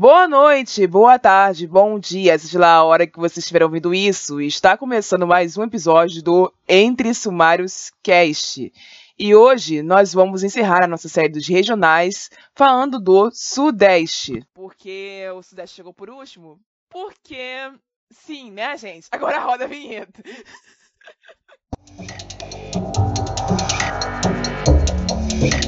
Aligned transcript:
Boa 0.00 0.28
noite, 0.28 0.86
boa 0.86 1.18
tarde, 1.18 1.66
bom 1.66 1.98
dia, 1.98 2.38
seja 2.38 2.56
lá 2.56 2.74
a 2.74 2.84
hora 2.84 3.04
que 3.04 3.18
você 3.18 3.40
estiver 3.40 3.64
ouvindo 3.64 3.92
isso. 3.92 4.40
Está 4.40 4.76
começando 4.76 5.26
mais 5.26 5.58
um 5.58 5.64
episódio 5.64 6.22
do 6.22 6.54
Entre 6.68 7.12
Sumários 7.12 7.90
Cast. 8.00 8.72
E 9.18 9.34
hoje 9.34 9.82
nós 9.82 10.14
vamos 10.14 10.44
encerrar 10.44 10.84
a 10.84 10.86
nossa 10.86 11.08
série 11.08 11.30
dos 11.30 11.48
regionais 11.48 12.30
falando 12.54 13.00
do 13.00 13.28
Sudeste. 13.32 14.46
Por 14.54 14.76
que 14.76 15.24
o 15.34 15.42
Sudeste 15.42 15.74
chegou 15.74 15.92
por 15.92 16.08
último? 16.08 16.60
Porque, 16.88 17.68
sim, 18.08 18.52
né, 18.52 18.76
gente? 18.76 19.08
Agora 19.10 19.40
roda 19.42 19.64
a 19.64 19.66
vinheta. 19.66 20.22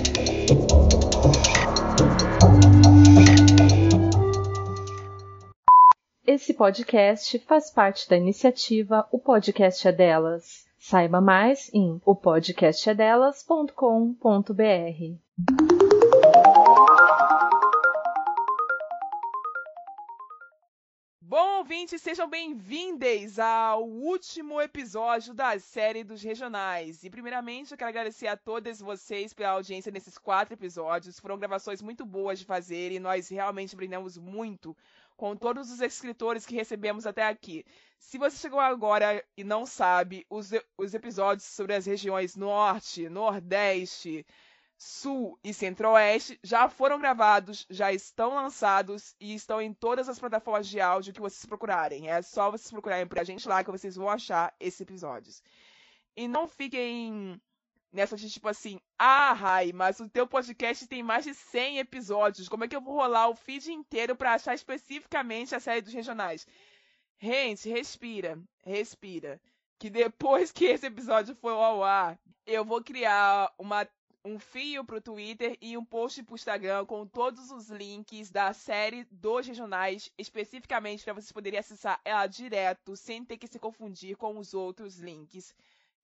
Esse 6.40 6.54
podcast 6.54 7.38
faz 7.40 7.70
parte 7.70 8.08
da 8.08 8.16
iniciativa 8.16 9.06
O 9.12 9.18
Podcast 9.18 9.86
é 9.86 9.92
Delas. 9.92 10.64
Saiba 10.78 11.20
mais 11.20 11.70
em 11.74 12.00
opodcastedelas.com.br. 12.02 14.50
Bom, 21.20 21.58
ouvintes, 21.58 22.00
sejam 22.00 22.28
bem-vindos 22.28 23.38
ao 23.38 23.86
último 23.86 24.62
episódio 24.62 25.34
da 25.34 25.60
série 25.60 26.02
dos 26.02 26.22
regionais. 26.22 27.04
E, 27.04 27.10
primeiramente, 27.10 27.70
eu 27.70 27.78
quero 27.78 27.90
agradecer 27.90 28.28
a 28.28 28.36
todas 28.36 28.80
vocês 28.80 29.34
pela 29.34 29.50
audiência 29.50 29.92
nesses 29.92 30.16
quatro 30.16 30.54
episódios. 30.54 31.20
Foram 31.20 31.38
gravações 31.38 31.82
muito 31.82 32.06
boas 32.06 32.38
de 32.38 32.46
fazer 32.46 32.92
e 32.92 32.98
nós 32.98 33.28
realmente 33.28 33.74
aprendemos 33.74 34.16
muito 34.16 34.74
com 35.20 35.36
todos 35.36 35.70
os 35.70 35.82
escritores 35.82 36.46
que 36.46 36.54
recebemos 36.54 37.06
até 37.06 37.28
aqui. 37.28 37.62
Se 37.98 38.16
você 38.16 38.38
chegou 38.38 38.58
agora 38.58 39.22
e 39.36 39.44
não 39.44 39.66
sabe, 39.66 40.24
os, 40.30 40.50
os 40.78 40.94
episódios 40.94 41.46
sobre 41.46 41.74
as 41.74 41.84
regiões 41.84 42.36
Norte, 42.36 43.06
Nordeste, 43.06 44.24
Sul 44.78 45.38
e 45.44 45.52
Centro-Oeste 45.52 46.40
já 46.42 46.70
foram 46.70 46.98
gravados, 46.98 47.66
já 47.68 47.92
estão 47.92 48.34
lançados 48.34 49.14
e 49.20 49.34
estão 49.34 49.60
em 49.60 49.74
todas 49.74 50.08
as 50.08 50.18
plataformas 50.18 50.66
de 50.66 50.80
áudio 50.80 51.12
que 51.12 51.20
vocês 51.20 51.44
procurarem. 51.44 52.08
É 52.08 52.22
só 52.22 52.50
vocês 52.50 52.70
procurarem 52.70 53.06
por 53.06 53.18
a 53.18 53.24
gente 53.24 53.46
lá 53.46 53.62
que 53.62 53.70
vocês 53.70 53.96
vão 53.96 54.08
achar 54.08 54.54
esses 54.58 54.80
episódios. 54.80 55.42
E 56.16 56.26
não 56.26 56.48
fiquem 56.48 57.38
nessa 57.92 58.16
de 58.16 58.30
tipo 58.30 58.48
assim, 58.48 58.80
ah, 58.98 59.32
Rai, 59.32 59.72
mas 59.72 60.00
o 60.00 60.08
teu 60.08 60.26
podcast 60.26 60.86
tem 60.86 61.02
mais 61.02 61.24
de 61.24 61.34
100 61.34 61.78
episódios, 61.78 62.48
como 62.48 62.64
é 62.64 62.68
que 62.68 62.76
eu 62.76 62.80
vou 62.80 62.94
rolar 62.94 63.28
o 63.28 63.34
feed 63.34 63.72
inteiro 63.72 64.14
para 64.14 64.34
achar 64.34 64.54
especificamente 64.54 65.54
a 65.54 65.60
série 65.60 65.82
dos 65.82 65.92
regionais? 65.92 66.46
Gente, 67.20 67.68
respira, 67.68 68.38
respira. 68.64 69.40
Que 69.78 69.90
depois 69.90 70.52
que 70.52 70.66
esse 70.66 70.86
episódio 70.86 71.34
for 71.34 71.50
ao 71.50 71.82
ar, 71.82 72.18
eu 72.46 72.64
vou 72.64 72.82
criar 72.82 73.52
uma, 73.58 73.86
um 74.24 74.38
fio 74.38 74.84
pro 74.84 75.00
Twitter 75.00 75.56
e 75.60 75.76
um 75.76 75.84
post 75.84 76.22
pro 76.22 76.34
Instagram 76.34 76.86
com 76.86 77.06
todos 77.06 77.50
os 77.50 77.68
links 77.68 78.30
da 78.30 78.52
série 78.52 79.04
dos 79.10 79.46
regionais, 79.46 80.10
especificamente 80.16 81.04
para 81.04 81.14
vocês 81.14 81.32
poderem 81.32 81.58
acessar 81.58 82.00
ela 82.04 82.26
direto, 82.26 82.96
sem 82.96 83.24
ter 83.24 83.36
que 83.36 83.48
se 83.48 83.58
confundir 83.58 84.16
com 84.16 84.38
os 84.38 84.54
outros 84.54 84.98
links 84.98 85.54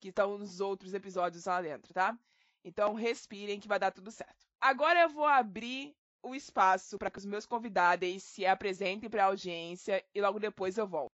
que 0.01 0.09
estão 0.09 0.39
nos 0.39 0.61
outros 0.61 0.95
episódios 0.95 1.45
lá 1.45 1.61
dentro, 1.61 1.93
tá? 1.93 2.19
Então 2.65 2.95
respirem 2.95 3.61
que 3.61 3.69
vai 3.69 3.79
dar 3.79 3.93
tudo 3.93 4.11
certo. 4.11 4.47
Agora 4.61 5.03
eu 5.03 5.09
vou 5.09 5.25
abrir 5.25 5.95
o 6.23 6.35
espaço 6.35 6.99
para 6.99 7.11
que 7.11 7.19
os 7.19 7.25
meus 7.25 7.47
convidados 7.47 8.23
se 8.25 8.45
apresentem 8.45 9.09
para 9.09 9.25
a 9.25 9.27
audiência 9.27 10.05
e 10.15 10.21
logo 10.21 10.41
depois 10.41 10.77
eu 10.77 10.87
volto. 10.87 11.13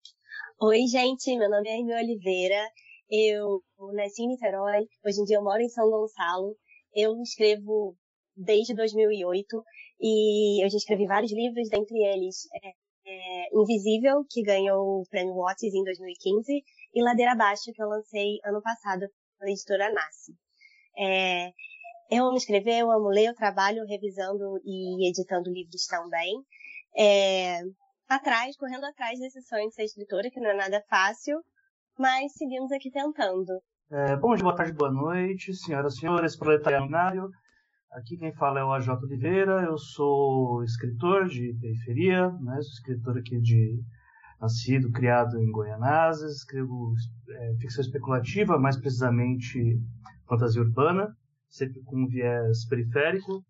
Oi, 0.61 0.87
gente, 0.87 1.37
meu 1.37 1.49
nome 1.49 1.69
é 1.69 1.75
Amy 1.75 1.95
Oliveira. 1.95 2.69
Eu 3.09 3.63
nasci 3.95 4.23
em 4.23 4.29
Niterói, 4.29 4.89
hoje 5.05 5.21
em 5.21 5.25
dia 5.25 5.37
eu 5.37 5.45
moro 5.45 5.61
em 5.61 5.69
São 5.69 5.89
Gonçalo. 5.89 6.57
Eu 6.93 7.21
escrevo 7.23 7.97
desde 8.35 8.75
2008 8.75 9.63
e 10.01 10.65
eu 10.65 10.69
já 10.69 10.77
escrevi 10.77 11.07
vários 11.07 11.33
livros, 11.33 11.69
dentre 11.69 11.97
eles 11.99 12.49
é, 12.63 12.69
é, 13.07 13.49
Invisível, 13.55 14.25
que 14.29 14.43
ganhou 14.43 15.01
o 15.01 15.07
prêmio 15.09 15.35
Watts 15.35 15.73
em 15.73 15.85
2015, 15.85 16.65
e 16.97 17.03
Ladeira 17.03 17.33
Abaixo, 17.33 17.73
que 17.75 17.83
eu 17.83 17.89
lancei 17.89 18.39
ano 18.43 18.63
passado 18.63 19.07
pela 19.39 19.51
editora 19.51 19.93
Nasce. 19.93 20.33
É, 20.99 21.51
eu 22.11 22.25
amo 22.25 22.39
escrever, 22.39 22.79
eu 22.79 22.91
amo 22.91 23.09
ler, 23.09 23.27
eu 23.27 23.35
trabalho 23.35 23.85
revisando 23.87 24.59
e 24.65 25.07
editando 25.07 25.53
livros 25.53 25.85
também. 25.85 26.33
É, 26.97 27.61
atrás, 28.09 28.57
correndo 28.57 28.87
atrás 28.87 29.19
desse 29.19 29.43
sonho 29.43 29.69
de 29.69 29.75
ser 29.75 29.85
escritora, 29.85 30.31
que 30.31 30.41
não 30.41 30.49
é 30.49 30.57
nada 30.57 30.83
fácil, 30.89 31.39
mas 31.99 32.33
seguimos 32.33 32.73
aqui 32.73 32.91
tentando. 32.91 33.53
É, 33.91 34.17
bom 34.17 34.35
dia, 34.35 34.45
boa 34.45 34.57
tarde, 34.57 34.73
boa 34.73 34.91
noite, 34.91 35.53
senhoras 35.55 35.97
e 35.97 36.01
senhores, 36.01 36.35
proletariado. 36.35 37.29
Aqui 37.93 38.17
quem 38.17 38.35
fala 38.37 38.61
é 38.61 38.65
o 38.65 38.73
AJ 38.73 38.89
Oliveira, 39.03 39.65
eu 39.65 39.77
sou 39.77 40.63
escritor 40.65 41.27
de 41.27 41.55
periferia, 41.61 42.31
né, 42.41 42.55
sou 42.63 42.73
escritor 42.73 43.19
aqui 43.19 43.39
de 43.39 43.83
nascido, 44.41 44.91
criado 44.91 45.39
em 45.39 45.51
Goianazes, 45.51 46.39
escrevo 46.39 46.93
é, 47.29 47.55
ficção 47.61 47.83
especulativa, 47.83 48.59
mais 48.59 48.77
precisamente 48.77 49.81
fantasia 50.29 50.63
urbana, 50.63 51.15
sempre 51.49 51.83
com 51.83 52.03
um 52.03 52.07
viés 52.07 52.67
periférico. 52.69 53.45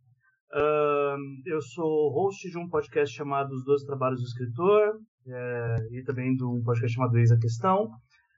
Uh, 0.52 1.18
eu 1.44 1.60
sou 1.60 2.10
host 2.12 2.48
de 2.48 2.56
um 2.56 2.68
podcast 2.68 3.14
chamado 3.14 3.52
Os 3.52 3.64
Dois 3.64 3.82
Trabalhos 3.82 4.20
do 4.20 4.26
Escritor 4.26 5.00
é, 5.26 5.76
e 5.90 6.02
também 6.04 6.34
de 6.34 6.44
um 6.44 6.62
podcast 6.62 6.94
chamado 6.94 7.18
Eis 7.18 7.32
a 7.32 7.38
Questão. 7.38 7.90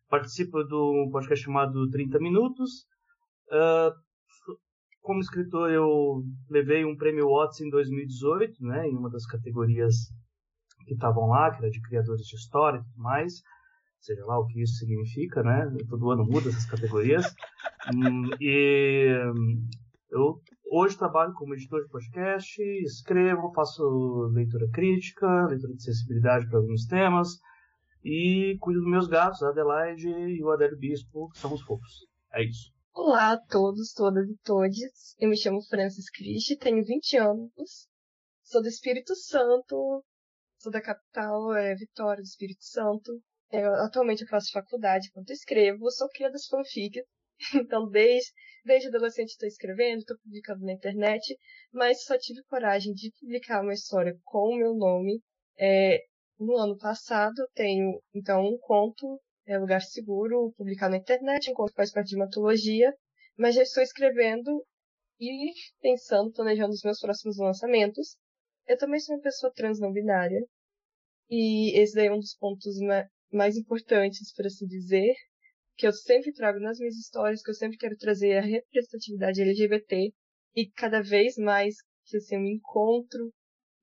Participo 0.09 0.65
de 0.65 0.75
um 0.75 1.11
podcast 1.13 1.45
chamado 1.45 1.89
30 1.91 2.19
Minutos. 2.19 2.87
Uh, 3.53 3.93
como 5.03 5.21
escritor, 5.21 5.71
eu 5.71 6.23
levei 6.51 6.85
um 6.85 6.97
prêmio 6.97 7.29
Watts 7.29 7.61
em 7.61 7.71
2018, 7.71 8.63
né, 8.63 8.87
em 8.87 8.97
uma 8.97 9.11
das 9.11 9.27
categorias 9.27 9.95
que 10.89 10.95
estavam 10.95 11.29
lá, 11.29 11.51
que 11.51 11.59
era 11.59 11.71
de 11.71 11.81
criadores 11.83 12.27
de 12.27 12.35
história 12.35 12.79
e 12.79 12.83
tudo 12.83 13.03
mais, 13.03 13.43
seja 14.01 14.25
lá 14.25 14.39
o 14.39 14.47
que 14.47 14.63
isso 14.63 14.75
significa, 14.75 15.43
né? 15.43 15.71
Todo 15.89 16.11
ano 16.11 16.25
muda 16.25 16.49
essas 16.49 16.65
categorias. 16.65 17.27
Hum, 17.95 18.31
e 18.41 19.07
eu 20.11 20.41
hoje 20.71 20.97
trabalho 20.97 21.35
como 21.35 21.55
editor 21.55 21.83
de 21.83 21.91
podcast, 21.91 22.63
escrevo, 22.83 23.53
faço 23.55 24.31
leitura 24.33 24.67
crítica, 24.73 25.47
leitura 25.47 25.75
de 25.75 25.83
sensibilidade 25.83 26.49
para 26.49 26.59
alguns 26.59 26.87
temas 26.87 27.39
e 28.05 28.57
cuido 28.61 28.81
dos 28.81 28.91
meus 28.91 29.07
gatos, 29.07 29.43
a 29.43 29.51
Adelaide 29.51 30.09
e 30.09 30.43
o 30.43 30.51
Adélio 30.51 30.79
Bispo, 30.79 31.29
que 31.31 31.39
são 31.39 31.53
os 31.53 31.61
fofos. 31.63 32.07
É 32.33 32.43
isso. 32.43 32.73
Olá 32.95 33.33
a 33.33 33.39
todos, 33.39 33.93
todas 33.93 34.29
e 34.29 34.37
todos. 34.43 35.15
Eu 35.19 35.29
me 35.29 35.37
chamo 35.37 35.63
Francis 35.63 36.11
Christi, 36.11 36.57
tenho 36.57 36.85
20 36.85 37.17
anos, 37.17 37.89
sou 38.43 38.63
do 38.63 38.69
Espírito 38.69 39.15
Santo, 39.15 40.03
sou 40.59 40.73
da 40.73 40.81
capital, 40.81 41.55
é 41.55 41.75
Vitória 41.75 42.23
do 42.23 42.27
Espírito 42.27 42.65
Santo. 42.65 43.21
Eu, 43.51 43.73
atualmente 43.75 44.23
eu 44.23 44.29
faço 44.29 44.53
faculdade 44.53 45.09
enquanto 45.09 45.31
escrevo, 45.31 45.91
sou 45.91 46.09
cria 46.09 46.31
das 46.31 46.47
fanfics. 46.47 47.03
Então, 47.55 47.89
desde, 47.89 48.33
desde 48.65 48.89
adolescente 48.89 49.29
estou 49.29 49.47
escrevendo, 49.47 50.01
estou 50.01 50.19
publicando 50.19 50.65
na 50.65 50.73
internet, 50.73 51.39
mas 51.73 52.03
só 52.03 52.19
tive 52.19 52.43
coragem 52.45 52.93
de 52.93 53.13
publicar 53.21 53.63
uma 53.63 53.73
história 53.73 54.13
com 54.25 54.55
o 54.55 54.57
meu 54.57 54.75
nome. 54.75 55.23
É, 55.57 56.01
no 56.39 56.57
ano 56.57 56.77
passado, 56.77 57.49
tenho, 57.55 58.03
então, 58.13 58.45
um 58.45 58.59
conto, 58.59 59.21
é 59.47 59.57
Lugar 59.57 59.83
Seguro, 59.83 60.53
publicado 60.57 60.93
na 60.93 60.99
internet, 60.99 61.51
um 61.51 61.55
conto 61.55 61.71
que 61.71 61.77
faz 61.77 61.93
parte 61.93 62.09
de 62.09 62.17
uma 62.17 62.27
antologia, 62.27 62.93
mas 63.37 63.55
já 63.55 63.63
estou 63.63 63.83
escrevendo 63.83 64.65
e 65.21 65.53
pensando, 65.81 66.33
planejando 66.33 66.73
os 66.73 66.83
meus 66.83 67.01
próximos 67.01 67.39
lançamentos. 67.39 68.17
Eu 68.69 68.77
também 68.77 69.01
sou 69.01 69.17
uma 69.17 69.23
pessoa 69.23 69.53
trans 69.53 69.81
não 69.81 69.93
binária. 69.93 70.45
E 71.31 71.79
esse 71.81 71.95
daí 71.95 72.07
é 72.09 72.13
um 72.13 72.19
dos 72.19 72.37
pontos 72.37 72.77
mais 73.33 73.57
importantes, 73.57 74.33
por 74.35 74.47
assim 74.47 74.67
dizer, 74.67 75.15
que 75.77 75.87
eu 75.87 75.93
sempre 75.93 76.33
trago 76.33 76.61
nas 76.61 76.79
minhas 76.79 76.97
histórias, 76.97 77.43
que 77.43 77.51
eu 77.51 77.55
sempre 77.55 77.79
quero 77.79 77.97
trazer 77.97 78.37
a 78.37 78.43
representatividade 78.43 79.41
LGBT. 79.41 80.13
E 80.55 80.71
cada 80.71 81.03
vez 81.03 81.37
mais 81.37 81.77
que 82.07 82.17
assim, 82.17 82.37
eu 82.37 82.41
me 82.41 82.55
encontro, 82.55 83.33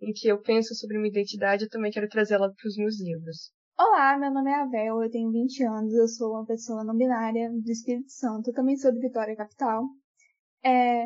em 0.01 0.11
que 0.11 0.27
eu 0.27 0.41
penso 0.41 0.75
sobre 0.75 0.97
minha 0.97 1.09
identidade, 1.09 1.63
eu 1.63 1.69
também 1.69 1.91
quero 1.91 2.07
trazê-la 2.07 2.47
para 2.47 2.67
os 2.67 2.77
meus 2.77 2.99
livros. 3.01 3.51
Olá, 3.77 4.17
meu 4.17 4.31
nome 4.31 4.49
é 4.51 4.55
Avel, 4.55 5.03
eu 5.03 5.11
tenho 5.11 5.31
20 5.31 5.63
anos, 5.63 5.93
eu 5.93 6.07
sou 6.07 6.31
uma 6.31 6.45
pessoa 6.45 6.83
não 6.83 6.95
binária 6.95 7.49
do 7.51 7.71
Espírito 7.71 8.11
Santo, 8.11 8.53
também 8.53 8.77
sou 8.77 8.91
de 8.91 8.99
Vitória 8.99 9.35
Capital. 9.35 9.83
É, 10.63 11.05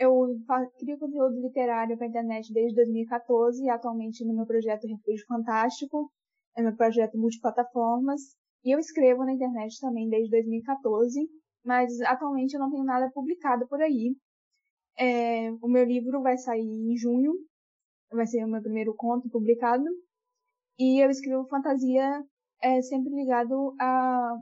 eu 0.00 0.34
crio 0.78 0.98
conteúdo 0.98 1.42
literário 1.42 1.94
para 1.94 2.06
a 2.06 2.08
internet 2.08 2.50
desde 2.54 2.74
2014 2.74 3.62
e 3.62 3.68
atualmente 3.68 4.24
no 4.24 4.34
meu 4.34 4.46
projeto 4.46 4.86
Refúgio 4.86 5.26
Fantástico, 5.26 6.10
é 6.56 6.62
meu 6.62 6.74
projeto 6.74 7.18
multiplataformas. 7.18 8.22
E 8.64 8.74
eu 8.74 8.78
escrevo 8.78 9.24
na 9.26 9.34
internet 9.34 9.78
também 9.78 10.08
desde 10.08 10.30
2014, 10.30 11.28
mas 11.62 12.00
atualmente 12.00 12.54
eu 12.54 12.60
não 12.60 12.70
tenho 12.70 12.82
nada 12.84 13.10
publicado 13.12 13.68
por 13.68 13.82
aí. 13.82 14.16
É, 14.98 15.50
o 15.60 15.68
meu 15.68 15.84
livro 15.84 16.22
vai 16.22 16.38
sair 16.38 16.62
em 16.62 16.96
junho, 16.96 17.32
vai 18.10 18.26
ser 18.26 18.42
o 18.42 18.48
meu 18.48 18.62
primeiro 18.62 18.94
conto 18.96 19.28
publicado. 19.28 19.84
E 20.78 21.04
eu 21.04 21.10
escrevo 21.10 21.46
fantasia 21.46 22.22
é, 22.62 22.80
sempre 22.80 23.14
ligado 23.14 23.74
a, 23.78 24.34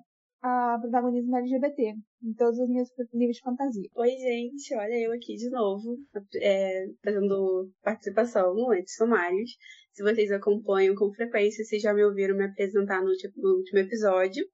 a 0.43 0.79
protagonismo 0.81 1.37
LGBT 1.37 1.94
em 2.23 2.35
todos 2.35 2.58
os 2.58 2.69
meus 2.69 2.88
livros 3.12 3.37
de 3.37 3.43
fantasia. 3.43 3.88
Oi, 3.94 4.11
gente, 4.11 4.75
olha 4.75 4.99
eu 5.00 5.12
aqui 5.12 5.35
de 5.37 5.50
novo, 5.50 5.99
é, 6.37 6.87
fazendo 7.02 7.70
participação 7.82 8.55
no 8.55 8.70
Antes 8.70 8.94
Sumários. 8.94 9.50
Se 9.93 10.02
vocês 10.02 10.31
acompanham 10.31 10.94
com 10.94 11.12
frequência, 11.12 11.64
vocês 11.64 11.82
já 11.82 11.93
me 11.93 12.05
ouviram 12.05 12.37
me 12.37 12.44
apresentar 12.44 13.02
no 13.02 13.11
no 13.37 13.56
último 13.56 13.79
episódio. 13.79 14.44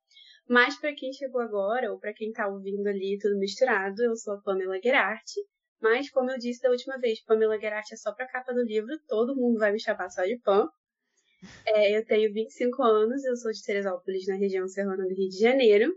Mas 0.48 0.78
para 0.78 0.94
quem 0.94 1.12
chegou 1.12 1.40
agora, 1.40 1.90
ou 1.92 1.98
para 1.98 2.12
quem 2.12 2.30
tá 2.32 2.46
ouvindo 2.46 2.86
ali 2.86 3.18
tudo 3.20 3.38
misturado, 3.38 4.02
eu 4.02 4.14
sou 4.16 4.34
a 4.34 4.42
Pamela 4.42 4.78
Gerarti. 4.82 5.40
Mas, 5.80 6.10
como 6.10 6.30
eu 6.30 6.38
disse 6.38 6.62
da 6.62 6.70
última 6.70 6.98
vez, 6.98 7.22
Pamela 7.24 7.58
Gerarti 7.58 7.94
é 7.94 7.96
só 7.96 8.14
pra 8.14 8.26
capa 8.26 8.52
do 8.52 8.62
livro, 8.62 8.98
todo 9.06 9.36
mundo 9.36 9.58
vai 9.58 9.72
me 9.72 9.80
chamar 9.80 10.08
só 10.10 10.22
de 10.22 10.38
Pam. 10.40 10.68
É, 11.66 11.96
eu 11.96 12.04
tenho 12.04 12.32
25 12.32 12.82
anos, 12.82 13.24
eu 13.24 13.36
sou 13.36 13.50
de 13.50 13.62
Teresópolis, 13.62 14.26
na 14.26 14.36
região 14.36 14.66
serrana 14.68 15.04
do 15.04 15.14
Rio 15.14 15.28
de 15.28 15.38
Janeiro. 15.38 15.94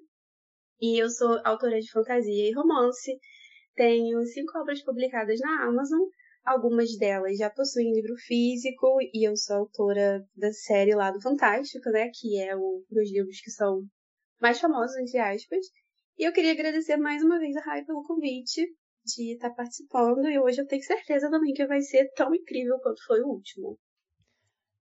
E 0.80 1.02
eu 1.02 1.10
sou 1.10 1.40
autora 1.44 1.80
de 1.80 1.92
fantasia 1.92 2.50
e 2.50 2.54
romance. 2.54 3.18
Tenho 3.76 4.24
cinco 4.26 4.58
obras 4.60 4.84
publicadas 4.84 5.40
na 5.40 5.66
Amazon. 5.66 6.02
Algumas 6.46 6.96
delas 6.98 7.38
já 7.38 7.50
possuem 7.50 7.94
livro 7.94 8.16
físico 8.16 8.98
e 9.14 9.28
eu 9.28 9.36
sou 9.36 9.58
autora 9.58 10.24
da 10.36 10.52
série 10.54 10.96
lá 10.96 11.12
do 11.12 11.22
Fantástico, 11.22 11.90
né? 11.90 12.10
Que 12.14 12.40
é 12.40 12.56
o, 12.56 12.84
os 12.90 13.12
livros 13.12 13.42
que 13.42 13.52
são 13.52 13.84
mais 14.40 14.60
famosos, 14.60 14.96
entre 14.98 15.18
aspas. 15.18 15.66
E 16.18 16.24
eu 16.24 16.32
queria 16.32 16.52
agradecer 16.52 16.98
mais 16.98 17.24
uma 17.24 17.40
vez 17.40 17.56
a 17.58 17.62
Rai 17.62 17.84
pelo 17.84 18.04
convite 18.04 18.66
de 19.04 19.34
estar 19.34 19.52
participando. 19.52 20.28
E 20.28 20.40
hoje 20.40 20.62
eu 20.62 20.68
tenho 20.68 20.84
certeza 20.84 21.30
também 21.30 21.54
que 21.54 21.66
vai 21.66 21.82
ser 21.82 22.10
tão 22.16 22.34
incrível 22.34 22.80
quanto 22.80 23.06
foi 23.06 23.22
o 23.22 23.28
último. 23.28 23.78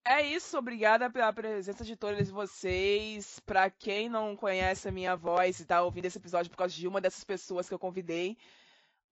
É 0.04 0.22
isso, 0.22 0.58
obrigada 0.58 1.08
pela 1.10 1.32
presença 1.32 1.84
de 1.84 1.94
todos 1.96 2.28
vocês. 2.30 3.38
Para 3.40 3.70
quem 3.70 4.08
não 4.08 4.36
conhece 4.36 4.88
a 4.88 4.92
minha 4.92 5.14
voz 5.16 5.58
e 5.58 5.62
está 5.62 5.82
ouvindo 5.82 6.06
esse 6.06 6.18
episódio 6.18 6.50
por 6.50 6.56
causa 6.56 6.74
de 6.74 6.88
uma 6.88 7.00
dessas 7.00 7.24
pessoas 7.24 7.68
que 7.68 7.74
eu 7.74 7.78
convidei. 7.78 8.36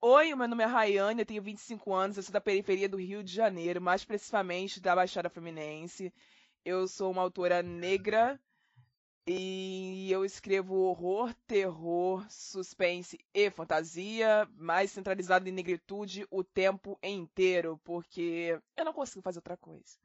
Oi, 0.00 0.34
meu 0.34 0.48
nome 0.48 0.64
é 0.64 0.66
Rayane, 0.66 1.20
eu 1.20 1.26
tenho 1.26 1.42
25 1.42 1.92
anos, 1.94 2.16
eu 2.16 2.22
sou 2.22 2.32
da 2.32 2.40
periferia 2.40 2.88
do 2.88 2.98
Rio 2.98 3.22
de 3.22 3.32
Janeiro, 3.32 3.80
mais 3.80 4.04
precisamente 4.04 4.80
da 4.80 4.94
Baixada 4.94 5.30
Fluminense. 5.30 6.12
Eu 6.64 6.86
sou 6.88 7.10
uma 7.10 7.22
autora 7.22 7.62
negra 7.62 8.40
e 9.26 10.10
eu 10.10 10.24
escrevo 10.24 10.74
horror, 10.74 11.34
terror, 11.46 12.26
suspense 12.30 13.18
e 13.34 13.50
fantasia, 13.50 14.48
mais 14.56 14.90
centralizado 14.90 15.48
em 15.48 15.52
negritude 15.52 16.26
o 16.30 16.42
tempo 16.44 16.98
inteiro, 17.02 17.78
porque 17.84 18.60
eu 18.76 18.84
não 18.84 18.92
consigo 18.92 19.22
fazer 19.22 19.38
outra 19.38 19.56
coisa. 19.56 19.96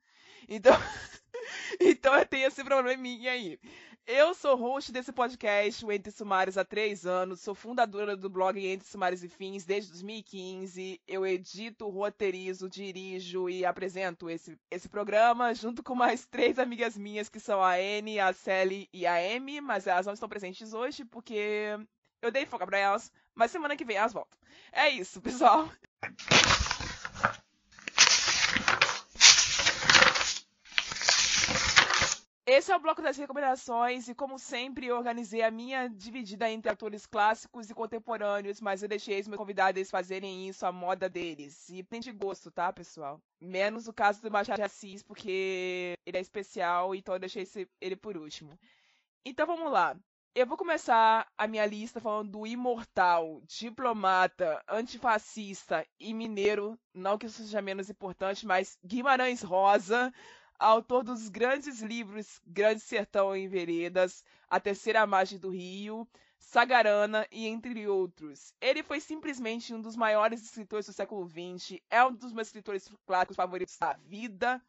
Então, 0.48 0.74
então 1.80 2.18
eu 2.18 2.26
tenho 2.26 2.48
esse 2.48 2.64
probleminha 2.64 3.32
aí. 3.32 3.60
Eu 4.06 4.34
sou 4.34 4.58
host 4.58 4.92
desse 4.92 5.14
podcast, 5.14 5.86
o 5.86 5.92
Entre 5.92 6.12
Sumários, 6.12 6.58
há 6.58 6.66
três 6.66 7.06
anos. 7.06 7.40
Sou 7.40 7.56
fundadora 7.56 8.18
do 8.18 8.30
blog 8.30 8.60
Entre 8.60 8.86
Sumários 8.86 9.24
e 9.24 9.30
Fins 9.30 9.64
desde 9.64 9.92
2015. 9.92 11.00
Eu 11.08 11.26
edito, 11.26 11.88
roteirizo, 11.88 12.70
dirijo 12.70 13.50
e 13.50 13.64
apresento 13.64 14.30
esse, 14.30 14.60
esse 14.70 14.90
programa 14.90 15.54
junto 15.54 15.82
com 15.82 15.96
mais 15.96 16.26
três 16.26 16.60
amigas 16.60 16.98
minhas, 16.98 17.30
que 17.30 17.40
são 17.40 17.64
a 17.64 17.76
Anne, 17.76 18.20
a 18.20 18.34
Sally 18.34 18.90
e 18.92 19.08
a 19.08 19.16
Amy. 19.16 19.62
Mas 19.62 19.88
elas 19.88 20.06
não 20.06 20.14
estão 20.14 20.28
presentes 20.28 20.74
hoje 20.74 21.06
porque 21.06 21.80
eu 22.22 22.30
dei 22.30 22.46
foca 22.46 22.68
pra 22.68 22.78
elas. 22.78 23.10
Mas 23.34 23.52
semana 23.52 23.78
que 23.78 23.86
vem 23.86 23.96
elas 23.96 24.12
voltam. 24.12 24.38
É 24.74 24.90
isso, 24.90 25.22
pessoal. 25.24 25.70
Esse 32.46 32.74
é 32.74 32.76
o 32.76 32.80
bloco 32.80 33.02
das 33.02 33.16
recomendações 33.16 34.10
e, 34.10 34.14
como 34.14 34.38
sempre, 34.38 34.88
eu 34.88 34.98
organizei 34.98 35.42
a 35.42 35.50
minha 35.50 35.88
dividida 35.88 36.50
entre 36.50 36.70
atores 36.70 37.06
clássicos 37.06 37.70
e 37.70 37.74
contemporâneos, 37.74 38.60
mas 38.60 38.84
eu 38.84 38.90
deixei 38.90 39.22
os 39.22 39.30
meus 39.30 39.38
convidados 39.38 39.90
fazerem 39.90 40.50
isso 40.50 40.66
à 40.66 40.72
moda 40.72 41.08
deles. 41.08 41.70
E 41.70 41.82
tem 41.84 42.02
de 42.02 42.12
gosto, 42.12 42.52
tá, 42.52 42.74
pessoal? 42.74 43.22
Menos 43.40 43.88
o 43.88 43.94
caso 43.94 44.22
do 44.22 44.30
Machado 44.30 44.58
de 44.58 44.64
Assis, 44.64 45.02
porque 45.02 45.94
ele 46.06 46.18
é 46.18 46.20
especial, 46.22 46.94
então 46.94 47.16
eu 47.16 47.20
deixei 47.20 47.48
ele 47.80 47.96
por 47.96 48.18
último. 48.18 48.60
Então 49.26 49.48
vamos 49.48 49.72
lá. 49.72 49.96
Eu 50.36 50.46
vou 50.46 50.58
começar 50.58 51.26
a 51.38 51.48
minha 51.48 51.66
lista 51.66 52.02
falando 52.02 52.32
do 52.32 52.46
imortal, 52.46 53.42
diplomata, 53.46 54.62
antifascista 54.68 55.86
e 55.98 56.14
mineiro, 56.14 56.78
não 56.94 57.18
que 57.18 57.28
isso 57.28 57.44
seja 57.44 57.62
menos 57.62 57.90
importante, 57.90 58.46
mas 58.46 58.78
Guimarães 58.84 59.44
Rosa, 59.44 60.12
autor 60.64 61.04
dos 61.04 61.28
grandes 61.28 61.82
livros 61.82 62.42
Grande 62.48 62.80
Sertão 62.80 63.36
em 63.36 63.50
Veredas, 63.50 64.24
A 64.50 64.62
Terceira 64.62 65.06
Margem 65.06 65.38
do 65.38 65.50
Rio, 65.50 66.08
Sagarana 66.40 67.28
e 67.30 67.48
entre 67.48 67.86
outros. 67.86 68.54
Ele 68.62 68.82
foi 68.82 69.02
simplesmente 69.02 69.74
um 69.74 69.82
dos 69.82 69.98
maiores 69.98 70.42
escritores 70.42 70.86
do 70.86 70.94
século 70.94 71.28
XX, 71.28 71.82
é 71.90 72.02
um 72.06 72.14
dos 72.14 72.32
meus 72.32 72.48
escritores 72.48 72.90
clássicos 73.06 73.36
favoritos 73.36 73.78
da 73.78 73.94
vida. 73.94 74.62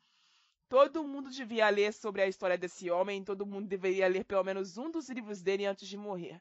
Todo 0.68 1.04
mundo 1.04 1.30
devia 1.30 1.68
ler 1.68 1.92
sobre 1.92 2.22
a 2.22 2.26
história 2.26 2.58
desse 2.58 2.90
homem, 2.90 3.22
todo 3.22 3.46
mundo 3.46 3.68
deveria 3.68 4.08
ler 4.08 4.24
pelo 4.24 4.42
menos 4.42 4.76
um 4.76 4.90
dos 4.90 5.08
livros 5.08 5.42
dele 5.42 5.64
antes 5.64 5.86
de 5.86 5.96
morrer. 5.96 6.40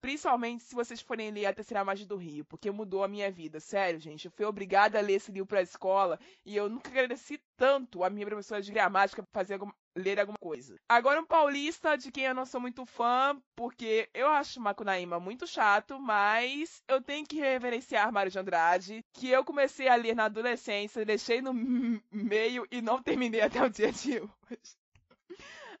Principalmente 0.00 0.64
se 0.64 0.74
vocês 0.74 1.00
forem 1.00 1.30
ler 1.30 1.46
A 1.46 1.52
Terceira 1.52 1.84
Margem 1.84 2.06
do 2.06 2.16
Rio, 2.16 2.44
porque 2.44 2.70
mudou 2.70 3.02
a 3.02 3.08
minha 3.08 3.30
vida. 3.30 3.60
Sério, 3.60 3.98
gente. 3.98 4.26
Eu 4.26 4.30
fui 4.30 4.44
obrigada 4.44 4.98
a 4.98 5.02
ler 5.02 5.14
esse 5.14 5.32
livro 5.32 5.46
pra 5.46 5.62
escola 5.62 6.18
e 6.44 6.56
eu 6.56 6.68
nunca 6.68 6.90
agradeci 6.90 7.40
tanto 7.56 8.04
a 8.04 8.10
minha 8.10 8.26
professora 8.26 8.62
de 8.62 8.70
gramática 8.70 9.22
por 9.22 9.30
fazer 9.32 9.54
alguma, 9.54 9.74
ler 9.96 10.20
alguma 10.20 10.38
coisa. 10.38 10.76
Agora, 10.88 11.20
um 11.20 11.26
paulista 11.26 11.96
de 11.96 12.12
quem 12.12 12.24
eu 12.24 12.34
não 12.34 12.44
sou 12.44 12.60
muito 12.60 12.84
fã, 12.84 13.40
porque 13.56 14.08
eu 14.12 14.28
acho 14.28 14.60
Macunaíma 14.60 15.18
muito 15.18 15.46
chato, 15.46 15.98
mas 15.98 16.82
eu 16.86 17.00
tenho 17.00 17.26
que 17.26 17.36
reverenciar 17.36 18.12
Mário 18.12 18.30
de 18.30 18.38
Andrade, 18.38 19.04
que 19.12 19.28
eu 19.28 19.44
comecei 19.44 19.88
a 19.88 19.96
ler 19.96 20.14
na 20.14 20.26
adolescência, 20.26 21.04
deixei 21.04 21.40
no 21.40 21.52
meio 22.12 22.66
e 22.70 22.82
não 22.82 23.02
terminei 23.02 23.40
até 23.40 23.62
o 23.62 23.70
dia 23.70 23.90
de 23.90 24.20
hoje. 24.20 24.85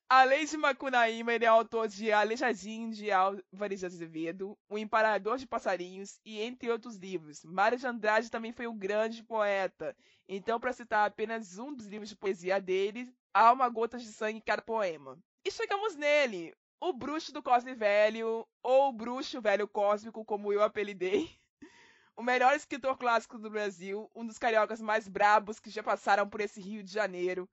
Além 0.08 0.46
de 0.46 0.56
Macunaíma, 0.56 1.32
ele 1.32 1.44
é 1.44 1.48
autor 1.48 1.88
de 1.88 2.12
Aleijadinho 2.12 2.92
de 2.92 3.10
Álvares 3.10 3.80
de 3.80 3.86
Azevedo, 3.86 4.56
O 4.68 4.78
Emparador 4.78 5.36
de 5.36 5.48
Passarinhos 5.48 6.20
e 6.24 6.40
entre 6.40 6.70
outros 6.70 6.94
livros. 6.94 7.44
Mário 7.44 7.76
de 7.76 7.88
Andrade 7.88 8.30
também 8.30 8.52
foi 8.52 8.68
um 8.68 8.78
grande 8.78 9.24
poeta. 9.24 9.96
Então, 10.28 10.60
para 10.60 10.72
citar 10.72 11.08
apenas 11.08 11.58
um 11.58 11.74
dos 11.74 11.86
livros 11.86 12.08
de 12.08 12.14
poesia 12.14 12.60
dele, 12.60 13.12
há 13.34 13.52
uma 13.52 13.68
gota 13.68 13.98
de 13.98 14.06
sangue 14.06 14.38
em 14.38 14.40
cada 14.40 14.62
poema. 14.62 15.18
E 15.44 15.50
chegamos 15.50 15.96
nele, 15.96 16.54
o 16.80 16.92
bruxo 16.92 17.32
do 17.32 17.42
Cosme 17.42 17.74
Velho, 17.74 18.46
ou 18.62 18.90
o 18.90 18.92
bruxo 18.92 19.40
velho 19.40 19.66
cósmico, 19.66 20.24
como 20.24 20.52
eu 20.52 20.62
apelidei. 20.62 21.28
O 22.18 22.22
melhor 22.22 22.56
escritor 22.56 22.96
clássico 22.96 23.38
do 23.38 23.50
Brasil, 23.50 24.10
um 24.14 24.26
dos 24.26 24.38
cariocas 24.38 24.80
mais 24.80 25.06
brabos 25.06 25.60
que 25.60 25.68
já 25.68 25.82
passaram 25.82 26.26
por 26.26 26.40
esse 26.40 26.62
Rio 26.62 26.82
de 26.82 26.90
Janeiro, 26.90 27.46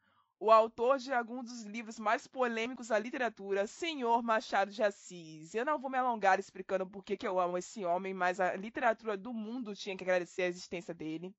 o 0.44 0.52
autor 0.52 0.98
de 0.98 1.14
alguns 1.14 1.46
dos 1.46 1.62
livros 1.64 1.98
mais 1.98 2.28
polêmicos 2.28 2.90
da 2.90 3.00
literatura, 3.00 3.66
Senhor 3.66 4.22
Machado 4.22 4.72
de 4.72 4.84
Assis. 4.84 5.56
Eu 5.56 5.64
não 5.64 5.80
vou 5.80 5.90
me 5.90 5.98
alongar 5.98 6.38
explicando 6.38 6.86
por 6.86 7.02
que 7.02 7.18
eu 7.26 7.40
amo 7.40 7.58
esse 7.58 7.86
homem, 7.86 8.14
mas 8.14 8.42
a 8.42 8.54
literatura 8.54 9.16
do 9.16 9.34
mundo 9.34 9.74
tinha 9.74 9.96
que 9.96 10.04
agradecer 10.04 10.42
a 10.42 10.48
existência 10.48 10.94
dele. 10.94 11.34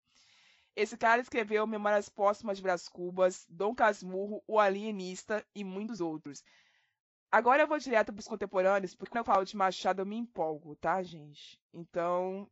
Esse 0.74 0.96
cara 0.96 1.20
escreveu 1.20 1.66
Memórias 1.66 2.08
Póstumas 2.08 2.56
de 2.56 2.62
Brás 2.62 2.88
Cubas, 2.88 3.44
Dom 3.46 3.74
Casmurro, 3.74 4.42
O 4.46 4.58
Alienista 4.58 5.46
e 5.54 5.62
muitos 5.62 6.00
outros. 6.00 6.42
Agora 7.30 7.62
eu 7.62 7.68
vou 7.68 7.78
direto 7.78 8.10
para 8.10 8.20
os 8.20 8.28
contemporâneos, 8.28 8.94
porque 8.94 9.10
quando 9.10 9.18
eu 9.18 9.34
falo 9.34 9.44
de 9.44 9.54
Machado 9.54 10.00
eu 10.00 10.06
me 10.06 10.16
empolgo, 10.16 10.76
tá, 10.76 11.02
gente? 11.02 11.60
Então, 11.74 12.50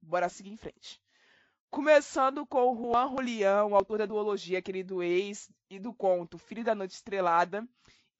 bora 0.00 0.30
seguir 0.30 0.48
em 0.48 0.56
frente. 0.56 1.03
Começando 1.74 2.46
com 2.46 2.70
o 2.70 2.76
Juan 2.76 3.08
Julián, 3.08 3.64
o 3.64 3.74
autor 3.74 3.98
da 3.98 4.06
duologia 4.06 4.62
Querido 4.62 5.02
Ex 5.02 5.50
e 5.68 5.76
do 5.76 5.92
conto 5.92 6.38
Filho 6.38 6.62
da 6.62 6.72
Noite 6.72 6.94
Estrelada, 6.94 7.66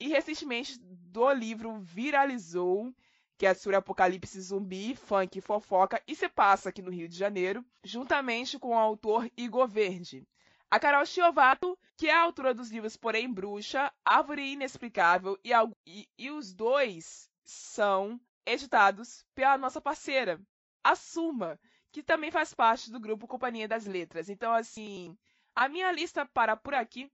e 0.00 0.08
recentemente 0.08 0.76
do 0.80 1.32
livro 1.32 1.78
Viralizou, 1.78 2.92
que 3.38 3.46
é 3.46 3.54
sobre 3.54 3.76
apocalipse 3.76 4.40
zumbi, 4.40 4.96
funk 4.96 5.38
e 5.38 5.40
fofoca, 5.40 6.02
e 6.04 6.16
se 6.16 6.28
passa 6.28 6.70
aqui 6.70 6.82
no 6.82 6.90
Rio 6.90 7.08
de 7.08 7.16
Janeiro, 7.16 7.64
juntamente 7.84 8.58
com 8.58 8.70
o 8.70 8.76
autor 8.76 9.30
Igor 9.36 9.68
Verde. 9.68 10.26
A 10.68 10.80
Carol 10.80 11.06
Chiovato, 11.06 11.78
que 11.96 12.08
é 12.08 12.12
a 12.12 12.22
autora 12.22 12.52
dos 12.52 12.72
livros 12.72 12.96
Porém 12.96 13.32
Bruxa, 13.32 13.92
Árvore 14.04 14.50
Inexplicável, 14.50 15.38
e, 15.44 15.52
e, 15.86 16.08
e 16.18 16.28
os 16.28 16.52
dois 16.52 17.30
são 17.44 18.20
editados 18.44 19.24
pela 19.32 19.56
nossa 19.56 19.80
parceira, 19.80 20.40
a 20.82 20.96
Suma, 20.96 21.56
que 21.94 22.02
também 22.02 22.32
faz 22.32 22.52
parte 22.52 22.90
do 22.90 22.98
grupo 22.98 23.28
Companhia 23.28 23.68
das 23.68 23.86
Letras. 23.86 24.28
Então, 24.28 24.52
assim, 24.52 25.16
a 25.54 25.68
minha 25.68 25.92
lista 25.92 26.26
para 26.26 26.56
por 26.56 26.74
aqui, 26.74 27.08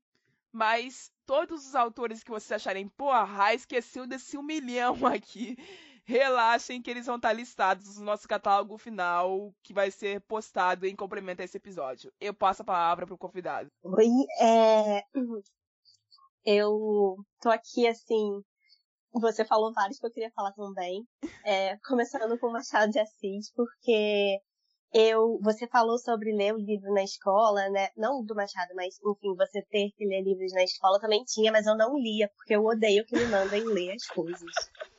mas 0.51 1.13
todos 1.27 1.67
os 1.67 1.75
autores 1.75 2.25
que 2.25 2.31
vocês 2.31 2.51
acharem, 2.51 2.89
porra, 2.89 3.53
esqueceu 3.53 4.07
desse 4.07 4.39
um 4.39 4.43
milhão 4.43 4.97
aqui. 5.07 5.55
relaxem 6.03 6.81
que 6.81 6.91
eles 6.91 7.05
vão 7.05 7.17
estar 7.17 7.35
listados 7.35 7.99
no 7.99 8.07
nosso 8.07 8.27
catálogo 8.27 8.79
final, 8.79 9.55
que 9.63 9.75
vai 9.75 9.91
ser 9.91 10.23
postado 10.23 10.87
em 10.87 10.97
complemento 10.97 11.43
a 11.43 11.45
esse 11.45 11.59
episódio. 11.59 12.11
Eu 12.19 12.33
passo 12.33 12.63
a 12.63 12.65
palavra 12.65 13.07
para 13.07 13.15
o 13.15 13.19
convidado. 13.19 13.69
Oi, 13.83 14.09
é... 14.41 15.03
eu 16.43 17.17
tô 17.39 17.51
aqui 17.51 17.87
assim. 17.87 18.43
Você 19.13 19.45
falou 19.45 19.75
vários 19.75 19.99
que 19.99 20.07
eu 20.07 20.11
queria 20.11 20.31
falar 20.31 20.53
também. 20.53 21.07
É, 21.45 21.77
começando 21.87 22.39
com 22.39 22.51
Machado 22.51 22.91
de 22.91 22.99
Assis, 22.99 23.53
porque 23.55 24.41
eu, 24.93 25.39
você 25.41 25.69
falou 25.69 25.99
sobre 25.99 26.33
ler 26.33 26.55
o 26.55 26.59
livro 26.59 26.93
na 26.93 27.05
escola, 27.05 27.69
né? 27.71 27.89
Não 27.97 28.25
do 28.25 28.35
Machado, 28.35 28.75
mas 28.75 28.99
enfim, 28.99 29.35
você 29.37 29.63
ter 29.63 29.91
que 29.97 30.05
ler 30.05 30.23
livros 30.23 30.53
na 30.53 30.65
escola 30.65 30.99
também 30.99 31.23
tinha, 31.25 31.53
mas 31.53 31.67
eu 31.67 31.77
não 31.77 31.97
lia, 31.97 32.29
porque 32.37 32.57
eu 32.57 32.65
odeio 32.65 33.05
que 33.07 33.17
me 33.17 33.27
mandem 33.27 33.65
ler 33.65 33.93
as 33.93 34.07
coisas. 34.07 34.51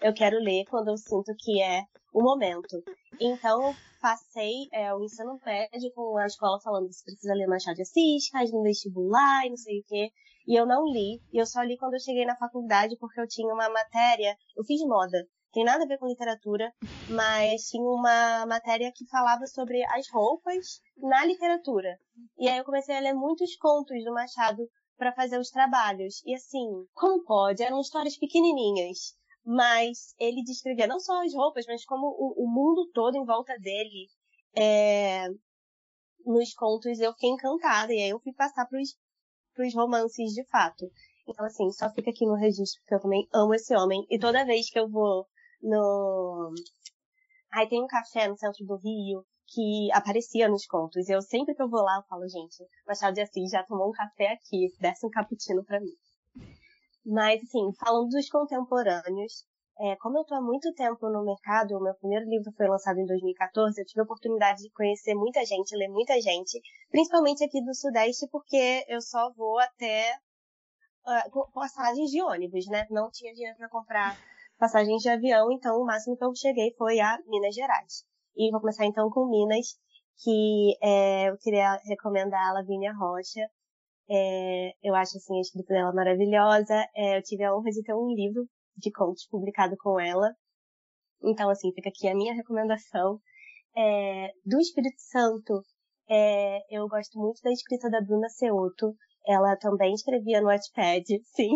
Eu 0.01 0.13
quero 0.13 0.38
ler 0.39 0.65
quando 0.69 0.89
eu 0.89 0.98
sinto 0.98 1.33
que 1.38 1.62
é 1.62 1.83
o 2.13 2.24
momento. 2.24 2.81
Então, 3.19 3.74
passei 4.01 4.67
é, 4.71 4.93
o 4.93 5.03
ensino 5.03 5.38
médio 5.45 5.91
com 5.93 6.17
a 6.17 6.25
escola 6.25 6.60
falando 6.62 6.91
você 6.91 7.03
precisa 7.03 7.33
ler 7.33 7.48
Machado 7.48 7.75
de 7.75 7.81
Assis, 7.81 8.29
faz 8.29 8.51
no 8.51 8.63
vestibular 8.63 9.45
e 9.45 9.50
não 9.50 9.57
sei 9.57 9.79
o 9.79 9.83
quê. 9.86 10.10
E 10.48 10.60
eu 10.60 10.65
não 10.65 10.86
li, 10.86 11.21
e 11.31 11.38
eu 11.38 11.45
só 11.45 11.62
li 11.62 11.77
quando 11.77 11.93
eu 11.93 12.00
cheguei 12.00 12.25
na 12.25 12.36
faculdade, 12.36 12.98
porque 12.98 13.21
eu 13.21 13.27
tinha 13.27 13.53
uma 13.53 13.69
matéria, 13.69 14.36
eu 14.57 14.63
fiz 14.63 14.81
moda, 14.81 15.24
tem 15.51 15.65
nada 15.65 15.84
a 15.84 15.88
ver 15.88 15.98
com 15.98 16.08
literatura, 16.08 16.74
mas 17.10 17.67
tinha 17.67 17.84
uma 17.84 18.46
matéria 18.46 18.91
que 18.96 19.08
falava 19.08 19.46
sobre 19.48 19.84
as 19.86 20.10
roupas 20.10 20.81
na 20.98 21.25
literatura. 21.25 21.98
E 22.38 22.48
aí 22.48 22.58
eu 22.58 22.63
comecei 22.63 22.96
a 22.96 23.00
ler 23.00 23.13
muitos 23.13 23.55
contos 23.58 24.03
do 24.03 24.13
Machado 24.13 24.63
para 24.98 25.13
fazer 25.13 25.39
os 25.39 25.50
trabalhos. 25.50 26.22
E 26.25 26.34
assim, 26.34 26.67
como 26.93 27.24
pode? 27.24 27.63
Eram 27.63 27.81
histórias 27.81 28.17
pequenininhas, 28.17 29.15
mas 29.43 30.13
ele 30.20 30.43
descrevia 30.43 30.88
não 30.88 31.00
só 31.00 31.24
as 31.24 31.34
roupas, 31.34 31.65
mas 31.67 31.84
como 31.86 32.08
o, 32.08 32.46
o 32.46 32.48
mundo 32.48 32.89
todo 32.93 33.17
em 33.17 33.25
volta 33.25 33.58
dele. 33.60 34.08
É... 34.55 35.27
Nos 36.25 36.53
contos 36.53 37.00
eu 37.00 37.12
fiquei 37.13 37.31
encantada, 37.31 37.91
e 37.91 38.01
aí 38.01 38.10
eu 38.10 38.20
fui 38.20 38.31
passar 38.34 38.67
pros, 38.67 38.96
pros 39.55 39.74
romances 39.74 40.34
de 40.34 40.46
fato. 40.46 40.86
Então, 41.27 41.46
assim, 41.46 41.72
só 41.72 41.89
fica 41.91 42.12
aqui 42.12 42.25
no 42.25 42.36
registro, 42.36 42.81
porque 42.81 42.96
eu 42.96 43.01
também 43.01 43.27
amo 43.34 43.53
esse 43.53 43.75
homem. 43.75 44.05
E 44.10 44.20
toda 44.20 44.46
vez 44.46 44.70
que 44.70 44.79
eu 44.79 44.88
vou 44.88 45.25
no. 45.61 46.53
Aí 47.53 47.67
tem 47.67 47.83
um 47.83 47.87
café 47.87 48.27
no 48.27 48.37
centro 48.37 48.65
do 48.65 48.77
Rio 48.77 49.25
que 49.47 49.91
aparecia 49.91 50.47
nos 50.47 50.65
contos. 50.65 51.09
Eu 51.09 51.21
sempre 51.21 51.53
que 51.53 51.61
eu 51.61 51.69
vou 51.69 51.81
lá, 51.81 51.97
eu 51.97 52.07
falo, 52.07 52.27
gente, 52.27 52.63
Machado 52.87 53.13
de 53.13 53.21
Assis 53.21 53.51
já 53.51 53.63
tomou 53.63 53.89
um 53.89 53.91
café 53.91 54.33
aqui, 54.33 54.71
desce 54.79 55.05
um 55.05 55.09
cappuccino 55.09 55.63
para 55.65 55.79
mim. 55.79 55.91
Mas, 57.05 57.41
assim, 57.43 57.73
falando 57.79 58.09
dos 58.09 58.29
contemporâneos, 58.29 59.45
é, 59.79 59.95
como 59.97 60.19
eu 60.19 60.21
estou 60.21 60.37
há 60.37 60.41
muito 60.41 60.71
tempo 60.73 61.09
no 61.09 61.25
mercado, 61.25 61.75
o 61.75 61.81
meu 61.81 61.95
primeiro 61.95 62.25
livro 62.29 62.51
foi 62.55 62.67
lançado 62.67 62.99
em 62.99 63.05
2014, 63.05 63.81
eu 63.81 63.85
tive 63.85 64.01
a 64.01 64.03
oportunidade 64.03 64.61
de 64.61 64.71
conhecer 64.71 65.15
muita 65.15 65.43
gente, 65.43 65.75
ler 65.75 65.89
muita 65.89 66.21
gente, 66.21 66.61
principalmente 66.89 67.43
aqui 67.43 67.63
do 67.63 67.73
Sudeste, 67.73 68.27
porque 68.31 68.85
eu 68.87 69.01
só 69.01 69.31
vou 69.33 69.57
até 69.59 70.13
uh, 71.07 71.51
passagens 71.51 72.11
de 72.11 72.21
ônibus, 72.21 72.67
né? 72.67 72.85
Não 72.91 73.09
tinha 73.09 73.33
dinheiro 73.33 73.57
para 73.57 73.69
comprar 73.69 74.15
passagens 74.61 75.01
de 75.01 75.09
avião, 75.09 75.51
então 75.51 75.81
o 75.81 75.85
máximo 75.85 76.15
que 76.15 76.23
eu 76.23 76.35
cheguei 76.35 76.71
foi 76.77 76.99
a 76.99 77.17
Minas 77.25 77.55
Gerais. 77.55 78.05
E 78.37 78.51
vou 78.51 78.59
começar 78.61 78.85
então 78.85 79.09
com 79.09 79.27
Minas, 79.27 79.75
que 80.23 80.77
é, 80.83 81.29
eu 81.29 81.37
queria 81.39 81.81
recomendar 81.83 82.39
a 82.49 82.53
Lavínia 82.53 82.93
Rocha. 82.93 83.41
É, 84.07 84.71
eu 84.83 84.93
acho 84.93 85.17
assim, 85.17 85.35
a 85.35 85.41
escrita 85.41 85.73
dela 85.73 85.91
maravilhosa. 85.91 86.75
É, 86.95 87.17
eu 87.17 87.23
tive 87.23 87.43
a 87.43 87.55
honra 87.55 87.71
de 87.71 87.81
ter 87.81 87.95
um 87.95 88.13
livro 88.13 88.47
de 88.77 88.91
contos 88.91 89.25
publicado 89.25 89.75
com 89.79 89.99
ela. 89.99 90.29
Então, 91.23 91.49
assim, 91.49 91.73
fica 91.73 91.89
aqui 91.89 92.07
a 92.07 92.15
minha 92.15 92.35
recomendação. 92.35 93.19
É, 93.75 94.31
do 94.45 94.59
Espírito 94.59 94.99
Santo, 94.99 95.63
é, 96.07 96.59
eu 96.69 96.87
gosto 96.87 97.17
muito 97.17 97.41
da 97.41 97.51
escrita 97.51 97.89
da 97.89 97.99
Bruna 97.99 98.29
Seoto. 98.29 98.95
Ela 99.25 99.55
também 99.57 99.91
escrevia 99.93 100.39
no 100.39 100.47
Wattpad, 100.49 101.05
sim 101.33 101.55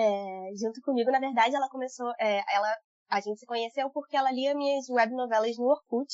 é, 0.00 0.50
junto 0.56 0.80
comigo. 0.82 1.10
Na 1.10 1.20
verdade, 1.20 1.54
ela 1.54 1.68
começou, 1.68 2.10
é, 2.18 2.42
ela, 2.54 2.76
a 3.10 3.20
gente 3.20 3.38
se 3.38 3.46
conheceu 3.46 3.90
porque 3.90 4.16
ela 4.16 4.32
lia 4.32 4.54
minhas 4.54 4.88
web 4.88 5.12
novelas 5.12 5.56
no 5.58 5.66
Orkut, 5.66 6.12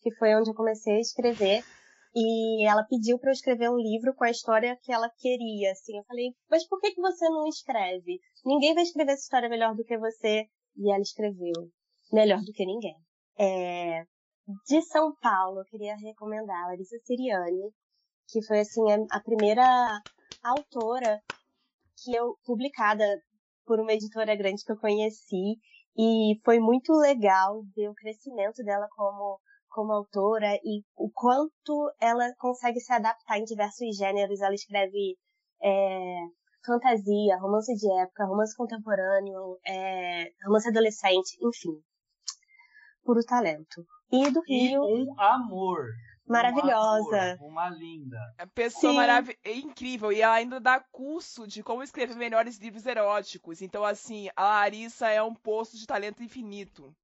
que 0.00 0.14
foi 0.16 0.34
onde 0.34 0.50
eu 0.50 0.54
comecei 0.54 0.96
a 0.96 1.00
escrever. 1.00 1.64
E 2.16 2.64
ela 2.64 2.84
pediu 2.84 3.18
para 3.18 3.30
eu 3.30 3.34
escrever 3.34 3.68
um 3.68 3.76
livro 3.76 4.14
com 4.14 4.24
a 4.24 4.30
história 4.30 4.78
que 4.82 4.92
ela 4.92 5.10
queria, 5.18 5.72
assim. 5.72 5.96
Eu 5.98 6.04
falei, 6.04 6.32
mas 6.48 6.66
por 6.68 6.80
que, 6.80 6.92
que 6.92 7.00
você 7.00 7.28
não 7.28 7.44
escreve? 7.48 8.20
Ninguém 8.44 8.72
vai 8.72 8.84
escrever 8.84 9.12
essa 9.12 9.22
história 9.22 9.48
melhor 9.48 9.74
do 9.74 9.82
que 9.82 9.98
você. 9.98 10.46
E 10.76 10.92
ela 10.92 11.02
escreveu 11.02 11.70
melhor 12.12 12.38
do 12.40 12.52
que 12.52 12.64
ninguém. 12.64 12.94
É, 13.36 14.04
de 14.66 14.82
São 14.82 15.12
Paulo, 15.20 15.60
eu 15.60 15.64
queria 15.64 15.96
recomendar 15.96 16.64
a 16.64 16.66
Larissa 16.68 16.96
Siriani, 17.04 17.72
que 18.28 18.40
foi, 18.46 18.60
assim, 18.60 18.82
a 19.10 19.20
primeira 19.20 19.64
autora 20.42 21.20
que 22.04 22.14
eu 22.14 22.36
publicada 22.44 23.04
por 23.64 23.80
uma 23.80 23.92
editora 23.92 24.36
grande 24.36 24.62
que 24.62 24.70
eu 24.70 24.78
conheci 24.78 25.58
e 25.96 26.38
foi 26.44 26.60
muito 26.60 26.92
legal 26.92 27.62
ver 27.74 27.88
o 27.88 27.94
crescimento 27.94 28.62
dela 28.62 28.86
como 28.94 29.40
como 29.68 29.92
autora 29.92 30.54
e 30.64 30.84
o 30.96 31.10
quanto 31.12 31.92
ela 32.00 32.32
consegue 32.38 32.78
se 32.78 32.92
adaptar 32.92 33.38
em 33.38 33.44
diversos 33.44 33.96
gêneros. 33.96 34.40
Ela 34.40 34.54
escreve 34.54 35.16
é, 35.60 36.16
fantasia, 36.64 37.36
romance 37.38 37.74
de 37.74 37.90
época, 38.00 38.24
romance 38.24 38.56
contemporâneo, 38.56 39.58
é, 39.66 40.30
romance 40.46 40.68
adolescente, 40.68 41.36
enfim. 41.42 41.76
Puro 43.02 43.20
talento. 43.24 43.84
E 44.12 44.30
do 44.30 44.40
Rio. 44.46 44.84
E 44.84 45.08
um 45.08 45.20
amor 45.20 45.86
maravilhosa. 46.26 47.36
Uma, 47.40 47.48
uma 47.48 47.70
linda. 47.70 48.18
É 48.38 48.46
pessoa 48.46 48.92
maravilhosa. 48.92 49.38
É 49.44 49.52
incrível. 49.52 50.12
E 50.12 50.20
ela 50.20 50.34
ainda 50.34 50.60
dá 50.60 50.80
curso 50.80 51.46
de 51.46 51.62
como 51.62 51.82
escrever 51.82 52.16
melhores 52.16 52.58
livros 52.58 52.86
eróticos. 52.86 53.62
Então, 53.62 53.84
assim, 53.84 54.28
a 54.36 54.44
Larissa 54.44 55.08
é 55.08 55.22
um 55.22 55.34
poço 55.34 55.76
de 55.76 55.86
talento 55.86 56.22
infinito. 56.22 56.94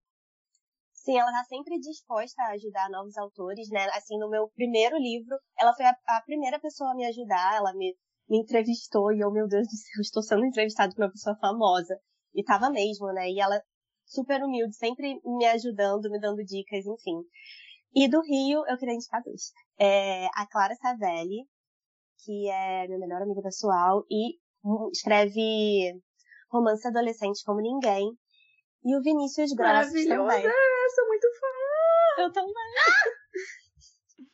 Sim, 0.92 1.18
ela 1.18 1.32
tá 1.32 1.44
sempre 1.44 1.78
disposta 1.78 2.42
a 2.42 2.52
ajudar 2.52 2.90
novos 2.90 3.16
autores, 3.16 3.70
né? 3.70 3.86
Assim, 3.94 4.18
no 4.18 4.28
meu 4.28 4.48
primeiro 4.54 4.96
livro, 4.98 5.38
ela 5.58 5.72
foi 5.74 5.86
a, 5.86 5.96
a 6.08 6.22
primeira 6.26 6.60
pessoa 6.60 6.90
a 6.90 6.94
me 6.94 7.06
ajudar, 7.06 7.56
ela 7.56 7.72
me, 7.72 7.96
me 8.28 8.38
entrevistou 8.38 9.10
e 9.10 9.20
eu, 9.20 9.30
meu 9.30 9.48
Deus 9.48 9.66
do 9.66 9.76
céu, 9.76 10.00
estou 10.02 10.22
sendo 10.22 10.44
entrevistada 10.44 10.94
por 10.94 11.04
uma 11.04 11.10
pessoa 11.10 11.36
famosa. 11.40 11.98
E 12.34 12.44
tava 12.44 12.68
mesmo, 12.70 13.06
né? 13.12 13.30
E 13.30 13.40
ela 13.40 13.60
super 14.04 14.42
humilde, 14.42 14.76
sempre 14.76 15.20
me 15.24 15.46
ajudando, 15.46 16.10
me 16.10 16.20
dando 16.20 16.44
dicas, 16.44 16.84
enfim. 16.84 17.24
E 17.94 18.08
do 18.08 18.20
Rio, 18.20 18.64
eu 18.68 18.78
queria 18.78 18.94
indicar 18.94 19.22
dois. 19.22 19.52
É 19.78 20.26
a 20.34 20.46
Clara 20.46 20.74
Savelli, 20.76 21.44
que 22.24 22.48
é 22.48 22.86
minha 22.86 22.98
melhor 22.98 23.22
amiga 23.22 23.42
pessoal, 23.42 24.04
e 24.10 24.38
escreve 24.92 26.00
romance 26.50 26.86
adolescente 26.86 27.42
como 27.44 27.60
ninguém. 27.60 28.10
E 28.84 28.96
o 28.96 29.02
Vinícius 29.02 29.52
Grossi 29.52 30.06
também. 30.08 30.42
sou 30.94 31.06
muito 31.06 31.28
fã! 31.38 32.22
Eu 32.22 32.32
também! 32.32 32.54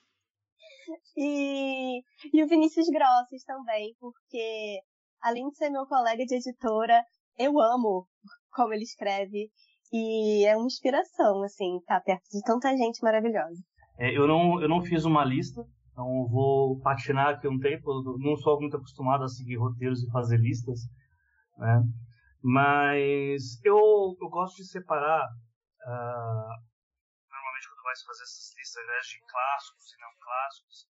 e, 1.16 2.02
e 2.32 2.44
o 2.44 2.48
Vinícius 2.48 2.88
Grosses 2.88 3.44
também, 3.44 3.96
porque 3.98 4.80
além 5.20 5.48
de 5.48 5.56
ser 5.56 5.70
meu 5.70 5.86
colega 5.86 6.24
de 6.24 6.36
editora, 6.36 7.04
eu 7.38 7.58
amo 7.58 8.06
como 8.50 8.72
ele 8.72 8.84
escreve 8.84 9.50
e 9.96 10.44
é 10.46 10.56
uma 10.56 10.66
inspiração, 10.66 11.42
assim, 11.42 11.78
estar 11.78 11.98
tá 11.98 12.04
perto 12.04 12.24
de 12.30 12.42
tanta 12.42 12.76
gente 12.76 13.02
maravilhosa. 13.02 13.62
É, 13.98 14.16
eu, 14.16 14.26
não, 14.26 14.60
eu 14.60 14.68
não 14.68 14.82
fiz 14.82 15.04
uma 15.04 15.24
lista, 15.24 15.62
então 15.90 16.28
vou 16.28 16.78
patinar 16.80 17.28
aqui 17.28 17.48
um 17.48 17.58
tempo. 17.58 18.02
Não 18.18 18.36
sou 18.36 18.60
muito 18.60 18.76
acostumado 18.76 19.24
a 19.24 19.28
seguir 19.28 19.56
roteiros 19.56 20.02
e 20.02 20.10
fazer 20.10 20.36
listas, 20.36 20.80
né? 21.56 21.82
Mas 22.42 23.58
eu, 23.64 23.78
eu 24.20 24.28
gosto 24.28 24.56
de 24.56 24.68
separar. 24.68 25.24
Uh, 25.24 26.52
normalmente, 27.32 27.68
quando 27.68 27.84
vai 27.84 27.94
fazer 28.06 28.22
essas 28.22 28.54
listas 28.58 28.86
né, 28.86 28.98
de 29.00 29.20
clássicos 29.26 29.92
e 29.92 30.00
não 30.00 30.12
clássicos, 30.20 30.96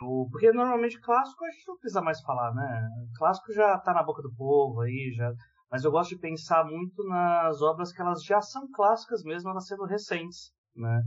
eu, 0.00 0.28
porque 0.30 0.52
normalmente 0.52 1.00
clássico 1.00 1.44
a 1.44 1.50
gente 1.50 1.68
não 1.68 1.76
precisa 1.76 2.00
mais 2.00 2.20
falar, 2.22 2.54
né? 2.54 2.88
Clássico 3.16 3.52
já 3.52 3.74
está 3.74 3.92
na 3.92 4.02
boca 4.02 4.22
do 4.22 4.34
povo 4.34 4.80
aí, 4.80 5.12
já 5.14 5.30
mas 5.72 5.84
eu 5.84 5.90
gosto 5.90 6.10
de 6.10 6.20
pensar 6.20 6.66
muito 6.66 7.02
nas 7.04 7.62
obras 7.62 7.90
que 7.90 8.02
elas 8.02 8.22
já 8.22 8.42
são 8.42 8.70
clássicas 8.70 9.24
mesmo, 9.24 9.48
elas 9.48 9.66
sendo 9.66 9.86
recentes, 9.86 10.52
né? 10.76 11.02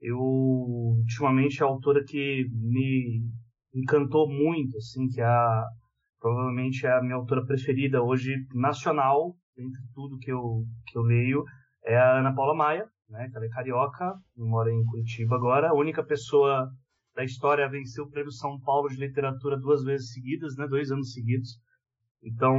Eu, 0.00 0.20
ultimamente, 0.20 1.60
a 1.60 1.66
autora 1.66 2.04
que 2.04 2.46
me 2.52 3.22
encantou 3.74 4.28
muito, 4.28 4.76
assim, 4.76 5.08
que 5.08 5.20
é 5.20 5.24
a, 5.24 5.64
provavelmente 6.20 6.86
é 6.86 6.92
a 6.96 7.02
minha 7.02 7.16
autora 7.16 7.44
preferida 7.44 8.04
hoje, 8.04 8.36
nacional, 8.54 9.34
entre 9.58 9.80
tudo 9.92 10.18
que 10.18 10.30
eu, 10.30 10.64
que 10.86 10.96
eu 10.96 11.02
leio, 11.02 11.42
é 11.84 11.96
a 11.96 12.20
Ana 12.20 12.32
Paula 12.32 12.54
Maia, 12.54 12.86
né? 13.08 13.28
Ela 13.34 13.46
é 13.46 13.48
carioca, 13.48 14.14
mora 14.36 14.70
em 14.70 14.84
Curitiba 14.84 15.34
agora, 15.34 15.70
a 15.70 15.74
única 15.74 16.04
pessoa 16.04 16.70
da 17.16 17.24
história 17.24 17.64
a 17.64 17.68
vencer 17.68 18.04
o 18.04 18.10
Prêmio 18.10 18.30
São 18.30 18.60
Paulo 18.60 18.88
de 18.88 18.96
Literatura 18.96 19.58
duas 19.58 19.82
vezes 19.82 20.12
seguidas, 20.12 20.56
né? 20.56 20.68
Dois 20.68 20.92
anos 20.92 21.12
seguidos. 21.12 21.58
Então, 22.22 22.56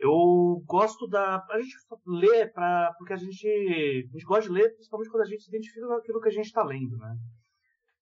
Eu 0.00 0.62
gosto 0.66 1.06
da. 1.06 1.44
A 1.50 1.60
gente 1.60 1.76
lê 2.06 2.46
pra, 2.46 2.90
porque 2.96 3.12
a 3.12 3.16
gente, 3.16 3.46
a 3.46 4.12
gente 4.12 4.24
gosta 4.24 4.48
de 4.48 4.54
ler, 4.54 4.72
principalmente 4.72 5.10
quando 5.10 5.22
a 5.22 5.26
gente 5.26 5.42
se 5.42 5.50
identifica 5.50 5.86
com 5.86 5.92
aquilo 5.92 6.20
que 6.20 6.28
a 6.28 6.32
gente 6.32 6.46
está 6.46 6.64
lendo, 6.64 6.96
né? 6.96 7.14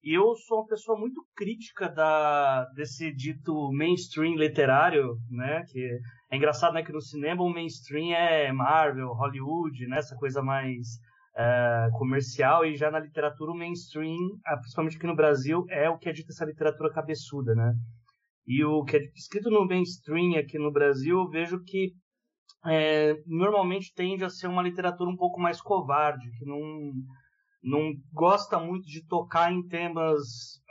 E 0.01 0.17
eu 0.17 0.33
sou 0.37 0.59
uma 0.59 0.67
pessoa 0.69 0.97
muito 0.97 1.21
crítica 1.35 1.89
da, 1.89 2.67
desse 2.77 3.13
dito 3.13 3.73
mainstream 3.73 4.37
literário, 4.37 5.17
né? 5.29 5.65
Que 5.67 5.99
é 6.31 6.37
engraçado, 6.37 6.75
né? 6.75 6.85
Que 6.85 6.93
no 6.93 7.01
cinema 7.01 7.43
o 7.43 7.53
mainstream 7.53 8.17
é 8.17 8.53
Marvel, 8.53 9.09
Hollywood, 9.09 9.89
né? 9.89 9.99
Essa 9.99 10.15
coisa 10.15 10.41
mais 10.41 11.01
é, 11.37 11.89
comercial. 11.95 12.65
E 12.65 12.77
já 12.77 12.93
na 12.93 13.01
literatura 13.01 13.51
o 13.51 13.59
mainstream, 13.59 14.39
ah, 14.47 14.57
principalmente 14.57 14.97
aqui 14.97 15.07
no 15.09 15.17
Brasil, 15.17 15.65
é 15.69 15.91
o 15.91 15.99
que 15.99 16.09
é 16.09 16.13
dito 16.13 16.31
essa 16.31 16.45
literatura 16.45 16.93
cabeçuda, 16.93 17.57
né? 17.57 17.75
E 18.49 18.65
o 18.65 18.83
que 18.83 18.97
é 18.97 19.01
escrito 19.15 19.51
no 19.51 19.67
mainstream 19.67 20.39
aqui 20.39 20.59
no 20.59 20.73
Brasil, 20.73 21.19
eu 21.19 21.29
vejo 21.29 21.63
que 21.63 21.93
é, 22.65 23.15
normalmente 23.27 23.93
tende 23.95 24.25
a 24.25 24.31
ser 24.31 24.47
uma 24.47 24.63
literatura 24.63 25.11
um 25.11 25.17
pouco 25.17 25.39
mais 25.39 25.61
covarde, 25.61 26.31
que 26.39 26.47
não 26.47 26.59
não 27.63 27.93
gosta 28.13 28.59
muito 28.59 28.87
de 28.87 29.05
tocar 29.07 29.53
em 29.53 29.67
temas 29.67 30.23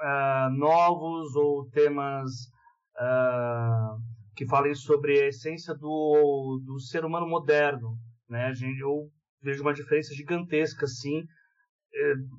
uh, 0.02 0.50
novos 0.58 1.36
ou 1.36 1.70
temas 1.70 2.32
uh, 2.96 4.02
que 4.36 4.48
falem 4.48 4.74
sobre 4.74 5.20
a 5.20 5.28
essência 5.28 5.76
do, 5.76 6.62
do 6.66 6.80
ser 6.80 7.04
humano 7.04 7.28
moderno. 7.28 7.98
Né? 8.30 8.54
Eu 8.80 9.12
vejo 9.42 9.62
uma 9.62 9.74
diferença 9.74 10.16
gigantesca, 10.16 10.86
eh, 10.86 11.24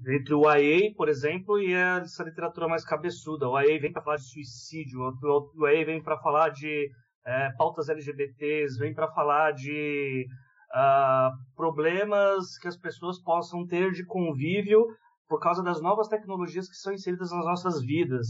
entre 0.09 0.35
o 0.35 0.49
AA, 0.49 0.95
por 0.97 1.09
exemplo, 1.09 1.59
e 1.59 1.73
essa 1.73 2.25
literatura 2.25 2.69
mais 2.69 2.85
cabeçuda. 2.85 3.49
O 3.49 3.57
AA 3.57 3.79
vem 3.81 3.93
para 3.93 4.03
falar 4.03 4.17
de 4.17 4.29
suicídio, 4.31 5.00
o 5.00 5.67
AA 5.67 5.85
vem 5.85 6.03
para 6.03 6.19
falar 6.19 6.50
de 6.50 6.91
é, 7.27 7.50
pautas 7.57 7.88
LGBTs, 7.88 8.79
vem 8.79 8.95
para 8.95 9.11
falar 9.12 9.53
de 9.53 10.27
uh, 10.75 11.31
problemas 11.55 12.59
que 12.59 12.69
as 12.69 12.77
pessoas 12.77 13.21
possam 13.23 13.67
ter 13.67 13.93
de 13.93 14.05
convívio 14.05 14.87
por 15.29 15.41
causa 15.41 15.62
das 15.62 15.81
novas 15.81 16.09
tecnologias 16.09 16.69
que 16.69 16.77
são 16.77 16.93
inseridas 16.93 17.31
nas 17.31 17.45
nossas 17.45 17.83
vidas, 17.85 18.27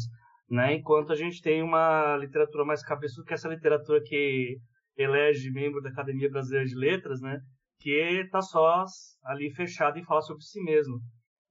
né? 0.50 0.74
Enquanto 0.74 1.12
a 1.12 1.16
gente 1.16 1.40
tem 1.40 1.62
uma 1.62 2.16
literatura 2.16 2.64
mais 2.64 2.82
cabeçuda, 2.82 3.24
que 3.24 3.32
é 3.32 3.36
essa 3.36 3.48
literatura 3.48 4.02
que 4.02 4.56
elege 4.96 5.50
membro 5.50 5.80
da 5.80 5.90
Academia 5.90 6.30
Brasileira 6.30 6.66
de 6.66 6.74
Letras, 6.74 7.20
né? 7.20 7.38
Que 7.78 7.90
está 8.24 8.40
só 8.40 8.84
ali 9.24 9.54
fechada 9.54 9.98
e 9.98 10.04
fala 10.04 10.20
sobre 10.22 10.42
si 10.42 10.60
mesmo. 10.60 10.98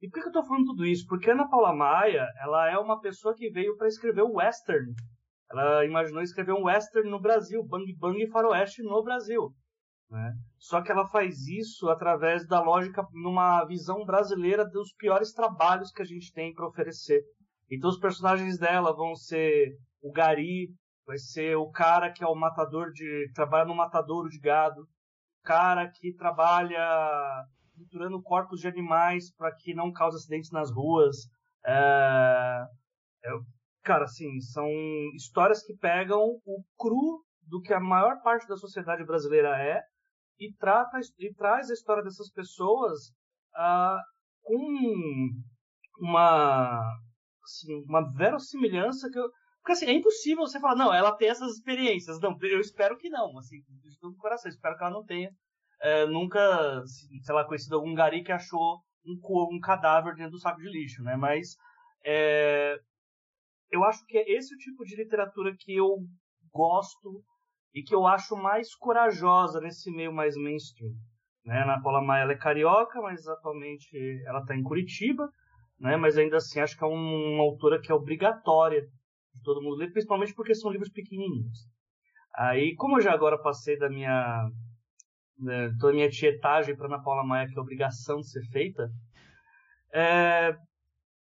E 0.01 0.09
por 0.09 0.19
que 0.19 0.27
eu 0.27 0.27
estou 0.27 0.45
falando 0.45 0.65
tudo 0.65 0.85
isso? 0.85 1.05
Porque 1.07 1.31
Ana 1.31 1.49
Paula 1.49 1.73
Maia, 1.73 2.27
ela 2.39 2.69
é 2.69 2.77
uma 2.77 2.99
pessoa 2.99 3.33
que 3.35 3.49
veio 3.49 3.75
para 3.77 3.87
escrever 3.87 4.21
o 4.21 4.35
western. 4.35 4.93
Ela 5.49 5.85
imaginou 5.85 6.21
escrever 6.21 6.53
um 6.53 6.65
western 6.65 7.09
no 7.09 7.19
Brasil, 7.19 7.63
Bang 7.65 7.91
Bang 7.97 8.27
Faroeste 8.27 8.83
no 8.83 9.03
Brasil. 9.03 9.53
Né? 10.09 10.33
Só 10.57 10.81
que 10.81 10.91
ela 10.91 11.07
faz 11.07 11.47
isso 11.47 11.89
através 11.89 12.45
da 12.47 12.61
lógica, 12.61 13.05
numa 13.13 13.65
visão 13.65 14.05
brasileira 14.05 14.65
dos 14.65 14.93
piores 14.93 15.33
trabalhos 15.33 15.91
que 15.91 16.01
a 16.01 16.05
gente 16.05 16.31
tem 16.31 16.53
para 16.53 16.67
oferecer. 16.67 17.21
Então 17.69 17.89
os 17.89 17.99
personagens 17.99 18.57
dela 18.57 18.95
vão 18.95 19.15
ser 19.15 19.75
o 20.01 20.11
Gari, 20.11 20.69
vai 21.05 21.17
ser 21.17 21.55
o 21.57 21.69
cara 21.69 22.11
que 22.11 22.23
é 22.23 22.27
o 22.27 22.35
matador 22.35 22.91
de. 22.91 23.31
trabalha 23.33 23.65
no 23.65 23.75
matadouro 23.75 24.29
de 24.29 24.39
gado, 24.39 24.81
o 24.81 25.43
cara 25.43 25.89
que 25.89 26.13
trabalha 26.13 27.45
triturando 27.77 28.21
corpos 28.21 28.59
de 28.59 28.67
animais 28.67 29.31
para 29.35 29.53
que 29.55 29.73
não 29.73 29.91
cause 29.91 30.17
acidentes 30.17 30.51
nas 30.51 30.71
ruas. 30.71 31.15
É, 31.65 32.65
é, 33.23 33.29
cara, 33.83 34.05
assim, 34.05 34.39
são 34.41 34.67
histórias 35.15 35.63
que 35.63 35.75
pegam 35.77 36.19
o 36.45 36.63
cru 36.77 37.23
do 37.43 37.61
que 37.61 37.73
a 37.73 37.79
maior 37.79 38.21
parte 38.21 38.47
da 38.47 38.57
sociedade 38.57 39.05
brasileira 39.05 39.55
é 39.57 39.81
e, 40.39 40.53
trata, 40.53 40.99
e 41.19 41.33
traz 41.33 41.69
a 41.69 41.73
história 41.73 42.03
dessas 42.03 42.29
pessoas 42.31 43.09
uh, 43.55 44.01
com 44.41 45.29
uma, 45.99 46.81
assim, 47.43 47.83
uma 47.87 48.01
verossimilhança 48.13 49.09
que 49.09 49.17
eu, 49.17 49.29
porque 49.67 49.83
assim, 49.83 49.85
é 49.87 49.93
impossível 49.93 50.45
você 50.45 50.59
falar, 50.61 50.75
não, 50.75 50.93
ela 50.93 51.15
tem 51.17 51.27
essas 51.27 51.51
experiências. 51.51 52.21
Não, 52.21 52.37
eu 52.41 52.61
espero 52.61 52.97
que 52.97 53.09
não, 53.09 53.37
assim, 53.37 53.57
de 53.67 53.99
todo 53.99 54.13
o 54.13 54.17
coração, 54.17 54.49
espero 54.49 54.77
que 54.77 54.83
ela 54.83 54.93
não 54.93 55.03
tenha 55.03 55.29
é, 55.81 56.05
nunca, 56.05 56.83
sei 56.85 57.35
lá, 57.35 57.45
conhecido 57.45 57.75
algum 57.75 57.93
gari 57.93 58.23
que 58.23 58.31
achou 58.31 58.81
um, 59.05 59.19
um 59.55 59.59
cadáver 59.59 60.15
dentro 60.15 60.31
do 60.31 60.39
saco 60.39 60.59
de 60.59 60.69
lixo, 60.69 61.03
né? 61.03 61.15
Mas 61.15 61.55
é, 62.05 62.79
eu 63.71 63.83
acho 63.83 64.05
que 64.05 64.17
é 64.17 64.31
esse 64.31 64.53
o 64.53 64.57
tipo 64.57 64.83
de 64.83 64.95
literatura 64.95 65.55
que 65.57 65.75
eu 65.75 65.97
gosto 66.51 67.23
e 67.73 67.83
que 67.83 67.93
eu 67.93 68.07
acho 68.07 68.35
mais 68.35 68.73
corajosa 68.75 69.61
nesse 69.61 69.91
meio 69.91 70.11
mais 70.11 70.35
mainstream. 70.35 70.93
Né? 71.45 71.61
Ana 71.61 71.81
Paula 71.81 72.01
Maia 72.01 72.31
é 72.31 72.35
carioca, 72.35 73.01
mas 73.01 73.27
atualmente 73.27 73.89
ela 74.25 74.39
está 74.39 74.55
em 74.55 74.63
Curitiba, 74.63 75.29
né? 75.79 75.95
mas 75.95 76.17
ainda 76.17 76.37
assim 76.37 76.59
acho 76.59 76.77
que 76.77 76.83
é 76.83 76.87
uma 76.87 77.43
autora 77.43 77.79
que 77.79 77.91
é 77.91 77.95
obrigatória 77.95 78.81
de 78.81 79.43
todo 79.43 79.61
mundo 79.61 79.75
ler, 79.75 79.91
principalmente 79.91 80.33
porque 80.33 80.55
são 80.55 80.71
livros 80.71 80.89
pequenininhos. 80.89 81.67
Aí, 82.35 82.75
como 82.75 82.97
eu 82.97 83.01
já 83.01 83.13
agora 83.13 83.41
passei 83.41 83.77
da 83.77 83.89
minha 83.89 84.49
né, 85.39 85.71
toda 85.79 85.93
a 85.93 85.95
minha 85.95 86.09
tietagem 86.09 86.75
para 86.75 86.87
Ana 86.87 87.01
Paula 87.01 87.25
Maia, 87.25 87.47
que 87.47 87.57
é 87.57 87.61
obrigação 87.61 88.17
de 88.19 88.29
ser 88.29 88.43
feita, 88.51 88.89
é, 89.93 90.55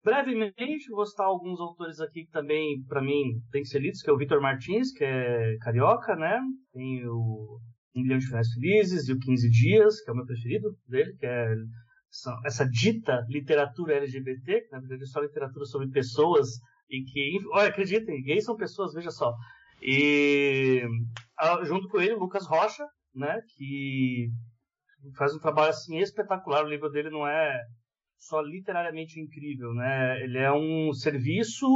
Brevemente, 0.06 0.92
vou 0.92 1.04
citar 1.04 1.26
alguns 1.26 1.60
autores 1.60 2.00
aqui 2.00 2.26
que 2.26 2.32
também, 2.32 2.84
para 2.88 3.02
mim, 3.02 3.42
tem 3.52 3.64
que 3.64 3.68
ser 3.68 3.80
lidos, 3.80 4.04
que 4.04 4.10
é 4.12 4.14
o 4.14 4.18
Vitor 4.18 4.40
Martins, 4.40 4.92
que 4.92 5.04
é 5.04 5.58
carioca, 5.62 6.16
né? 6.16 6.40
Tem 6.72 7.04
o 7.08 7.58
Um 7.96 8.04
Milhão 8.04 8.20
de 8.20 8.28
Finais 8.28 8.48
Felizes 8.54 9.10
e 9.10 9.14
o 9.14 9.20
15 9.20 9.50
Dias, 9.50 10.00
que 10.02 10.12
é 10.12 10.14
o 10.14 10.16
meu 10.16 10.26
preferido 10.28 10.78
dele, 10.88 11.12
que 11.18 11.26
é 11.26 11.56
essa 12.46 12.70
dita 12.70 13.26
literatura 13.28 13.96
LGBT, 13.96 14.62
que 14.62 14.72
na 14.72 14.80
verdade 14.80 15.02
é 15.02 15.08
só 15.08 15.22
literatura 15.22 15.66
sobre 15.66 15.90
pessoas 15.90 16.50
e 16.88 17.02
que, 17.02 17.40
olha, 17.52 17.70
acreditem, 17.70 18.22
gays 18.22 18.46
são 18.46 18.56
pessoas, 18.56 18.94
veja 18.94 19.10
só. 19.10 19.34
E 19.82 20.84
junto 21.64 21.88
com 21.88 22.00
ele, 22.00 22.14
Lucas 22.14 22.46
Rocha, 22.46 22.86
né, 23.16 23.42
que 23.56 24.30
faz 25.18 25.34
um 25.34 25.40
trabalho 25.40 25.70
assim 25.70 25.98
espetacular. 25.98 26.64
O 26.64 26.70
livro 26.70 26.90
dele 26.90 27.10
não 27.10 27.28
é 27.28 27.62
só 28.18 28.42
literariamente 28.42 29.20
incrível, 29.20 29.74
né? 29.74 30.22
Ele 30.24 30.38
é 30.38 30.52
um 30.52 30.92
serviço 30.94 31.68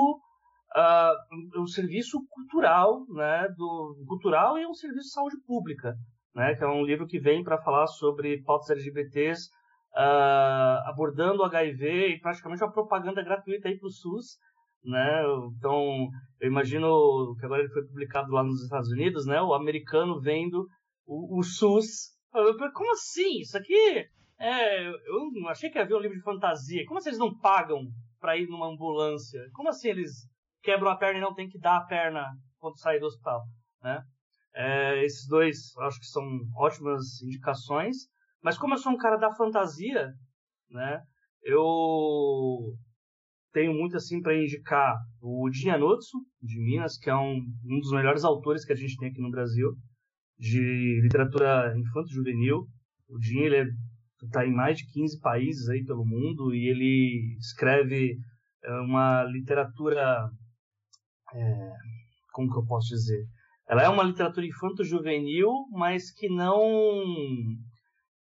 uh, 0.75 1.61
um 1.61 1.67
serviço 1.67 2.19
cultural, 2.29 3.05
né? 3.09 3.47
Do 3.55 4.03
cultural 4.07 4.57
e 4.57 4.65
um 4.65 4.73
serviço 4.73 5.07
de 5.07 5.13
saúde 5.13 5.35
pública, 5.45 5.95
né? 6.35 6.55
Que 6.55 6.63
é 6.63 6.67
um 6.67 6.83
livro 6.83 7.07
que 7.07 7.19
vem 7.19 7.43
para 7.43 7.61
falar 7.61 7.87
sobre 7.87 8.41
pautas 8.43 8.69
LGBTs 8.69 9.47
uh, 9.93 9.97
ah, 9.97 10.83
abordando 10.87 11.41
o 11.41 11.45
HIV 11.45 12.09
e 12.09 12.19
praticamente 12.19 12.63
uma 12.63 12.71
propaganda 12.71 13.23
gratuita 13.23 13.67
aí 13.67 13.77
para 13.77 13.87
o 13.87 13.91
SUS, 13.91 14.37
né? 14.83 15.23
Então 15.57 16.09
eu 16.39 16.47
imagino 16.47 17.35
que 17.39 17.45
agora 17.45 17.61
ele 17.61 17.73
foi 17.73 17.85
publicado 17.85 18.31
lá 18.31 18.43
nos 18.43 18.63
Estados 18.63 18.89
Unidos, 18.89 19.25
né? 19.25 19.41
O 19.41 19.53
americano 19.53 20.19
vendo 20.19 20.67
o, 21.09 21.39
o 21.39 21.43
SUS 21.43 22.13
como 22.31 22.91
assim? 22.91 23.39
Isso 23.41 23.57
aqui 23.57 24.05
é, 24.39 24.87
eu 24.87 25.47
achei 25.49 25.69
que 25.69 25.79
havia 25.79 25.97
um 25.97 25.99
livro 25.99 26.15
de 26.15 26.23
fantasia. 26.23 26.85
Como 26.85 26.99
assim 26.99 27.09
eles 27.09 27.19
não 27.19 27.37
pagam 27.39 27.81
para 28.19 28.37
ir 28.37 28.47
numa 28.47 28.71
ambulância? 28.71 29.41
Como 29.53 29.69
assim 29.69 29.89
eles 29.89 30.27
quebram 30.61 30.91
a 30.91 30.97
perna 30.97 31.17
e 31.17 31.21
não 31.21 31.33
tem 31.33 31.49
que 31.49 31.59
dar 31.59 31.77
a 31.77 31.85
perna 31.85 32.25
quando 32.59 32.79
sair 32.79 32.99
do 32.99 33.07
hospital? 33.07 33.43
Né? 33.81 34.01
É, 34.53 35.03
esses 35.03 35.27
dois 35.27 35.75
acho 35.79 35.99
que 35.99 36.05
são 36.05 36.23
ótimas 36.55 37.21
indicações. 37.23 37.97
Mas 38.41 38.57
como 38.57 38.75
eu 38.75 38.77
sou 38.77 38.93
um 38.93 38.97
cara 38.97 39.17
da 39.17 39.33
fantasia, 39.33 40.13
né, 40.69 41.01
eu 41.43 42.73
tenho 43.51 43.73
muito 43.73 43.97
assim 43.97 44.21
para 44.21 44.37
indicar 44.37 44.95
o 45.21 45.49
Notsu, 45.77 46.19
de 46.41 46.57
Minas, 46.59 46.97
que 46.97 47.09
é 47.09 47.15
um, 47.15 47.41
um 47.65 47.79
dos 47.79 47.91
melhores 47.91 48.23
autores 48.23 48.63
que 48.63 48.71
a 48.71 48.75
gente 48.75 48.95
tem 48.95 49.09
aqui 49.09 49.21
no 49.21 49.31
Brasil, 49.31 49.75
de 50.39 51.01
literatura 51.01 51.73
infanto-juvenil. 51.77 52.65
O 53.09 53.19
Dinha 53.19 53.45
ele 53.45 53.55
é 53.57 53.65
está 54.25 54.45
em 54.45 54.53
mais 54.53 54.77
de 54.77 54.85
15 54.91 55.19
países 55.21 55.69
aí 55.69 55.83
pelo 55.85 56.05
mundo 56.05 56.53
e 56.53 56.67
ele 56.67 57.37
escreve 57.39 58.17
é, 58.63 58.73
uma 58.81 59.23
literatura 59.23 60.29
é, 61.33 61.71
como 62.33 62.51
que 62.51 62.57
eu 62.57 62.65
posso 62.65 62.89
dizer? 62.89 63.25
Ela 63.67 63.83
é 63.83 63.89
uma 63.89 64.03
literatura 64.03 64.45
infanto-juvenil 64.45 65.49
mas 65.71 66.11
que 66.11 66.27
não 66.27 66.59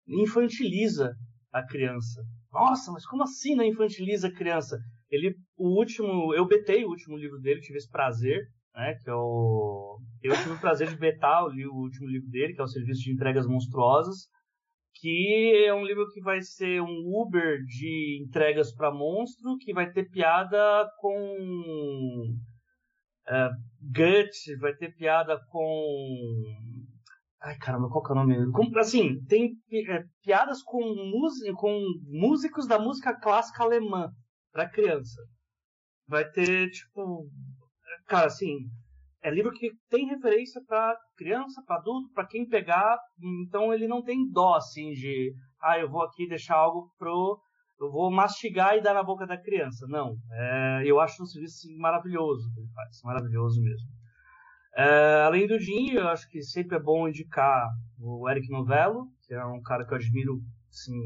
infantiliza 0.08 1.14
a 1.52 1.66
criança. 1.66 2.22
Nossa 2.52 2.92
mas 2.92 3.06
como 3.06 3.24
assim 3.24 3.56
não 3.56 3.66
infantiliza 3.66 4.28
a 4.28 4.34
criança? 4.34 4.78
Ele 5.10 5.36
o 5.58 5.80
último 5.80 6.34
eu 6.36 6.46
betei 6.46 6.86
o 6.86 6.90
último 6.90 7.18
livro 7.18 7.40
dele 7.40 7.62
tive 7.62 7.78
esse 7.78 7.90
prazer 7.90 8.40
né 8.76 8.94
que 9.02 9.10
é 9.10 9.16
o 9.16 9.98
eu 10.24 10.36
tive 10.36 10.52
o 10.52 10.60
prazer 10.60 10.90
de 10.90 10.98
betar 10.98 11.46
li 11.48 11.66
o 11.66 11.74
último 11.74 12.08
livro 12.08 12.30
dele 12.30 12.54
que 12.54 12.62
é 12.62 12.64
o 12.64 12.68
serviço 12.68 13.02
de 13.02 13.14
entregas 13.14 13.48
monstruosas 13.48 14.30
que 15.00 15.66
é 15.66 15.74
um 15.74 15.86
livro 15.86 16.08
que 16.10 16.22
vai 16.22 16.42
ser 16.42 16.82
um 16.82 17.04
Uber 17.06 17.64
de 17.66 18.20
entregas 18.24 18.74
para 18.74 18.92
monstro, 18.92 19.58
que 19.60 19.74
vai 19.74 19.92
ter 19.92 20.10
piada 20.10 20.90
com 21.00 22.36
uh, 23.30 24.60
vai 24.60 24.74
ter 24.74 24.96
piada 24.96 25.40
com 25.52 26.44
Ai, 27.40 27.56
caramba, 27.60 27.88
qual 27.90 28.04
que 28.04 28.12
é 28.12 28.14
o 28.14 28.16
nome? 28.16 28.52
Como, 28.52 28.78
assim, 28.80 29.24
tem 29.26 29.56
é, 29.72 30.04
piadas 30.24 30.64
com, 30.64 30.82
com 31.56 31.80
músicos 32.08 32.68
da 32.68 32.80
música 32.80 33.14
clássica 33.14 33.64
alemã 33.64 34.12
para 34.52 34.70
criança. 34.70 35.22
Vai 36.08 36.28
ter, 36.32 36.72
tipo. 36.72 37.30
Cara, 38.08 38.26
assim. 38.26 38.58
É 39.24 39.32
livro 39.32 39.52
que 39.52 39.72
tem 39.90 40.08
referência 40.08 40.62
para 40.68 40.96
criança, 41.18 41.62
para 41.66 41.78
adulto, 41.78 42.12
para 42.14 42.28
quem 42.28 42.48
pegar. 42.48 42.98
Então 43.46 43.74
ele 43.74 43.88
não 43.88 44.04
tem 44.04 44.30
dó, 44.30 44.56
assim, 44.56 44.92
de. 44.92 45.34
Ah, 45.62 45.80
eu 45.80 45.90
vou 45.90 46.04
aqui 46.04 46.28
deixar 46.28 46.56
algo 46.56 46.92
pro. 46.98 47.40
Eu 47.80 47.92
vou 47.92 48.12
mastigar 48.12 48.76
e 48.76 48.82
dar 48.82 48.94
na 48.94 49.04
boca 49.04 49.26
da 49.26 49.38
criança. 49.38 49.86
Não. 49.88 50.16
É, 50.32 50.84
eu 50.86 51.00
acho 51.00 51.22
um 51.22 51.26
serviço 51.26 51.68
assim, 51.68 51.78
maravilhoso 51.78 52.52
que 52.54 52.60
ele 52.60 52.70
faz. 52.74 53.02
Maravilhoso 53.04 53.62
mesmo. 53.62 53.88
É, 54.76 55.24
além 55.24 55.48
do 55.48 55.60
Jim, 55.60 55.92
eu 55.94 56.08
acho 56.08 56.30
que 56.30 56.42
sempre 56.42 56.78
é 56.78 56.80
bom 56.80 57.08
indicar 57.08 57.68
o 58.00 58.30
Eric 58.30 58.48
Novello, 58.50 59.08
que 59.26 59.34
é 59.34 59.44
um 59.46 59.62
cara 59.62 59.86
que 59.86 59.92
eu 59.92 59.98
admiro 59.98 60.40
assim, 60.70 61.00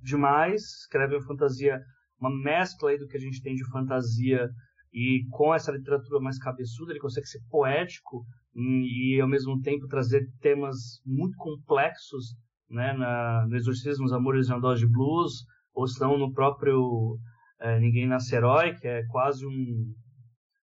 demais. 0.00 0.62
Escreve 0.82 1.16
uma 1.16 1.26
fantasia, 1.26 1.80
uma 2.20 2.30
mescla 2.42 2.90
aí 2.90 2.98
do 2.98 3.06
que 3.06 3.16
a 3.16 3.20
gente 3.20 3.40
tem 3.40 3.54
de 3.54 3.64
fantasia 3.70 4.48
e 4.92 5.26
com 5.30 5.54
essa 5.54 5.72
literatura 5.72 6.20
mais 6.20 6.38
cabeçuda, 6.38 6.92
ele 6.92 7.00
consegue 7.00 7.26
ser 7.26 7.40
poético 7.48 8.24
e, 8.54 9.18
ao 9.20 9.28
mesmo 9.28 9.60
tempo 9.60 9.88
trazer 9.88 10.26
temas 10.40 11.00
muito 11.06 11.36
complexos 11.38 12.36
né, 12.68 12.92
na, 12.92 13.46
no 13.46 13.56
Exorcismo, 13.56 14.04
os 14.04 14.12
Amores 14.12 14.46
de 14.46 14.52
Andós 14.52 14.78
de 14.78 14.86
Blues, 14.86 15.44
ou 15.74 15.84
estão 15.84 16.18
no 16.18 16.32
próprio 16.32 17.18
é, 17.60 17.78
Ninguém 17.80 18.06
Nasce 18.06 18.34
Herói, 18.34 18.74
que 18.74 18.86
é 18.86 19.02
quase 19.06 19.46
um, 19.46 19.94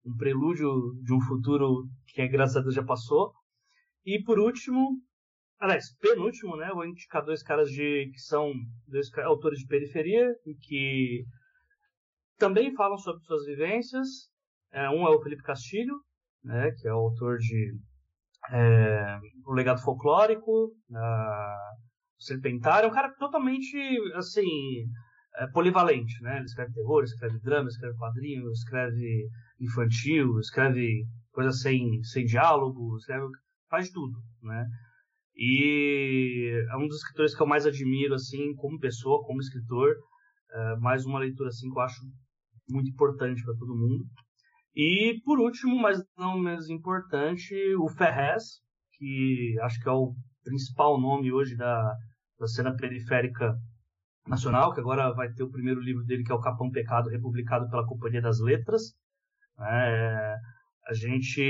um 0.05 0.15
prelúdio 0.17 0.69
de 1.03 1.13
um 1.13 1.21
futuro 1.21 1.87
que 2.07 2.27
graças 2.27 2.57
a 2.57 2.61
Deus 2.61 2.75
já 2.75 2.83
passou. 2.83 3.31
E 4.05 4.21
por 4.23 4.39
último, 4.39 5.01
aliás, 5.59 5.85
penúltimo, 6.01 6.57
né, 6.57 6.69
vou 6.73 6.85
indicar 6.85 7.23
dois 7.23 7.41
caras 7.43 7.69
de 7.69 8.09
que 8.11 8.19
são 8.19 8.51
dois 8.87 9.07
autores 9.19 9.59
de 9.59 9.67
periferia 9.67 10.27
e 10.45 10.53
que 10.55 11.25
também 12.37 12.73
falam 12.75 12.97
sobre 12.97 13.23
suas 13.23 13.45
vivências. 13.45 14.07
É, 14.71 14.89
um 14.89 15.07
é 15.07 15.09
o 15.09 15.21
Felipe 15.21 15.43
Castilho, 15.43 15.95
né, 16.43 16.71
que 16.71 16.87
é 16.87 16.93
o 16.93 16.97
autor 16.97 17.37
de 17.37 17.73
é, 18.51 19.19
O 19.45 19.53
Legado 19.53 19.81
Folclórico, 19.81 20.71
a, 20.93 21.57
o 22.19 22.23
Serpentário, 22.23 22.87
é 22.87 22.89
um 22.89 22.93
cara 22.93 23.13
totalmente 23.17 23.77
assim 24.15 24.47
é, 25.35 25.47
polivalente, 25.47 26.21
né? 26.21 26.37
Ele 26.37 26.45
escreve 26.45 26.73
terror, 26.73 27.03
escreve 27.03 27.39
drama, 27.39 27.69
escreve 27.69 27.95
quadrinho, 27.97 28.49
escreve 28.51 29.27
infantil, 29.59 30.39
escreve 30.39 31.05
coisa 31.31 31.51
sem, 31.51 32.01
sem 32.03 32.25
diálogo, 32.25 32.97
escreve, 32.97 33.25
faz 33.69 33.89
tudo, 33.89 34.17
né? 34.41 34.65
E 35.35 36.65
é 36.71 36.77
um 36.77 36.87
dos 36.87 36.97
escritores 36.97 37.35
que 37.35 37.41
eu 37.41 37.47
mais 37.47 37.67
admiro, 37.67 38.15
assim, 38.15 38.55
como 38.55 38.79
pessoa, 38.79 39.23
como 39.23 39.39
escritor. 39.39 39.95
É, 40.49 40.75
mais 40.77 41.05
uma 41.05 41.19
leitura, 41.19 41.49
assim, 41.49 41.69
que 41.69 41.77
eu 41.77 41.83
acho 41.83 42.01
muito 42.69 42.89
importante 42.89 43.43
para 43.43 43.55
todo 43.55 43.75
mundo. 43.75 44.05
E, 44.75 45.19
por 45.25 45.39
último, 45.39 45.75
mas 45.79 46.03
não 46.17 46.37
menos 46.37 46.69
importante, 46.69 47.55
o 47.75 47.87
Ferrez, 47.89 48.61
que 48.93 49.55
acho 49.61 49.81
que 49.81 49.89
é 49.89 49.91
o 49.91 50.13
principal 50.43 50.99
nome 50.99 51.31
hoje 51.31 51.55
da, 51.55 51.95
da 52.39 52.47
cena 52.47 52.75
periférica 52.75 53.57
nacional, 54.27 54.73
que 54.73 54.79
agora 54.79 55.13
vai 55.13 55.31
ter 55.33 55.43
o 55.43 55.51
primeiro 55.51 55.81
livro 55.81 56.03
dele, 56.03 56.23
que 56.23 56.31
é 56.31 56.35
o 56.35 56.41
Capão 56.41 56.69
Pecado, 56.69 57.09
republicado 57.09 57.69
pela 57.69 57.87
Companhia 57.87 58.21
das 58.21 58.39
Letras. 58.39 58.93
É, 59.59 60.35
a 60.87 60.93
gente 60.93 61.41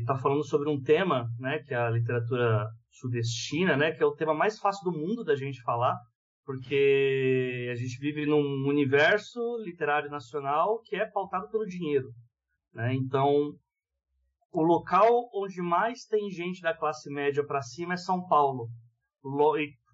está 0.00 0.16
falando 0.16 0.44
sobre 0.44 0.68
um 0.68 0.80
tema, 0.80 1.28
né, 1.38 1.58
que 1.60 1.74
é 1.74 1.76
a 1.76 1.90
literatura 1.90 2.68
sudestina, 2.90 3.76
né, 3.76 3.92
que 3.92 4.02
é 4.02 4.06
o 4.06 4.14
tema 4.14 4.34
mais 4.34 4.58
fácil 4.58 4.90
do 4.90 4.96
mundo 4.96 5.24
da 5.24 5.34
gente 5.34 5.62
falar, 5.62 5.96
porque 6.48 7.68
a 7.70 7.74
gente 7.74 8.00
vive 8.00 8.24
num 8.24 8.66
universo 8.66 9.38
literário 9.58 10.10
nacional 10.10 10.80
que 10.80 10.96
é 10.96 11.04
pautado 11.04 11.46
pelo 11.50 11.66
dinheiro. 11.66 12.08
Né? 12.72 12.94
Então, 12.94 13.52
o 14.50 14.62
local 14.62 15.28
onde 15.34 15.60
mais 15.60 16.06
tem 16.06 16.30
gente 16.30 16.62
da 16.62 16.74
classe 16.74 17.12
média 17.12 17.44
para 17.44 17.60
cima 17.60 17.92
é 17.92 17.96
São 17.98 18.26
Paulo. 18.26 18.70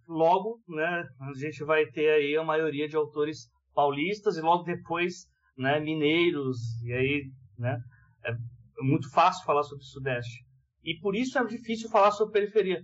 Logo, 0.07 0.61
né, 0.69 1.05
a 1.23 1.33
gente 1.37 1.65
vai 1.65 1.87
ter 1.87 2.09
aí 2.09 2.37
a 2.37 2.45
maioria 2.45 2.87
de 2.87 2.95
autores 2.95 3.51
paulistas 3.75 4.37
e 4.37 4.41
logo 4.41 4.63
depois 4.63 5.27
né, 5.59 5.81
mineiros, 5.81 6.57
e 6.85 6.93
aí 6.93 7.23
né, 7.59 7.77
é 8.25 8.33
muito 8.79 9.11
fácil 9.11 9.45
falar 9.45 9.65
sobre 9.65 9.83
o 9.83 9.89
Sudeste. 9.89 10.45
E 10.85 11.01
por 11.01 11.17
isso 11.17 11.37
é 11.37 11.45
difícil 11.47 11.91
falar 11.91 12.13
sobre 12.13 12.35
periferia. 12.35 12.81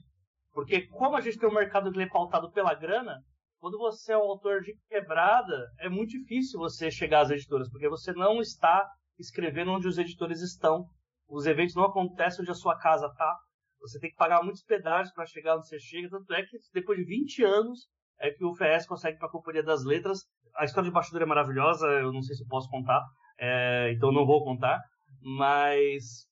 Porque 0.52 0.88
como 0.88 1.14
a 1.14 1.20
gente 1.20 1.38
tem 1.38 1.48
um 1.48 1.54
mercado 1.54 1.92
que 1.92 2.00
é 2.00 2.09
pautado 2.09 2.50
pela 2.50 2.74
grana, 2.74 3.22
quando 3.61 3.79
você 3.79 4.12
é 4.12 4.16
um 4.16 4.23
autor 4.23 4.62
de 4.62 4.75
quebrada, 4.88 5.70
é 5.79 5.88
muito 5.88 6.11
difícil 6.11 6.59
você 6.59 6.90
chegar 6.90 7.20
às 7.20 7.31
editoras, 7.31 7.70
porque 7.70 7.88
você 7.88 8.12
não 8.12 8.40
está 8.40 8.88
escrevendo 9.18 9.73
onde 9.73 9.87
os 9.87 9.99
editores 9.99 10.40
estão. 10.40 10.87
Os 11.29 11.46
eventos 11.46 11.75
não 11.75 11.85
acontecem 11.85 12.40
onde 12.40 12.51
a 12.51 12.55
sua 12.55 12.77
casa 12.79 13.07
está. 13.07 13.37
Você 13.81 14.01
tem 14.01 14.11
que 14.11 14.16
pagar 14.16 14.42
muitos 14.42 14.62
pedágios 14.62 15.14
para 15.14 15.27
chegar 15.27 15.57
onde 15.57 15.68
você 15.68 15.79
chega. 15.79 16.09
Tanto 16.09 16.33
é 16.33 16.42
que 16.42 16.57
depois 16.73 16.99
de 16.99 17.05
20 17.05 17.44
anos 17.44 17.87
é 18.18 18.31
que 18.31 18.44
o 18.44 18.55
FS 18.55 18.87
consegue 18.87 19.18
para 19.18 19.29
a 19.29 19.31
Companhia 19.31 19.62
das 19.62 19.85
Letras. 19.85 20.20
A 20.57 20.64
história 20.64 20.88
de 20.88 20.94
bastidor 20.94 21.23
é 21.23 21.27
maravilhosa, 21.27 21.87
eu 21.87 22.12
não 22.12 22.23
sei 22.23 22.35
se 22.35 22.42
eu 22.42 22.49
posso 22.49 22.68
contar, 22.68 23.01
é, 23.38 23.92
então 23.94 24.11
não 24.11 24.27
vou 24.27 24.42
contar. 24.42 24.81
Mas 25.23 26.27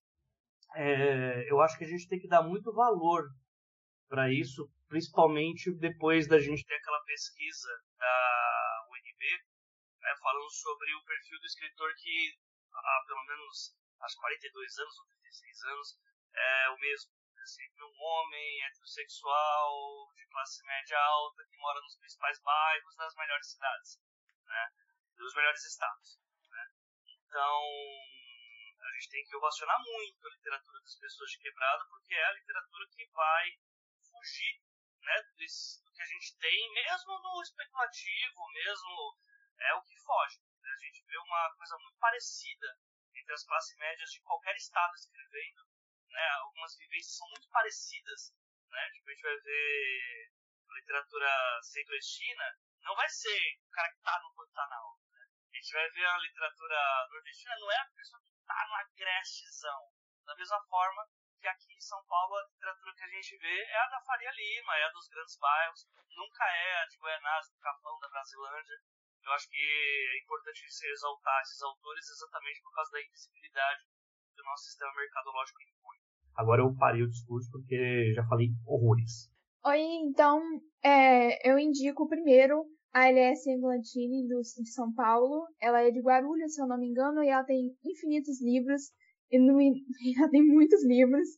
é, 0.74 1.50
eu 1.50 1.60
acho 1.60 1.78
que 1.78 1.84
a 1.84 1.88
gente 1.88 2.08
tem 2.08 2.18
que 2.18 2.28
dar 2.28 2.42
muito 2.42 2.72
valor 2.72 3.24
para 4.08 4.32
isso, 4.32 4.66
principalmente 4.88 5.70
depois 5.78 6.26
da 6.26 6.38
gente 6.40 6.64
ter 6.64 6.74
aquela 6.74 7.00
pesquisa 7.04 7.68
da 7.96 8.86
UNB, 8.90 9.22
né, 10.00 10.14
falando 10.22 10.50
sobre 10.50 10.94
o 10.94 11.04
perfil 11.04 11.38
do 11.38 11.46
escritor 11.46 11.94
que 11.96 12.38
há 12.72 13.04
pelo 13.06 13.24
menos 13.24 13.76
há 14.00 14.06
42 14.20 14.78
anos 14.78 14.98
ou 14.98 15.06
36 15.06 15.62
anos 15.64 16.00
é 16.34 16.70
o 16.70 16.78
mesmo 16.78 17.18
sempre 17.48 17.82
um 17.82 17.96
homem 17.96 18.62
heterossexual, 18.64 20.12
de 20.14 20.26
classe 20.26 20.62
média 20.66 20.98
alta, 20.98 21.46
que 21.48 21.56
mora 21.56 21.80
nos 21.80 21.96
principais 21.96 22.38
bairros 22.40 22.94
das 22.96 23.14
melhores 23.14 23.50
cidades, 23.50 23.98
né? 24.44 24.68
Dos 25.16 25.34
melhores 25.34 25.64
estados, 25.64 26.20
né? 26.50 26.64
Então, 27.06 27.62
a 28.80 28.92
gente 28.94 29.08
tem 29.08 29.24
que 29.24 29.36
ovacionar 29.36 29.80
muito 29.82 30.26
a 30.26 30.30
literatura 30.30 30.80
das 30.80 30.94
pessoas 30.96 31.30
de 31.30 31.38
quebrada, 31.38 31.84
porque 31.88 32.14
é 32.14 32.24
a 32.24 32.32
literatura 32.32 32.86
que 32.90 33.06
vai 33.12 33.50
fugir, 34.10 34.60
né, 35.02 35.22
do 35.22 35.92
que 35.92 36.02
a 36.02 36.06
gente 36.06 36.38
tem, 36.38 36.72
mesmo 36.72 37.18
no 37.20 37.42
especulativo, 37.42 38.52
mesmo 38.52 39.18
é 39.58 39.74
o 39.74 39.82
que 39.82 39.96
foge. 39.96 40.40
Né? 40.62 40.70
A 40.70 40.84
gente 40.84 41.04
vê 41.04 41.18
uma 41.18 41.54
coisa 41.56 41.76
muito 41.78 41.98
parecida 41.98 42.78
entre 43.14 43.32
as 43.32 43.44
classes 43.44 43.76
médias 43.76 44.10
de 44.10 44.20
qualquer 44.20 44.54
estado 44.56 44.94
escrevendo 44.94 45.68
né, 46.10 46.28
algumas 46.42 46.76
vivências 46.76 47.16
são 47.16 47.28
muito 47.28 47.48
parecidas, 47.50 48.34
né? 48.70 48.90
Tipo, 48.90 49.08
a 49.08 49.12
gente 49.12 49.22
vai 49.22 49.36
ver 49.38 50.32
literatura 50.70 51.60
centro-estina, 51.62 52.58
não 52.80 52.94
vai 52.94 53.08
ser 53.08 53.58
o 53.62 53.70
cara 53.70 53.92
que 53.92 54.00
tá 54.02 54.20
no 54.22 54.34
Pantanal, 54.34 54.98
né? 55.12 55.26
A 55.52 55.56
gente 55.56 55.72
vai 55.72 55.90
ver 55.90 56.06
a 56.06 56.18
literatura 56.18 57.06
nordestina, 57.10 57.56
não 57.58 57.72
é 57.72 57.76
a 57.78 57.90
pessoa 57.94 58.22
que 58.22 58.32
tá 58.46 58.66
no 58.68 58.74
agrestezão. 58.74 59.92
Da 60.24 60.36
mesma 60.36 60.62
forma 60.68 61.08
que 61.38 61.48
aqui 61.48 61.72
em 61.72 61.80
São 61.80 62.02
Paulo 62.06 62.34
a 62.34 62.46
literatura 62.50 62.94
que 62.94 63.04
a 63.04 63.12
gente 63.14 63.38
vê 63.38 63.58
é 63.62 63.78
a 63.78 63.88
da 63.88 64.00
Faria 64.02 64.30
Lima, 64.30 64.76
é 64.76 64.84
a 64.84 64.92
dos 64.92 65.08
grandes 65.08 65.38
bairros, 65.38 65.86
nunca 66.10 66.44
é 66.44 66.82
a 66.82 66.86
de 66.86 66.98
Goianás, 66.98 67.48
do 67.50 67.58
Capão, 67.58 67.98
da 68.00 68.08
Brasilândia. 68.08 68.78
Eu 69.22 69.32
acho 69.32 69.48
que 69.48 69.56
é 69.56 70.22
importante 70.22 70.66
se 70.70 70.86
exaltar 70.90 71.42
esses 71.42 71.62
autores 71.62 72.04
exatamente 72.10 72.62
por 72.62 72.74
causa 72.74 72.90
da 72.92 73.02
invisibilidade 73.02 73.82
que 74.34 74.42
o 74.42 74.44
nosso 74.44 74.64
sistema 74.64 74.94
mercadológico 74.94 75.62
impõe. 75.62 75.98
Agora 76.34 76.62
eu 76.62 76.74
parei 76.76 77.02
o 77.02 77.10
discurso 77.10 77.50
porque 77.50 78.12
já 78.14 78.24
falei 78.26 78.48
horrores. 78.66 79.30
Oi, 79.64 79.80
então 80.06 80.40
é, 80.82 81.50
eu 81.50 81.58
indico 81.58 82.08
primeiro 82.08 82.64
a 82.92 83.08
LS 83.08 83.50
Eglantine 83.50 84.26
de 84.26 84.70
São 84.70 84.92
Paulo. 84.94 85.46
Ela 85.60 85.82
é 85.82 85.90
de 85.90 86.00
Guarulhos, 86.00 86.54
se 86.54 86.62
eu 86.62 86.66
não 86.66 86.78
me 86.78 86.88
engano, 86.88 87.22
e 87.22 87.28
ela 87.28 87.44
tem 87.44 87.76
infinitos 87.84 88.40
livros. 88.40 88.92
E 89.30 89.38
no, 89.38 89.60
ela 89.60 90.28
tem 90.30 90.42
muitos 90.42 90.84
livros. 90.84 91.28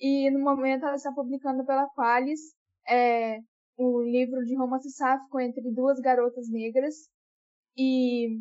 E 0.00 0.30
no 0.30 0.40
momento 0.40 0.84
ela 0.84 0.96
está 0.96 1.12
publicando 1.12 1.64
pela 1.64 1.88
Qualis 1.90 2.40
é, 2.88 3.38
o 3.76 4.02
livro 4.02 4.44
de 4.44 4.56
romance 4.56 4.90
sáfico 4.90 5.40
entre 5.40 5.62
duas 5.72 6.00
garotas 6.00 6.48
negras. 6.50 6.94
E 7.76 8.38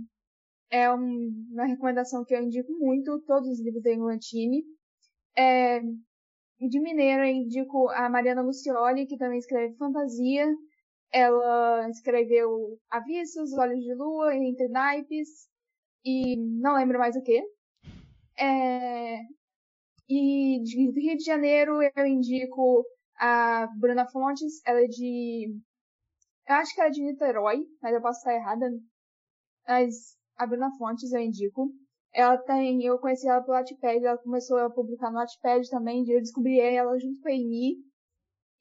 é 0.72 0.92
um, 0.94 1.48
uma 1.52 1.66
recomendação 1.66 2.24
que 2.26 2.34
eu 2.34 2.42
indico 2.42 2.72
muito, 2.80 3.22
todos 3.28 3.48
os 3.50 3.62
livros 3.64 3.84
da 3.84 3.92
Eglantine. 3.92 4.64
É, 5.38 5.82
de 5.82 6.80
Mineiro, 6.80 7.24
eu 7.24 7.30
indico 7.32 7.90
a 7.90 8.10
Mariana 8.10 8.42
Lucioli, 8.42 9.08
que 9.08 9.18
também 9.18 9.40
escreve 9.40 9.76
fantasia. 9.78 10.48
Ela 11.12 11.90
escreveu 11.90 12.80
Avisos, 12.90 13.54
Olhos 13.54 13.84
de 13.84 13.94
Lua, 13.94 14.36
Entre 14.36 14.68
Naipes 14.70 15.50
e 16.06 16.38
não 16.38 16.76
lembro 16.76 17.00
mais 17.00 17.16
o 17.16 17.22
que. 17.22 17.44
É, 18.42 19.20
e 20.10 20.60
de 20.64 20.92
Rio 21.00 21.18
de 21.18 21.24
Janeiro 21.24 21.80
eu 21.96 22.06
indico 22.08 22.84
A 23.18 23.68
Bruna 23.80 24.08
Fontes, 24.10 24.62
ela 24.66 24.82
é 24.82 24.88
de. 24.88 25.56
Eu 26.48 26.56
acho 26.56 26.74
que 26.74 26.82
ela 26.82 26.90
é 26.90 26.92
de 26.92 27.04
Niterói, 27.04 27.64
mas 27.82 27.94
eu 27.94 28.02
posso 28.02 28.20
estar 28.20 28.34
errada. 28.34 28.66
Mas 29.68 30.18
a 30.38 30.48
Bruna 30.48 30.72
Fontes 30.78 31.12
eu 31.14 31.22
indico. 31.22 31.72
Ela 32.14 32.38
tem. 32.40 32.84
Eu 32.84 33.00
conheci 33.00 33.28
ela 33.28 33.42
pelo 33.42 33.56
Wattpad, 33.58 34.06
ela 34.06 34.18
começou 34.18 34.58
a 34.58 34.70
publicar 34.70 35.12
no 35.12 35.20
Wattpad 35.20 35.70
também. 35.70 36.04
Eu 36.10 36.20
descobri 36.20 36.60
ela 36.60 36.98
junto 37.00 37.22
com 37.22 37.30
a 37.30 37.34
Eni. 37.34 37.78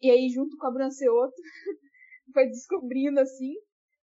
E 0.02 0.10
aí, 0.10 0.28
junto 0.28 0.56
com 0.56 0.66
a 0.66 0.70
Bruna 0.70 0.90
foi 2.32 2.46
descobrindo 2.46 3.20
assim. 3.20 3.54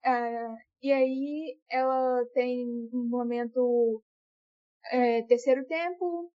Uh, 0.05 0.57
e 0.83 0.93
aí, 0.93 1.59
ela 1.71 2.25
tem 2.35 2.67
um 2.93 3.09
momento. 3.09 4.03
É, 4.87 5.23
terceiro 5.23 5.65
tempo. 5.67 6.31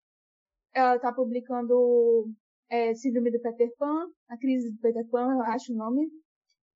Ela 0.74 0.98
tá 0.98 1.12
publicando 1.12 2.30
é, 2.70 2.94
Síndrome 2.94 3.30
do 3.30 3.40
Peter 3.40 3.70
Pan, 3.78 4.06
A 4.28 4.38
Crise 4.38 4.72
do 4.72 4.78
Peter 4.80 5.06
Pan, 5.10 5.32
eu 5.34 5.42
acho 5.42 5.72
o 5.72 5.76
nome. 5.76 6.08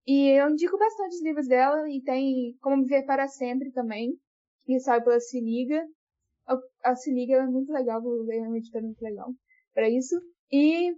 E 0.07 0.29
eu 0.39 0.51
indico 0.51 0.79
bastante 0.79 1.17
os 1.17 1.23
livros 1.23 1.49
dela, 1.49 1.89
e 1.91 2.03
tem 2.03 2.57
Como 2.61 2.83
Viver 2.83 3.05
para 3.07 3.27
Sempre 3.27 3.73
também, 3.73 4.13
que 4.65 4.79
sai 4.79 5.03
pela 5.03 5.19
Se 5.19 5.41
Liga. 5.41 5.83
A, 6.85 6.95
Se 6.95 7.13
Liga 7.13 7.37
é 7.37 7.47
muito 7.47 7.73
legal, 7.73 8.01
é 8.31 8.41
uma 8.43 8.59
editora 8.59 8.85
muito 8.85 9.01
legal 9.03 9.31
para 9.75 9.89
isso. 9.89 10.15
E 10.53 10.93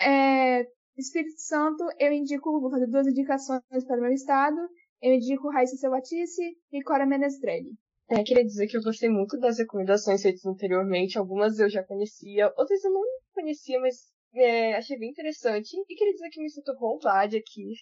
é, 0.00 0.66
Espírito 0.96 1.38
Santo, 1.40 1.84
eu 1.98 2.12
indico, 2.12 2.60
vou 2.60 2.70
fazer 2.70 2.86
duas 2.86 3.06
indicações 3.06 3.62
para 3.86 3.98
o 3.98 4.02
meu 4.02 4.12
estado. 4.12 4.56
Eu 5.02 5.14
indico 5.14 5.50
Raíssa 5.50 5.76
Selvatice 5.76 6.56
e 6.72 6.82
Cora 6.82 7.06
Menestrelli. 7.06 7.70
É, 8.10 8.22
queria 8.22 8.44
dizer 8.44 8.66
que 8.66 8.76
eu 8.76 8.82
gostei 8.82 9.08
muito 9.08 9.38
das 9.38 9.58
recomendações 9.58 10.22
feitas 10.22 10.44
anteriormente. 10.44 11.18
Algumas 11.18 11.58
eu 11.58 11.68
já 11.70 11.82
conhecia, 11.82 12.52
outras 12.56 12.84
eu 12.84 12.92
não 12.92 13.02
conhecia, 13.32 13.80
mas 13.80 13.96
é, 14.34 14.74
achei 14.74 14.98
bem 14.98 15.10
interessante. 15.10 15.74
E 15.88 15.94
queria 15.94 16.12
dizer 16.12 16.28
que 16.30 16.42
me 16.42 16.50
sinto 16.50 16.72
roubada 16.74 17.36
aqui, 17.36 17.72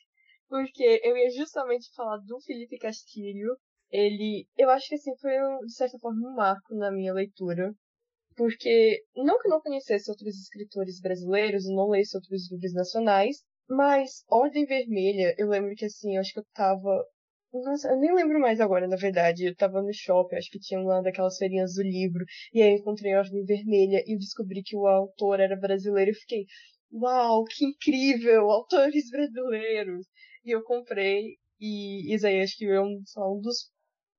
porque 0.48 1.00
eu 1.02 1.16
ia 1.16 1.30
justamente 1.30 1.92
falar 1.94 2.18
do 2.18 2.40
Felipe 2.40 2.78
Castilho. 2.78 3.56
Ele, 3.90 4.46
eu 4.56 4.70
acho 4.70 4.88
que 4.88 4.94
assim, 4.94 5.16
foi 5.18 5.32
de 5.66 5.74
certa 5.74 5.98
forma 5.98 6.28
um 6.28 6.35
marco 6.35 6.74
na 6.74 6.90
minha 6.90 7.12
leitura. 7.12 7.74
Porque, 8.37 9.02
não 9.16 9.38
que 9.38 9.48
eu 9.48 9.50
não 9.50 9.61
conhecesse 9.61 10.11
outros 10.11 10.37
escritores 10.40 11.00
brasileiros, 11.00 11.68
não 11.68 11.90
lesse 11.90 12.16
outros 12.16 12.50
livros 12.50 12.72
nacionais, 12.72 13.42
mas 13.68 14.24
Ordem 14.28 14.64
Vermelha, 14.64 15.35
eu 15.38 15.48
lembro 15.48 15.74
que 15.74 15.85
assim, 15.85 16.14
eu 16.16 16.20
acho 16.20 16.32
que 16.32 16.40
eu 16.40 16.46
tava 16.54 17.04
nossa, 17.52 17.88
eu 17.88 17.98
nem 17.98 18.14
lembro 18.14 18.40
mais 18.40 18.60
agora, 18.60 18.86
na 18.88 18.96
verdade. 18.96 19.44
Eu 19.46 19.54
tava 19.56 19.82
no 19.82 19.92
shopping, 19.92 20.36
acho 20.36 20.50
que 20.50 20.58
tinha 20.58 20.80
uma 20.80 21.02
daquelas 21.02 21.36
feirinhas 21.38 21.74
do 21.74 21.82
livro, 21.82 22.24
e 22.52 22.62
aí 22.62 22.70
eu 22.72 22.76
encontrei 22.78 23.14
Ordem 23.14 23.44
Vermelha 23.44 24.02
e 24.06 24.16
descobri 24.18 24.62
que 24.62 24.76
o 24.76 24.86
autor 24.86 25.40
era 25.40 25.56
brasileiro 25.56 26.10
e 26.10 26.14
fiquei, 26.14 26.46
uau, 26.92 27.44
que 27.44 27.64
incrível, 27.64 28.50
autores 28.50 29.10
brasileiros! 29.10 30.06
E 30.44 30.50
eu 30.50 30.62
comprei, 30.62 31.36
e 31.60 32.14
isso 32.14 32.26
aí 32.26 32.40
acho 32.42 32.56
que 32.56 32.64
é 32.66 32.80
um, 32.80 33.02
um 33.18 33.40
dos, 33.40 33.70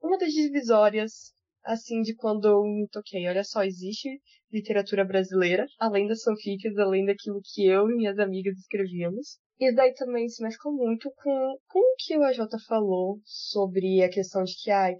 uma 0.01 0.17
das 0.17 0.31
divisórias, 0.31 1.33
assim, 1.63 2.01
de 2.01 2.15
quando 2.15 2.47
eu 2.47 2.63
me 2.63 2.87
toquei. 2.89 3.27
Olha 3.27 3.43
só, 3.43 3.63
existe 3.63 4.09
literatura 4.51 5.03
brasileira, 5.05 5.65
além 5.79 6.07
das 6.07 6.23
fanfics, 6.23 6.77
além 6.77 7.05
daquilo 7.05 7.41
que 7.43 7.65
eu 7.67 7.89
e 7.89 7.95
minhas 7.95 8.19
amigas 8.19 8.57
escrevíamos. 8.59 9.37
E 9.59 9.73
daí 9.73 9.93
também 9.93 10.27
se 10.27 10.41
mescla 10.41 10.71
muito 10.71 11.11
com, 11.11 11.57
com 11.67 11.79
o 11.79 11.95
que 11.97 12.17
o 12.17 12.23
AJ 12.23 12.39
falou 12.67 13.19
sobre 13.23 14.01
a 14.03 14.09
questão 14.09 14.43
de 14.43 14.55
que, 14.61 14.71
ai, 14.71 14.95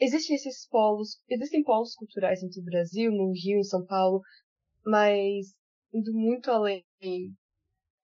existem 0.00 0.34
esses 0.34 0.66
polos, 0.66 1.20
existem 1.28 1.62
polos 1.62 1.94
culturais 1.94 2.42
entre 2.42 2.60
o 2.60 2.64
Brasil, 2.64 3.12
no 3.12 3.30
Rio, 3.32 3.58
em 3.58 3.64
São 3.64 3.84
Paulo, 3.84 4.20
mas 4.84 5.54
indo 5.92 6.12
muito 6.14 6.50
além. 6.50 6.84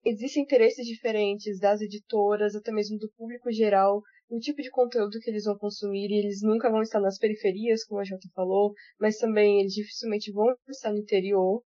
Existem 0.04 0.42
interesses 0.42 0.86
diferentes 0.86 1.58
das 1.58 1.80
editoras, 1.80 2.54
até 2.54 2.70
mesmo 2.70 2.98
do 2.98 3.10
público 3.16 3.50
geral, 3.50 4.02
no 4.30 4.38
tipo 4.38 4.60
de 4.60 4.70
conteúdo 4.70 5.18
que 5.20 5.30
eles 5.30 5.44
vão 5.44 5.56
consumir, 5.56 6.10
e 6.10 6.18
eles 6.18 6.42
nunca 6.42 6.70
vão 6.70 6.82
estar 6.82 7.00
nas 7.00 7.18
periferias, 7.18 7.84
como 7.84 8.00
a 8.00 8.04
Jota 8.04 8.28
falou, 8.34 8.72
mas 9.00 9.16
também 9.16 9.60
eles 9.60 9.72
dificilmente 9.72 10.30
vão 10.30 10.54
estar 10.68 10.92
no 10.92 10.98
interior. 10.98 11.62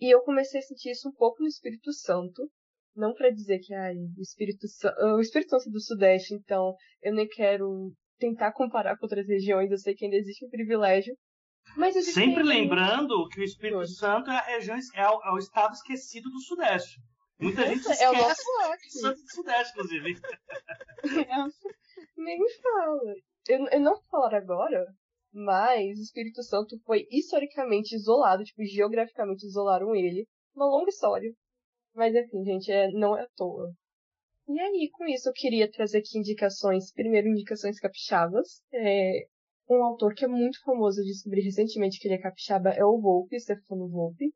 E 0.00 0.12
eu 0.12 0.20
comecei 0.22 0.58
a 0.58 0.62
sentir 0.62 0.90
isso 0.90 1.08
um 1.08 1.12
pouco 1.12 1.40
no 1.40 1.48
Espírito 1.48 1.92
Santo, 1.92 2.50
não 2.94 3.14
para 3.14 3.30
dizer 3.30 3.58
que 3.60 3.74
ai, 3.74 3.94
o 3.94 4.20
Espírito 4.20 4.68
Santo, 4.68 4.94
o 5.16 5.20
Espírito 5.20 5.50
Santo 5.50 5.70
do 5.70 5.80
Sudeste, 5.80 6.34
então 6.34 6.74
eu 7.02 7.14
nem 7.14 7.26
quero 7.26 7.92
tentar 8.18 8.52
comparar 8.52 8.96
com 8.96 9.06
outras 9.06 9.26
regiões, 9.26 9.70
eu 9.70 9.78
sei 9.78 9.94
que 9.94 10.04
ainda 10.04 10.16
existe 10.16 10.44
um 10.44 10.50
privilégio. 10.50 11.16
Mas 11.76 11.94
Sempre 12.12 12.42
lembrando 12.42 13.28
que 13.28 13.40
o 13.40 13.44
Espírito 13.44 13.86
Santo 13.88 14.30
é 14.30 14.36
a 14.36 14.42
região 14.42 14.76
é 14.94 15.08
o, 15.08 15.22
é 15.24 15.32
o 15.32 15.38
estado 15.38 15.72
esquecido 15.72 16.28
do 16.30 16.40
Sudeste. 16.40 17.00
Muita 17.40 17.66
gente 17.66 17.80
esquece 17.80 18.04
é 18.04 18.10
o 18.10 18.12
nosso 18.12 18.42
Santo 19.00 19.20
do 19.20 19.32
Sudeste, 19.32 19.72
inclusive. 19.72 20.20
Nem 22.16 22.38
me 22.38 22.52
fala. 22.60 23.14
Eu, 23.48 23.66
eu 23.68 23.80
não 23.80 23.94
vou 23.94 24.04
falar 24.10 24.34
agora, 24.34 24.84
mas 25.32 25.98
o 25.98 26.02
Espírito 26.02 26.42
Santo 26.42 26.78
foi 26.84 27.06
historicamente 27.10 27.96
isolado, 27.96 28.44
tipo, 28.44 28.64
geograficamente 28.64 29.46
isolaram 29.46 29.94
ele. 29.94 30.28
Uma 30.54 30.66
longa 30.66 30.90
história. 30.90 31.32
Mas 31.94 32.14
enfim, 32.14 32.44
gente, 32.44 32.70
é, 32.70 32.90
não 32.90 33.16
é 33.16 33.22
à 33.22 33.28
toa. 33.36 33.72
E 34.48 34.60
aí, 34.60 34.90
com 34.92 35.06
isso, 35.06 35.28
eu 35.28 35.32
queria 35.32 35.70
trazer 35.70 35.98
aqui 35.98 36.18
indicações. 36.18 36.92
Primeiro, 36.92 37.28
indicações 37.28 37.78
capixabas. 37.78 38.60
É, 38.72 39.26
um 39.68 39.82
autor 39.84 40.14
que 40.14 40.24
é 40.24 40.28
muito 40.28 40.60
famoso, 40.62 41.00
eu 41.00 41.04
descobri 41.04 41.40
recentemente 41.40 41.98
que 41.98 42.08
ele 42.08 42.14
é 42.14 42.18
capixaba, 42.18 42.70
é 42.70 42.84
o 42.84 43.00
Volpe, 43.00 43.38
Stefano 43.38 43.88
Volpe, 43.88 44.32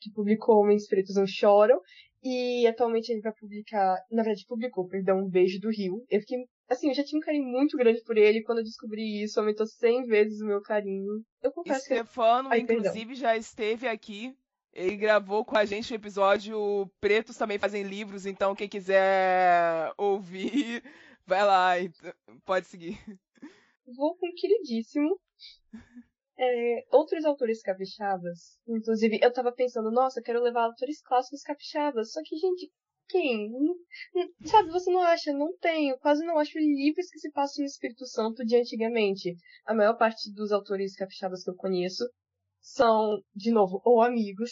que 0.00 0.12
publicou 0.12 0.60
Homens 0.60 0.86
Pretos 0.86 1.16
Não 1.16 1.26
Choram. 1.26 1.80
E 2.22 2.66
atualmente 2.66 3.10
ele 3.10 3.20
vai 3.20 3.32
publicar, 3.32 3.96
na 4.10 4.22
verdade, 4.22 4.44
publicou, 4.46 4.88
perdão, 4.88 5.18
Um 5.18 5.28
Beijo 5.28 5.60
do 5.60 5.70
Rio. 5.70 6.04
Eu 6.10 6.20
fiquei, 6.20 6.38
assim, 6.68 6.88
eu 6.88 6.94
já 6.94 7.04
tinha 7.04 7.18
um 7.18 7.22
carinho 7.22 7.44
muito 7.44 7.76
grande 7.76 8.02
por 8.02 8.16
ele. 8.16 8.42
Quando 8.42 8.58
eu 8.58 8.64
descobri 8.64 9.22
isso, 9.22 9.38
aumentou 9.38 9.66
100 9.66 10.04
vezes 10.04 10.40
o 10.40 10.46
meu 10.46 10.60
carinho. 10.60 11.22
Eu 11.42 11.52
confesso 11.52 11.84
Stefano, 11.84 12.48
que... 12.48 12.54
Ai, 12.54 12.60
inclusive, 12.60 12.92
perdão. 12.92 13.14
já 13.14 13.36
esteve 13.36 13.86
aqui 13.86 14.34
ele 14.78 14.96
gravou 14.96 15.44
com 15.44 15.56
a 15.56 15.64
gente 15.64 15.92
o 15.92 15.96
episódio 15.96 16.88
Pretos 17.00 17.36
também 17.36 17.58
fazem 17.58 17.82
livros, 17.82 18.26
então 18.26 18.54
quem 18.54 18.68
quiser 18.68 19.92
ouvir, 19.98 20.82
vai 21.26 21.44
lá, 21.44 21.72
pode 22.44 22.66
seguir. 22.68 22.96
Vou 23.96 24.16
com 24.16 24.32
queridíssimo. 24.36 25.18
É, 26.40 26.84
outros 26.92 27.24
autores 27.24 27.60
capixabas, 27.60 28.60
inclusive 28.68 29.18
eu 29.20 29.32
tava 29.32 29.50
pensando, 29.50 29.90
nossa, 29.90 30.22
quero 30.22 30.40
levar 30.40 30.62
autores 30.62 31.02
clássicos 31.02 31.42
capixabas, 31.42 32.12
só 32.12 32.20
que, 32.24 32.36
gente, 32.36 32.70
quem? 33.08 33.50
Sabe, 34.44 34.70
você 34.70 34.92
não 34.92 35.00
acha? 35.00 35.32
Não. 35.32 35.48
Eu 35.90 35.98
quase 35.98 36.24
não 36.24 36.38
acho 36.38 36.56
livros 36.56 37.10
que 37.10 37.18
se 37.18 37.32
passam 37.32 37.62
no 37.62 37.66
Espírito 37.66 38.06
Santo 38.06 38.44
de 38.44 38.54
antigamente. 38.54 39.34
A 39.66 39.74
maior 39.74 39.94
parte 39.94 40.32
dos 40.32 40.52
autores 40.52 40.94
capixabas 40.94 41.42
que 41.42 41.50
eu 41.50 41.56
conheço 41.56 42.04
são, 42.72 43.20
de 43.34 43.50
novo, 43.50 43.80
ou 43.84 44.02
amigos, 44.02 44.50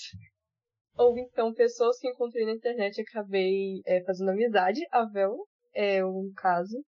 ou 0.97 1.19
então 1.19 1.53
pessoas 1.53 1.99
que 1.99 2.09
encontrei 2.09 2.47
na 2.47 2.53
internet 2.53 2.97
e 2.97 3.03
acabei 3.03 3.83
é, 3.85 4.03
fazendo 4.05 4.31
amizade. 4.31 4.81
A 4.91 5.05
Vel 5.05 5.37
é 5.75 6.05
um 6.05 6.33
caso. 6.35 6.83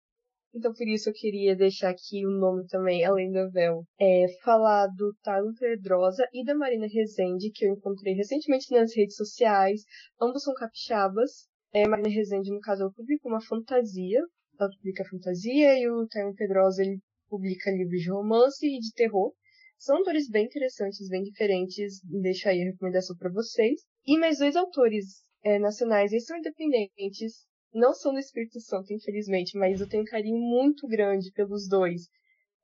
Então 0.54 0.72
por 0.72 0.86
isso 0.86 1.08
eu 1.08 1.14
queria 1.14 1.56
deixar 1.56 1.90
aqui 1.90 2.24
o 2.24 2.30
nome 2.30 2.66
também, 2.68 3.04
além 3.04 3.32
da 3.32 3.48
Vel, 3.48 3.82
é 3.98 4.26
falar 4.44 4.86
do 4.88 5.12
Tarlo 5.22 5.52
Pedrosa 5.58 6.28
e 6.32 6.44
da 6.44 6.54
Marina 6.54 6.86
Rezende, 6.86 7.50
que 7.50 7.66
eu 7.66 7.72
encontrei 7.72 8.14
recentemente 8.14 8.70
nas 8.70 8.94
redes 8.94 9.16
sociais. 9.16 9.80
Ambos 10.20 10.44
são 10.44 10.54
capixabas. 10.54 11.48
É, 11.72 11.88
Marina 11.88 12.08
Rezende, 12.08 12.52
no 12.52 12.60
caso, 12.60 12.82
ela 12.82 12.92
publica 12.92 13.26
uma 13.26 13.40
fantasia. 13.40 14.20
Ela 14.60 14.70
publica 14.76 15.08
fantasia 15.10 15.76
e 15.80 15.88
o 15.88 16.06
Tarlo 16.06 16.34
Pedrosa, 16.34 16.82
ele 16.82 17.00
publica 17.28 17.70
livros 17.72 18.00
de 18.00 18.10
romance 18.10 18.64
e 18.64 18.78
de 18.78 18.92
terror. 18.92 19.32
São 19.78 19.98
autores 19.98 20.28
bem 20.28 20.46
interessantes, 20.46 21.08
bem 21.08 21.22
diferentes. 21.22 22.00
Deixo 22.02 22.48
aí 22.48 22.62
a 22.62 22.64
recomendação 22.66 23.16
para 23.16 23.30
vocês. 23.30 23.82
E 24.06 24.18
mais 24.18 24.38
dois 24.38 24.56
autores 24.56 25.22
é, 25.42 25.58
nacionais, 25.58 26.12
eles 26.12 26.24
são 26.24 26.38
independentes. 26.38 27.46
Não 27.72 27.92
são 27.92 28.12
do 28.12 28.18
Espírito 28.18 28.60
Santo, 28.60 28.92
infelizmente, 28.92 29.58
mas 29.58 29.80
eu 29.80 29.88
tenho 29.88 30.02
um 30.02 30.06
carinho 30.06 30.38
muito 30.38 30.86
grande 30.86 31.30
pelos 31.32 31.68
dois. 31.68 32.02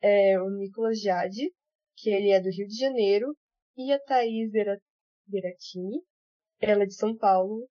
É 0.01 0.41
o 0.41 0.49
Nicolas 0.51 1.01
Jade, 1.01 1.53
que 1.97 2.11
ele 2.11 2.31
é 2.31 2.41
do 2.41 2.49
Rio 2.49 2.67
de 2.67 2.77
Janeiro, 2.77 3.37
e 3.77 3.93
a 3.93 3.99
Thaís 3.99 4.51
Beratini, 5.27 6.01
ela 6.61 6.85
é 6.85 6.87
de 6.87 6.95
São 6.95 7.17
Paulo. 7.17 7.69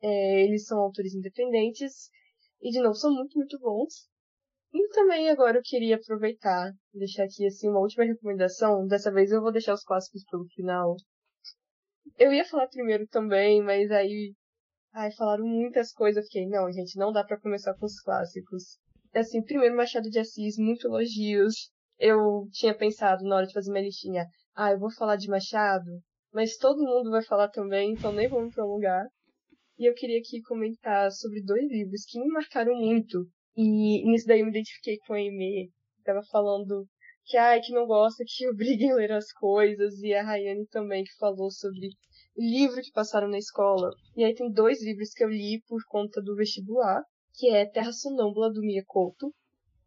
É, 0.00 0.44
eles 0.44 0.66
são 0.66 0.78
autores 0.78 1.14
independentes 1.14 2.10
e, 2.60 2.70
de 2.70 2.80
novo, 2.80 2.94
são 2.94 3.12
muito, 3.12 3.36
muito 3.36 3.58
bons. 3.58 4.08
E 4.74 4.88
também 4.88 5.28
agora 5.28 5.58
eu 5.58 5.62
queria 5.62 5.96
aproveitar, 5.96 6.72
deixar 6.94 7.24
aqui 7.24 7.46
assim 7.46 7.68
uma 7.68 7.80
última 7.80 8.04
recomendação. 8.04 8.86
Dessa 8.86 9.12
vez 9.12 9.30
eu 9.30 9.42
vou 9.42 9.52
deixar 9.52 9.74
os 9.74 9.84
clássicos 9.84 10.24
pelo 10.30 10.46
final. 10.54 10.96
Eu 12.18 12.32
ia 12.32 12.44
falar 12.44 12.68
primeiro 12.68 13.06
também, 13.08 13.62
mas 13.62 13.90
aí 13.90 14.34
ai, 14.92 15.10
falaram 15.12 15.44
muitas 15.44 15.92
coisas, 15.92 16.22
eu 16.22 16.26
fiquei, 16.26 16.46
não, 16.46 16.70
gente, 16.70 16.98
não 16.98 17.12
dá 17.12 17.24
para 17.24 17.40
começar 17.40 17.74
com 17.74 17.86
os 17.86 18.00
clássicos. 18.00 18.78
Assim, 19.14 19.42
primeiro 19.42 19.76
Machado 19.76 20.08
de 20.08 20.18
Assis, 20.18 20.56
muito 20.58 20.86
elogios. 20.86 21.70
Eu 21.98 22.48
tinha 22.52 22.76
pensado 22.76 23.24
na 23.24 23.36
hora 23.36 23.46
de 23.46 23.52
fazer 23.52 23.70
minha 23.70 23.84
listinha, 23.84 24.26
ah, 24.54 24.72
eu 24.72 24.78
vou 24.78 24.90
falar 24.90 25.16
de 25.16 25.28
Machado, 25.28 25.90
mas 26.32 26.56
todo 26.56 26.82
mundo 26.82 27.10
vai 27.10 27.22
falar 27.22 27.48
também, 27.48 27.92
então 27.92 28.12
nem 28.12 28.28
vou 28.28 28.42
me 28.42 28.50
prolongar. 28.50 29.06
E 29.78 29.88
eu 29.88 29.94
queria 29.94 30.18
aqui 30.18 30.40
comentar 30.42 31.10
sobre 31.12 31.42
dois 31.42 31.68
livros 31.70 32.04
que 32.06 32.18
me 32.18 32.28
marcaram 32.28 32.74
muito. 32.74 33.26
E 33.56 34.04
nisso 34.10 34.26
daí 34.26 34.40
eu 34.40 34.46
me 34.46 34.50
identifiquei 34.50 34.98
com 35.06 35.14
a 35.14 35.18
Amy, 35.18 35.70
que 35.96 36.04
tava 36.04 36.22
falando 36.30 36.86
que, 37.24 37.36
ai, 37.36 37.60
que 37.60 37.72
não 37.72 37.86
gosta 37.86 38.24
que 38.26 38.48
obriguem 38.50 38.92
a 38.92 38.94
ler 38.96 39.12
as 39.12 39.32
coisas, 39.32 40.00
e 40.00 40.14
a 40.14 40.22
Rayane 40.22 40.66
também, 40.68 41.04
que 41.04 41.16
falou 41.18 41.50
sobre 41.50 41.90
livro 42.36 42.80
que 42.80 42.92
passaram 42.92 43.28
na 43.28 43.38
escola. 43.38 43.90
E 44.16 44.24
aí 44.24 44.34
tem 44.34 44.50
dois 44.50 44.82
livros 44.82 45.10
que 45.12 45.24
eu 45.24 45.28
li 45.28 45.62
por 45.68 45.80
conta 45.86 46.20
do 46.22 46.34
vestibular, 46.34 47.02
que 47.34 47.50
é 47.50 47.66
Terra 47.66 47.92
Sonâmbula, 47.92 48.52
do 48.52 48.60
Mia 48.60 48.82
Couto. 48.86 49.32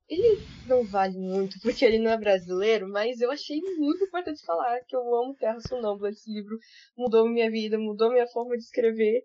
Ele 0.07 0.39
não 0.67 0.83
vale 0.83 1.17
muito, 1.17 1.59
porque 1.61 1.83
ele 1.83 1.97
não 1.97 2.11
é 2.11 2.17
brasileiro, 2.17 2.87
mas 2.87 3.19
eu 3.19 3.31
achei 3.31 3.59
muito 3.77 4.03
importante 4.03 4.45
falar 4.45 4.79
que 4.87 4.95
eu 4.95 5.01
amo 5.15 5.35
Terra 5.35 5.59
Sonâmbula. 5.59 6.09
Esse 6.09 6.31
livro 6.31 6.57
mudou 6.95 7.27
minha 7.27 7.49
vida, 7.49 7.77
mudou 7.79 8.11
minha 8.11 8.27
forma 8.27 8.55
de 8.55 8.63
escrever. 8.63 9.23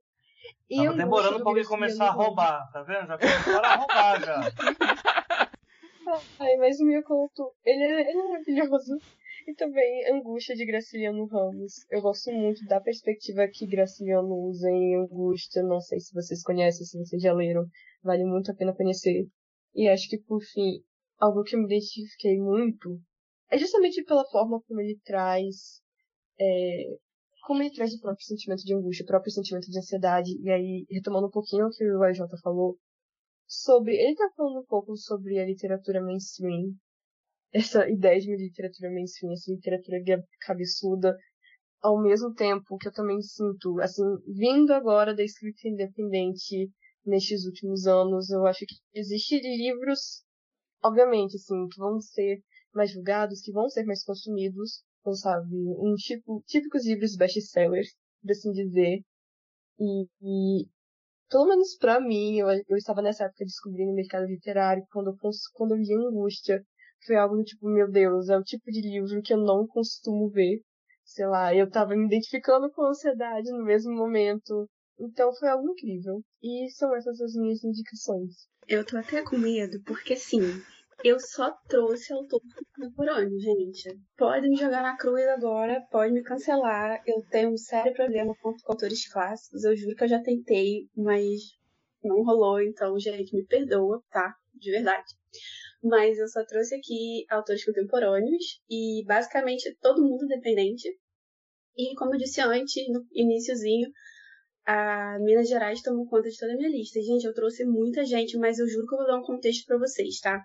Tava 0.77 0.97
demorando 0.97 1.41
pra 1.41 1.49
alguém 1.49 1.65
começar 1.65 2.07
a 2.07 2.11
roubar, 2.11 2.71
tá 2.73 2.83
vendo? 2.83 3.07
Já 3.07 3.19
começaram 3.19 3.69
a 3.69 3.77
roubar, 3.77 4.21
já. 4.25 4.41
Ai, 6.39 6.57
mas 6.57 6.81
o 6.81 6.85
Mia 6.85 7.03
Couto, 7.03 7.53
ele 7.65 7.83
é, 7.83 8.11
ele 8.11 8.19
é 8.19 8.29
maravilhoso. 8.29 8.99
E 9.47 9.55
também 9.55 10.07
Angústia 10.13 10.55
de 10.55 10.67
Graciliano 10.67 11.27
Ramos. 11.27 11.87
Eu 11.91 12.03
gosto 12.03 12.31
muito 12.31 12.65
da 12.67 12.81
perspectiva 12.81 13.49
que 13.49 13.67
Graciliano 13.67 14.33
usa 14.49 14.69
em 14.69 14.97
Angústia. 14.97 15.63
Não 15.63 15.81
sei 15.81 15.99
se 15.99 16.13
vocês 16.13 16.43
conhecem, 16.43 16.85
se 16.85 16.99
vocês 16.99 17.23
já 17.23 17.33
leram. 17.33 17.65
Vale 18.03 18.25
muito 18.25 18.51
a 18.51 18.55
pena 18.55 18.75
conhecer. 18.75 19.27
E 19.75 19.89
acho 19.89 20.09
que, 20.09 20.19
por 20.19 20.41
fim, 20.43 20.83
algo 21.19 21.43
que 21.43 21.57
eu 21.57 21.61
me 21.61 21.67
identifiquei 21.67 22.39
muito 22.39 23.01
é 23.51 23.59
justamente 23.59 24.05
pela 24.05 24.25
forma 24.27 24.61
como 24.67 24.81
ele 24.81 24.99
traz. 25.05 25.81
É, 26.39 26.97
como 27.43 27.63
ele 27.63 27.75
traz 27.75 27.93
o 27.95 28.01
próprio 28.01 28.25
sentimento 28.25 28.63
de 28.63 28.75
angústia, 28.75 29.05
o 29.05 29.07
próprio 29.07 29.33
sentimento 29.33 29.71
de 29.71 29.79
ansiedade. 29.79 30.31
E 30.41 30.51
aí, 30.51 30.87
retomando 30.91 31.27
um 31.29 31.31
pouquinho 31.31 31.67
o 31.67 31.71
que 31.71 31.85
o 31.85 32.03
AJ 32.03 32.21
falou, 32.43 32.79
sobre. 33.47 33.97
Ele 33.97 34.15
tá 34.15 34.31
falando 34.37 34.61
um 34.61 34.67
pouco 34.67 34.97
sobre 34.97 35.39
a 35.39 35.47
literatura 35.47 36.03
mainstream 36.03 36.75
essa 37.53 37.89
ideia 37.89 38.21
de 38.21 38.37
literatura 38.37 38.91
mainstream, 38.91 39.33
essa 39.33 39.51
literatura 39.51 39.99
cabeçuda, 40.41 41.17
ao 41.83 42.01
mesmo 42.01 42.33
tempo 42.35 42.77
que 42.79 42.89
eu 42.89 42.93
também 42.93 43.21
sinto, 43.23 43.81
assim, 43.81 44.05
vindo 44.27 44.73
agora 44.73 45.15
da 45.15 45.25
escrita 45.25 45.69
independente 45.69 46.71
nestes 47.05 47.45
últimos 47.47 47.87
anos, 47.87 48.31
eu 48.31 48.47
acho 48.47 48.65
que 48.67 48.77
existem 48.95 49.41
livros, 49.41 50.23
obviamente, 50.83 51.37
assim, 51.37 51.67
que 51.69 51.79
vão 51.79 52.01
ser 52.01 52.41
mais 52.73 52.93
julgados, 52.93 53.41
que 53.41 53.53
vão 53.53 53.69
ser 53.69 53.85
mais 53.85 54.05
consumidos, 54.05 54.85
sabe, 55.15 55.55
um 55.55 55.95
tipo, 55.97 56.43
típicos 56.47 56.87
livros 56.87 57.17
best-sellers, 57.17 57.89
por 58.23 58.31
assim 58.31 58.53
dizer, 58.53 59.01
e, 59.79 60.07
e 60.23 60.67
pelo 61.31 61.47
menos 61.47 61.77
para 61.77 62.01
mim, 62.01 62.39
eu, 62.39 62.49
eu 62.69 62.77
estava 62.77 63.01
nessa 63.01 63.25
época 63.25 63.45
descobrindo 63.45 63.93
o 63.93 63.95
mercado 63.95 64.27
literário, 64.27 64.85
quando 64.93 65.11
eu, 65.11 65.31
quando 65.55 65.73
eu 65.73 65.79
li 65.79 65.95
Angústia, 65.95 66.63
foi 67.07 67.17
algo 67.17 67.37
do 67.37 67.45
tipo, 67.45 67.67
meu 67.69 67.91
Deus, 67.91 68.29
é 68.29 68.37
o 68.37 68.43
tipo 68.43 68.71
de 68.71 68.81
livro 68.81 69.23
que 69.23 69.33
eu 69.33 69.39
não 69.39 69.67
costumo 69.67 70.29
ver. 70.29 70.61
Sei 71.05 71.27
lá, 71.27 71.55
eu 71.55 71.69
tava 71.71 71.97
me 71.97 72.07
identificando 72.07 72.71
com 72.71 72.83
a 72.83 72.91
ansiedade 72.91 73.51
no 73.51 73.65
mesmo 73.65 73.93
momento. 73.95 74.69
Então 74.99 75.33
foi 75.35 75.49
algo 75.49 75.71
incrível. 75.71 76.21
E 76.43 76.69
são 76.71 76.95
essas 76.95 77.21
as 77.21 77.33
minhas 77.35 77.65
indicações. 77.65 78.47
Eu 78.69 78.85
tô 78.85 78.97
até 78.99 79.23
com 79.23 79.39
medo, 79.39 79.81
porque 79.85 80.13
assim, 80.13 80.41
eu 81.05 81.19
só 81.19 81.51
trouxe 81.69 82.13
autor 82.13 82.41
contemporâneo, 82.77 83.39
gente. 83.39 83.99
Pode 84.17 84.49
me 84.49 84.57
jogar 84.57 84.83
na 84.83 84.97
cruz 84.97 85.27
agora, 85.29 85.81
pode 85.91 86.13
me 86.13 86.23
cancelar. 86.23 87.03
Eu 87.07 87.23
tenho 87.31 87.51
um 87.51 87.57
sério 87.57 87.93
problema 87.95 88.35
com 88.41 88.55
autores 88.67 89.11
clássicos. 89.11 89.65
Eu 89.65 89.77
juro 89.77 89.97
que 89.97 90.05
eu 90.05 90.09
já 90.09 90.23
tentei, 90.23 90.89
mas 90.97 91.41
não 92.03 92.23
rolou. 92.23 92.61
Então, 92.61 92.99
gente, 92.99 93.35
me 93.35 93.45
perdoa, 93.45 94.03
tá? 94.11 94.35
De 94.55 94.71
verdade 94.71 95.15
mas 95.83 96.19
eu 96.19 96.29
só 96.29 96.45
trouxe 96.45 96.75
aqui 96.75 97.25
autores 97.31 97.65
contemporâneos 97.65 98.61
e 98.69 99.03
basicamente 99.07 99.75
todo 99.81 100.03
mundo 100.03 100.27
dependente. 100.27 100.89
E 101.77 101.95
como 101.97 102.15
eu 102.15 102.19
disse 102.19 102.41
antes, 102.41 102.75
no 102.89 103.07
iníciozinho, 103.13 103.91
a 104.67 105.19
Minas 105.21 105.49
Gerais 105.49 105.81
tomou 105.81 106.07
conta 106.07 106.29
de 106.29 106.39
toda 106.39 106.53
a 106.53 106.57
minha 106.57 106.69
lista. 106.69 107.01
Gente, 107.01 107.25
eu 107.25 107.33
trouxe 107.33 107.65
muita 107.65 108.05
gente, 108.05 108.37
mas 108.37 108.59
eu 108.59 108.69
juro 108.69 108.87
que 108.87 108.95
eu 108.95 108.99
vou 108.99 109.07
dar 109.07 109.19
um 109.19 109.23
contexto 109.23 109.65
para 109.67 109.79
vocês, 109.79 110.21
tá? 110.21 110.45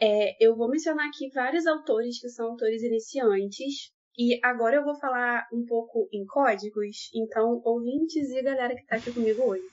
É, 0.00 0.36
eu 0.44 0.56
vou 0.56 0.68
mencionar 0.68 1.08
aqui 1.08 1.30
vários 1.30 1.66
autores 1.66 2.20
que 2.20 2.28
são 2.28 2.50
autores 2.50 2.82
iniciantes. 2.82 3.92
E 4.16 4.38
agora 4.44 4.76
eu 4.76 4.84
vou 4.84 4.94
falar 4.94 5.46
um 5.52 5.64
pouco 5.66 6.08
em 6.12 6.24
códigos. 6.24 7.10
Então, 7.14 7.60
ouvintes 7.64 8.30
e 8.30 8.42
galera 8.42 8.74
que 8.74 8.86
tá 8.86 8.96
aqui 8.96 9.12
comigo 9.12 9.42
hoje. 9.42 9.64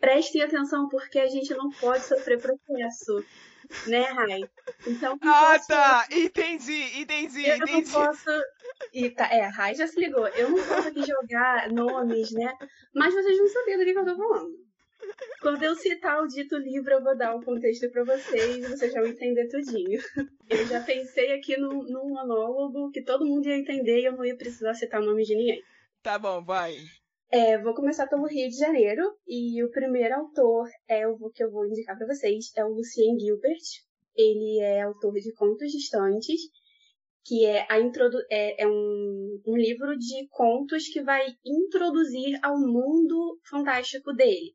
Prestem 0.00 0.42
atenção 0.42 0.88
porque 0.88 1.18
a 1.18 1.26
gente 1.26 1.54
não 1.54 1.70
pode 1.70 2.04
sofrer 2.04 2.40
processo 2.40 3.24
né, 3.86 4.02
Rai? 4.02 4.40
Então, 4.86 5.18
ah, 5.22 5.54
posso... 5.54 5.68
tá. 5.68 6.06
Entendi, 6.10 7.00
entendi, 7.00 7.46
eu 7.46 7.56
entendi. 7.56 7.72
não 7.72 8.04
posso. 8.04 8.30
E 8.92 9.10
tá, 9.10 9.28
é, 9.32 9.44
a 9.44 9.50
Rai 9.50 9.74
já 9.74 9.86
se 9.86 9.98
ligou. 9.98 10.26
Eu 10.28 10.50
não 10.50 10.58
posso 10.58 10.88
aqui 10.88 11.02
jogar 11.04 11.70
nomes, 11.70 12.30
né? 12.32 12.52
Mas 12.94 13.14
vocês 13.14 13.36
vão 13.38 13.48
saber 13.48 13.78
do 13.78 13.84
que 13.84 13.98
eu 13.98 14.04
tô 14.04 14.16
falando. 14.16 14.65
Quando 15.40 15.62
eu 15.62 15.76
citar 15.76 16.22
o 16.22 16.26
dito 16.26 16.56
livro, 16.56 16.92
eu 16.92 17.02
vou 17.02 17.16
dar 17.16 17.34
o 17.34 17.38
um 17.38 17.42
contexto 17.42 17.88
para 17.90 18.04
vocês 18.04 18.56
e 18.56 18.68
vocês 18.68 18.92
vão 18.92 19.06
entender 19.06 19.48
tudinho. 19.48 20.00
Eu 20.48 20.66
já 20.66 20.80
pensei 20.80 21.32
aqui 21.32 21.56
num, 21.56 21.82
num 21.84 22.08
monólogo 22.08 22.90
que 22.90 23.02
todo 23.02 23.26
mundo 23.26 23.46
ia 23.46 23.56
entender 23.56 24.00
e 24.00 24.04
eu 24.06 24.12
não 24.12 24.24
ia 24.24 24.36
precisar 24.36 24.74
citar 24.74 25.00
o 25.00 25.04
nome 25.04 25.22
de 25.24 25.36
ninguém. 25.36 25.62
Tá 26.02 26.18
bom, 26.18 26.42
vai. 26.44 26.76
É, 27.30 27.58
vou 27.58 27.74
começar 27.74 28.06
pelo 28.06 28.26
Rio 28.26 28.48
de 28.48 28.56
Janeiro 28.56 29.02
e 29.26 29.62
o 29.62 29.70
primeiro 29.70 30.14
autor 30.14 30.68
é 30.88 31.06
o 31.06 31.30
que 31.30 31.42
eu 31.42 31.50
vou 31.50 31.66
indicar 31.66 31.96
para 31.96 32.06
vocês 32.06 32.52
é 32.56 32.64
o 32.64 32.68
Lucien 32.68 33.18
Gilbert. 33.18 33.62
Ele 34.16 34.60
é 34.60 34.82
autor 34.82 35.14
de 35.14 35.32
Contos 35.34 35.70
Distantes, 35.72 36.40
que 37.24 37.44
é, 37.44 37.66
a 37.68 37.80
introdu 37.80 38.18
é, 38.30 38.62
é 38.62 38.68
um, 38.68 39.42
um 39.46 39.56
livro 39.56 39.98
de 39.98 40.28
contos 40.30 40.88
que 40.88 41.02
vai 41.02 41.26
introduzir 41.44 42.38
ao 42.42 42.56
mundo 42.58 43.38
fantástico 43.44 44.12
dele. 44.12 44.54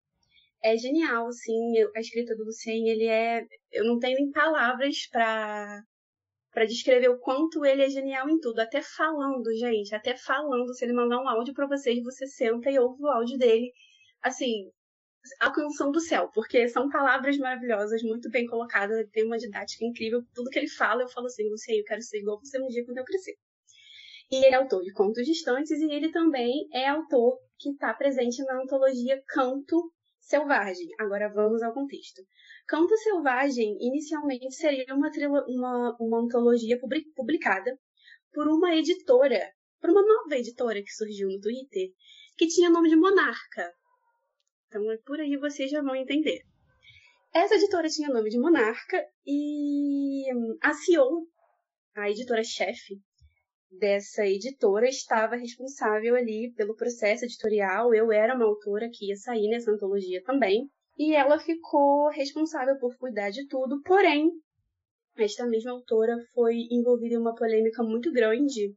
É 0.63 0.77
genial, 0.77 1.27
assim, 1.27 1.73
a 1.95 1.99
escrita 1.99 2.35
do 2.35 2.43
Lucien, 2.43 2.87
ele 2.87 3.07
é, 3.07 3.45
eu 3.71 3.83
não 3.85 3.97
tenho 3.99 4.17
nem 4.17 4.31
palavras 4.31 5.07
para 5.11 5.83
para 6.51 6.65
descrever 6.65 7.09
o 7.09 7.17
quanto 7.17 7.65
ele 7.65 7.81
é 7.81 7.89
genial 7.89 8.29
em 8.29 8.37
tudo, 8.39 8.59
até 8.59 8.81
falando, 8.81 9.55
gente, 9.55 9.95
até 9.95 10.17
falando, 10.17 10.73
se 10.73 10.83
ele 10.83 10.93
mandar 10.93 11.21
um 11.21 11.27
áudio 11.27 11.53
para 11.53 11.65
vocês, 11.65 12.03
você 12.03 12.27
senta 12.27 12.69
e 12.69 12.77
ouve 12.77 13.01
o 13.01 13.07
áudio 13.07 13.37
dele, 13.37 13.71
assim, 14.21 14.69
alcançando 15.39 15.95
o 15.95 16.01
céu, 16.01 16.29
porque 16.33 16.67
são 16.67 16.89
palavras 16.89 17.37
maravilhosas, 17.37 18.03
muito 18.03 18.29
bem 18.29 18.45
colocadas, 18.47 18.97
ele 18.97 19.09
tem 19.09 19.25
uma 19.25 19.37
didática 19.37 19.85
incrível, 19.85 20.21
tudo 20.33 20.49
que 20.49 20.59
ele 20.59 20.67
fala, 20.67 21.03
eu 21.03 21.09
falo 21.09 21.27
assim, 21.27 21.49
você, 21.49 21.79
eu 21.79 21.85
quero 21.85 22.01
ser 22.01 22.19
igual 22.19 22.39
você 22.39 22.61
um 22.61 22.67
dia 22.67 22.83
quando 22.85 22.97
eu 22.97 23.05
crescer. 23.05 23.35
E 24.29 24.45
ele 24.45 24.55
é 24.55 24.57
autor 24.57 24.81
de 24.81 24.93
Contos 24.93 25.25
Distantes 25.25 25.79
e 25.79 25.91
ele 25.91 26.11
também 26.11 26.67
é 26.73 26.87
autor 26.87 27.37
que 27.59 27.69
está 27.69 27.93
presente 27.93 28.43
na 28.43 28.61
antologia 28.61 29.21
Canto 29.27 29.91
Selvagem. 30.21 30.87
Agora 30.99 31.31
vamos 31.33 31.61
ao 31.61 31.73
contexto. 31.73 32.21
Canto 32.67 32.95
Selvagem 32.97 33.77
inicialmente 33.81 34.53
seria 34.53 34.85
uma, 34.93 35.09
uma, 35.47 35.97
uma 35.99 36.19
antologia 36.21 36.79
publicada 37.15 37.77
por 38.31 38.47
uma 38.47 38.73
editora, 38.75 39.51
por 39.79 39.89
uma 39.89 40.01
nova 40.01 40.37
editora 40.37 40.81
que 40.81 40.91
surgiu 40.91 41.27
no 41.27 41.39
Twitter, 41.41 41.89
que 42.37 42.47
tinha 42.47 42.69
nome 42.69 42.89
de 42.89 42.95
Monarca. 42.95 43.73
Então 44.67 44.89
é 44.91 44.97
por 45.05 45.19
aí 45.19 45.35
vocês 45.37 45.69
já 45.69 45.81
vão 45.81 45.95
entender. 45.95 46.41
Essa 47.33 47.55
editora 47.55 47.89
tinha 47.89 48.09
nome 48.09 48.29
de 48.29 48.39
Monarca 48.39 49.05
e 49.25 50.33
hum, 50.33 50.57
a 50.61 50.73
CEO, 50.73 51.27
a 51.95 52.09
editora-chefe 52.09 53.01
dessa 53.71 54.25
editora, 54.25 54.87
estava 54.87 55.35
responsável 55.35 56.15
ali 56.15 56.53
pelo 56.55 56.75
processo 56.75 57.25
editorial. 57.25 57.93
Eu 57.93 58.11
era 58.11 58.35
uma 58.35 58.45
autora 58.45 58.89
que 58.91 59.07
ia 59.07 59.15
sair 59.15 59.47
nessa 59.49 59.71
antologia 59.71 60.21
também. 60.23 60.69
E 60.97 61.15
ela 61.15 61.39
ficou 61.39 62.09
responsável 62.09 62.77
por 62.77 62.95
cuidar 62.97 63.29
de 63.29 63.47
tudo, 63.47 63.81
porém, 63.83 64.29
esta 65.17 65.45
mesma 65.47 65.71
autora 65.71 66.15
foi 66.33 66.67
envolvida 66.69 67.15
em 67.15 67.17
uma 67.17 67.35
polêmica 67.35 67.81
muito 67.83 68.11
grande, 68.11 68.75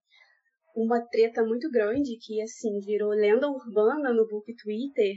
uma 0.74 1.00
treta 1.06 1.44
muito 1.44 1.70
grande 1.70 2.16
que, 2.20 2.40
assim, 2.40 2.80
virou 2.80 3.10
lenda 3.10 3.48
urbana 3.48 4.12
no 4.12 4.26
book 4.26 4.52
Twitter, 4.56 5.14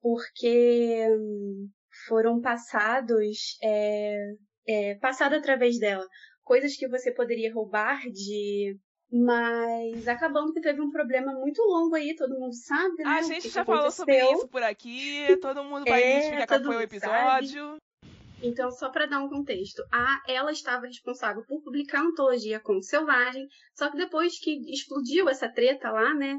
porque 0.00 1.06
hum, 1.10 1.68
foram 2.06 2.40
passados, 2.40 3.56
é, 3.62 4.16
é, 4.66 4.94
passado 4.96 5.34
através 5.34 5.78
dela, 5.78 6.06
coisas 6.48 6.74
que 6.74 6.88
você 6.88 7.12
poderia 7.12 7.52
roubar 7.52 8.00
de 8.10 8.74
mas 9.10 10.06
acabando 10.06 10.52
que 10.52 10.60
teve 10.60 10.80
um 10.82 10.90
problema 10.90 11.32
muito 11.32 11.62
longo 11.62 11.94
aí, 11.94 12.14
todo 12.14 12.38
mundo 12.38 12.54
sabe, 12.54 13.02
né? 13.02 13.10
A 13.10 13.22
gente 13.22 13.48
já 13.48 13.64
falou 13.64 13.90
sobre 13.90 14.18
isso 14.32 14.48
por 14.48 14.62
aqui, 14.62 15.38
todo 15.40 15.64
mundo 15.64 15.84
vai 15.86 16.02
é, 16.02 16.18
identificar 16.18 16.46
qual 16.46 16.62
foi 16.64 16.76
o 16.76 16.80
episódio. 16.82 17.62
Sabe. 17.64 17.78
Então, 18.42 18.70
só 18.70 18.90
para 18.90 19.06
dar 19.06 19.20
um 19.20 19.28
contexto, 19.28 19.82
a 19.90 20.22
ela 20.28 20.52
estava 20.52 20.86
responsável 20.86 21.42
por 21.46 21.62
publicar 21.62 22.00
a 22.00 22.04
antologia 22.04 22.60
com 22.60 22.80
Selvagem, 22.82 23.46
só 23.74 23.90
que 23.90 23.96
depois 23.96 24.38
que 24.38 24.70
explodiu 24.70 25.28
essa 25.28 25.48
treta 25.48 25.90
lá, 25.90 26.14
né, 26.14 26.36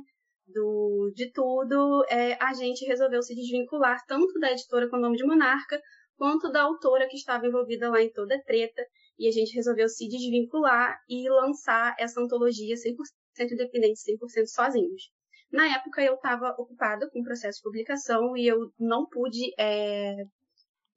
do, 0.47 1.11
de 1.13 1.31
tudo, 1.31 2.05
é, 2.07 2.37
a 2.41 2.53
gente 2.53 2.85
resolveu 2.85 3.21
se 3.21 3.35
desvincular 3.35 4.05
tanto 4.07 4.39
da 4.39 4.51
editora 4.51 4.87
com 4.89 4.97
o 4.97 5.01
nome 5.01 5.17
de 5.17 5.25
Monarca, 5.25 5.81
quanto 6.15 6.51
da 6.51 6.61
autora 6.61 7.07
que 7.07 7.17
estava 7.17 7.47
envolvida 7.47 7.89
lá 7.89 8.01
em 8.01 8.11
toda 8.11 8.35
a 8.35 8.43
treta, 8.43 8.81
e 9.19 9.27
a 9.27 9.31
gente 9.31 9.53
resolveu 9.53 9.89
se 9.89 10.07
desvincular 10.07 10.97
e 11.09 11.29
lançar 11.29 11.95
essa 11.99 12.21
antologia 12.21 12.75
100% 12.75 13.51
independente, 13.51 13.99
100% 13.99 14.45
sozinhos. 14.47 15.11
Na 15.51 15.67
época 15.75 16.03
eu 16.03 16.15
estava 16.15 16.55
ocupada 16.57 17.09
com 17.09 17.19
o 17.19 17.23
processo 17.23 17.57
de 17.57 17.63
publicação 17.63 18.37
e 18.37 18.47
eu 18.47 18.71
não 18.79 19.07
pude 19.07 19.51
é, 19.59 20.15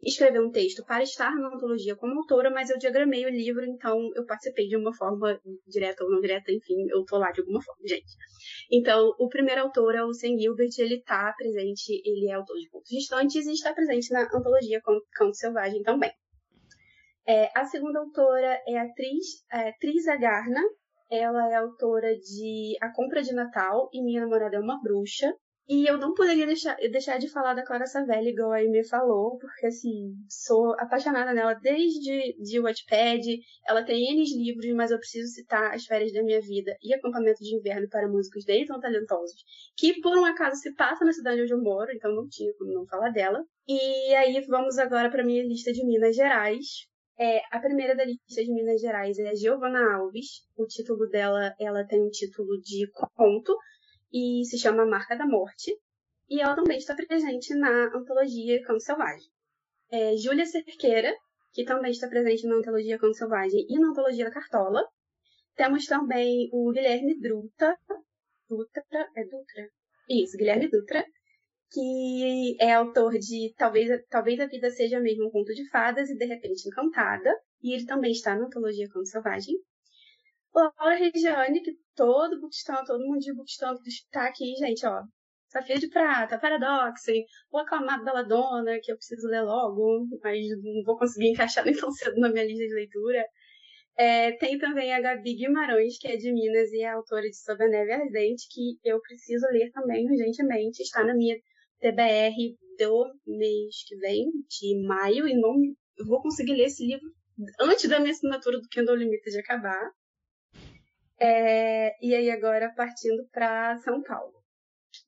escrever 0.02 0.40
um 0.40 0.50
texto 0.50 0.84
para 0.84 1.02
estar 1.02 1.34
na 1.36 1.48
antologia 1.54 1.96
como 1.96 2.18
autora, 2.18 2.50
mas 2.50 2.68
eu 2.68 2.78
diagramei 2.78 3.24
o 3.24 3.30
livro, 3.30 3.64
então 3.64 4.10
eu 4.14 4.26
participei 4.26 4.66
de 4.66 4.76
uma 4.76 4.94
forma 4.94 5.40
direta 5.66 6.04
ou 6.04 6.10
não 6.10 6.20
direta, 6.20 6.52
enfim, 6.52 6.86
eu 6.90 7.04
tô 7.04 7.18
lá 7.18 7.30
de 7.30 7.40
alguma 7.40 7.62
forma, 7.62 7.80
gente. 7.86 8.12
Então, 8.70 9.14
o 9.18 9.28
primeiro 9.28 9.62
autor 9.62 9.94
é 9.94 10.04
o 10.04 10.12
Sam 10.12 10.36
Gilbert, 10.38 10.70
ele 10.78 11.02
tá 11.02 11.32
presente, 11.36 12.02
ele 12.04 12.28
é 12.28 12.34
autor 12.34 12.56
de 12.58 12.68
Contos 12.68 12.90
Distantes 12.90 13.46
e 13.46 13.52
está 13.52 13.72
presente 13.72 14.12
na 14.12 14.28
antologia 14.34 14.80
Canto 15.12 15.36
Selvagem 15.36 15.82
também. 15.82 16.12
É, 17.26 17.50
a 17.54 17.64
segunda 17.64 18.00
autora 18.00 18.60
é 18.66 18.78
a 18.78 18.82
atriz 18.82 19.44
é, 19.52 19.72
Tris 19.80 20.08
Agarna, 20.08 20.60
ela 21.10 21.50
é 21.50 21.54
autora 21.56 22.16
de 22.16 22.76
A 22.80 22.90
Compra 22.90 23.22
de 23.22 23.34
Natal 23.34 23.90
e 23.92 24.02
Minha 24.02 24.22
Namorada 24.22 24.56
é 24.56 24.60
uma 24.60 24.80
Bruxa. 24.82 25.32
E 25.68 25.86
eu 25.86 25.96
não 25.96 26.12
poderia 26.12 26.44
deixar, 26.44 26.74
deixar 26.90 27.18
de 27.18 27.30
falar 27.30 27.54
da 27.54 27.64
Clara 27.64 27.86
Savelli, 27.86 28.30
igual 28.30 28.52
a 28.52 28.58
Amy 28.58 28.86
falou, 28.88 29.38
porque, 29.38 29.66
assim, 29.66 30.12
sou 30.28 30.74
apaixonada 30.78 31.32
nela 31.32 31.54
desde 31.54 32.34
de 32.42 32.60
Wattpad. 32.60 33.22
Ela 33.68 33.84
tem 33.84 34.10
N 34.10 34.24
livros, 34.42 34.74
mas 34.74 34.90
eu 34.90 34.98
preciso 34.98 35.32
citar 35.32 35.72
As 35.72 35.84
Férias 35.84 36.12
da 36.12 36.22
Minha 36.22 36.40
Vida 36.40 36.76
e 36.82 36.92
Acampamento 36.92 37.42
de 37.44 37.54
Inverno 37.54 37.88
para 37.88 38.08
Músicos 38.08 38.44
Nem 38.46 38.66
Tão 38.66 38.80
Talentosos, 38.80 39.44
que, 39.76 40.00
por 40.00 40.18
um 40.18 40.24
acaso, 40.24 40.56
se 40.56 40.74
passa 40.74 41.04
na 41.04 41.12
cidade 41.12 41.42
onde 41.42 41.52
eu 41.52 41.62
moro, 41.62 41.92
então 41.92 42.12
não 42.12 42.26
tinha 42.28 42.52
como 42.58 42.72
não 42.72 42.86
falar 42.86 43.10
dela. 43.10 43.44
E 43.68 44.14
aí, 44.14 44.44
vamos 44.48 44.78
agora 44.78 45.10
para 45.10 45.24
minha 45.24 45.44
lista 45.44 45.72
de 45.72 45.86
Minas 45.86 46.16
Gerais. 46.16 46.90
É, 47.18 47.40
a 47.50 47.60
primeira 47.60 47.94
da 47.94 48.04
lista 48.04 48.42
de 48.42 48.52
Minas 48.52 48.80
Gerais 48.80 49.18
é 49.18 49.28
a 49.28 49.34
Giovana 49.34 49.96
Alves. 49.96 50.46
O 50.56 50.66
título 50.66 51.08
dela, 51.08 51.54
ela 51.58 51.84
tem 51.84 52.02
um 52.02 52.10
título 52.10 52.60
de 52.60 52.90
conto, 53.14 53.56
e 54.12 54.44
se 54.44 54.58
chama 54.58 54.86
Marca 54.86 55.16
da 55.16 55.26
Morte. 55.26 55.72
E 56.28 56.40
ela 56.40 56.54
também 56.54 56.78
está 56.78 56.94
presente 56.94 57.54
na 57.54 57.94
antologia 57.94 58.62
Canto 58.62 58.82
Selvagem. 58.82 59.28
É, 59.90 60.16
Júlia 60.16 60.46
Cerqueira, 60.46 61.14
que 61.52 61.64
também 61.64 61.90
está 61.90 62.08
presente 62.08 62.46
na 62.46 62.56
antologia 62.56 62.98
Canto 62.98 63.16
Selvagem 63.16 63.66
e 63.68 63.78
na 63.78 63.88
antologia 63.88 64.24
da 64.24 64.30
Cartola. 64.30 64.82
Temos 65.54 65.84
também 65.86 66.48
o 66.52 66.70
Guilherme 66.72 67.18
Druta. 67.20 67.76
Dutra? 68.48 68.82
É 69.16 69.24
Dutra? 69.24 69.68
Isso, 70.08 70.36
Guilherme 70.36 70.68
Dutra, 70.68 71.04
que 71.72 72.56
é 72.60 72.74
autor 72.74 73.12
de 73.18 73.54
Talvez, 73.56 73.88
Talvez 74.08 74.38
a 74.40 74.46
Vida 74.46 74.70
Seja 74.70 75.00
Mesmo 75.00 75.28
um 75.28 75.30
Conto 75.30 75.54
de 75.54 75.68
Fadas 75.70 76.10
e 76.10 76.16
De 76.16 76.26
Repente 76.26 76.68
Encantada. 76.68 77.34
E 77.62 77.74
ele 77.74 77.86
também 77.86 78.12
está 78.12 78.36
na 78.36 78.46
antologia 78.46 78.88
Canto 78.88 79.08
Selvagem. 79.08 79.54
Laura 80.54 80.96
Regiane, 80.96 81.62
que 81.62 81.72
todo 81.94 82.40
bookstão, 82.40 82.84
todo 82.84 83.04
mundo 83.04 83.20
de 83.20 83.32
bookstão 83.34 83.74
está 83.86 84.26
aqui, 84.26 84.54
gente, 84.56 84.84
ó. 84.86 85.02
Safia 85.48 85.78
de 85.78 85.88
Prata, 85.88 86.38
Paradox, 86.38 87.02
o 87.50 87.58
Aclamado 87.58 88.04
da 88.04 88.12
Ladona, 88.12 88.78
que 88.82 88.90
eu 88.90 88.96
preciso 88.96 89.28
ler 89.28 89.42
logo, 89.42 90.08
mas 90.22 90.46
não 90.62 90.82
vou 90.84 90.96
conseguir 90.98 91.30
encaixar 91.30 91.64
nem 91.66 91.74
tão 91.76 91.90
cedo 91.90 92.18
na 92.18 92.30
minha 92.30 92.44
lista 92.44 92.66
de 92.66 92.74
leitura. 92.74 93.24
É, 93.96 94.32
tem 94.32 94.58
também 94.58 94.92
a 94.94 95.00
Gabi 95.00 95.34
Guimarães, 95.34 95.98
que 95.98 96.08
é 96.08 96.16
de 96.16 96.32
Minas 96.32 96.72
e 96.72 96.82
é 96.82 96.90
autora 96.90 97.28
de 97.28 97.36
Sob 97.36 97.62
a 97.62 97.68
Neve 97.68 97.92
Ardente, 97.92 98.46
que 98.50 98.78
eu 98.82 99.00
preciso 99.00 99.46
ler 99.52 99.70
também 99.72 100.06
urgentemente. 100.10 100.82
Está 100.82 101.04
na 101.04 101.14
minha 101.14 101.36
TBR 101.82 102.56
do 102.78 103.12
mês 103.26 103.84
que 103.86 103.96
vem, 103.96 104.30
de 104.48 104.86
maio, 104.86 105.26
e 105.26 105.34
não 105.34 105.54
vou 106.06 106.22
conseguir 106.22 106.54
ler 106.54 106.66
esse 106.66 106.86
livro 106.86 107.12
antes 107.60 107.88
da 107.88 107.98
minha 107.98 108.12
assinatura 108.12 108.60
do 108.60 108.68
Kindle 108.68 108.94
Limited 108.94 109.36
acabar. 109.38 109.90
É, 111.20 111.94
e 112.04 112.14
aí 112.14 112.30
agora 112.30 112.72
partindo 112.74 113.28
para 113.32 113.78
São 113.78 114.02
Paulo. 114.02 114.32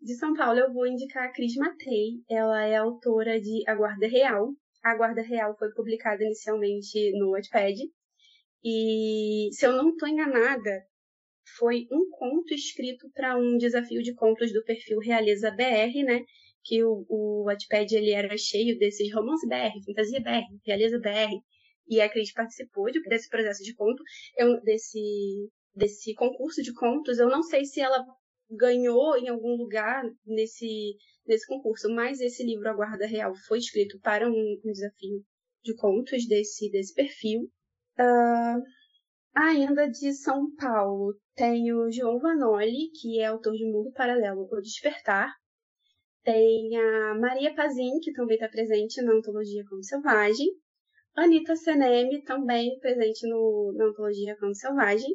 De 0.01 0.14
São 0.14 0.35
Paulo 0.35 0.59
eu 0.59 0.72
vou 0.72 0.87
indicar 0.87 1.25
a 1.25 1.33
Cris 1.33 1.55
Matei. 1.57 2.22
Ela 2.29 2.64
é 2.64 2.77
autora 2.77 3.41
de 3.41 3.62
A 3.68 3.75
Guarda 3.75 4.07
Real. 4.07 4.53
A 4.83 4.97
Guarda 4.97 5.22
Real 5.22 5.57
foi 5.57 5.72
publicada 5.72 6.22
inicialmente 6.25 7.12
no 7.18 7.31
Wattpad. 7.31 7.79
E, 8.62 9.49
se 9.53 9.66
eu 9.66 9.72
não 9.72 9.91
estou 9.91 10.09
enganada, 10.09 10.87
foi 11.59 11.87
um 11.91 12.09
conto 12.11 12.55
escrito 12.55 13.11
para 13.12 13.37
um 13.37 13.59
desafio 13.59 14.03
de 14.03 14.14
contos 14.14 14.53
do 14.53 14.64
perfil 14.64 14.99
Realiza 14.99 15.51
BR, 15.51 16.03
né? 16.05 16.25
Que 16.65 16.83
o, 16.83 17.05
o 17.09 17.45
Wattpad 17.45 17.95
ele 17.95 18.11
era 18.11 18.37
cheio 18.37 18.79
desses 18.79 19.12
romance 19.12 19.47
BR, 19.47 19.85
fantasia 19.85 20.21
BR, 20.21 20.47
Realiza 20.65 20.99
BR. 20.99 21.35
E 21.89 22.01
a 22.01 22.09
Cris 22.09 22.33
participou 22.33 22.91
de, 22.91 23.03
desse 23.03 23.29
processo 23.29 23.62
de 23.62 23.75
conto, 23.75 24.03
eu, 24.39 24.61
desse 24.62 25.51
desse 25.75 26.15
concurso 26.15 26.62
de 26.62 26.73
contos. 26.73 27.19
Eu 27.19 27.29
não 27.29 27.43
sei 27.43 27.65
se 27.65 27.81
ela 27.81 28.05
ganhou 28.51 29.17
em 29.17 29.29
algum 29.29 29.57
lugar 29.57 30.05
nesse, 30.25 30.97
nesse 31.27 31.47
concurso, 31.47 31.89
mas 31.93 32.21
esse 32.21 32.45
livro, 32.45 32.69
A 32.69 32.75
Guarda 32.75 33.07
Real, 33.07 33.35
foi 33.49 33.59
escrito 33.59 33.99
para 34.01 34.29
um, 34.29 34.61
um 34.65 34.73
desafio 34.73 35.25
de 35.62 35.75
contos 35.75 36.27
desse, 36.27 36.71
desse 36.71 36.95
perfil. 36.95 37.51
Uh, 37.99 38.62
ainda 39.35 39.89
de 39.89 40.12
São 40.12 40.55
Paulo, 40.57 41.15
tem 41.35 41.73
o 41.73 41.91
João 41.91 42.19
Vanoli, 42.21 42.91
que 43.01 43.21
é 43.21 43.27
autor 43.27 43.55
de 43.55 43.65
Mundo 43.65 43.91
Paralelo, 43.93 44.49
O 44.51 44.61
Despertar. 44.61 45.33
Tem 46.25 46.77
a 46.77 47.14
Maria 47.14 47.55
Pazin, 47.55 48.01
que 48.01 48.12
também 48.12 48.37
está 48.37 48.49
presente 48.49 49.03
na 49.03 49.12
antologia 49.12 49.64
Como 49.68 49.83
Selvagem. 49.85 50.49
Anitta 51.14 51.55
Seneme, 51.55 52.22
também 52.25 52.79
presente 52.81 53.29
no, 53.29 53.72
na 53.77 53.87
antologia 53.87 54.37
Como 54.41 54.55
Selvagem. 54.55 55.11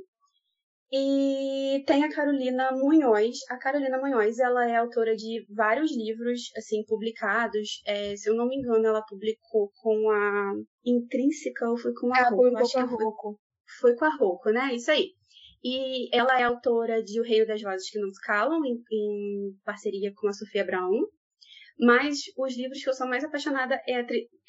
E 0.91 1.83
tem 1.85 2.03
a 2.03 2.11
Carolina 2.11 2.71
Munhoz. 2.71 3.37
A 3.49 3.57
Carolina 3.57 3.99
Munhoz, 3.99 4.39
ela 4.39 4.67
é 4.67 4.75
autora 4.75 5.15
de 5.15 5.45
vários 5.49 5.95
livros, 5.95 6.51
assim, 6.57 6.83
publicados. 6.85 7.81
É, 7.85 8.15
se 8.15 8.29
eu 8.29 8.35
não 8.35 8.47
me 8.47 8.57
engano, 8.57 8.87
ela 8.87 9.01
publicou 9.03 9.71
com 9.81 10.09
a 10.09 10.53
Intrínseca 10.83 11.69
ou 11.69 11.77
foi 11.77 11.93
com 11.93 12.13
a 12.13 12.19
ela 12.19 12.29
Rocco? 12.29 12.57
Acho 12.57 12.73
que 12.73 12.87
foi, 12.87 13.35
foi 13.79 13.95
com 13.95 14.05
a 14.05 14.15
Rocco, 14.15 14.49
né? 14.51 14.73
Isso 14.73 14.89
aí. 14.89 15.18
E 15.63 16.15
ela 16.15 16.39
é 16.39 16.43
autora 16.43 17.03
de 17.03 17.19
O 17.19 17.23
Reino 17.23 17.45
das 17.45 17.61
Vozes 17.61 17.89
que 17.89 17.99
Não 17.99 18.09
Se 18.09 18.21
Calam, 18.21 18.63
em, 18.65 18.81
em 18.91 19.53
parceria 19.65 20.13
com 20.15 20.27
a 20.27 20.33
Sofia 20.33 20.63
Brown. 20.63 21.05
Mas 21.79 22.19
os 22.37 22.57
livros 22.57 22.83
que 22.83 22.89
eu 22.89 22.93
sou 22.93 23.07
mais 23.07 23.23
apaixonada 23.23 23.81
é 23.87 24.01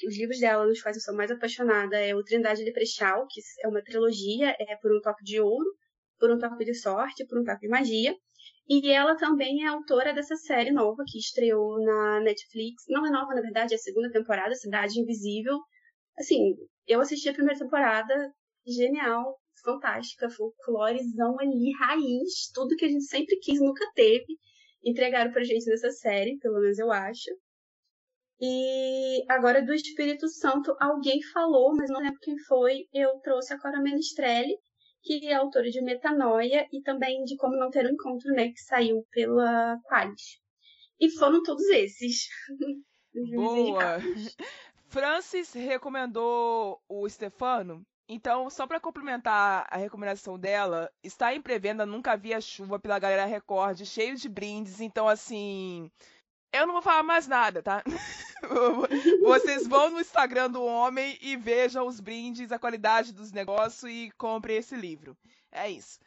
os 0.07 0.19
livros 0.19 0.41
dela, 0.41 0.67
nos 0.67 0.83
quais 0.83 0.97
eu 0.97 1.03
sou 1.03 1.15
mais 1.15 1.31
apaixonada 1.31 1.97
é 1.97 2.15
o 2.15 2.25
Trindade 2.25 2.65
Leprechal, 2.65 3.27
que 3.29 3.41
é 3.65 3.69
uma 3.69 3.83
trilogia, 3.83 4.57
é 4.59 4.77
por 4.77 4.93
um 4.93 5.01
toque 5.01 5.23
de 5.25 5.41
ouro, 5.41 5.71
por 6.19 6.31
um 6.31 6.39
toque 6.39 6.65
de 6.65 6.75
sorte, 6.75 7.25
por 7.27 7.41
um 7.41 7.45
toque 7.45 7.61
de 7.61 7.69
magia. 7.69 8.17
E 8.69 8.89
ela 8.91 9.17
também 9.17 9.65
é 9.65 9.69
autora 9.69 10.13
dessa 10.13 10.37
série 10.37 10.71
nova 10.73 11.03
que 11.07 11.19
estreou 11.19 11.81
na 11.85 12.21
Netflix. 12.21 12.85
Não 12.89 13.07
é 13.07 13.11
nova, 13.11 13.35
na 13.35 13.41
verdade, 13.41 13.75
é 13.75 13.77
a 13.77 13.81
segunda 13.81 14.11
temporada, 14.11 14.55
Cidade 14.55 15.01
Invisível. 15.01 15.59
Assim, 16.19 16.55
eu 16.87 17.01
assisti 17.01 17.29
a 17.29 17.33
primeira 17.33 17.59
temporada, 17.59 18.33
genial, 18.67 19.39
fantástica, 19.63 20.31
folclorezão 20.31 21.39
ali, 21.39 21.73
raiz, 21.79 22.51
tudo 22.55 22.77
que 22.77 22.85
a 22.85 22.89
gente 22.89 23.05
sempre 23.05 23.37
quis, 23.39 23.61
nunca 23.61 23.85
teve. 23.95 24.39
Entregaram 24.85 25.31
pra 25.31 25.45
gente 25.45 25.67
nessa 25.67 25.91
série, 25.91 26.39
pelo 26.39 26.61
menos 26.61 26.79
eu 26.79 26.91
acho. 26.91 27.31
E 28.41 29.23
agora 29.29 29.63
do 29.63 29.75
Espírito 29.75 30.27
Santo, 30.29 30.75
alguém 30.81 31.21
falou, 31.33 31.77
mas 31.77 31.91
não 31.91 32.01
lembro 32.01 32.19
quem 32.23 32.39
foi, 32.49 32.87
eu 32.93 33.19
trouxe 33.21 33.53
a 33.53 33.61
Cora 33.61 33.83
Menestrelli, 33.83 34.57
que 35.03 35.27
é 35.27 35.35
autora 35.35 35.69
de 35.69 35.83
Metanoia 35.83 36.67
e 36.73 36.81
também 36.81 37.23
de 37.25 37.37
Como 37.37 37.57
Não 37.57 37.71
Ter 37.71 37.87
um 37.87 37.91
Encontro, 37.91 38.33
né, 38.33 38.49
que 38.49 38.61
saiu 38.61 39.05
pela 39.11 39.79
Qualis. 39.85 40.41
E 40.99 41.11
foram 41.11 41.43
todos 41.43 41.67
esses. 41.69 42.29
Boa! 43.35 43.99
Francis 44.89 45.53
recomendou 45.53 46.81
o 46.89 47.09
Stefano. 47.09 47.87
Então, 48.13 48.51
só 48.51 48.67
para 48.67 48.81
complementar 48.81 49.69
a 49.71 49.77
recomendação 49.77 50.37
dela, 50.37 50.91
está 51.01 51.33
em 51.33 51.41
pré-venda 51.41 51.87
Nunca 51.87 52.11
Havia 52.11 52.41
Chuva 52.41 52.77
pela 52.77 52.99
Galera 52.99 53.25
Record, 53.25 53.85
cheio 53.85 54.17
de 54.17 54.29
brindes. 54.29 54.81
Então, 54.81 55.07
assim, 55.07 55.89
eu 56.53 56.67
não 56.67 56.73
vou 56.73 56.83
falar 56.83 57.05
mais 57.05 57.29
nada, 57.29 57.63
tá? 57.63 57.85
Vocês 59.23 59.65
vão 59.65 59.91
no 59.91 60.01
Instagram 60.01 60.51
do 60.51 60.61
homem 60.61 61.17
e 61.21 61.37
vejam 61.37 61.87
os 61.87 62.01
brindes, 62.01 62.51
a 62.51 62.59
qualidade 62.59 63.13
dos 63.13 63.31
negócios 63.31 63.89
e 63.89 64.11
comprem 64.19 64.57
esse 64.57 64.75
livro. 64.75 65.17
É 65.53 65.71
isso. 65.71 66.01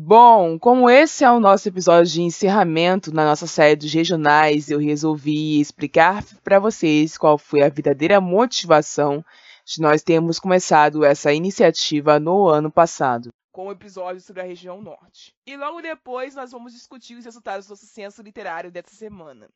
Bom, 0.00 0.60
como 0.60 0.88
esse 0.88 1.24
é 1.24 1.30
o 1.30 1.40
nosso 1.40 1.68
episódio 1.68 2.12
de 2.12 2.22
encerramento 2.22 3.12
na 3.12 3.24
nossa 3.24 3.48
série 3.48 3.74
dos 3.74 3.92
regionais, 3.92 4.70
eu 4.70 4.78
resolvi 4.78 5.60
explicar 5.60 6.22
para 6.44 6.60
vocês 6.60 7.18
qual 7.18 7.36
foi 7.36 7.64
a 7.64 7.68
verdadeira 7.68 8.20
motivação 8.20 9.24
de 9.64 9.82
nós 9.82 10.00
termos 10.00 10.38
começado 10.38 11.04
essa 11.04 11.32
iniciativa 11.32 12.20
no 12.20 12.46
ano 12.46 12.70
passado, 12.70 13.30
com 13.50 13.64
o 13.64 13.68
um 13.68 13.72
episódio 13.72 14.20
sobre 14.20 14.40
a 14.40 14.44
região 14.44 14.80
norte. 14.80 15.34
E 15.44 15.56
logo 15.56 15.82
depois 15.82 16.36
nós 16.36 16.52
vamos 16.52 16.72
discutir 16.72 17.16
os 17.16 17.24
resultados 17.24 17.66
do 17.66 17.70
nosso 17.70 17.86
censo 17.86 18.22
literário 18.22 18.70
dessa 18.70 18.94
semana. 18.94 19.50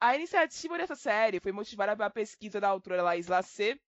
A 0.00 0.16
iniciativa 0.16 0.76
dessa 0.76 0.96
série 0.96 1.38
foi 1.38 1.52
motivada 1.52 1.96
pela 1.96 2.10
pesquisa 2.10 2.60
da 2.60 2.68
autora 2.68 3.02
Laís 3.02 3.28
Lacê, 3.28 3.78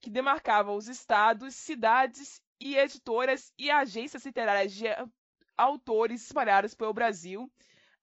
que 0.00 0.10
demarcava 0.10 0.72
os 0.72 0.88
estados, 0.88 1.54
cidades 1.54 2.42
e 2.60 2.76
editoras 2.76 3.52
e 3.56 3.70
agências 3.70 4.26
literárias 4.26 4.72
de 4.72 4.88
autores 5.56 6.22
espalhados 6.22 6.74
pelo 6.74 6.92
Brasil, 6.92 7.50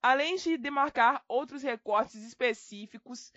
além 0.01 0.35
de 0.35 0.57
demarcar 0.57 1.23
outros 1.27 1.61
recortes 1.61 2.23
específicos 2.23 3.31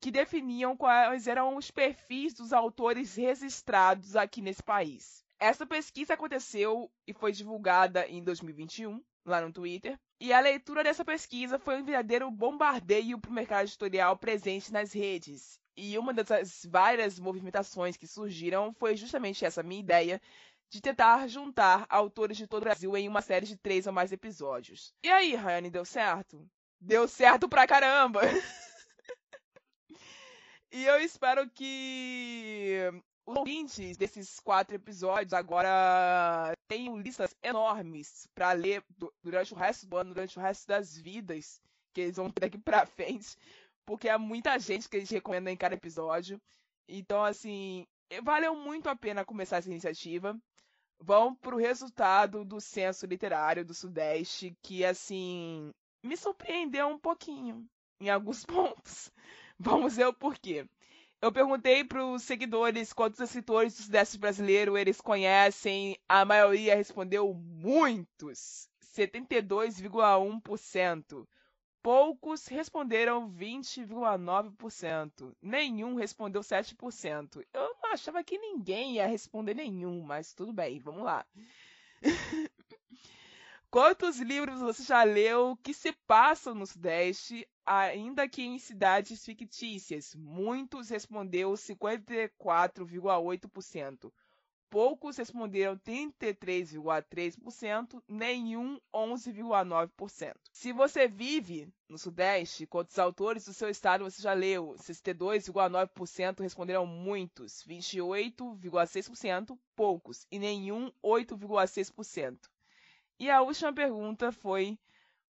que 0.00 0.10
definiam 0.10 0.76
quais 0.76 1.26
eram 1.26 1.56
os 1.56 1.70
perfis 1.70 2.34
dos 2.34 2.52
autores 2.52 3.16
registrados 3.16 4.16
aqui 4.16 4.40
nesse 4.40 4.62
país. 4.62 5.24
Essa 5.38 5.66
pesquisa 5.66 6.14
aconteceu 6.14 6.90
e 7.06 7.12
foi 7.12 7.32
divulgada 7.32 8.06
em 8.06 8.22
2021, 8.22 9.02
lá 9.24 9.40
no 9.40 9.52
Twitter, 9.52 9.98
e 10.20 10.32
a 10.32 10.40
leitura 10.40 10.84
dessa 10.84 11.04
pesquisa 11.04 11.58
foi 11.58 11.80
um 11.80 11.84
verdadeiro 11.84 12.30
bombardeio 12.30 13.18
para 13.18 13.30
o 13.30 13.34
mercado 13.34 13.66
editorial 13.66 14.16
presente 14.16 14.72
nas 14.72 14.92
redes. 14.92 15.58
E 15.76 15.98
uma 15.98 16.14
das 16.14 16.64
várias 16.66 17.18
movimentações 17.18 17.96
que 17.96 18.06
surgiram 18.06 18.72
foi 18.74 18.96
justamente 18.96 19.44
essa 19.44 19.62
minha 19.62 19.80
ideia 19.80 20.22
de 20.70 20.80
tentar 20.80 21.26
juntar 21.28 21.86
autores 21.88 22.36
de 22.36 22.46
todo 22.46 22.62
o 22.62 22.64
Brasil 22.64 22.96
em 22.96 23.08
uma 23.08 23.22
série 23.22 23.46
de 23.46 23.56
três 23.56 23.86
ou 23.86 23.92
mais 23.92 24.12
episódios. 24.12 24.92
E 25.02 25.08
aí, 25.08 25.34
Rayane, 25.34 25.70
deu 25.70 25.84
certo? 25.84 26.48
Deu 26.80 27.06
certo 27.06 27.48
pra 27.48 27.66
caramba! 27.66 28.20
e 30.72 30.84
eu 30.84 31.00
espero 31.00 31.48
que 31.48 32.80
os 33.26 33.36
ouvintes 33.36 33.96
desses 33.96 34.38
quatro 34.40 34.74
episódios 34.74 35.32
agora 35.32 36.52
tenham 36.68 36.98
listas 36.98 37.34
enormes 37.42 38.26
para 38.34 38.52
ler 38.52 38.84
durante 39.22 39.54
o 39.54 39.56
resto 39.56 39.86
do 39.86 39.96
ano, 39.96 40.12
durante 40.12 40.38
o 40.38 40.42
resto 40.42 40.66
das 40.66 40.96
vidas 40.96 41.60
que 41.94 42.02
eles 42.02 42.16
vão 42.16 42.30
ter 42.30 42.40
daqui 42.40 42.58
pra 42.58 42.84
frente, 42.84 43.36
porque 43.86 44.08
é 44.08 44.18
muita 44.18 44.58
gente 44.58 44.88
que 44.88 44.96
a 44.96 45.00
gente 45.00 45.14
recomenda 45.14 45.50
em 45.50 45.56
cada 45.56 45.74
episódio. 45.74 46.40
Então, 46.88 47.24
assim, 47.24 47.86
valeu 48.22 48.54
muito 48.54 48.88
a 48.88 48.96
pena 48.96 49.24
começar 49.24 49.58
essa 49.58 49.70
iniciativa 49.70 50.38
vão 51.04 51.34
para 51.34 51.54
o 51.54 51.58
resultado 51.58 52.44
do 52.44 52.60
censo 52.60 53.06
literário 53.06 53.64
do 53.64 53.74
Sudeste, 53.74 54.56
que 54.62 54.84
assim 54.84 55.72
me 56.02 56.16
surpreendeu 56.16 56.88
um 56.88 56.98
pouquinho 56.98 57.64
em 58.00 58.08
alguns 58.08 58.44
pontos. 58.46 59.12
Vamos 59.58 59.96
ver 59.96 60.06
o 60.06 60.14
porquê. 60.14 60.66
Eu 61.20 61.30
perguntei 61.30 61.84
para 61.84 62.04
os 62.04 62.22
seguidores 62.22 62.92
quantos 62.92 63.20
escritores 63.20 63.74
do 63.74 63.82
Sudeste 63.82 64.18
brasileiro 64.18 64.78
eles 64.78 65.00
conhecem. 65.00 65.96
A 66.08 66.24
maioria 66.24 66.74
respondeu 66.74 67.32
muitos, 67.34 68.68
72,1%. 68.96 71.26
Poucos 71.84 72.46
responderam 72.46 73.30
20,9%. 73.30 75.36
Nenhum 75.42 75.96
respondeu 75.96 76.40
7%. 76.40 77.46
Eu 77.52 77.76
não 77.82 77.92
achava 77.92 78.24
que 78.24 78.38
ninguém 78.38 78.94
ia 78.94 79.06
responder 79.06 79.52
nenhum, 79.52 80.00
mas 80.00 80.32
tudo 80.32 80.50
bem, 80.50 80.78
vamos 80.78 81.02
lá. 81.02 81.26
Quantos 83.70 84.18
livros 84.18 84.60
você 84.60 84.82
já 84.82 85.02
leu 85.02 85.58
que 85.62 85.74
se 85.74 85.92
passam 85.92 86.54
no 86.54 86.66
Sudeste, 86.66 87.46
ainda 87.66 88.26
que 88.26 88.40
em 88.40 88.58
cidades 88.58 89.22
fictícias? 89.22 90.14
Muitos 90.14 90.88
respondeu 90.88 91.52
54,8% 91.52 94.10
poucos 94.74 95.16
responderam 95.16 95.78
33,3%, 95.78 98.02
nenhum 98.08 98.76
11,9%. 98.92 100.34
Se 100.50 100.72
você 100.72 101.06
vive 101.06 101.72
no 101.88 101.96
Sudeste, 101.96 102.66
quantos 102.66 102.98
autores 102.98 103.44
do 103.44 103.54
seu 103.54 103.68
estado 103.68 104.02
você 104.02 104.20
já 104.20 104.32
leu? 104.32 104.74
62,9% 104.76 106.40
responderam 106.40 106.84
muitos, 106.84 107.62
28,6% 107.68 109.56
poucos 109.76 110.26
e 110.28 110.40
nenhum 110.40 110.90
8,6%. 111.04 112.36
E 113.20 113.30
a 113.30 113.42
última 113.42 113.72
pergunta 113.72 114.32
foi: 114.32 114.76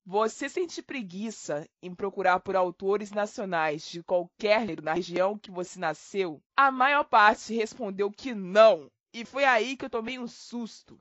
você 0.07 0.49
sente 0.49 0.83
preguiça 0.83 1.69
em 1.83 1.95
procurar 1.95 2.41
por 2.41 2.57
autores 2.57 3.11
nacionais 3.11 3.91
de 3.91 4.03
qualquer 4.03 4.83
na 4.83 4.95
região 4.95 5.39
que 5.39 5.51
você 5.51 5.79
nasceu? 5.79 6.43
A 6.57 6.71
maior 6.71 7.05
parte 7.05 7.55
respondeu 7.55 8.11
que 8.11 8.35
não. 8.35 8.91
E 9.15 9.25
foi 9.25 9.45
aí 9.45 9.77
que 9.77 9.85
eu 9.85 9.91
tomei 9.91 10.19
um 10.19 10.27
susto. 10.27 11.01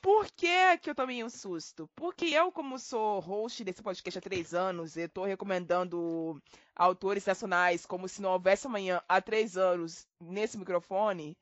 Por 0.00 0.26
que, 0.30 0.78
que 0.78 0.88
eu 0.88 0.94
tomei 0.94 1.22
um 1.22 1.28
susto? 1.28 1.90
Porque 1.94 2.24
eu, 2.24 2.50
como 2.50 2.78
sou 2.78 3.20
host 3.20 3.62
desse 3.62 3.82
podcast 3.82 4.18
há 4.18 4.22
três 4.22 4.54
anos, 4.54 4.96
e 4.96 5.02
estou 5.02 5.26
recomendando 5.26 6.42
autores 6.74 7.26
nacionais 7.26 7.84
como 7.84 8.08
se 8.08 8.22
não 8.22 8.30
houvesse 8.30 8.66
amanhã 8.66 9.02
há 9.06 9.20
três 9.20 9.58
anos 9.58 10.08
nesse 10.18 10.56
microfone, 10.56 11.36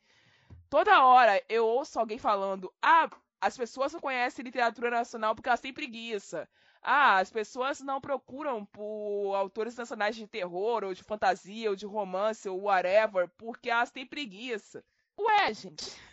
toda 0.68 1.06
hora 1.06 1.40
eu 1.48 1.64
ouço 1.64 2.00
alguém 2.00 2.18
falando: 2.18 2.74
ah, 2.82 3.08
as 3.40 3.56
pessoas 3.56 3.92
não 3.92 4.00
conhecem 4.00 4.44
literatura 4.44 4.90
nacional 4.90 5.36
porque 5.36 5.48
elas 5.48 5.60
têm 5.60 5.72
preguiça. 5.72 6.48
Ah, 6.82 7.18
as 7.18 7.30
pessoas 7.30 7.80
não 7.80 8.00
procuram 8.00 8.64
por 8.64 9.36
autores 9.36 9.76
nacionais 9.76 10.16
de 10.16 10.26
terror, 10.26 10.82
ou 10.82 10.92
de 10.92 11.04
fantasia, 11.04 11.70
ou 11.70 11.76
de 11.76 11.86
romance, 11.86 12.48
ou 12.48 12.62
whatever, 12.62 13.28
porque 13.36 13.70
elas 13.70 13.92
têm 13.92 14.04
preguiça. 14.04 14.84
Ué, 15.16 15.52
gente. 15.52 16.07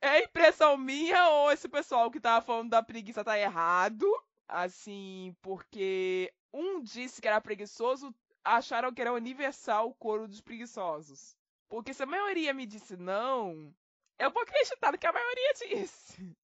É 0.00 0.24
impressão 0.24 0.76
minha 0.76 1.28
ou 1.30 1.52
esse 1.52 1.68
pessoal 1.68 2.10
que 2.10 2.20
tava 2.20 2.44
falando 2.44 2.70
da 2.70 2.82
preguiça 2.82 3.24
tá 3.24 3.38
errado? 3.38 4.06
Assim, 4.48 5.34
porque 5.40 6.32
um 6.52 6.82
disse 6.82 7.20
que 7.20 7.28
era 7.28 7.40
preguiçoso, 7.40 8.14
acharam 8.44 8.92
que 8.92 9.00
era 9.00 9.12
universal 9.12 9.88
o 9.88 9.94
coro 9.94 10.28
dos 10.28 10.40
preguiçosos. 10.40 11.36
Porque 11.68 11.94
se 11.94 12.02
a 12.02 12.06
maioria 12.06 12.52
me 12.52 12.66
disse 12.66 12.96
não, 12.96 13.74
eu 14.18 14.30
vou 14.30 14.42
acreditar 14.42 14.92
no 14.92 14.98
que 14.98 15.06
a 15.06 15.12
maioria 15.12 15.54
disse. 15.54 16.36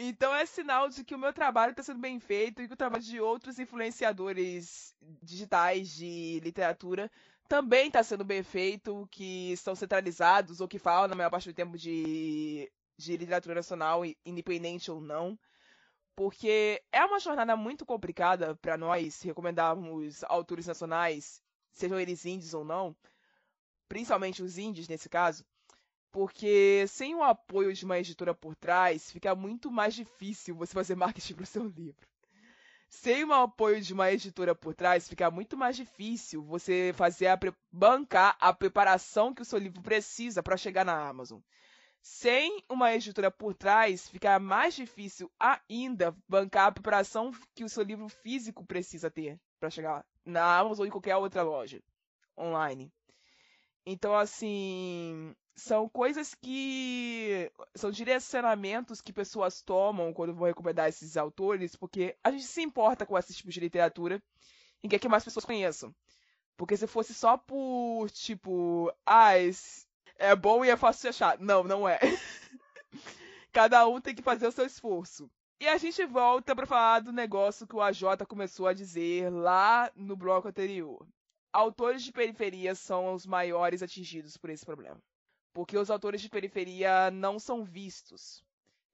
Então 0.00 0.32
é 0.32 0.46
sinal 0.46 0.88
de 0.88 1.04
que 1.04 1.14
o 1.14 1.18
meu 1.18 1.32
trabalho 1.32 1.72
está 1.72 1.82
sendo 1.82 1.98
bem 1.98 2.20
feito 2.20 2.62
e 2.62 2.68
que 2.68 2.74
o 2.74 2.76
trabalho 2.76 3.02
de 3.02 3.20
outros 3.20 3.58
influenciadores 3.58 4.94
digitais 5.20 5.88
de 5.90 6.38
literatura 6.40 7.10
também 7.48 7.88
está 7.88 8.02
sendo 8.02 8.24
bem 8.24 8.42
feito, 8.42 9.08
que 9.10 9.52
estão 9.52 9.74
centralizados 9.74 10.60
ou 10.60 10.68
que 10.68 10.78
falam 10.78 11.08
na 11.08 11.16
maior 11.16 11.30
parte 11.30 11.48
do 11.48 11.54
tempo 11.54 11.78
de, 11.78 12.70
de 12.96 13.16
literatura 13.16 13.54
nacional, 13.54 14.02
independente 14.24 14.90
ou 14.90 15.00
não. 15.00 15.38
Porque 16.14 16.82
é 16.92 17.04
uma 17.04 17.18
jornada 17.18 17.56
muito 17.56 17.86
complicada 17.86 18.54
para 18.56 18.76
nós 18.76 19.22
recomendarmos 19.22 20.22
autores 20.24 20.66
nacionais, 20.66 21.40
sejam 21.72 21.98
eles 21.98 22.24
índios 22.26 22.54
ou 22.54 22.64
não, 22.64 22.94
principalmente 23.88 24.42
os 24.42 24.58
índios 24.58 24.88
nesse 24.88 25.08
caso, 25.08 25.44
porque 26.10 26.84
sem 26.88 27.14
o 27.14 27.22
apoio 27.22 27.72
de 27.72 27.84
uma 27.84 27.98
editora 27.98 28.34
por 28.34 28.56
trás, 28.56 29.10
fica 29.10 29.34
muito 29.34 29.70
mais 29.70 29.94
difícil 29.94 30.56
você 30.56 30.74
fazer 30.74 30.96
marketing 30.96 31.34
para 31.34 31.44
o 31.44 31.46
seu 31.46 31.64
livro 31.64 32.06
sem 32.88 33.24
o 33.24 33.32
apoio 33.32 33.80
de 33.80 33.92
uma 33.92 34.10
editora 34.10 34.54
por 34.54 34.74
trás, 34.74 35.08
fica 35.08 35.30
muito 35.30 35.56
mais 35.56 35.76
difícil 35.76 36.42
você 36.42 36.92
fazer 36.94 37.26
a 37.26 37.38
bancar 37.70 38.36
a 38.40 38.52
preparação 38.52 39.34
que 39.34 39.42
o 39.42 39.44
seu 39.44 39.58
livro 39.58 39.82
precisa 39.82 40.42
para 40.42 40.56
chegar 40.56 40.84
na 40.84 41.08
Amazon. 41.08 41.40
Sem 42.00 42.62
uma 42.68 42.94
editora 42.94 43.30
por 43.30 43.54
trás, 43.54 44.08
fica 44.08 44.38
mais 44.38 44.74
difícil 44.74 45.30
ainda 45.38 46.16
bancar 46.26 46.68
a 46.68 46.72
preparação 46.72 47.32
que 47.54 47.64
o 47.64 47.68
seu 47.68 47.82
livro 47.82 48.08
físico 48.08 48.64
precisa 48.64 49.10
ter 49.10 49.38
para 49.60 49.70
chegar 49.70 50.04
na 50.24 50.58
Amazon 50.58 50.84
ou 50.84 50.86
em 50.86 50.90
qualquer 50.90 51.16
outra 51.16 51.42
loja 51.42 51.82
online. 52.38 52.90
Então, 53.84 54.14
assim, 54.14 55.34
são 55.58 55.88
coisas 55.88 56.34
que. 56.34 57.50
são 57.74 57.90
direcionamentos 57.90 59.00
que 59.00 59.12
pessoas 59.12 59.60
tomam 59.60 60.12
quando 60.12 60.34
vão 60.34 60.46
recomendar 60.46 60.88
esses 60.88 61.16
autores, 61.16 61.74
porque 61.74 62.16
a 62.22 62.30
gente 62.30 62.44
se 62.44 62.62
importa 62.62 63.04
com 63.04 63.18
esse 63.18 63.34
tipo 63.34 63.50
de 63.50 63.60
literatura 63.60 64.22
e 64.82 64.88
quer 64.88 64.98
que 65.00 65.08
mais 65.08 65.24
pessoas 65.24 65.44
conheçam. 65.44 65.94
Porque 66.56 66.76
se 66.76 66.86
fosse 66.86 67.12
só 67.12 67.36
por, 67.36 68.08
tipo, 68.10 68.92
ah, 69.04 69.32
é 70.16 70.34
bom 70.36 70.64
e 70.64 70.70
é 70.70 70.76
fácil 70.76 71.02
de 71.02 71.08
achar. 71.08 71.38
Não, 71.38 71.64
não 71.64 71.88
é. 71.88 71.98
Cada 73.52 73.86
um 73.88 74.00
tem 74.00 74.14
que 74.14 74.22
fazer 74.22 74.46
o 74.46 74.52
seu 74.52 74.64
esforço. 74.66 75.30
E 75.60 75.66
a 75.66 75.76
gente 75.76 76.04
volta 76.06 76.54
para 76.54 76.66
falar 76.66 77.00
do 77.00 77.12
negócio 77.12 77.66
que 77.66 77.74
o 77.74 77.82
AJ 77.82 78.02
começou 78.28 78.68
a 78.68 78.72
dizer 78.72 79.30
lá 79.30 79.90
no 79.96 80.16
bloco 80.16 80.48
anterior. 80.48 81.04
Autores 81.52 82.04
de 82.04 82.12
periferia 82.12 82.74
são 82.76 83.14
os 83.14 83.26
maiores 83.26 83.82
atingidos 83.82 84.36
por 84.36 84.50
esse 84.50 84.64
problema 84.64 85.00
porque 85.58 85.76
os 85.76 85.90
autores 85.90 86.20
de 86.20 86.28
periferia 86.28 87.10
não 87.10 87.36
são 87.36 87.64
vistos. 87.64 88.44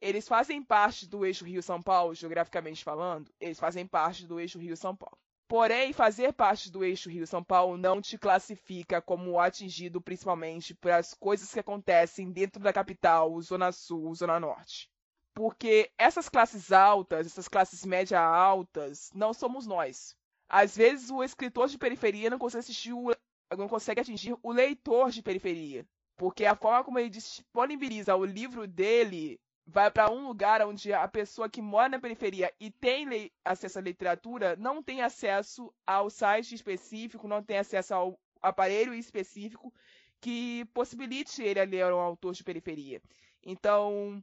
Eles 0.01 0.27
fazem 0.27 0.63
parte 0.63 1.07
do 1.07 1.27
eixo 1.27 1.45
Rio-São 1.45 1.83
Paulo, 1.83 2.15
geograficamente 2.15 2.83
falando, 2.83 3.31
eles 3.39 3.61
fazem 3.61 3.87
parte 3.87 4.27
do 4.27 4.41
eixo 4.41 4.59
Rio-São 4.59 4.97
Paulo. 4.97 5.19
Porém, 5.47 5.93
fazer 5.93 6.33
parte 6.33 6.73
do 6.73 6.83
eixo 6.83 7.11
Rio-São 7.11 7.45
Paulo 7.45 7.77
não 7.77 8.01
te 8.01 8.17
classifica 8.17 9.03
como 9.03 9.39
atingido 9.39 10.01
principalmente 10.01 10.75
pelas 10.75 11.13
coisas 11.13 11.53
que 11.53 11.61
acontecem 11.61 12.33
dentro 12.33 12.63
da 12.63 12.73
capital, 12.73 13.39
Zona 13.43 13.71
Sul, 13.71 14.15
Zona 14.15 14.41
Norte. 14.41 14.89
Porque 15.35 15.93
essas 15.99 16.31
classes 16.31 16.73
altas, 16.73 17.27
essas 17.27 17.47
classes 17.47 17.85
média 17.85 18.19
altas, 18.19 19.11
não 19.15 19.35
somos 19.35 19.67
nós. 19.67 20.17
Às 20.49 20.75
vezes 20.75 21.11
o 21.11 21.23
escritor 21.23 21.69
de 21.69 21.77
periferia 21.77 22.31
não 22.31 22.39
consegue, 22.39 22.61
assistir 22.61 22.95
o, 22.95 23.15
não 23.55 23.69
consegue 23.69 24.01
atingir 24.01 24.35
o 24.43 24.51
leitor 24.51 25.11
de 25.11 25.21
periferia. 25.21 25.87
Porque 26.17 26.45
a 26.45 26.55
forma 26.55 26.85
como 26.85 26.99
ele 26.99 27.11
disponibiliza 27.11 28.15
o 28.15 28.25
livro 28.25 28.67
dele 28.67 29.41
vai 29.67 29.91
para 29.91 30.11
um 30.11 30.27
lugar 30.27 30.63
onde 30.63 30.93
a 30.93 31.09
pessoa 31.09 31.49
que 31.49 31.63
mora 31.63 31.89
na 31.89 31.99
periferia 31.99 32.53
e 32.61 32.71
tem 32.71 33.31
acesso 33.45 33.79
à 33.79 33.83
literatura 33.83 34.57
não 34.57 34.83
tem 34.83 35.03
acesso 35.03 35.73
ao 35.87 36.11
site 36.11 36.55
específico, 36.55 37.27
não 37.27 37.43
tem 37.43 37.59
acesso 37.59 37.95
ao 37.95 38.21
aparelho 38.43 38.95
específico 38.95 39.73
que 40.21 40.65
possibilite 40.67 41.43
ele 41.43 41.61
a 41.61 41.65
ler 41.65 41.93
um 41.93 41.99
autor 41.99 42.35
de 42.35 42.45
periferia. 42.45 43.03
Então, 43.43 44.23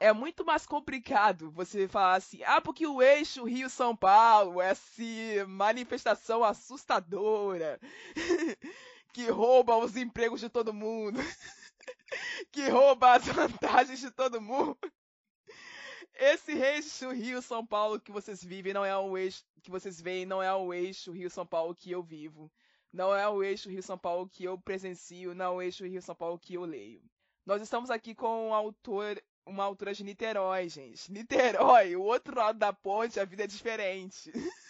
é 0.00 0.12
muito 0.12 0.44
mais 0.44 0.66
complicado 0.66 1.50
você 1.52 1.86
falar 1.86 2.14
assim, 2.14 2.42
ah, 2.44 2.60
porque 2.60 2.86
o 2.86 3.00
eixo 3.02 3.44
Rio-São 3.44 3.94
Paulo, 3.94 4.60
essa 4.60 5.46
manifestação 5.46 6.42
assustadora 6.42 7.78
que 9.12 9.28
rouba 9.28 9.76
os 9.76 9.96
empregos 9.96 10.40
de 10.40 10.48
todo 10.48 10.72
mundo. 10.72 11.18
que 12.50 12.68
rouba 12.68 13.14
as 13.14 13.26
vantagens 13.26 14.00
de 14.00 14.10
todo 14.10 14.40
mundo. 14.40 14.78
Esse 16.14 16.52
eixo 16.52 17.10
Rio-São 17.10 17.66
Paulo 17.66 18.00
que 18.00 18.12
vocês 18.12 18.42
vivem 18.44 18.72
não 18.72 18.84
é 18.84 18.96
o 18.96 19.16
eixo 19.16 19.44
que 19.62 19.70
vocês 19.70 20.00
veem, 20.00 20.26
não 20.26 20.42
é 20.42 20.54
o 20.54 20.72
eixo 20.72 21.12
Rio-São 21.12 21.46
Paulo 21.46 21.74
que 21.74 21.90
eu 21.90 22.02
vivo. 22.02 22.50
Não 22.92 23.14
é 23.14 23.26
o 23.26 23.42
eixo 23.42 23.70
Rio-São 23.70 23.96
Paulo 23.96 24.28
que 24.28 24.44
eu 24.44 24.58
presencio, 24.58 25.34
não 25.34 25.44
é 25.44 25.48
o 25.48 25.62
eixo 25.62 25.86
Rio-São 25.86 26.14
Paulo 26.14 26.38
que 26.38 26.54
eu 26.54 26.64
leio. 26.64 27.02
Nós 27.46 27.62
estamos 27.62 27.90
aqui 27.90 28.14
com 28.14 28.48
um 28.48 28.54
autor, 28.54 29.20
uma 29.46 29.64
autora 29.64 29.94
de 29.94 30.04
Niterói, 30.04 30.68
gente. 30.68 31.10
Niterói, 31.10 31.96
o 31.96 32.02
outro 32.02 32.36
lado 32.36 32.58
da 32.58 32.72
ponte, 32.72 33.18
a 33.18 33.24
vida 33.24 33.44
é 33.44 33.46
diferente. 33.46 34.30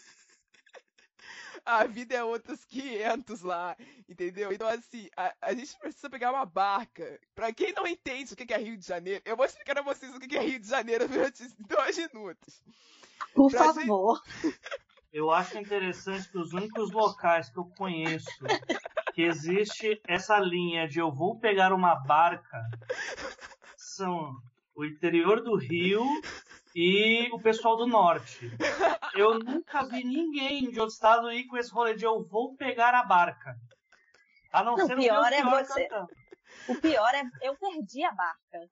a 1.65 1.85
vida 1.85 2.15
é 2.15 2.25
outros 2.25 2.65
500 2.65 3.43
lá, 3.43 3.77
entendeu? 4.09 4.53
Então, 4.53 4.69
assim, 4.69 5.09
a, 5.17 5.35
a, 5.41 5.55
gente 5.55 5.79
precisa 5.79 6.11
pegar 6.11 6.33
uma 6.33 6.45
barca. 6.45 7.21
Pra 7.35 7.53
quem 7.53 7.73
não 7.73 7.87
entende 7.87 8.33
o 8.33 8.37
que 8.37 8.53
é 8.53 8.59
Rio 8.59 8.77
de 8.77 8.87
Janeiro, 8.87 9.23
eu 9.25 9.37
vou 9.37 9.47
explicar 9.47 9.79
a 9.79 9.83
vocês 9.83 10.15
o 10.15 10.21
que 10.21 10.37
é 10.37 10.43
Rio 10.43 10.61
de 10.61 10.69
Janeiro 10.69 11.09
durante 11.09 11.43
dois 11.67 11.97
minutos. 11.97 12.63
Por 13.35 13.51
pra 13.51 13.73
favor. 13.73 14.21
Gente... 14.43 14.59
Eu 15.13 15.31
acho 15.31 15.59
interessante 15.59 16.27
que 16.31 16.39
os 16.39 16.55
únicos 16.55 16.91
locais 16.91 17.51
que 17.51 17.59
eu 17.59 17.67
conheço 17.77 18.31
que 19.13 19.21
existe 19.21 20.01
essa 20.09 20.39
linha 20.39 20.89
de 20.89 21.01
eu 21.01 21.13
vou 21.13 21.39
pegar 21.39 21.71
uma 21.75 21.97
barca 21.97 22.59
são 23.77 24.35
o 24.75 24.87
interior 24.87 25.43
do 25.43 25.55
Rio 25.55 26.03
e 26.75 27.29
o 27.33 27.41
pessoal 27.41 27.77
do 27.77 27.87
norte. 27.87 28.51
Eu 29.15 29.39
nunca 29.39 29.85
vi 29.85 30.05
ninguém 30.05 30.71
de 30.71 30.81
outro 30.81 30.95
estado 30.95 31.33
ir 31.33 31.47
com 31.47 31.57
esse 31.57 31.71
rolê 31.73 31.95
de 31.95 32.05
eu 32.05 32.25
vou 32.25 32.57
pegar 32.57 32.95
a 32.95 33.05
barca. 33.05 33.57
A 34.53 34.63
não, 34.63 34.77
não 34.77 34.87
ser 34.87 34.97
pior 34.97 35.21
o 35.21 35.29
pior 35.29 35.33
é 35.33 35.43
você. 35.43 35.89
Cantando. 35.89 36.09
O 36.69 36.75
pior 36.77 37.15
é 37.15 37.23
eu 37.43 37.57
perdi 37.57 38.05
a 38.05 38.13
barca. 38.13 38.69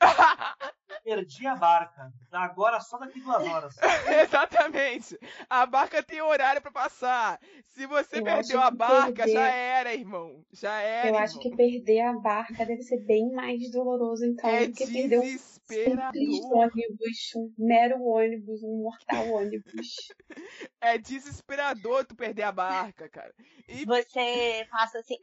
perdi 1.02 1.46
a 1.46 1.54
barca. 1.54 2.12
Agora 2.30 2.80
só 2.80 2.98
daqui 2.98 3.20
duas 3.20 3.46
horas. 3.46 3.76
Exatamente. 4.22 5.18
A 5.48 5.66
barca 5.66 6.02
tem 6.02 6.20
horário 6.20 6.60
para 6.60 6.70
passar. 6.70 7.40
Se 7.66 7.86
você 7.86 8.18
eu 8.18 8.24
perdeu 8.24 8.60
a 8.60 8.70
barca, 8.70 9.24
perder... 9.24 9.32
já 9.32 9.48
era, 9.48 9.94
irmão. 9.94 10.44
Já 10.52 10.80
era. 10.80 11.08
Eu 11.08 11.14
irmão. 11.14 11.22
acho 11.22 11.38
que 11.38 11.54
perder 11.54 12.00
a 12.00 12.12
barca 12.14 12.64
deve 12.64 12.82
ser 12.82 12.98
bem 13.04 13.30
mais 13.32 13.70
doloroso, 13.70 14.24
então, 14.24 14.48
é 14.48 14.66
do 14.66 14.74
que 14.74 14.86
perder 14.86 15.18
um 15.18 15.38
simples 15.70 16.40
ônibus, 16.44 17.34
um 17.36 17.52
mero 17.58 18.02
ônibus, 18.02 18.62
um 18.62 18.82
mortal 18.82 19.28
ônibus. 19.28 19.88
É 20.80 20.96
desesperador 20.96 22.06
tu 22.06 22.14
perder 22.14 22.44
a 22.44 22.52
barca, 22.52 23.08
cara. 23.08 23.34
E... 23.68 23.84
Você 23.84 24.66
passa 24.70 24.98
assim, 24.98 25.16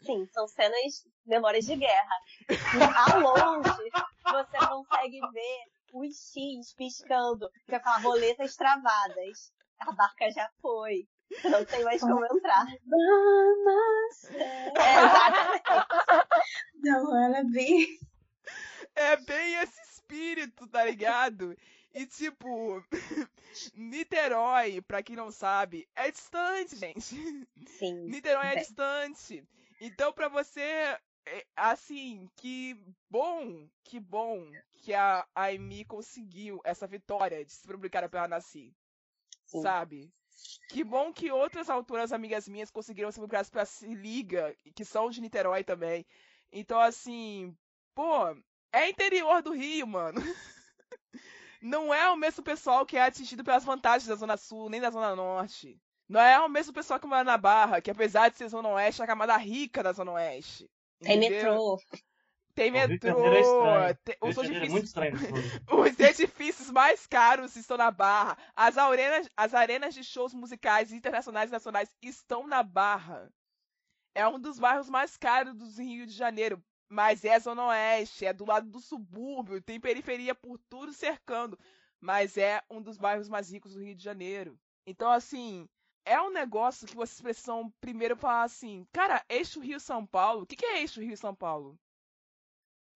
sim, 0.00 0.26
são 0.32 0.46
cenas, 0.46 1.04
memórias 1.26 1.66
de 1.66 1.76
guerra. 1.76 2.14
Ao 3.08 3.20
longe, 3.20 3.90
você 4.24 4.58
consegue 4.68 5.20
ver 5.32 5.64
os 5.92 6.32
X 6.32 6.74
piscando, 6.74 7.50
que 7.66 7.74
é 7.74 7.76
aquela 7.76 7.98
roletas 7.98 8.56
travadas. 8.56 9.52
A 9.80 9.92
barca 9.92 10.30
já 10.30 10.48
foi. 10.60 11.06
Não 11.44 11.64
tem 11.64 11.84
mais 11.84 12.00
como 12.00 12.24
entrar. 12.24 12.66
Vamos! 12.86 14.24
É, 14.30 14.72
exatamente. 15.04 15.62
Não, 16.82 17.24
ela 17.24 17.38
é 17.38 17.44
bem. 17.44 17.98
É 18.94 19.16
bem 19.16 19.54
esse 19.56 19.80
espírito, 19.82 20.66
tá 20.68 20.84
ligado? 20.84 21.56
E 21.92 22.06
tipo, 22.06 22.82
Niterói, 23.74 24.80
pra 24.82 25.02
quem 25.02 25.16
não 25.16 25.30
sabe, 25.30 25.88
é 25.96 26.10
distante, 26.10 26.76
gente. 26.76 27.46
Sim. 27.66 28.06
Niterói 28.06 28.46
é 28.48 28.56
distante. 28.56 29.44
Então, 29.80 30.12
pra 30.12 30.28
você, 30.28 30.98
é, 31.26 31.44
assim, 31.56 32.28
que 32.36 32.80
bom, 33.10 33.68
que 33.84 33.98
bom 33.98 34.50
que 34.76 34.94
a 34.94 35.26
Amy 35.34 35.84
conseguiu 35.84 36.60
essa 36.64 36.86
vitória 36.86 37.44
de 37.44 37.52
se 37.52 37.66
publicar 37.66 38.08
pela 38.08 38.28
Nasci. 38.28 38.72
Sabe? 39.44 40.12
Que 40.68 40.84
bom 40.84 41.12
que 41.12 41.30
outras 41.30 41.70
autoras 41.70 42.12
amigas 42.12 42.48
minhas 42.48 42.70
conseguiram 42.70 43.10
se 43.10 43.18
publicar 43.18 43.44
pela 43.46 43.64
Se 43.64 43.86
Liga, 43.86 44.54
que 44.74 44.84
são 44.84 45.10
de 45.10 45.20
Niterói 45.20 45.64
também. 45.64 46.06
Então, 46.52 46.80
assim, 46.80 47.56
pô, 47.94 48.36
é 48.72 48.88
interior 48.88 49.42
do 49.42 49.52
Rio, 49.52 49.86
mano. 49.86 50.20
Não 51.60 51.92
é 51.92 52.08
o 52.10 52.16
mesmo 52.16 52.44
pessoal 52.44 52.86
que 52.86 52.96
é 52.96 53.02
atingido 53.02 53.42
pelas 53.42 53.64
vantagens 53.64 54.06
da 54.06 54.14
Zona 54.14 54.36
Sul, 54.36 54.68
nem 54.68 54.80
da 54.80 54.90
Zona 54.90 55.16
Norte. 55.16 55.80
Não 56.08 56.20
é 56.20 56.38
o 56.38 56.48
mesmo 56.48 56.72
pessoal 56.72 57.00
que 57.00 57.06
mora 57.06 57.24
na 57.24 57.36
Barra, 57.36 57.80
que 57.80 57.90
apesar 57.90 58.28
de 58.28 58.36
ser 58.36 58.48
Zona 58.48 58.68
Oeste, 58.68 59.00
é 59.00 59.04
a 59.04 59.08
camada 59.08 59.36
rica 59.36 59.82
da 59.82 59.92
Zona 59.92 60.12
Oeste. 60.12 60.70
Tem 61.00 61.18
metrô. 61.18 61.78
Tem 62.54 62.70
metrô. 62.70 63.26
É 63.76 63.94
tem, 63.94 64.16
os, 64.22 64.38
edifícios, 64.38 64.94
é 64.96 65.12
os 65.74 66.00
edifícios 66.00 66.70
mais 66.70 67.06
caros 67.06 67.54
estão 67.54 67.76
na 67.76 67.90
Barra. 67.90 68.38
As 68.56 68.78
arenas, 68.78 69.28
as 69.36 69.52
arenas 69.52 69.94
de 69.94 70.02
shows 70.02 70.32
musicais 70.32 70.90
internacionais 70.90 71.50
e 71.50 71.52
nacionais 71.52 71.90
estão 72.00 72.46
na 72.46 72.62
Barra. 72.62 73.30
É 74.14 74.26
um 74.26 74.40
dos 74.40 74.58
bairros 74.58 74.88
mais 74.88 75.16
caros 75.18 75.54
do 75.54 75.66
Rio 75.82 76.06
de 76.06 76.14
Janeiro. 76.14 76.62
Mas 76.88 77.24
é 77.24 77.38
Zona 77.38 77.66
Oeste, 77.66 78.24
é 78.24 78.32
do 78.32 78.46
lado 78.46 78.70
do 78.70 78.80
subúrbio, 78.80 79.60
tem 79.60 79.80
periferia 79.80 80.34
por 80.34 80.58
tudo 80.70 80.92
cercando. 80.92 81.58
Mas 82.00 82.38
é 82.38 82.62
um 82.70 82.80
dos 82.80 82.96
bairros 82.96 83.28
mais 83.28 83.50
ricos 83.50 83.74
do 83.74 83.82
Rio 83.82 83.94
de 83.94 84.02
Janeiro. 84.02 84.58
Então, 84.86 85.10
assim, 85.10 85.68
é 86.06 86.22
um 86.22 86.30
negócio 86.30 86.86
que 86.86 86.94
vocês 86.94 87.20
precisam 87.20 87.70
primeiro 87.80 88.16
falar 88.16 88.44
assim, 88.44 88.86
cara, 88.92 89.22
eixo 89.28 89.60
Rio-São 89.60 90.06
Paulo, 90.06 90.42
o 90.42 90.46
que, 90.46 90.56
que 90.56 90.64
é 90.64 90.80
eixo 90.80 91.00
Rio-São 91.00 91.34
Paulo? 91.34 91.76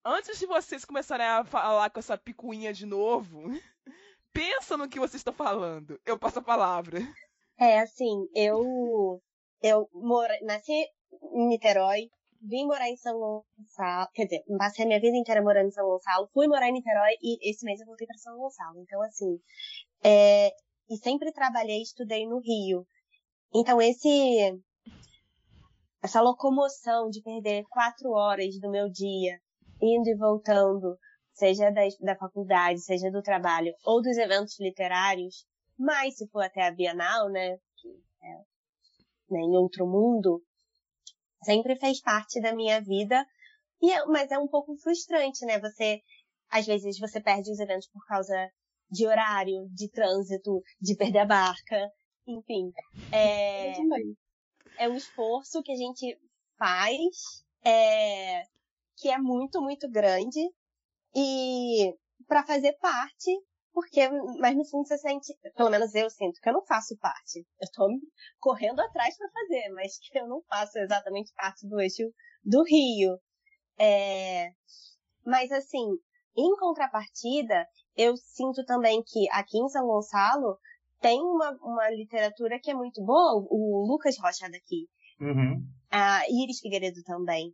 Antes 0.04 0.38
de 0.38 0.46
vocês 0.46 0.84
começarem 0.84 1.26
a 1.26 1.44
falar 1.44 1.90
com 1.90 1.98
essa 1.98 2.16
picuinha 2.16 2.72
de 2.72 2.86
novo, 2.86 3.42
pensa 4.32 4.76
no 4.76 4.88
que 4.88 4.98
vocês 4.98 5.16
estão 5.16 5.34
falando. 5.34 6.00
Eu 6.06 6.18
passo 6.18 6.38
a 6.38 6.42
palavra. 6.42 7.00
É, 7.58 7.80
assim, 7.80 8.26
eu 8.34 9.20
eu 9.61 9.90
moro, 9.92 10.32
nasci 10.42 10.72
em 11.34 11.48
Niterói, 11.48 12.08
vim 12.40 12.64
morar 12.64 12.88
em 12.88 12.96
São 12.96 13.18
Gonçalo, 13.18 14.08
quer 14.14 14.24
dizer, 14.24 14.42
passei 14.56 14.84
a 14.84 14.88
minha 14.88 15.00
vida 15.00 15.16
inteira 15.16 15.42
morando 15.42 15.66
em 15.66 15.72
São 15.72 15.84
Gonçalo, 15.84 16.30
fui 16.32 16.46
morar 16.48 16.68
em 16.68 16.72
Niterói 16.72 17.12
e 17.20 17.50
esse 17.50 17.64
mês 17.66 17.80
eu 17.80 17.86
voltei 17.86 18.06
para 18.06 18.16
São 18.16 18.38
Gonçalo. 18.38 18.80
Então, 18.80 19.02
assim, 19.02 19.38
é, 20.02 20.50
e 20.88 20.96
sempre 20.96 21.32
trabalhei 21.32 21.78
e 21.78 21.82
estudei 21.82 22.26
no 22.26 22.40
Rio. 22.40 22.86
Então, 23.55 23.80
esse, 23.80 24.62
essa 26.03 26.20
locomoção 26.20 27.09
de 27.11 27.20
perder 27.22 27.64
quatro 27.68 28.11
horas 28.11 28.59
do 28.61 28.70
meu 28.70 28.88
dia 28.88 29.40
indo 29.82 30.09
e 30.09 30.16
voltando, 30.16 30.96
seja 31.32 31.70
da, 31.70 31.82
da 32.01 32.16
faculdade, 32.16 32.80
seja 32.80 33.11
do 33.11 33.22
trabalho 33.22 33.72
ou 33.84 34.03
dos 34.03 34.16
eventos 34.16 34.59
literários, 34.61 35.46
mas 35.78 36.16
se 36.16 36.28
for 36.28 36.44
até 36.44 36.66
a 36.66 36.70
Bienal, 36.70 37.30
né, 37.30 37.57
que 37.76 37.88
é 38.22 38.36
né, 39.30 39.40
em 39.40 39.57
outro 39.57 39.86
mundo, 39.86 40.42
sempre 41.42 41.76
fez 41.76 42.01
parte 42.01 42.40
da 42.40 42.55
minha 42.55 42.80
vida. 42.80 43.26
E 43.80 43.90
é, 43.90 44.05
mas 44.07 44.30
é 44.30 44.38
um 44.38 44.48
pouco 44.48 44.76
frustrante, 44.76 45.44
né? 45.46 45.59
Você, 45.59 46.03
às 46.51 46.66
vezes, 46.66 46.98
você 46.98 47.20
perde 47.20 47.51
os 47.51 47.59
eventos 47.59 47.88
por 47.88 48.05
causa 48.07 48.51
de 48.90 49.07
horário, 49.07 49.68
de 49.72 49.88
trânsito, 49.88 50.61
de 50.80 50.96
perder 50.96 51.20
a 51.20 51.26
barca, 51.26 51.90
enfim. 52.31 52.72
É, 53.12 53.72
é 54.78 54.89
um 54.89 54.97
esforço 54.97 55.62
que 55.62 55.72
a 55.72 55.76
gente 55.76 56.18
faz, 56.59 57.45
é, 57.64 58.43
que 58.97 59.09
é 59.09 59.18
muito, 59.18 59.61
muito 59.61 59.91
grande. 59.91 60.41
E 61.14 61.95
para 62.26 62.45
fazer 62.45 62.72
parte 62.74 63.31
porque, 63.72 64.09
mas 64.39 64.57
no 64.57 64.64
fundo 64.64 64.87
você 64.87 64.99
sente, 64.99 65.33
pelo 65.55 65.70
menos 65.70 65.95
eu 65.95 66.11
sinto 66.11 66.41
que 66.41 66.49
eu 66.49 66.53
não 66.53 66.64
faço 66.66 66.97
parte. 66.99 67.47
Eu 67.61 67.68
tô 67.72 67.89
correndo 68.39 68.81
atrás 68.81 69.16
para 69.16 69.31
fazer, 69.31 69.68
mas 69.74 69.99
que 69.99 70.18
eu 70.18 70.28
não 70.28 70.43
faço 70.43 70.78
exatamente 70.78 71.33
parte 71.35 71.66
do 71.68 71.81
eixo 71.81 72.03
do 72.45 72.62
Rio. 72.64 73.18
É, 73.78 74.51
mas 75.24 75.51
assim, 75.53 75.87
em 76.37 76.57
contrapartida, 76.57 77.66
eu 77.97 78.16
sinto 78.16 78.64
também 78.64 79.03
que 79.07 79.28
aqui 79.31 79.59
em 79.59 79.68
São 79.68 79.87
Gonçalo 79.87 80.59
tem 81.01 81.20
uma, 81.20 81.57
uma 81.62 81.90
literatura 81.90 82.59
que 82.61 82.70
é 82.70 82.74
muito 82.74 83.03
boa, 83.05 83.34
o 83.51 83.86
Lucas 83.88 84.16
Rocha 84.18 84.48
daqui. 84.51 84.86
Uhum. 85.20 85.62
A 85.90 86.22
Iris 86.28 86.61
Figueiredo 86.61 87.03
também. 87.05 87.53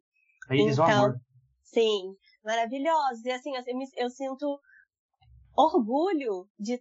A 0.49 0.55
Iris 0.55 0.74
então, 0.74 0.86
amor. 0.86 1.16
Sim, 1.62 2.14
maravilhosos. 2.44 3.24
E 3.24 3.30
assim, 3.30 3.53
eu, 3.55 3.62
eu 3.97 4.11
sinto 4.11 4.59
orgulho 5.57 6.47
de 6.59 6.78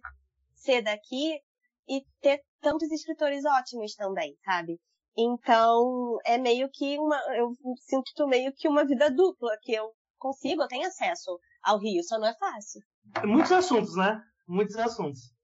ser 0.54 0.82
daqui 0.82 1.40
e 1.88 2.04
ter 2.20 2.40
tantos 2.60 2.90
escritores 2.90 3.44
ótimos 3.44 3.94
também, 3.94 4.36
sabe? 4.44 4.78
Então, 5.16 6.18
é 6.26 6.36
meio 6.36 6.68
que 6.70 6.98
uma. 6.98 7.16
Eu 7.36 7.50
sinto 7.80 8.28
meio 8.28 8.52
que 8.54 8.68
uma 8.68 8.84
vida 8.84 9.10
dupla, 9.10 9.56
que 9.62 9.72
eu 9.72 9.92
consigo, 10.18 10.62
eu 10.62 10.68
tenho 10.68 10.86
acesso 10.86 11.38
ao 11.62 11.78
Rio, 11.78 12.02
só 12.02 12.18
não 12.18 12.28
é 12.28 12.34
fácil. 12.36 12.82
Muitos 13.24 13.52
assuntos, 13.52 13.96
né? 13.96 14.20
Muitos 14.46 14.76
assuntos. 14.76 15.35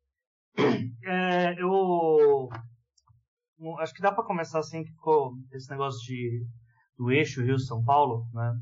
É, 1.05 1.61
eu. 1.61 2.49
Acho 3.81 3.93
que 3.93 4.01
dá 4.03 4.13
para 4.13 4.25
começar 4.25 4.61
assim, 4.61 4.85
que 4.85 4.91
ficou 4.91 5.33
esse 5.53 5.69
negócio 5.71 6.01
de, 6.07 6.45
do 6.97 7.11
eixo 7.11 7.43
Rio-São 7.43 7.83
Paulo, 7.85 8.25
né? 8.33 8.55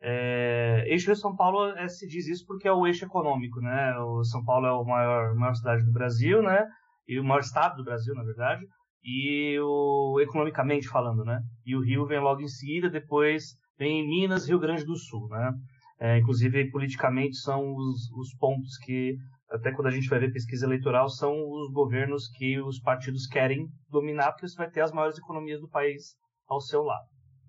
É, 0.00 0.84
eixo 0.86 1.06
Rio-São 1.06 1.36
Paulo 1.36 1.66
é, 1.76 1.86
se 1.88 2.06
diz 2.06 2.26
isso 2.26 2.44
porque 2.46 2.66
é 2.68 2.72
o 2.72 2.86
eixo 2.86 3.04
econômico, 3.04 3.60
né? 3.60 3.98
O 3.98 4.24
São 4.24 4.42
Paulo 4.44 4.66
é 4.66 4.70
a 4.70 4.84
maior, 4.84 5.34
maior 5.34 5.54
cidade 5.54 5.84
do 5.84 5.92
Brasil, 5.92 6.42
né? 6.42 6.66
E 7.06 7.18
o 7.20 7.24
maior 7.24 7.40
estado 7.40 7.76
do 7.76 7.84
Brasil, 7.84 8.14
na 8.14 8.22
verdade. 8.22 8.64
E 9.02 9.58
o 9.60 10.18
economicamente 10.20 10.88
falando, 10.88 11.24
né? 11.24 11.40
E 11.66 11.76
o 11.76 11.82
Rio 11.82 12.06
vem 12.06 12.20
logo 12.20 12.40
em 12.40 12.48
seguida, 12.48 12.88
depois 12.88 13.56
vem 13.78 14.06
Minas, 14.06 14.48
Rio 14.48 14.58
Grande 14.58 14.84
do 14.84 14.96
Sul, 14.96 15.28
né? 15.28 15.52
É, 16.00 16.18
inclusive, 16.18 16.70
politicamente, 16.70 17.36
são 17.36 17.74
os, 17.74 18.10
os 18.12 18.34
pontos 18.38 18.76
que, 18.78 19.16
até 19.50 19.72
quando 19.72 19.88
a 19.88 19.90
gente 19.90 20.08
vai 20.08 20.18
ver 20.18 20.32
pesquisa 20.32 20.66
eleitoral, 20.66 21.08
são 21.08 21.32
os 21.32 21.72
governos 21.72 22.28
que 22.28 22.60
os 22.60 22.80
partidos 22.80 23.26
querem 23.26 23.68
dominar, 23.88 24.32
porque 24.32 24.48
você 24.48 24.56
vai 24.56 24.70
ter 24.70 24.80
as 24.80 24.92
maiores 24.92 25.18
economias 25.18 25.60
do 25.60 25.68
país 25.68 26.16
ao 26.46 26.60
seu 26.60 26.82
lado. 26.82 27.06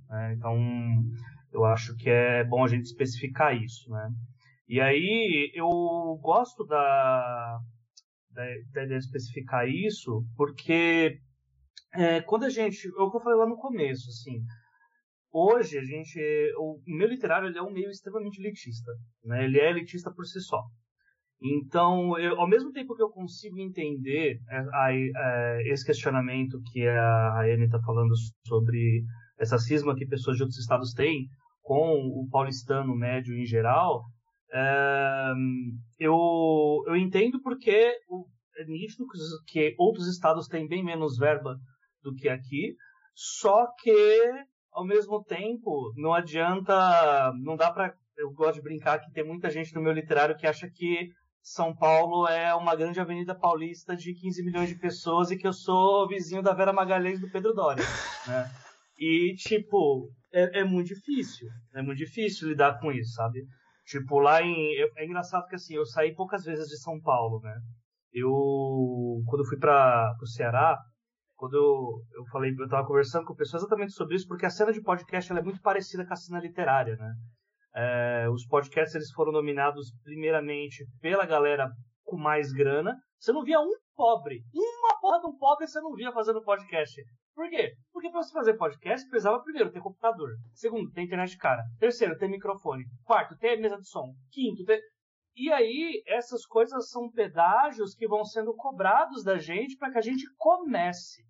Né? 0.09 0.33
Então, 0.33 0.55
eu 1.51 1.65
acho 1.65 1.95
que 1.95 2.09
é 2.09 2.43
bom 2.43 2.63
a 2.63 2.67
gente 2.67 2.83
especificar 2.83 3.55
isso, 3.55 3.89
né? 3.89 4.09
E 4.67 4.81
aí 4.81 5.51
eu 5.53 5.67
gosto 6.21 6.65
da, 6.65 7.59
da, 8.31 8.85
de 8.85 8.95
especificar 8.95 9.67
isso 9.67 10.25
porque 10.35 11.19
é, 11.93 12.21
quando 12.21 12.45
a 12.45 12.49
gente, 12.49 12.87
é 12.87 13.01
o 13.01 13.09
que 13.09 13.17
eu 13.17 13.21
falei 13.21 13.39
lá 13.39 13.47
no 13.47 13.57
começo, 13.57 14.09
assim, 14.09 14.43
hoje 15.31 15.77
a 15.77 15.83
gente, 15.83 16.19
o 16.57 16.81
meio 16.85 17.09
literário 17.09 17.47
ele 17.47 17.57
é 17.57 17.61
um 17.61 17.71
meio 17.71 17.89
extremamente 17.89 18.39
elitista, 18.39 18.91
né? 19.23 19.45
Ele 19.45 19.59
é 19.59 19.69
elitista 19.69 20.11
por 20.11 20.25
si 20.25 20.41
só. 20.41 20.61
Então, 21.41 22.17
eu, 22.17 22.39
ao 22.39 22.47
mesmo 22.47 22.71
tempo 22.71 22.95
que 22.95 23.03
eu 23.03 23.09
consigo 23.09 23.59
entender 23.59 24.39
é, 24.49 24.65
é, 25.15 25.71
esse 25.71 25.85
questionamento 25.85 26.61
que 26.71 26.87
a 26.87 27.41
Anne 27.41 27.65
está 27.65 27.79
falando 27.81 28.13
sobre 28.47 29.03
essa 29.37 29.57
cisma 29.57 29.95
que 29.95 30.07
pessoas 30.07 30.37
de 30.37 30.43
outros 30.43 30.59
estados 30.59 30.93
têm, 30.93 31.27
com 31.61 31.97
o 31.97 32.27
paulistano 32.31 32.95
médio 32.95 33.35
em 33.35 33.45
geral, 33.45 34.03
é, 34.53 35.33
eu, 35.99 36.83
eu 36.87 36.95
entendo 36.95 37.41
porque 37.41 37.71
é 38.57 38.65
nítido 38.65 39.05
que 39.47 39.75
outros 39.77 40.07
estados 40.07 40.47
têm 40.47 40.67
bem 40.67 40.83
menos 40.83 41.17
verba 41.17 41.57
do 42.01 42.13
que 42.13 42.29
aqui, 42.29 42.75
só 43.13 43.67
que, 43.81 44.31
ao 44.71 44.85
mesmo 44.85 45.23
tempo, 45.23 45.91
não 45.97 46.13
adianta, 46.13 47.33
não 47.41 47.55
dá 47.55 47.71
para 47.71 47.93
eu 48.17 48.31
gosto 48.31 48.55
de 48.55 48.61
brincar 48.61 48.99
que 48.99 49.11
tem 49.11 49.25
muita 49.25 49.49
gente 49.49 49.73
no 49.75 49.81
meu 49.81 49.91
literário 49.91 50.37
que 50.37 50.47
acha 50.47 50.69
que 50.69 51.09
São 51.47 51.75
Paulo 51.75 52.27
é 52.27 52.55
uma 52.55 52.75
grande 52.75 52.99
avenida 52.99 53.35
paulista 53.35 53.95
de 53.95 54.15
15 54.15 54.43
milhões 54.43 54.67
de 54.67 54.79
pessoas 54.79 55.29
e 55.29 55.37
que 55.37 55.45
eu 55.45 55.53
sou 55.53 56.07
vizinho 56.07 56.41
da 56.41 56.55
Vera 56.55 56.73
Magalhães 56.73 57.21
do 57.21 57.29
Pedro 57.29 57.53
Doria, 57.53 57.85
né? 58.25 58.51
E, 58.97 59.35
tipo, 59.37 60.09
é, 60.33 60.61
é, 60.61 60.63
muito 60.63 60.87
difícil. 60.87 61.47
É 61.75 61.83
muito 61.83 61.99
difícil 61.99 62.47
lidar 62.47 62.79
com 62.79 62.91
isso, 62.91 63.13
sabe? 63.13 63.45
Tipo, 63.85 64.17
lá 64.17 64.41
em. 64.41 64.75
É 64.97 65.05
engraçado 65.05 65.45
que 65.45 65.53
assim, 65.53 65.75
eu 65.75 65.85
saí 65.85 66.15
poucas 66.15 66.43
vezes 66.43 66.67
de 66.67 66.79
São 66.79 66.99
Paulo, 66.99 67.39
né? 67.43 67.55
Eu. 68.11 69.21
Quando 69.27 69.43
eu 69.43 69.47
fui 69.47 69.59
para 69.59 70.17
o 70.19 70.25
Ceará, 70.25 70.79
quando 71.35 71.53
eu, 71.53 72.21
eu 72.21 72.25
falei, 72.31 72.55
eu 72.57 72.67
tava 72.67 72.87
conversando 72.87 73.23
com 73.23 73.35
pessoas 73.35 73.61
exatamente 73.61 73.93
sobre 73.93 74.15
isso, 74.15 74.27
porque 74.27 74.47
a 74.47 74.49
cena 74.49 74.73
de 74.73 74.81
podcast 74.81 75.31
é 75.31 75.41
muito 75.43 75.61
parecida 75.61 76.03
com 76.07 76.13
a 76.13 76.17
cena 76.17 76.39
literária, 76.39 76.95
né? 76.95 77.13
É, 77.75 78.29
os 78.29 78.45
podcasts 78.45 78.95
eles 78.95 79.11
foram 79.11 79.33
nominados 79.33 79.91
primeiramente 80.03 80.85
pela 81.01 81.25
galera 81.25 81.69
com 82.05 82.17
mais 82.17 82.53
grana. 82.53 82.95
Você 83.19 83.33
não 83.33 83.43
via 83.43 83.59
um 83.59 83.73
pobre, 83.95 84.41
uma 84.53 84.99
porra 84.99 85.19
de 85.19 85.27
um 85.27 85.37
pobre 85.37 85.67
você 85.67 85.81
não 85.81 85.93
via 85.93 86.11
fazendo 86.11 86.43
podcast. 86.43 87.03
Por 87.33 87.49
quê? 87.49 87.73
Porque 87.91 88.09
para 88.09 88.23
você 88.23 88.31
fazer 88.31 88.53
podcast, 88.53 89.09
precisava 89.09 89.43
primeiro 89.43 89.71
ter 89.71 89.81
computador. 89.81 90.29
Segundo, 90.53 90.89
ter 90.91 91.01
internet 91.01 91.37
cara. 91.37 91.61
Terceiro, 91.77 92.17
ter 92.17 92.29
microfone. 92.29 92.85
Quarto, 93.03 93.37
ter 93.37 93.57
mesa 93.57 93.77
de 93.77 93.87
som. 93.87 94.13
Quinto, 94.31 94.63
ter. 94.63 94.79
E 95.35 95.51
aí, 95.51 96.01
essas 96.07 96.45
coisas 96.45 96.89
são 96.89 97.11
pedágios 97.11 97.93
que 97.93 98.07
vão 98.07 98.23
sendo 98.23 98.55
cobrados 98.55 99.21
da 99.21 99.37
gente 99.37 99.75
para 99.75 99.91
que 99.91 99.97
a 99.97 100.01
gente 100.01 100.23
comece. 100.37 101.23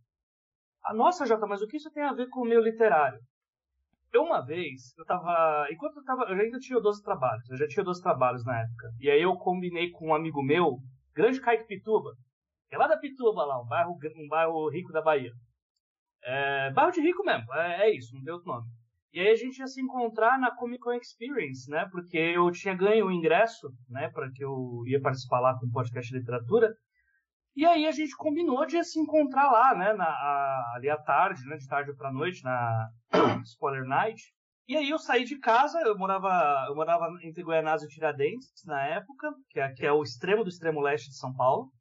A 0.83 0.93
nossa, 0.93 1.25
Jota, 1.25 1.47
mas 1.47 1.63
o 1.63 1.67
que 1.67 1.77
isso 1.77 1.89
tem 1.89 2.03
a 2.03 2.13
ver 2.13 2.29
com 2.29 2.41
o 2.41 2.45
meu 2.45 2.61
literário? 2.61 3.19
Eu, 4.13 4.23
uma 4.23 4.45
vez, 4.45 4.97
eu 4.97 5.05
tava. 5.05 5.67
Enquanto 5.71 5.97
eu 5.97 6.03
tava. 6.03 6.23
Eu 6.23 6.39
ainda 6.39 6.59
tinha 6.59 6.79
12 6.79 7.03
trabalhos. 7.03 7.49
Eu 7.49 7.57
já 7.57 7.67
tinha 7.67 7.83
12 7.83 8.01
trabalhos 8.01 8.45
na 8.45 8.61
época. 8.61 8.91
E 8.99 9.09
aí 9.09 9.21
eu 9.21 9.35
combinei 9.35 9.91
com 9.91 10.09
um 10.09 10.15
amigo 10.15 10.41
meu, 10.41 10.77
grande 11.13 11.41
Kaique 11.41 11.67
Pituba, 11.67 12.11
que 12.69 12.75
é 12.75 12.77
lá 12.77 12.87
da 12.87 12.97
Pituba, 12.97 13.45
lá, 13.45 13.61
um 13.61 13.67
bairro, 13.67 13.97
um 14.17 14.27
bairro 14.27 14.69
rico 14.69 14.91
da 14.91 15.01
Bahia. 15.01 15.31
É, 16.23 16.71
bairro 16.71 16.91
de 16.91 17.01
rico 17.01 17.23
mesmo, 17.23 17.53
é, 17.53 17.87
é, 17.87 17.95
isso, 17.95 18.15
não 18.15 18.23
deu 18.23 18.35
outro 18.35 18.51
nome. 18.51 18.67
E 19.13 19.19
aí 19.19 19.29
a 19.29 19.35
gente 19.35 19.59
ia 19.59 19.67
se 19.67 19.79
encontrar 19.79 20.37
na 20.39 20.53
Comic 20.53 20.81
Con 20.81 20.93
Experience, 20.93 21.69
né? 21.69 21.87
Porque 21.89 22.17
eu 22.17 22.51
tinha 22.51 22.75
ganho 22.75 23.05
o 23.05 23.11
ingresso, 23.11 23.69
né? 23.87 24.09
Para 24.09 24.29
que 24.29 24.43
eu 24.43 24.83
ia 24.87 24.99
participar 24.99 25.39
lá 25.39 25.57
com 25.57 25.67
o 25.67 25.71
podcast 25.71 26.11
de 26.11 26.19
literatura. 26.19 26.75
E 27.55 27.65
aí 27.65 27.87
a 27.87 27.91
gente 27.91 28.15
combinou 28.17 28.65
de 28.65 28.83
se 28.83 28.99
encontrar 28.99 29.49
lá, 29.49 29.73
né? 29.75 29.93
Na, 29.93 30.05
a, 30.05 30.73
ali 30.75 30.89
à 30.89 30.97
tarde, 30.97 31.45
né? 31.45 31.55
De 31.55 31.67
tarde 31.67 31.95
para 31.95 32.11
noite, 32.11 32.43
na 32.43 32.89
Spoiler 33.45 33.85
Night. 33.85 34.21
E 34.67 34.75
aí 34.75 34.89
eu 34.89 34.97
saí 34.97 35.23
de 35.23 35.37
casa, 35.37 35.79
eu 35.81 35.97
morava, 35.97 36.65
eu 36.67 36.75
morava 36.75 37.07
entre 37.21 37.43
Goianás 37.43 37.83
e 37.83 37.87
Tiradentes 37.87 38.49
na 38.65 38.83
época, 38.87 39.31
que 39.49 39.59
é, 39.59 39.71
que 39.71 39.85
é 39.85 39.91
o 39.91 40.01
extremo 40.01 40.43
do 40.43 40.49
extremo 40.49 40.81
leste 40.81 41.09
de 41.09 41.17
São 41.17 41.33
Paulo. 41.33 41.71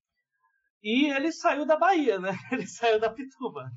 E 0.82 1.10
ele 1.10 1.32
saiu 1.32 1.64
da 1.64 1.78
Bahia, 1.78 2.20
né? 2.20 2.30
Ele 2.52 2.66
saiu 2.66 3.00
da 3.00 3.08
Pituba. 3.08 3.70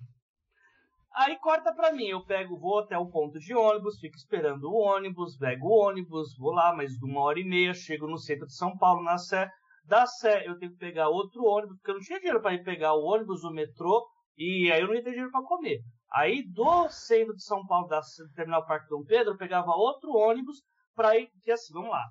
Aí 1.16 1.38
corta 1.40 1.74
pra 1.74 1.94
mim, 1.94 2.06
eu 2.06 2.24
pego, 2.26 2.60
vou 2.60 2.80
até 2.80 2.98
o 2.98 3.10
ponto 3.10 3.40
de 3.40 3.56
ônibus, 3.56 3.98
fico 3.98 4.18
esperando 4.18 4.66
o 4.66 4.76
ônibus, 4.76 5.38
pego 5.38 5.68
o 5.68 5.88
ônibus, 5.88 6.38
vou 6.38 6.52
lá 6.52 6.76
mais 6.76 6.92
de 6.92 7.06
uma 7.06 7.22
hora 7.22 7.40
e 7.40 7.46
meia, 7.46 7.74
chego 7.74 8.08
no 8.08 8.18
centro 8.18 8.46
de 8.46 8.54
São 8.54 8.78
Paulo, 8.78 9.02
na 9.02 9.18
Sé. 9.18 9.50
Da 9.88 10.06
Sé 10.06 10.46
eu 10.46 10.60
tenho 10.60 10.74
que 10.74 10.78
pegar 10.78 11.08
outro 11.08 11.46
ônibus, 11.46 11.78
porque 11.78 11.92
eu 11.92 11.96
não 11.96 12.02
tinha 12.02 12.20
dinheiro 12.20 12.42
para 12.42 12.54
ir 12.54 12.64
pegar 12.64 12.94
o 12.94 13.06
ônibus, 13.06 13.46
o 13.46 13.52
metrô, 13.52 14.06
e 14.38 14.70
aí 14.70 14.82
eu 14.82 14.88
não 14.88 14.94
ia 14.94 15.02
ter 15.02 15.12
dinheiro 15.12 15.32
para 15.32 15.46
comer. 15.46 15.80
Aí 16.12 16.44
do 16.44 16.90
centro 16.90 17.34
de 17.34 17.44
São 17.44 17.66
Paulo, 17.66 17.88
da 17.88 18.02
Terminal 18.36 18.66
Parque 18.66 18.90
Dom 18.90 19.04
Pedro, 19.06 19.34
eu 19.34 19.38
pegava 19.38 19.72
outro 19.72 20.12
ônibus 20.12 20.58
para 20.94 21.18
ir, 21.18 21.30
que 21.42 21.52
assim, 21.52 21.72
vamos 21.74 21.90
lá. 21.90 22.04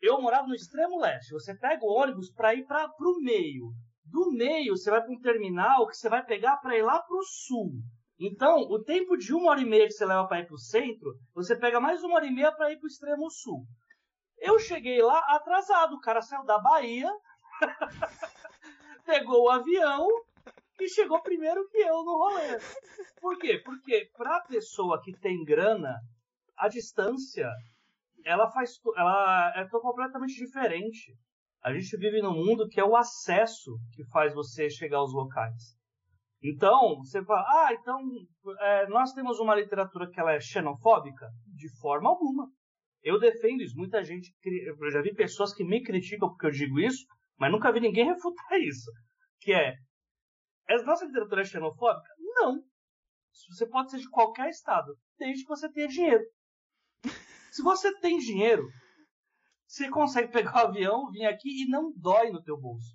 Eu 0.00 0.20
morava 0.20 0.48
no 0.48 0.54
extremo 0.54 0.98
leste, 0.98 1.32
você 1.32 1.56
pega 1.56 1.84
o 1.84 1.92
ônibus 1.92 2.32
para 2.32 2.54
ir 2.54 2.66
para 2.66 2.88
o 2.98 3.20
meio. 3.22 3.70
Do 4.04 4.32
meio, 4.32 4.76
você 4.76 4.90
vai 4.90 5.00
para 5.00 5.12
um 5.12 5.20
terminal 5.20 5.86
que 5.86 5.96
você 5.96 6.08
vai 6.08 6.24
pegar 6.24 6.56
para 6.56 6.76
ir 6.76 6.82
lá 6.82 7.00
para 7.00 7.16
o 7.16 7.22
sul. 7.22 7.70
Então, 8.18 8.58
o 8.68 8.82
tempo 8.82 9.16
de 9.16 9.32
uma 9.32 9.50
hora 9.50 9.60
e 9.60 9.64
meia 9.64 9.86
que 9.86 9.92
você 9.92 10.04
leva 10.04 10.26
para 10.26 10.40
ir 10.40 10.46
para 10.46 10.54
o 10.54 10.58
centro, 10.58 11.14
você 11.34 11.56
pega 11.56 11.80
mais 11.80 12.02
uma 12.02 12.16
hora 12.16 12.26
e 12.26 12.32
meia 12.32 12.52
para 12.52 12.72
ir 12.72 12.78
para 12.78 12.86
o 12.86 12.88
extremo 12.88 13.30
sul. 13.30 13.64
Eu 14.42 14.58
cheguei 14.58 15.00
lá 15.00 15.20
atrasado, 15.28 15.94
o 15.94 16.00
cara 16.00 16.20
saiu 16.20 16.44
da 16.44 16.58
Bahia, 16.58 17.08
pegou 19.06 19.44
o 19.44 19.48
avião 19.48 20.04
e 20.80 20.88
chegou 20.88 21.22
primeiro 21.22 21.68
que 21.68 21.78
eu 21.78 22.02
no 22.02 22.18
rolê. 22.18 22.58
Por 23.20 23.38
quê? 23.38 23.62
Porque 23.64 24.10
para 24.16 24.38
a 24.38 24.42
pessoa 24.42 25.00
que 25.00 25.16
tem 25.16 25.44
grana, 25.44 25.94
a 26.56 26.66
distância 26.66 27.48
ela 28.24 28.50
faz 28.50 28.80
ela 28.96 29.52
é 29.54 29.68
completamente 29.68 30.34
diferente. 30.34 31.16
A 31.62 31.72
gente 31.72 31.96
vive 31.96 32.20
num 32.20 32.34
mundo 32.34 32.68
que 32.68 32.80
é 32.80 32.84
o 32.84 32.96
acesso 32.96 33.78
que 33.92 34.04
faz 34.06 34.34
você 34.34 34.68
chegar 34.68 34.98
aos 34.98 35.14
locais. 35.14 35.76
Então, 36.42 36.96
você 36.96 37.24
fala, 37.24 37.44
ah, 37.46 37.72
então 37.72 38.00
é, 38.58 38.88
nós 38.88 39.12
temos 39.12 39.38
uma 39.38 39.54
literatura 39.54 40.10
que 40.10 40.18
ela 40.18 40.32
é 40.32 40.40
xenofóbica? 40.40 41.28
De 41.46 41.68
forma 41.80 42.10
alguma. 42.10 42.48
Eu 43.02 43.18
defendo 43.18 43.62
isso. 43.62 43.76
Muita 43.76 44.02
gente, 44.04 44.32
eu 44.44 44.90
já 44.90 45.02
vi 45.02 45.14
pessoas 45.14 45.52
que 45.52 45.64
me 45.64 45.82
criticam 45.82 46.28
porque 46.28 46.46
eu 46.46 46.50
digo 46.50 46.78
isso, 46.78 47.04
mas 47.38 47.50
nunca 47.50 47.72
vi 47.72 47.80
ninguém 47.80 48.06
refutar 48.12 48.60
isso. 48.60 48.90
Que 49.40 49.52
é, 49.52 49.74
a 50.68 50.82
nossa 50.82 51.04
literatura 51.04 51.42
é 51.42 51.44
xenofóbica? 51.44 52.08
Não. 52.18 52.62
Você 53.50 53.66
pode 53.66 53.90
ser 53.90 53.98
de 53.98 54.08
qualquer 54.10 54.50
estado, 54.50 54.94
desde 55.18 55.42
que 55.42 55.48
você 55.48 55.70
tenha 55.72 55.88
dinheiro. 55.88 56.22
Se 57.50 57.62
você 57.62 57.98
tem 57.98 58.18
dinheiro, 58.18 58.68
você 59.66 59.88
consegue 59.88 60.30
pegar 60.30 60.64
o 60.64 60.68
avião, 60.68 61.10
vir 61.10 61.24
aqui 61.24 61.62
e 61.62 61.68
não 61.68 61.92
dói 61.96 62.30
no 62.30 62.42
teu 62.42 62.58
bolso. 62.58 62.94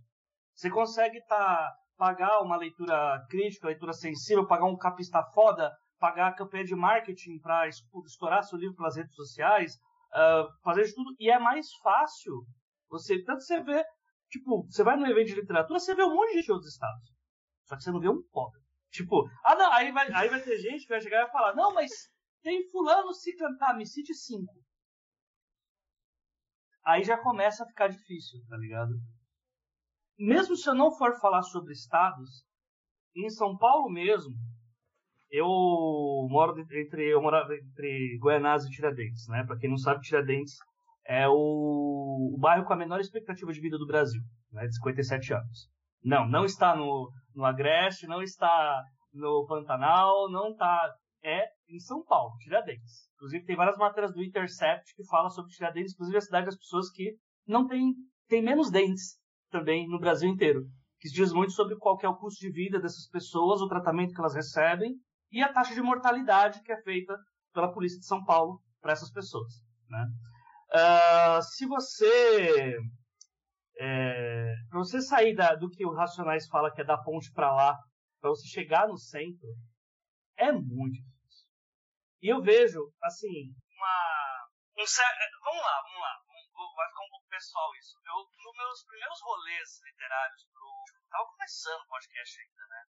Você 0.53 0.69
consegue 0.69 1.19
tá, 1.25 1.71
pagar 1.97 2.41
uma 2.41 2.55
leitura 2.55 3.25
crítica, 3.29 3.67
leitura 3.67 3.93
sensível, 3.93 4.47
pagar 4.47 4.65
um 4.65 4.77
capista 4.77 5.23
foda, 5.33 5.71
pagar 5.99 6.27
a 6.27 6.33
campanha 6.33 6.63
de 6.63 6.75
marketing 6.75 7.39
para 7.39 7.67
estourar 7.67 8.43
seu 8.43 8.57
livro 8.57 8.75
pelas 8.75 8.95
redes 8.95 9.15
sociais, 9.15 9.77
uh, 10.13 10.61
fazer 10.63 10.83
de 10.83 10.93
tudo. 10.93 11.15
E 11.19 11.29
é 11.29 11.39
mais 11.39 11.67
fácil 11.83 12.45
você. 12.89 13.23
Tanto 13.23 13.43
você 13.43 13.61
vê, 13.63 13.83
tipo, 14.29 14.65
você 14.69 14.83
vai 14.83 14.97
num 14.97 15.07
evento 15.07 15.27
de 15.27 15.35
literatura, 15.35 15.79
você 15.79 15.95
vê 15.95 16.03
um 16.03 16.13
monte 16.13 16.29
de 16.29 16.35
gente 16.35 16.45
de 16.45 16.51
outros 16.51 16.71
estados. 16.71 17.13
Só 17.65 17.75
que 17.75 17.83
você 17.83 17.91
não 17.91 17.99
vê 17.99 18.09
um 18.09 18.23
pobre. 18.31 18.61
Tipo, 18.91 19.27
ah 19.43 19.55
não, 19.55 19.71
aí 19.73 19.91
vai, 19.91 20.11
aí 20.13 20.29
vai 20.29 20.41
ter 20.41 20.57
gente 20.57 20.83
que 20.83 20.89
vai 20.89 21.01
chegar 21.01 21.17
e 21.17 21.21
vai 21.23 21.31
falar, 21.31 21.55
não, 21.55 21.73
mas 21.73 21.91
tem 22.41 22.67
fulano 22.69 23.13
se 23.13 23.35
cantar, 23.35 23.75
me 23.75 23.85
cite 23.85 24.13
cinco. 24.13 24.53
Aí 26.85 27.03
já 27.03 27.17
começa 27.21 27.63
a 27.63 27.67
ficar 27.67 27.89
difícil, 27.89 28.39
tá 28.47 28.55
ligado? 28.55 28.93
Mesmo 30.17 30.55
se 30.55 30.69
eu 30.69 30.73
não 30.73 30.91
for 30.97 31.19
falar 31.19 31.43
sobre 31.43 31.73
estados, 31.73 32.45
em 33.15 33.29
São 33.29 33.57
Paulo 33.57 33.89
mesmo, 33.89 34.33
eu 35.31 35.45
moro 36.29 36.59
entre 36.59 37.13
eu 37.13 37.21
morava 37.21 37.55
entre 37.55 38.17
Goianás 38.19 38.65
e 38.65 38.69
Tiradentes, 38.69 39.27
né? 39.27 39.43
Para 39.45 39.57
quem 39.57 39.69
não 39.69 39.77
sabe, 39.77 40.01
Tiradentes 40.01 40.55
é 41.05 41.27
o, 41.27 42.33
o, 42.33 42.37
bairro 42.39 42.65
com 42.65 42.73
a 42.73 42.77
menor 42.77 42.99
expectativa 42.99 43.51
de 43.51 43.61
vida 43.61 43.77
do 43.77 43.87
Brasil, 43.87 44.21
né? 44.51 44.65
De 44.65 44.75
57 44.75 45.33
anos. 45.33 45.69
Não, 46.03 46.27
não 46.27 46.45
está 46.45 46.75
no, 46.75 47.11
no 47.35 47.45
Agreste, 47.45 48.07
não 48.07 48.21
está 48.21 48.83
no 49.13 49.45
Pantanal, 49.47 50.29
não 50.29 50.51
está 50.51 50.93
é 51.23 51.45
em 51.67 51.79
São 51.79 52.03
Paulo, 52.03 52.37
Tiradentes. 52.39 53.09
Inclusive 53.15 53.45
tem 53.45 53.55
várias 53.55 53.77
matérias 53.77 54.13
do 54.13 54.23
Intercept 54.23 54.95
que 54.95 55.05
falam 55.07 55.29
sobre 55.29 55.51
Tiradentes, 55.51 55.93
inclusive 55.93 56.17
a 56.17 56.21
cidade 56.21 56.45
das 56.45 56.57
pessoas 56.57 56.89
que 56.91 57.15
não 57.45 57.67
tem, 57.67 57.93
tem 58.29 58.41
menos 58.41 58.71
dentes 58.71 59.17
também 59.49 59.87
no 59.89 59.99
Brasil 59.99 60.29
inteiro. 60.29 60.65
Que 60.99 61.09
diz 61.09 61.33
muito 61.33 61.51
sobre 61.51 61.75
qual 61.75 61.97
é 62.01 62.07
o 62.07 62.15
custo 62.15 62.39
de 62.39 62.51
vida 62.51 62.79
dessas 62.79 63.09
pessoas, 63.09 63.61
o 63.61 63.67
tratamento 63.67 64.13
que 64.13 64.19
elas 64.19 64.35
recebem 64.35 64.95
e 65.31 65.41
a 65.41 65.51
taxa 65.51 65.73
de 65.73 65.81
mortalidade 65.81 66.61
que 66.63 66.71
é 66.71 66.81
feita 66.81 67.17
pela 67.53 67.71
polícia 67.71 67.99
de 67.99 68.05
São 68.05 68.23
Paulo 68.23 68.61
para 68.81 68.93
essas 68.93 69.11
pessoas. 69.11 69.53
Né? 69.89 70.05
Uh, 70.73 71.41
se 71.41 71.65
você 71.65 72.77
é, 73.79 74.55
para 74.69 74.79
você 74.79 75.01
sair 75.01 75.35
da, 75.35 75.53
do 75.53 75.69
que 75.69 75.85
o 75.85 75.93
Racionais 75.93 76.47
fala 76.47 76.73
que 76.73 76.81
é 76.81 76.83
da 76.83 76.97
ponte 76.97 77.31
para 77.31 77.53
lá, 77.53 77.77
para 78.19 78.31
você 78.31 78.47
chegar 78.47 78.87
no 78.87 78.97
centro, 78.97 79.47
é 80.35 80.51
muito 80.51 80.97
difícil. 80.97 81.47
E 82.21 82.33
eu 82.33 82.41
vejo, 82.41 82.91
assim, 83.03 83.53
uma. 83.69 84.47
Um, 84.77 84.85
vamos 84.85 85.61
lá, 85.61 85.81
vamos 85.81 86.01
lá. 86.01 86.13
vai 86.75 86.87
ficar 86.89 87.05
um 87.05 87.09
pouco 87.09 87.27
pessoal 87.29 87.75
isso. 87.75 87.97
Eu, 88.03 88.17
nos 88.17 88.57
meus 88.57 88.83
primeiros 88.85 89.21
rolês 89.21 89.81
literários 89.85 90.47
pro. 90.51 90.67
Tava 91.09 91.25
começando 91.29 91.81
o 91.81 91.87
podcast 91.87 92.41
ainda, 92.41 92.65
né? 92.67 92.81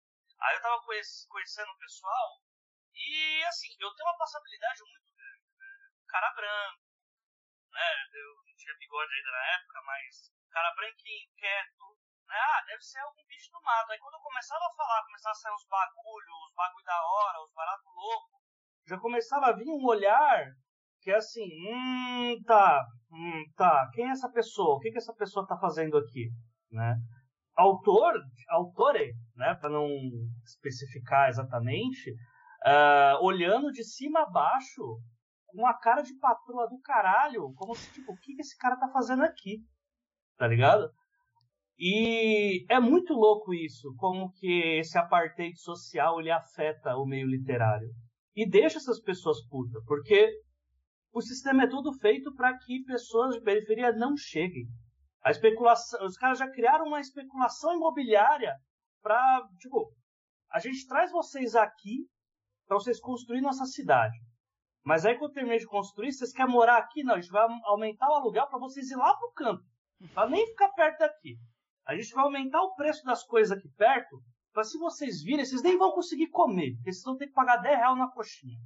Aí 0.41 0.57
eu 0.57 0.62
tava 0.62 0.82
conhecendo 0.82 1.70
o 1.70 1.78
pessoal 1.78 2.41
e, 2.95 3.45
assim, 3.45 3.68
eu 3.78 3.95
tenho 3.95 4.09
uma 4.09 4.18
passabilidade 4.18 4.80
muito 4.82 5.12
grande. 5.14 5.47
Né? 5.59 5.68
Cara 6.09 6.32
branco, 6.34 6.82
né? 7.72 7.89
Eu 8.12 8.37
não 8.45 8.57
tinha 8.57 8.78
bigode 8.78 9.12
ainda 9.12 9.30
na 9.30 9.45
época, 9.57 9.82
mas 9.82 10.32
cara 10.51 10.74
branquinho, 10.74 11.30
quieto. 11.37 11.99
Né? 12.26 12.37
Ah, 12.37 12.64
deve 12.66 12.82
ser 12.82 12.99
algum 13.01 13.24
bicho 13.26 13.51
do 13.53 13.62
mato. 13.62 13.93
Aí 13.93 13.99
quando 13.99 14.14
eu 14.14 14.20
começava 14.20 14.64
a 14.64 14.74
falar, 14.74 15.05
começava 15.05 15.32
a 15.32 15.34
sair 15.34 15.55
uns 15.55 15.66
bagulhos, 15.66 16.49
os 16.49 16.55
bagulho 16.55 16.84
da 16.84 17.01
hora, 17.03 17.43
os 17.45 17.53
baratos 17.53 17.93
loucos, 17.95 18.37
já 18.87 18.99
começava 18.99 19.47
a 19.47 19.53
vir 19.53 19.68
um 19.68 19.84
olhar 19.84 20.47
que 21.01 21.11
é 21.11 21.16
assim, 21.16 21.45
hum, 21.45 22.43
tá, 22.45 22.84
hum, 23.11 23.45
tá, 23.57 23.91
quem 23.93 24.09
é 24.09 24.11
essa 24.11 24.30
pessoa? 24.30 24.76
O 24.76 24.80
que, 24.80 24.91
que 24.91 24.99
essa 24.99 25.14
pessoa 25.14 25.47
tá 25.47 25.57
fazendo 25.59 25.97
aqui? 25.99 26.30
Né? 26.70 26.97
Autor, 27.57 28.15
autore, 28.51 29.15
né, 29.35 29.55
para 29.55 29.71
não 29.71 29.89
especificar 30.45 31.29
exatamente, 31.29 32.11
uh, 32.11 33.25
olhando 33.25 33.73
de 33.73 33.83
cima 33.83 34.23
a 34.23 34.31
baixo, 34.31 35.01
com 35.47 35.67
a 35.67 35.75
cara 35.75 36.03
de 36.03 36.15
patroa 36.19 36.69
do 36.69 36.79
caralho, 36.81 37.53
como 37.55 37.75
se, 37.75 37.91
tipo, 37.93 38.13
o 38.13 38.17
que, 38.19 38.35
que 38.35 38.43
esse 38.43 38.57
cara 38.59 38.77
tá 38.77 38.89
fazendo 38.89 39.23
aqui? 39.23 39.65
tá 40.37 40.47
ligado? 40.47 40.91
E 41.79 42.65
é 42.73 42.81
muito 42.81 43.13
louco 43.13 43.53
isso, 43.53 43.95
como 43.97 44.33
que 44.33 44.79
esse 44.79 44.97
apartheid 44.99 45.59
social 45.59 46.21
ele 46.21 46.31
afeta 46.31 46.97
o 46.97 47.05
meio 47.05 47.27
literário. 47.27 47.89
E 48.35 48.49
deixa 48.49 48.79
essas 48.79 49.01
pessoas 49.01 49.47
putas, 49.49 49.83
porque 49.87 50.31
o 51.13 51.21
sistema 51.21 51.65
é 51.65 51.69
tudo 51.69 51.93
feito 51.99 52.35
para 52.35 52.57
que 52.59 52.85
pessoas 52.85 53.35
de 53.35 53.43
periferia 53.43 53.93
não 53.93 54.17
cheguem. 54.17 54.67
A 55.27 55.33
especulação, 55.33 56.07
os 56.07 56.16
caras 56.16 56.39
já 56.39 56.49
criaram 56.49 56.87
uma 56.87 57.01
especulação 57.01 57.74
imobiliária 57.74 58.55
para, 59.03 59.43
tipo, 59.59 59.93
a 60.49 60.61
gente 60.61 60.87
traz 60.87 61.11
vocês 61.11 61.57
aqui 61.57 62.07
para 62.64 62.77
vocês 62.77 63.01
construir 63.01 63.41
nossa 63.41 63.64
cidade. 63.64 64.16
Mas 64.85 65.05
aí 65.05 65.18
quando 65.18 65.33
terminar 65.33 65.59
de 65.59 65.66
construir, 65.66 66.12
vocês 66.12 66.31
querem 66.31 66.53
morar 66.53 66.79
aqui? 66.79 67.03
Não, 67.03 67.14
a 67.14 67.20
gente 67.20 67.33
vai 67.33 67.45
aumentar 67.64 68.09
o 68.09 68.14
aluguel 68.14 68.47
para 68.47 68.61
vocês 68.61 68.89
ir 68.89 68.95
lá 68.95 69.16
pro 69.16 69.33
campo. 69.33 69.64
Para 70.14 70.31
nem 70.31 70.47
ficar 70.47 70.68
perto 70.68 71.01
daqui. 71.01 71.37
A 71.85 71.97
gente 71.97 72.14
vai 72.14 72.22
aumentar 72.22 72.62
o 72.62 72.77
preço 72.77 73.03
das 73.05 73.24
coisas 73.24 73.51
aqui 73.59 73.68
perto, 73.70 74.22
para 74.53 74.62
se 74.62 74.79
vocês 74.79 75.24
virem, 75.24 75.45
vocês 75.45 75.61
nem 75.61 75.77
vão 75.77 75.91
conseguir 75.91 76.29
comer, 76.29 76.77
porque 76.77 76.93
vocês 76.93 77.03
vão 77.05 77.16
ter 77.16 77.27
que 77.27 77.33
pagar 77.33 77.57
10 77.57 77.77
reais 77.77 77.99
na 77.99 78.09
coxinha. 78.12 78.57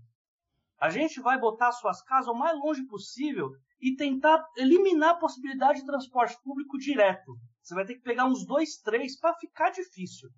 A 0.81 0.89
gente 0.89 1.21
vai 1.21 1.39
botar 1.39 1.73
suas 1.73 2.03
casas 2.03 2.29
o 2.29 2.35
mais 2.35 2.59
longe 2.59 2.87
possível 2.87 3.51
e 3.79 3.95
tentar 3.95 4.43
eliminar 4.57 5.11
a 5.11 5.19
possibilidade 5.19 5.81
de 5.81 5.87
transporte 5.87 6.41
público 6.43 6.79
direto. 6.79 7.37
Você 7.63 7.75
vai 7.75 7.85
ter 7.85 7.97
que 7.97 8.03
pegar 8.03 8.25
uns 8.25 8.47
dois, 8.47 8.79
três 8.79 9.19
para 9.19 9.35
ficar 9.35 9.69
difícil. 9.71 10.31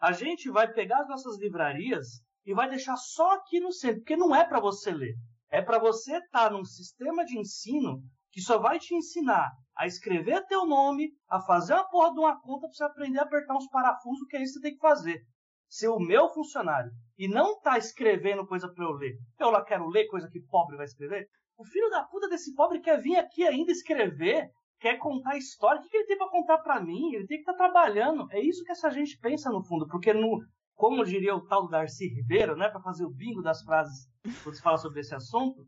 A 0.00 0.12
gente 0.12 0.48
vai 0.48 0.72
pegar 0.72 1.00
as 1.00 1.08
nossas 1.08 1.38
livrarias 1.40 2.22
e 2.46 2.54
vai 2.54 2.68
deixar 2.68 2.96
só 2.96 3.32
aqui 3.32 3.58
no 3.58 3.72
centro, 3.72 3.98
porque 4.00 4.16
não 4.16 4.34
é 4.34 4.44
para 4.44 4.60
você 4.60 4.92
ler. 4.92 5.16
É 5.50 5.60
para 5.60 5.80
você 5.80 6.18
estar 6.18 6.48
tá 6.48 6.50
num 6.50 6.64
sistema 6.64 7.24
de 7.24 7.36
ensino 7.36 8.00
que 8.30 8.40
só 8.40 8.58
vai 8.58 8.78
te 8.78 8.94
ensinar 8.94 9.50
a 9.76 9.86
escrever 9.86 10.46
teu 10.46 10.64
nome, 10.66 11.10
a 11.28 11.40
fazer 11.40 11.74
uma 11.74 11.88
porra 11.88 12.12
de 12.12 12.18
uma 12.20 12.40
conta 12.40 12.68
para 12.68 12.74
você 12.74 12.84
aprender 12.84 13.18
a 13.18 13.22
apertar 13.22 13.56
uns 13.56 13.66
parafusos, 13.66 14.26
que 14.28 14.36
é 14.36 14.42
isso 14.42 14.54
que 14.54 14.60
você 14.60 14.68
tem 14.68 14.74
que 14.74 14.80
fazer. 14.80 15.20
Ser 15.68 15.88
o 15.88 15.98
meu 15.98 16.28
funcionário. 16.28 16.92
E 17.20 17.28
não 17.28 17.60
tá 17.60 17.76
escrevendo 17.76 18.46
coisa 18.46 18.66
para 18.72 18.82
eu 18.82 18.92
ler. 18.92 19.14
Eu 19.38 19.50
lá 19.50 19.62
quero 19.62 19.86
ler 19.86 20.06
coisa 20.06 20.26
que 20.30 20.40
pobre 20.40 20.78
vai 20.78 20.86
escrever. 20.86 21.28
O 21.58 21.66
filho 21.66 21.90
da 21.90 22.02
puta 22.02 22.26
desse 22.30 22.54
pobre 22.54 22.80
quer 22.80 22.98
vir 22.98 23.16
aqui 23.16 23.46
ainda 23.46 23.70
escrever, 23.70 24.48
quer 24.80 24.96
contar 24.96 25.36
história. 25.36 25.82
O 25.82 25.84
que 25.86 25.94
ele 25.94 26.06
tem 26.06 26.16
para 26.16 26.30
contar 26.30 26.56
para 26.60 26.80
mim? 26.80 27.12
Ele 27.12 27.26
tem 27.26 27.36
que 27.36 27.42
estar 27.42 27.52
tá 27.52 27.58
trabalhando. 27.58 28.26
É 28.32 28.40
isso 28.40 28.64
que 28.64 28.72
essa 28.72 28.90
gente 28.90 29.18
pensa 29.18 29.50
no 29.50 29.62
fundo, 29.62 29.86
porque 29.86 30.14
no, 30.14 30.40
como 30.74 31.04
diria 31.04 31.36
o 31.36 31.46
tal 31.46 31.68
Darcy 31.68 32.06
Ribeiro, 32.08 32.56
né, 32.56 32.70
para 32.70 32.80
fazer 32.80 33.04
o 33.04 33.12
bingo 33.12 33.42
das 33.42 33.62
frases 33.64 34.08
quando 34.42 34.54
se 34.54 34.62
fala 34.62 34.78
sobre 34.78 35.00
esse 35.00 35.14
assunto, 35.14 35.66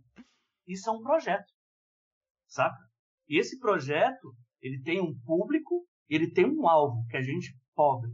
isso 0.66 0.88
é 0.88 0.92
um 0.94 1.02
projeto. 1.02 1.52
Saca? 2.48 2.78
E 3.28 3.38
esse 3.38 3.58
projeto, 3.58 4.32
ele 4.62 4.80
tem 4.80 5.02
um 5.02 5.12
público, 5.26 5.86
ele 6.08 6.32
tem 6.32 6.46
um 6.46 6.66
alvo, 6.66 7.04
que 7.10 7.16
é 7.18 7.20
a 7.20 7.22
gente 7.22 7.54
pobre. 7.74 8.10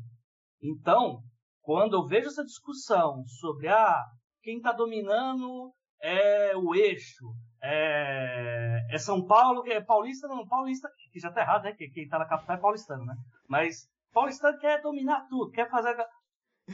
Então, 0.60 1.22
quando 1.68 1.98
eu 1.98 2.06
vejo 2.06 2.28
essa 2.28 2.42
discussão 2.42 3.26
sobre 3.26 3.68
ah, 3.68 4.02
quem 4.40 4.56
está 4.56 4.72
dominando 4.72 5.70
é 6.00 6.56
o 6.56 6.74
eixo, 6.74 7.26
é, 7.62 8.86
é, 8.90 8.96
São 8.96 9.26
Paulo, 9.26 9.70
é 9.70 9.78
paulista, 9.78 10.26
não, 10.26 10.48
paulista, 10.48 10.88
que 11.12 11.20
já 11.20 11.28
está 11.28 11.42
errado, 11.42 11.64
né? 11.64 11.74
Que 11.74 11.90
quem 11.90 12.04
está 12.04 12.18
na 12.18 12.24
capital 12.24 12.56
é 12.56 12.58
paulistano, 12.58 13.04
né? 13.04 13.14
Mas 13.46 13.86
paulistano 14.14 14.58
quer 14.58 14.80
dominar 14.80 15.26
tudo, 15.28 15.50
quer 15.50 15.68
fazer. 15.68 15.94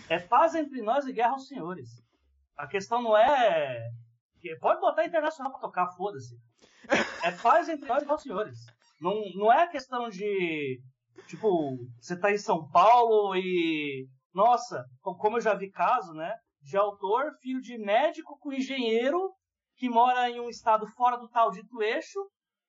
É 0.08 0.20
paz 0.20 0.54
entre 0.54 0.80
nós 0.80 1.04
e 1.06 1.12
guerra 1.12 1.32
aos 1.32 1.48
senhores. 1.48 1.88
A 2.56 2.68
questão 2.68 3.02
não 3.02 3.16
é. 3.16 3.90
Pode 4.60 4.80
botar 4.80 5.04
internacional 5.04 5.50
para 5.50 5.60
tocar, 5.60 5.90
foda-se. 5.96 6.36
É 7.24 7.32
paz 7.32 7.68
entre 7.68 7.88
nós 7.88 8.04
e 8.04 8.12
os 8.12 8.22
senhores. 8.22 8.60
Não, 9.00 9.12
não 9.34 9.52
é 9.52 9.66
questão 9.66 10.08
de. 10.08 10.80
Tipo, 11.26 11.78
você 12.00 12.16
tá 12.16 12.30
em 12.30 12.38
São 12.38 12.70
Paulo 12.70 13.34
e. 13.34 14.06
Nossa, 14.34 14.84
como 15.00 15.36
eu 15.36 15.40
já 15.40 15.54
vi 15.54 15.70
caso, 15.70 16.12
né? 16.12 16.34
De 16.60 16.76
autor, 16.76 17.32
filho 17.40 17.60
de 17.60 17.78
médico 17.78 18.36
com 18.40 18.52
engenheiro 18.52 19.32
que 19.76 19.88
mora 19.88 20.28
em 20.28 20.40
um 20.40 20.48
estado 20.48 20.86
fora 20.88 21.16
do 21.16 21.28
tal 21.28 21.50
dito 21.50 21.82
eixo, 21.82 22.18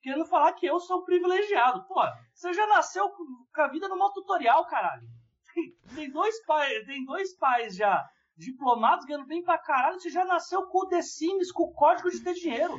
querendo 0.02 0.26
falar 0.26 0.54
que 0.54 0.66
eu 0.66 0.80
sou 0.80 1.04
privilegiado. 1.04 1.86
Pô, 1.88 2.02
você 2.34 2.54
já 2.54 2.68
nasceu 2.68 3.10
com 3.10 3.62
a 3.62 3.68
vida 3.68 3.88
no 3.88 3.98
modo 3.98 4.14
tutorial, 4.14 4.66
caralho. 4.68 5.08
Tem, 5.96 6.12
dois 6.12 6.44
pais, 6.46 6.86
tem 6.86 7.06
dois 7.06 7.36
pais 7.38 7.76
já 7.76 8.06
diplomados 8.36 9.06
ganhando 9.06 9.26
bem 9.26 9.42
pra 9.42 9.58
caralho, 9.58 10.00
você 10.00 10.10
já 10.10 10.26
nasceu 10.26 10.68
com 10.68 10.80
o 10.80 10.88
The 10.88 11.02
Sims, 11.02 11.52
com 11.52 11.64
o 11.64 11.74
código 11.74 12.12
de 12.12 12.22
ter 12.22 12.34
dinheiro. 12.34 12.74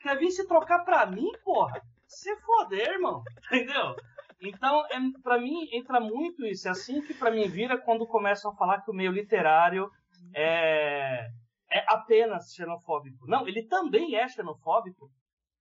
Quer 0.00 0.16
vir 0.16 0.30
se 0.30 0.46
trocar 0.46 0.84
pra 0.84 1.04
mim, 1.06 1.28
porra? 1.42 1.82
Se 2.06 2.34
foder, 2.36 2.88
irmão. 2.90 3.22
Entendeu? 3.50 3.96
Então, 4.40 4.84
é, 4.86 4.98
para 5.22 5.40
mim, 5.40 5.68
entra 5.72 6.00
muito 6.00 6.44
isso. 6.46 6.68
É 6.68 6.70
assim 6.70 7.02
que 7.02 7.14
para 7.14 7.30
mim 7.30 7.48
vira 7.48 7.80
quando 7.80 8.06
começam 8.06 8.52
a 8.52 8.56
falar 8.56 8.82
que 8.82 8.90
o 8.90 8.94
meio 8.94 9.10
literário 9.10 9.90
é, 10.34 11.26
é 11.70 11.84
apenas 11.88 12.52
xenofóbico. 12.54 13.26
Não, 13.26 13.46
ele 13.48 13.66
também 13.66 14.14
é 14.16 14.28
xenofóbico, 14.28 15.10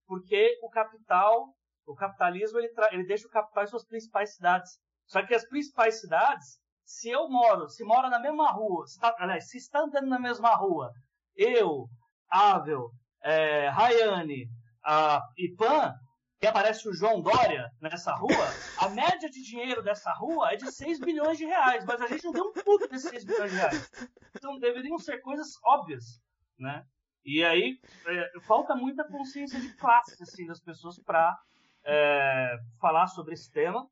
porque 0.05 0.57
o 0.61 0.69
capital, 0.69 1.47
o 1.88 1.95
capitalismo, 1.95 2.59
ele, 2.59 2.71
ele 2.91 3.05
deixa 3.05 3.28
o 3.28 3.32
capital 3.32 3.63
em 3.63 3.67
suas 3.67 3.86
principais 3.86 4.36
cidades. 4.36 4.71
Só 5.07 5.25
que 5.25 5.34
as 5.34 5.47
principais 5.47 5.99
cidades, 5.99 6.59
se 6.86 7.09
eu 7.09 7.28
moro, 7.30 7.67
se 7.69 7.84
mora 7.84 8.09
na 8.09 8.19
mesma 8.19 8.51
rua, 8.51 8.86
se, 8.86 8.99
tá, 8.99 9.15
está 9.55 9.80
andando 9.80 10.07
na 10.07 10.19
mesma 10.19 10.55
rua, 10.55 10.91
eu, 11.36 11.88
Ável, 12.30 12.89
é, 13.23 13.69
Rayane, 13.69 14.47
a 14.84 15.21
Ipan, 15.38 15.93
e 16.41 16.45
aparece 16.45 16.88
o 16.88 16.93
João 16.93 17.21
Dória 17.21 17.71
nessa 17.81 18.13
rua, 18.13 18.47
a 18.79 18.89
média 18.89 19.29
de 19.29 19.41
dinheiro 19.41 19.81
dessa 19.81 20.13
rua 20.13 20.53
é 20.53 20.55
de 20.55 20.71
6 20.71 20.99
bilhões 20.99 21.38
de 21.38 21.45
reais, 21.45 21.83
mas 21.83 21.99
a 21.99 22.07
gente 22.07 22.23
não 22.25 22.31
deu 22.31 22.45
um 22.45 22.53
puto 22.53 22.88
desses 22.88 23.09
6 23.09 23.25
bilhões 23.25 23.51
de 23.51 23.57
reais. 23.57 23.91
Então 24.35 24.59
deveriam 24.59 24.99
ser 24.99 25.19
coisas 25.21 25.53
óbvias, 25.63 26.21
né? 26.59 26.85
E 27.25 27.43
aí 27.43 27.79
é, 28.05 28.39
falta 28.41 28.75
muita 28.75 29.03
consciência 29.03 29.59
de 29.59 29.75
classe 29.77 30.21
assim 30.21 30.45
das 30.45 30.61
pessoas 30.61 30.99
para 30.99 31.35
é, 31.83 32.55
falar 32.79 33.07
sobre 33.07 33.33
esse 33.33 33.51
tema, 33.51 33.88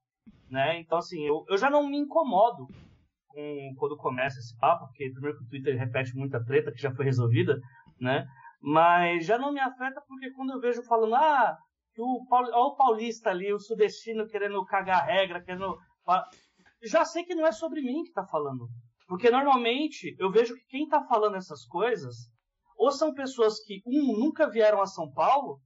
né? 0.47 0.79
Então 0.79 0.99
assim 0.99 1.25
eu, 1.25 1.43
eu 1.49 1.57
já 1.57 1.69
não 1.69 1.89
me 1.89 1.97
incomodo 1.97 2.67
com 3.27 3.75
quando 3.79 3.97
começa 3.97 4.37
esse 4.37 4.55
papo, 4.59 4.85
porque 4.85 5.09
primeiro 5.09 5.39
que 5.39 5.45
o 5.45 5.47
Twitter 5.47 5.75
repete 5.77 6.15
muita 6.15 6.43
treta 6.45 6.71
que 6.71 6.81
já 6.81 6.93
foi 6.93 7.05
resolvida, 7.05 7.59
né? 7.99 8.27
Mas 8.61 9.25
já 9.25 9.39
não 9.39 9.51
me 9.51 9.59
afeta 9.59 9.99
porque 10.07 10.29
quando 10.31 10.53
eu 10.53 10.59
vejo 10.59 10.83
falando 10.83 11.15
ah 11.15 11.57
que 11.95 12.01
o, 12.01 12.25
o 12.29 12.75
paulista 12.75 13.29
ali, 13.29 13.53
o 13.53 13.59
sudestino 13.59 14.27
querendo 14.27 14.63
cagar 14.65 15.03
a 15.03 15.05
regra, 15.05 15.41
querendo. 15.41 15.77
Já 16.83 17.05
sei 17.05 17.23
que 17.23 17.33
não 17.33 17.47
é 17.47 17.53
sobre 17.53 17.81
mim 17.81 18.03
que 18.03 18.09
está 18.09 18.25
falando. 18.25 18.67
Porque 19.07 19.31
normalmente 19.31 20.15
eu 20.19 20.29
vejo 20.29 20.55
que 20.55 20.65
quem 20.65 20.83
está 20.83 21.01
falando 21.03 21.37
essas 21.37 21.65
coisas, 21.65 22.15
ou 22.77 22.91
são 22.91 23.13
pessoas 23.13 23.63
que, 23.63 23.81
um, 23.85 24.19
nunca 24.19 24.49
vieram 24.49 24.81
a 24.81 24.85
São 24.85 25.09
Paulo, 25.11 25.61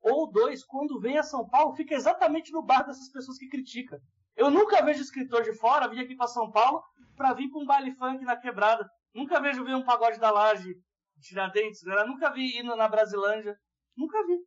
ou 0.00 0.30
dois, 0.30 0.64
quando 0.64 1.00
vem 1.00 1.18
a 1.18 1.22
São 1.22 1.46
Paulo, 1.48 1.74
fica 1.74 1.94
exatamente 1.94 2.50
no 2.50 2.62
bar 2.62 2.84
dessas 2.86 3.10
pessoas 3.10 3.36
que 3.36 3.48
criticam. 3.48 3.98
Eu 4.36 4.50
nunca 4.50 4.82
vejo 4.82 5.02
escritor 5.02 5.42
de 5.42 5.52
fora 5.54 5.88
vir 5.88 6.00
aqui 6.00 6.16
para 6.16 6.26
São 6.26 6.50
Paulo 6.50 6.82
para 7.16 7.32
vir 7.34 7.48
para 7.50 7.60
um 7.60 7.66
baile 7.66 7.94
funk 7.94 8.24
na 8.24 8.36
quebrada. 8.36 8.88
Nunca 9.14 9.40
vejo 9.40 9.64
vir 9.64 9.74
um 9.74 9.84
pagode 9.84 10.18
da 10.18 10.30
laje, 10.30 10.74
Tiradentes, 11.20 11.82
galera. 11.82 12.06
Nunca 12.06 12.30
vi 12.30 12.58
indo 12.58 12.74
na 12.74 12.88
Brasilândia. 12.88 13.56
Nunca 13.96 14.24
vi. 14.26 14.38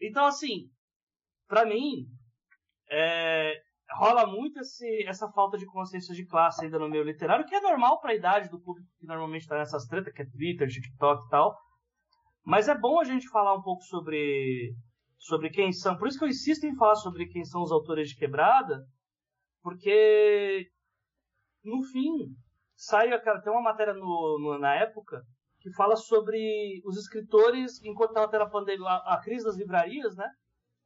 Então, 0.00 0.26
assim, 0.26 0.70
para 1.48 1.64
mim, 1.64 2.06
é, 2.90 3.60
rola 3.92 4.26
muito 4.26 4.60
esse, 4.60 5.04
essa 5.06 5.30
falta 5.32 5.56
de 5.56 5.66
consciência 5.66 6.14
de 6.14 6.26
classe 6.26 6.64
ainda 6.64 6.78
no 6.78 6.88
meio 6.88 7.04
literário, 7.04 7.46
que 7.46 7.54
é 7.54 7.60
normal 7.60 8.00
para 8.00 8.12
a 8.12 8.14
idade 8.14 8.48
do 8.48 8.60
público 8.60 8.88
que 8.98 9.06
normalmente 9.06 9.42
está 9.42 9.56
nessas 9.56 9.86
tretas, 9.86 10.12
que 10.12 10.22
é 10.22 10.26
Twitter, 10.26 10.68
TikTok 10.68 11.24
e 11.24 11.28
tal. 11.28 11.56
Mas 12.44 12.68
é 12.68 12.78
bom 12.78 13.00
a 13.00 13.04
gente 13.04 13.28
falar 13.28 13.54
um 13.54 13.62
pouco 13.62 13.82
sobre, 13.82 14.74
sobre 15.18 15.50
quem 15.50 15.72
são. 15.72 15.96
Por 15.96 16.08
isso 16.08 16.18
que 16.18 16.24
eu 16.24 16.28
insisto 16.28 16.64
em 16.64 16.76
falar 16.76 16.96
sobre 16.96 17.26
quem 17.26 17.44
são 17.44 17.62
os 17.62 17.72
autores 17.72 18.10
de 18.10 18.16
quebrada, 18.16 18.84
porque 19.62 20.68
no 21.64 21.82
fim 21.82 22.12
sai, 22.76 23.08
cara, 23.20 23.40
tem 23.40 23.52
uma 23.52 23.62
matéria 23.62 23.94
no, 23.94 24.38
no, 24.40 24.58
na 24.58 24.74
época 24.76 25.22
que 25.66 25.72
fala 25.72 25.96
sobre 25.96 26.80
os 26.84 26.96
escritores, 26.96 27.82
enquanto 27.82 28.10
estava 28.10 28.30
tendo 28.30 28.44
a, 28.44 28.48
pandemia, 28.48 28.88
a, 28.88 29.20
crise 29.20 29.44
das 29.44 29.56
livrarias, 29.56 30.14
né? 30.14 30.30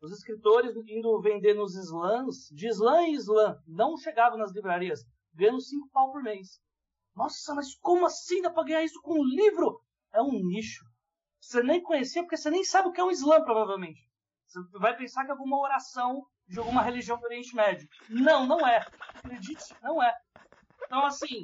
Os 0.01 0.11
escritores 0.11 0.75
indo 0.89 1.21
vender 1.21 1.53
nos 1.53 1.75
slams, 1.75 2.49
de 2.51 2.67
slam 2.69 3.03
em 3.03 3.13
slam, 3.13 3.59
não 3.67 3.99
chegavam 3.99 4.39
nas 4.39 4.55
livrarias, 4.55 5.05
ganhando 5.35 5.61
5 5.61 5.91
pau 5.91 6.11
por 6.11 6.23
mês. 6.23 6.59
Nossa, 7.15 7.55
mas 7.55 7.75
como 7.75 8.07
assim 8.07 8.41
dá 8.41 8.51
pra 8.51 8.65
ganhar 8.65 8.83
isso 8.83 8.99
com 9.03 9.21
um 9.21 9.25
livro? 9.25 9.83
É 10.15 10.23
um 10.23 10.31
nicho. 10.31 10.83
Você 11.39 11.63
nem 11.63 11.83
conhecia 11.83 12.23
porque 12.23 12.39
você 12.39 12.49
nem 12.49 12.65
sabe 12.65 12.89
o 12.89 12.93
que 12.93 13.03
é 13.03 13.05
um 13.05 13.11
slam, 13.11 13.45
provavelmente. 13.45 14.01
Você 14.47 14.61
vai 14.79 14.97
pensar 14.97 15.27
que 15.27 15.31
é 15.31 15.33
alguma 15.33 15.61
oração 15.61 16.25
de 16.49 16.59
alguma 16.59 16.81
religião 16.81 17.19
do 17.19 17.25
Oriente 17.25 17.55
Médio. 17.55 17.87
Não, 18.09 18.47
não 18.47 18.67
é. 18.67 18.79
Acredite, 19.15 19.75
não 19.83 20.03
é. 20.03 20.11
Então, 20.87 21.05
assim, 21.05 21.43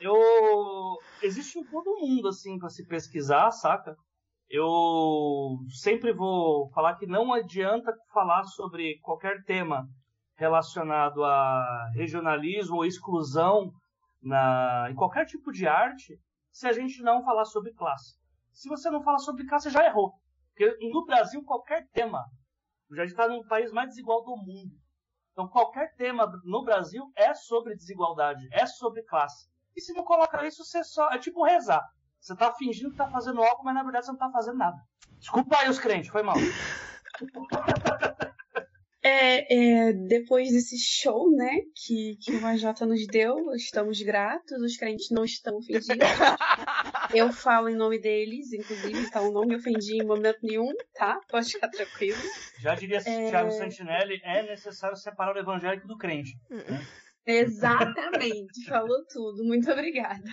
eu. 0.00 0.98
Existe 1.22 1.58
em 1.58 1.64
todo 1.64 1.98
mundo, 2.00 2.28
assim, 2.28 2.58
para 2.58 2.68
se 2.68 2.86
pesquisar, 2.86 3.50
saca? 3.50 3.96
Eu 4.48 5.58
sempre 5.80 6.12
vou 6.12 6.70
falar 6.70 6.96
que 6.96 7.06
não 7.06 7.32
adianta 7.32 7.92
falar 8.12 8.44
sobre 8.44 8.98
qualquer 9.00 9.42
tema 9.44 9.88
relacionado 10.36 11.24
a 11.24 11.90
regionalismo 11.94 12.76
ou 12.76 12.84
exclusão 12.84 13.72
na, 14.22 14.88
em 14.90 14.94
qualquer 14.94 15.24
tipo 15.26 15.50
de 15.50 15.66
arte 15.66 16.18
se 16.52 16.66
a 16.66 16.72
gente 16.72 17.02
não 17.02 17.24
falar 17.24 17.44
sobre 17.44 17.72
classe. 17.72 18.16
Se 18.52 18.68
você 18.68 18.90
não 18.90 19.02
falar 19.02 19.18
sobre 19.18 19.46
classe, 19.46 19.70
já 19.70 19.84
errou. 19.84 20.12
Porque 20.50 20.76
no 20.88 21.04
Brasil, 21.04 21.42
qualquer 21.42 21.88
tema, 21.92 22.24
já 22.92 23.04
está 23.04 23.26
no 23.26 23.44
país 23.46 23.72
mais 23.72 23.88
desigual 23.88 24.22
do 24.24 24.36
mundo. 24.36 24.72
Então, 25.32 25.48
qualquer 25.48 25.92
tema 25.96 26.30
no 26.44 26.62
Brasil 26.62 27.10
é 27.16 27.34
sobre 27.34 27.74
desigualdade, 27.74 28.46
é 28.52 28.66
sobre 28.66 29.02
classe. 29.02 29.48
E 29.76 29.80
se 29.80 29.92
não 29.92 30.04
coloca 30.04 30.46
isso, 30.46 30.64
você 30.64 30.82
só. 30.84 31.10
É 31.10 31.18
tipo 31.18 31.44
rezar. 31.44 31.82
Você 32.20 32.34
tá 32.34 32.52
fingindo 32.52 32.90
que 32.90 32.96
tá 32.96 33.08
fazendo 33.08 33.42
algo, 33.42 33.62
mas 33.64 33.74
na 33.74 33.82
verdade 33.82 34.06
você 34.06 34.12
não 34.12 34.18
tá 34.18 34.30
fazendo 34.30 34.56
nada. 34.58 34.76
Desculpa 35.18 35.58
aí 35.58 35.68
os 35.68 35.78
crentes, 35.78 36.10
foi 36.10 36.22
mal. 36.22 36.36
É, 39.06 39.54
é, 39.54 39.92
depois 39.92 40.50
desse 40.50 40.78
show, 40.78 41.30
né, 41.30 41.60
que, 41.76 42.16
que 42.22 42.32
o 42.36 42.46
AJ 42.46 42.80
nos 42.86 43.06
deu, 43.06 43.36
estamos 43.54 44.00
gratos, 44.00 44.62
os 44.62 44.78
crentes 44.78 45.10
não 45.10 45.26
estão 45.26 45.58
ofendidos. 45.58 45.88
Eu 47.14 47.30
falo 47.30 47.68
em 47.68 47.76
nome 47.76 48.00
deles, 48.00 48.54
inclusive, 48.54 48.98
então 48.98 49.30
não 49.30 49.42
me 49.42 49.56
ofendi 49.56 50.02
em 50.02 50.06
momento 50.06 50.38
nenhum, 50.42 50.72
tá? 50.94 51.20
Pode 51.28 51.52
ficar 51.52 51.68
tranquilo. 51.68 52.16
Já 52.58 52.74
diria 52.74 52.96
é... 53.04 53.28
Thiago 53.28 53.50
Santinelli, 53.50 54.22
é 54.24 54.42
necessário 54.42 54.96
separar 54.96 55.36
o 55.36 55.38
evangélico 55.38 55.86
do 55.86 55.98
crente. 55.98 56.38
Né? 56.48 56.86
Exatamente, 57.26 58.64
falou 58.68 59.04
tudo. 59.08 59.44
Muito 59.44 59.70
obrigada. 59.70 60.24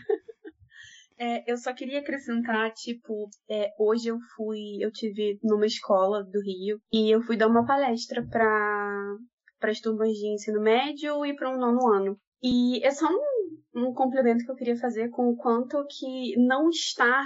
É, 1.17 1.51
eu 1.51 1.55
só 1.55 1.71
queria 1.71 1.99
acrescentar, 1.99 2.73
tipo, 2.73 3.29
é, 3.47 3.71
hoje 3.77 4.07
eu 4.07 4.17
fui, 4.35 4.77
eu 4.79 4.91
tive 4.91 5.39
numa 5.43 5.67
escola 5.67 6.23
do 6.23 6.41
Rio 6.41 6.81
e 6.91 7.13
eu 7.13 7.21
fui 7.21 7.37
dar 7.37 7.47
uma 7.47 7.65
palestra 7.65 8.25
para 8.25 9.17
para 9.59 9.69
as 9.69 9.79
turmas 9.79 10.11
de 10.13 10.27
ensino 10.27 10.59
médio 10.59 11.23
e 11.23 11.35
para 11.35 11.55
um 11.55 11.59
nono 11.59 11.87
ano. 11.93 12.19
E 12.41 12.83
é 12.83 12.89
só 12.89 13.07
um, 13.07 13.89
um 13.89 13.93
complemento 13.93 14.43
que 14.43 14.51
eu 14.51 14.55
queria 14.55 14.75
fazer 14.75 15.09
com 15.09 15.29
o 15.29 15.37
quanto 15.37 15.85
que 15.87 16.35
não 16.35 16.69
estar 16.69 17.23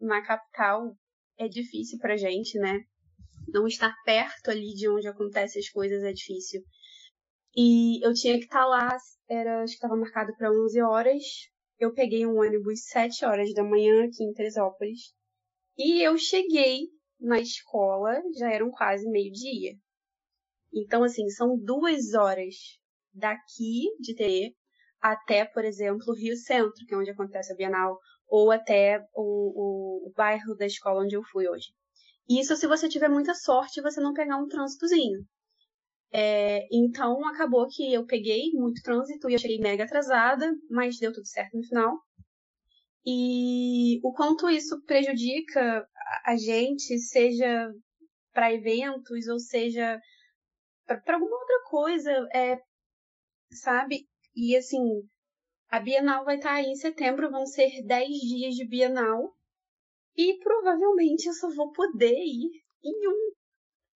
na 0.00 0.20
capital 0.20 0.92
é 1.38 1.46
difícil 1.46 1.98
pra 1.98 2.16
gente, 2.16 2.58
né? 2.58 2.80
Não 3.46 3.68
estar 3.68 3.94
perto 4.04 4.50
ali 4.50 4.74
de 4.74 4.88
onde 4.88 5.06
acontecem 5.06 5.60
as 5.60 5.68
coisas 5.68 6.02
é 6.02 6.12
difícil. 6.12 6.62
E 7.54 8.04
eu 8.06 8.14
tinha 8.14 8.38
que 8.38 8.44
estar 8.44 8.60
tá 8.60 8.66
lá, 8.66 8.96
era, 9.28 9.62
acho 9.62 9.72
que 9.72 9.76
estava 9.76 9.96
marcado 9.96 10.32
para 10.36 10.52
11 10.52 10.80
horas, 10.82 11.22
eu 11.78 11.92
peguei 11.92 12.26
um 12.26 12.38
ônibus 12.38 12.84
7 12.84 13.24
horas 13.24 13.52
da 13.54 13.64
manhã 13.64 14.04
aqui 14.04 14.22
em 14.22 14.32
Teresópolis. 14.32 15.14
E 15.76 16.02
eu 16.02 16.16
cheguei 16.18 16.88
na 17.18 17.40
escola, 17.40 18.20
já 18.38 18.50
eram 18.50 18.70
quase 18.70 19.08
meio-dia. 19.08 19.72
Então, 20.72 21.02
assim, 21.02 21.28
são 21.30 21.58
duas 21.58 22.14
horas 22.14 22.54
daqui 23.12 23.88
de 23.98 24.14
Terê 24.14 24.54
até, 25.00 25.44
por 25.44 25.64
exemplo, 25.64 26.14
Rio 26.14 26.36
Centro, 26.36 26.86
que 26.86 26.94
é 26.94 26.96
onde 26.96 27.10
acontece 27.10 27.52
a 27.52 27.56
Bienal, 27.56 27.98
ou 28.28 28.50
até 28.50 29.00
o, 29.14 30.04
o, 30.04 30.08
o 30.08 30.12
bairro 30.14 30.54
da 30.56 30.66
escola 30.66 31.02
onde 31.02 31.16
eu 31.16 31.22
fui 31.24 31.48
hoje. 31.48 31.68
Isso 32.28 32.54
se 32.54 32.66
você 32.66 32.88
tiver 32.88 33.08
muita 33.08 33.34
sorte 33.34 33.80
e 33.80 33.82
você 33.82 34.00
não 34.00 34.12
pegar 34.12 34.36
um 34.36 34.46
trânsitozinho. 34.46 35.26
É, 36.12 36.66
então 36.72 37.24
acabou 37.26 37.68
que 37.68 37.92
eu 37.92 38.04
peguei 38.04 38.50
muito 38.52 38.82
trânsito 38.82 39.30
e 39.30 39.34
eu 39.34 39.38
cheguei 39.38 39.58
mega 39.58 39.84
atrasada, 39.84 40.52
mas 40.68 40.98
deu 40.98 41.12
tudo 41.12 41.26
certo 41.26 41.56
no 41.56 41.62
final. 41.62 41.98
E 43.06 44.00
o 44.02 44.12
quanto 44.12 44.50
isso 44.50 44.82
prejudica 44.82 45.86
a 46.26 46.36
gente, 46.36 46.98
seja 46.98 47.72
para 48.32 48.52
eventos 48.52 49.26
ou 49.28 49.38
seja 49.38 50.00
para 50.86 51.14
alguma 51.14 51.36
outra 51.36 51.62
coisa, 51.68 52.10
é, 52.34 52.58
sabe? 53.52 54.06
E 54.34 54.56
assim, 54.56 55.08
a 55.70 55.78
Bienal 55.78 56.24
vai 56.24 56.36
estar 56.36 56.50
tá 56.50 56.54
aí 56.56 56.66
em 56.66 56.74
setembro, 56.74 57.30
vão 57.30 57.46
ser 57.46 57.82
10 57.84 58.08
dias 58.08 58.54
de 58.56 58.66
Bienal. 58.66 59.32
E 60.16 60.36
provavelmente 60.38 61.26
eu 61.26 61.32
só 61.32 61.48
vou 61.50 61.70
poder 61.70 62.18
ir 62.18 62.50
em 62.82 63.08
um. 63.08 63.32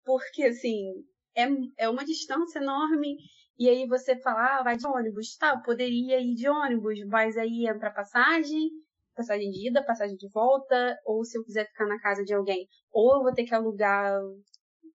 Porque, 0.04 0.44
assim, 0.44 1.04
é, 1.37 1.49
é 1.78 1.89
uma 1.89 2.05
distância 2.05 2.59
enorme. 2.59 3.16
E 3.59 3.68
aí 3.68 3.87
você 3.87 4.20
fala, 4.20 4.59
ah, 4.59 4.62
vai 4.62 4.76
de 4.76 4.87
ônibus. 4.87 5.37
Tá, 5.37 5.51
eu 5.51 5.62
poderia 5.62 6.20
ir 6.20 6.35
de 6.35 6.49
ônibus, 6.49 6.99
mas 7.07 7.37
aí 7.37 7.66
entra 7.68 7.93
passagem, 7.93 8.70
passagem 9.14 9.51
de 9.51 9.68
ida, 9.68 9.85
passagem 9.85 10.16
de 10.16 10.28
volta, 10.30 10.99
ou 11.05 11.24
se 11.24 11.39
eu 11.39 11.45
quiser 11.45 11.66
ficar 11.68 11.87
na 11.87 12.01
casa 12.01 12.24
de 12.24 12.35
alguém, 12.35 12.66
ou 12.93 13.14
eu 13.14 13.22
vou 13.22 13.32
ter 13.32 13.45
que 13.45 13.55
alugar 13.55 14.20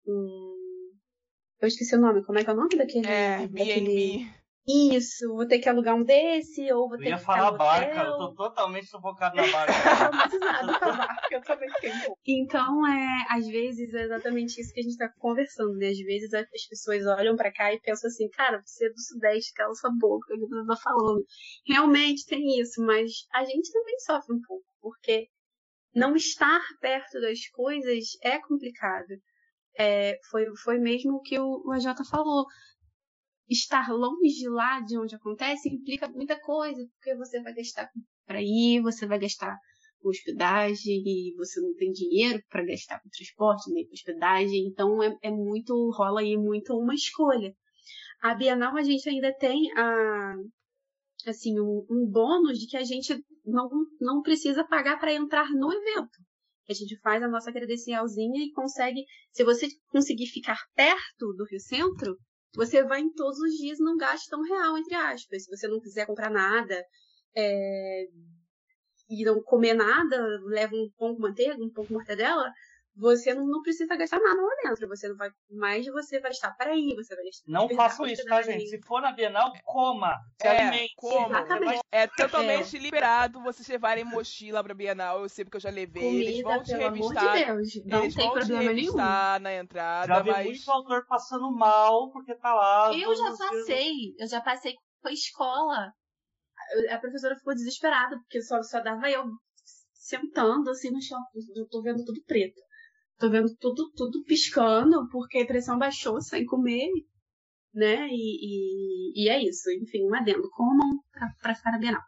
um, 0.05 0.55
Eu 1.61 1.67
esqueci 1.67 1.95
o 1.95 1.99
nome. 1.99 2.23
Como 2.25 2.37
é 2.37 2.43
que 2.43 2.49
é 2.49 2.53
o 2.53 2.55
nome 2.55 2.75
daquele? 2.77 3.07
É, 3.07 3.47
daquele... 3.47 4.38
Isso, 4.71 5.27
vou 5.33 5.47
ter 5.47 5.57
que 5.57 5.67
alugar 5.67 5.95
um 5.95 6.03
desse, 6.03 6.71
ou 6.71 6.87
vou 6.87 6.97
Eu 6.97 7.03
ter 7.03 7.09
ia 7.09 7.15
que 7.15 7.21
ficar 7.21 7.37
falar 7.37 7.51
no 7.51 7.57
barca, 7.57 8.03
eu 8.03 8.17
tô 8.17 8.35
totalmente 8.35 8.85
sufocado 8.85 9.35
na 9.35 9.41
barca. 9.51 9.73
com 10.79 10.85
a 10.85 10.91
barca, 10.91 11.27
eu 11.31 11.41
também 11.41 11.69
fiquei 11.71 11.91
um 11.91 11.99
pouco. 12.01 12.21
Então, 12.27 12.87
é, 12.87 13.25
às 13.31 13.47
vezes, 13.47 13.91
é 13.95 14.03
exatamente 14.03 14.61
isso 14.61 14.71
que 14.71 14.81
a 14.81 14.83
gente 14.83 14.97
tá 14.97 15.09
conversando, 15.17 15.73
né? 15.75 15.87
Às 15.89 15.97
vezes 15.97 16.31
as 16.33 16.67
pessoas 16.69 17.03
olham 17.07 17.35
pra 17.35 17.51
cá 17.51 17.73
e 17.73 17.79
pensam 17.79 18.09
assim, 18.09 18.29
cara, 18.29 18.61
você 18.63 18.85
é 18.85 18.89
do 18.89 18.99
Sudeste, 18.99 19.53
cala 19.53 19.73
sua 19.73 19.91
boca, 19.97 20.35
o 20.35 20.39
que 20.39 20.45
você 20.47 20.67
tá 20.67 20.75
falando. 20.75 21.25
Realmente 21.65 22.27
tem 22.27 22.59
isso, 22.59 22.79
mas 22.85 23.11
a 23.33 23.43
gente 23.45 23.71
também 23.71 23.99
sofre 24.01 24.35
um 24.35 24.41
pouco, 24.41 24.65
porque 24.81 25.29
não 25.95 26.15
estar 26.15 26.61
perto 26.79 27.19
das 27.19 27.47
coisas 27.47 28.05
é 28.21 28.39
complicado. 28.39 29.15
É, 29.77 30.19
foi, 30.29 30.45
foi 30.63 30.77
mesmo 30.77 31.15
o 31.15 31.21
que 31.21 31.39
o, 31.39 31.63
o 31.65 31.71
AJ 31.71 31.85
falou. 32.09 32.45
Estar 33.49 33.91
longe 33.91 34.39
de 34.39 34.49
lá, 34.49 34.79
de 34.81 34.97
onde 34.97 35.15
acontece, 35.15 35.69
implica 35.69 36.07
muita 36.07 36.39
coisa, 36.39 36.85
porque 36.93 37.15
você 37.15 37.41
vai 37.41 37.53
gastar 37.53 37.89
para 38.25 38.41
ir, 38.41 38.81
você 38.81 39.07
vai 39.07 39.17
gastar 39.17 39.57
com 39.99 40.09
hospedagem 40.09 41.03
e 41.05 41.33
você 41.35 41.59
não 41.59 41.73
tem 41.75 41.91
dinheiro 41.91 42.41
para 42.49 42.65
gastar 42.65 43.01
com 43.01 43.09
transporte 43.09 43.71
nem 43.71 43.85
com 43.85 43.93
hospedagem, 43.93 44.67
então 44.67 45.01
é, 45.03 45.17
é 45.23 45.31
muito 45.31 45.73
rola 45.91 46.21
aí 46.21 46.37
muito 46.37 46.73
uma 46.77 46.93
escolha. 46.93 47.53
A 48.21 48.33
Bienal 48.33 48.75
a 48.77 48.83
gente 48.83 49.09
ainda 49.09 49.33
tem 49.33 49.71
a 49.77 50.35
assim 51.27 51.59
um, 51.59 51.85
um 51.89 52.05
bônus 52.09 52.57
de 52.59 52.67
que 52.67 52.77
a 52.77 52.83
gente 52.83 53.13
não, 53.45 53.69
não 53.99 54.21
precisa 54.21 54.63
pagar 54.63 54.99
para 54.99 55.13
entrar 55.13 55.49
no 55.51 55.71
evento. 55.71 56.17
A 56.69 56.73
gente 56.73 56.99
faz 56.99 57.23
a 57.23 57.27
nossa 57.27 57.51
credencialzinha 57.51 58.43
e 58.43 58.51
consegue, 58.51 59.03
se 59.31 59.43
você 59.43 59.67
conseguir 59.87 60.27
ficar 60.27 60.57
perto 60.75 61.33
do 61.33 61.45
Rio 61.49 61.59
Centro, 61.59 62.15
você 62.53 62.83
vai 62.83 63.01
em 63.01 63.11
todos 63.13 63.39
os 63.39 63.53
dias 63.53 63.79
não 63.79 63.97
gasta 63.97 64.37
um 64.37 64.43
real, 64.43 64.77
entre 64.77 64.95
aspas. 64.95 65.43
Se 65.43 65.49
você 65.49 65.67
não 65.67 65.79
quiser 65.79 66.05
comprar 66.05 66.29
nada, 66.29 66.83
é, 67.35 68.07
e 69.09 69.23
não 69.23 69.41
comer 69.41 69.73
nada, 69.73 70.17
leva 70.45 70.75
um 70.75 70.89
pão 70.97 71.15
com 71.15 71.21
manteiga, 71.21 71.63
um 71.63 71.69
pão 71.69 71.85
com 71.85 71.93
mortadela, 71.93 72.51
você 72.99 73.33
não, 73.33 73.47
não 73.47 73.61
precisa 73.61 73.95
gastar 73.95 74.19
nada 74.19 74.41
lá 74.41 74.51
dentro. 74.63 74.87
Você 74.89 75.07
não 75.07 75.15
vai 75.15 75.29
mais, 75.49 75.85
você 75.87 76.19
vai 76.19 76.31
estar 76.31 76.51
para 76.51 76.71
aí, 76.71 76.93
você 76.95 77.15
vai 77.15 77.23
gastar. 77.25 77.43
Não 77.47 77.69
façam 77.69 78.05
isso, 78.05 78.25
tá, 78.25 78.41
gente? 78.41 78.67
Se 78.67 78.81
for 78.81 79.01
na 79.01 79.11
Bienal, 79.13 79.53
coma. 79.63 80.17
Se 80.41 80.47
É, 80.47 80.61
alimente. 80.61 80.93
Exatamente. 81.01 81.79
É 81.91 82.07
totalmente 82.07 82.77
liberado 82.77 83.41
vocês 83.41 83.67
levarem 83.67 84.03
mochila 84.03 84.63
pra 84.63 84.73
Bienal. 84.73 85.21
Eu 85.21 85.29
sei 85.29 85.45
porque 85.45 85.57
eu 85.57 85.61
já 85.61 85.69
levei. 85.69 86.03
eles 86.03 86.43
Comida, 86.43 86.49
vão 86.49 86.63
te 86.63 86.71
pelo 86.71 86.85
amor 86.85 86.93
de 86.97 87.19
revistar. 87.19 87.45
Deus. 87.45 87.85
Não 87.85 88.03
eles 88.03 88.15
tem 88.15 88.25
vão 88.27 88.33
te 88.33 88.39
problema 88.39 88.63
nenhum. 88.63 88.75
revistar 88.75 89.39
na 89.41 89.53
entrada, 89.53 90.07
Já 90.15 90.21
vi 90.21 90.31
mas. 90.31 90.45
muito 90.45 90.71
autor 90.71 91.05
passando 91.07 91.51
mal 91.51 92.11
porque 92.11 92.35
tá 92.35 92.53
lá. 92.53 92.91
Eu 92.93 93.15
já 93.15 93.35
passei, 93.37 94.13
eu 94.19 94.27
já 94.27 94.41
passei 94.41 94.73
com 95.01 95.07
a 95.07 95.13
escola. 95.13 95.93
A 96.91 96.97
professora 96.99 97.35
ficou 97.37 97.55
desesperada, 97.55 98.17
porque 98.19 98.41
só, 98.41 98.61
só 98.61 98.81
dava 98.81 99.09
eu 99.09 99.23
sentando 99.93 100.69
assim 100.69 100.91
no 100.91 101.01
chão. 101.01 101.19
Eu 101.55 101.67
tô 101.67 101.81
vendo 101.81 102.03
tudo 102.03 102.21
preto. 102.25 102.59
Tô 103.19 103.29
vendo 103.29 103.55
tudo, 103.59 103.91
tudo 103.95 104.23
piscando, 104.23 105.07
porque 105.09 105.39
a 105.39 105.45
pressão 105.45 105.77
baixou 105.77 106.19
sem 106.21 106.45
comer, 106.45 106.89
né? 107.73 108.07
E, 108.09 109.13
e, 109.13 109.25
e 109.25 109.29
é 109.29 109.43
isso. 109.43 109.71
Enfim, 109.71 110.05
um 110.09 110.15
adendo. 110.15 110.49
Comam 110.51 110.99
na 111.65 111.79
Bienal. 111.79 112.01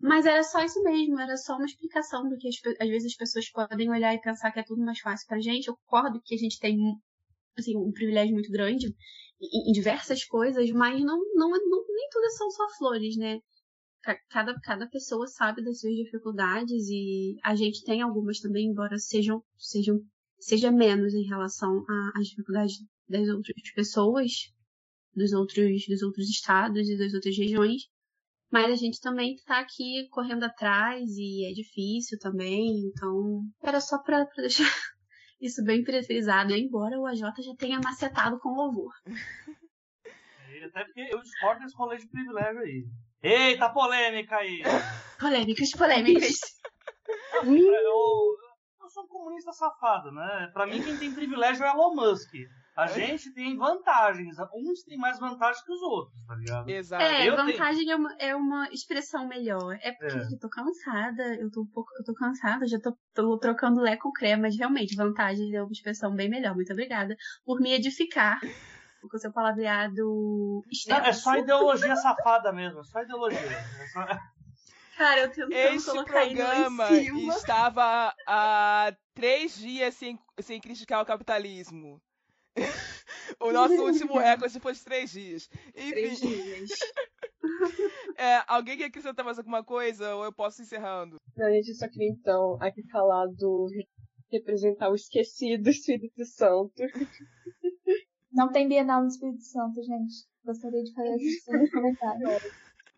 Mas 0.00 0.26
era 0.26 0.42
só 0.44 0.62
isso 0.64 0.82
mesmo, 0.84 1.20
era 1.20 1.36
só 1.36 1.56
uma 1.56 1.66
explicação 1.66 2.28
do 2.28 2.36
que 2.38 2.48
as 2.48 2.56
às 2.80 2.88
vezes 2.88 3.12
as 3.12 3.16
pessoas 3.16 3.50
podem 3.50 3.90
olhar 3.90 4.14
e 4.14 4.20
pensar 4.20 4.52
que 4.52 4.60
é 4.60 4.64
tudo 4.64 4.84
mais 4.84 5.00
fácil 5.00 5.26
pra 5.28 5.40
gente. 5.40 5.68
Eu 5.68 5.76
concordo 5.86 6.20
que 6.24 6.34
a 6.34 6.38
gente 6.38 6.58
tem 6.60 6.78
assim, 7.58 7.76
um 7.76 7.92
privilégio 7.92 8.34
muito 8.34 8.50
grande 8.50 8.86
em, 9.40 9.70
em 9.70 9.72
diversas 9.72 10.24
coisas, 10.24 10.70
mas 10.72 11.00
não, 11.04 11.18
não, 11.34 11.50
não 11.50 11.84
nem 11.88 12.08
tudo 12.10 12.30
são 12.32 12.50
só 12.50 12.68
flores, 12.78 13.16
né? 13.16 13.40
Ca- 14.02 14.20
Cada, 14.30 14.60
cada 14.60 14.88
pessoa 14.88 15.26
sabe 15.28 15.62
das 15.64 15.80
suas 15.80 15.94
dificuldades 15.94 16.88
e 16.90 17.36
a 17.44 17.54
gente 17.56 17.84
tem 17.84 18.02
algumas 18.02 18.40
também, 18.40 18.66
embora 18.68 18.98
sejam, 18.98 19.42
sejam 19.58 20.00
seja 20.38 20.70
menos 20.70 21.14
em 21.14 21.26
relação 21.26 21.84
às 22.14 22.28
dificuldades 22.28 22.76
das 23.08 23.28
outras 23.28 23.72
pessoas, 23.74 24.32
dos 25.14 25.32
outros, 25.32 25.86
dos 25.86 26.02
outros 26.02 26.28
estados 26.28 26.88
e 26.88 26.96
das 26.96 27.14
outras 27.14 27.36
regiões. 27.36 27.82
Mas 28.50 28.70
a 28.70 28.76
gente 28.76 29.00
também 29.00 29.36
tá 29.44 29.58
aqui 29.60 30.08
correndo 30.10 30.44
atrás 30.44 31.10
e 31.16 31.44
é 31.50 31.52
difícil 31.52 32.18
também, 32.18 32.86
então 32.86 33.42
era 33.62 33.80
só 33.80 33.98
pra, 33.98 34.24
pra 34.24 34.42
deixar 34.42 34.64
isso 35.40 35.62
bem 35.62 35.84
frisado, 35.84 36.54
embora 36.54 36.98
o 36.98 37.06
AJ 37.06 37.20
já 37.20 37.54
tenha 37.58 37.78
macetado 37.78 38.38
com 38.38 38.54
louvor. 38.54 38.92
Até 40.64 40.84
porque 40.84 41.08
eu 41.10 41.20
discordo 41.22 41.60
desse 41.62 41.76
rolê 41.76 41.96
de 41.98 42.08
privilégio 42.08 42.60
aí. 42.60 42.84
Eita, 43.22 43.68
polêmica 43.70 44.36
aí! 44.36 44.62
Polêmicas, 45.18 45.70
polêmicas. 45.72 46.38
eu, 47.42 48.36
eu 48.98 49.02
sou 49.02 49.04
um 49.04 49.08
comunista 49.08 49.52
safado, 49.52 50.10
né? 50.10 50.50
Pra 50.52 50.66
mim, 50.66 50.82
quem 50.82 50.98
tem 50.98 51.14
privilégio 51.14 51.64
é 51.64 51.70
Elon 51.70 51.94
Musk. 51.94 52.32
A 52.76 52.86
gente 52.86 53.32
tem 53.32 53.56
vantagens. 53.56 54.36
Uns 54.54 54.84
têm 54.84 54.96
mais 54.96 55.18
vantagens 55.18 55.64
que 55.64 55.72
os 55.72 55.82
outros, 55.82 56.24
tá 56.26 56.34
ligado? 56.36 56.68
Exato. 56.68 57.02
É, 57.02 57.28
eu 57.28 57.36
vantagem 57.36 57.90
é, 57.90 57.96
uma, 57.96 58.14
é 58.18 58.36
uma 58.36 58.68
expressão 58.70 59.26
melhor. 59.26 59.76
É 59.82 59.92
porque 59.92 60.16
É. 60.16 60.22
eu 60.34 60.38
tô 60.38 60.48
cansada, 60.48 61.34
eu 61.34 61.50
tô 61.50 61.62
um 61.62 61.66
pouco, 61.66 61.90
eu 61.98 62.04
tô 62.04 62.14
cansada, 62.14 62.66
já 62.68 62.78
tô, 62.80 62.96
tô 63.14 63.36
trocando 63.38 63.80
lé 63.80 63.96
com 63.96 64.12
creme, 64.12 64.42
mas 64.42 64.56
realmente, 64.56 64.94
vantagem 64.96 65.54
é 65.54 65.62
uma 65.62 65.72
expressão 65.72 66.14
bem 66.14 66.28
melhor. 66.28 66.54
Muito 66.54 66.72
obrigada 66.72 67.16
por 67.44 67.60
me 67.60 67.72
edificar 67.72 68.38
com 69.00 69.16
o 69.16 69.20
seu 69.20 69.32
palavreado 69.32 70.62
Não, 70.88 70.96
é 70.98 71.12
só 71.12 71.36
ideologia 71.36 71.96
safada 71.96 72.52
mesmo, 72.52 72.80
é 72.80 72.84
só 72.84 73.00
ideologia. 73.02 73.40
É 73.40 73.86
só- 73.92 74.18
Cara, 74.98 75.20
eu 75.20 75.28
tentando 75.28 75.52
Este 75.54 75.90
colocar 75.90 76.26
ele 76.26 76.42
lá 76.42 76.50
programa 76.50 76.90
em 76.90 77.04
cima. 77.04 77.34
estava 77.34 78.12
há 78.26 78.92
três 79.14 79.56
dias 79.56 79.94
sem, 79.94 80.18
sem 80.40 80.60
criticar 80.60 81.00
o 81.00 81.06
capitalismo. 81.06 82.02
o 83.40 83.52
nosso 83.52 83.80
último 83.80 84.18
recorde 84.18 84.58
foi 84.58 84.72
de 84.72 84.82
três 84.82 85.12
dias. 85.12 85.48
Três 85.72 86.20
Enfim, 86.20 86.42
dias. 86.42 86.70
é, 88.18 88.42
alguém 88.48 88.76
quer 88.76 88.86
acrescentar 88.86 89.24
mais 89.24 89.38
alguma 89.38 89.62
coisa 89.62 90.16
ou 90.16 90.24
eu 90.24 90.32
posso 90.32 90.60
ir 90.60 90.64
encerrando? 90.64 91.20
Não, 91.36 91.46
a 91.46 91.52
gente 91.52 91.74
só 91.74 91.88
queria 91.88 92.10
então 92.10 92.60
aqui 92.60 92.82
falar 92.90 93.26
do 93.26 93.68
representar 94.32 94.90
o 94.90 94.96
esquecido 94.96 95.70
Espírito 95.70 96.24
Santo. 96.24 96.82
Não 98.32 98.50
tem 98.50 98.66
Bienal 98.66 99.02
no 99.02 99.08
Espírito 99.08 99.44
Santo, 99.44 99.80
gente. 99.80 100.26
Gostaria 100.44 100.82
de 100.82 100.92
fazer 100.92 101.14
esse 101.14 101.70
comentário. 101.70 102.28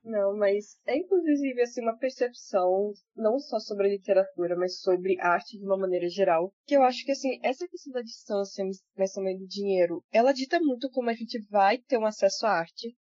Não, 0.03 0.35
mas 0.37 0.79
é 0.87 0.97
inclusive 0.97 1.61
assim 1.61 1.83
uma 1.83 1.97
percepção 1.97 2.93
não 3.15 3.39
só 3.39 3.59
sobre 3.59 3.87
a 3.87 3.91
literatura, 3.91 4.57
mas 4.57 4.81
sobre 4.81 5.21
a 5.21 5.29
arte 5.29 5.59
de 5.59 5.65
uma 5.65 5.77
maneira 5.77 6.09
geral, 6.09 6.53
que 6.67 6.75
eu 6.75 6.83
acho 6.83 7.05
que 7.05 7.13
assim, 7.13 7.39
essa 7.43 7.69
questão 7.69 7.93
da 7.93 8.01
distância, 8.01 8.65
mas 8.97 9.13
também 9.13 9.37
do 9.37 9.47
dinheiro, 9.47 10.03
ela 10.11 10.33
dita 10.33 10.59
muito 10.59 10.91
como 10.91 11.11
a 11.11 11.15
gente 11.15 11.39
vai 11.51 11.79
ter 11.79 11.99
um 11.99 12.07
acesso 12.07 12.47
à 12.47 12.51
arte. 12.51 12.97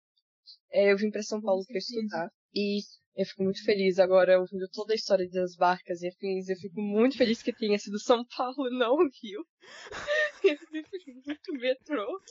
É, 0.72 0.92
eu 0.92 0.98
vim 0.98 1.12
para 1.12 1.24
São 1.24 1.42
Paulo 1.42 1.66
para 1.66 1.78
estudar 1.78 2.30
e 2.54 2.80
eu 3.16 3.26
fico 3.26 3.44
muito 3.44 3.64
feliz 3.64 3.98
agora 3.98 4.40
ouvindo 4.40 4.68
toda 4.72 4.94
a 4.94 4.96
história 4.96 5.30
das 5.30 5.56
barcas 5.56 6.02
e 6.02 6.08
afins. 6.08 6.50
Eu 6.50 6.58
fico 6.58 6.82
muito 6.82 7.18
feliz 7.18 7.42
que 7.42 7.54
tenha 7.54 7.80
sido 7.80 7.98
São 7.98 8.26
Paulo, 8.26 8.70
não 8.78 8.94
o 8.94 9.10
Rio. 9.22 9.46
Eu 10.44 10.58
prefiro 10.70 11.22
muito 11.26 11.54
metrô. 11.54 12.22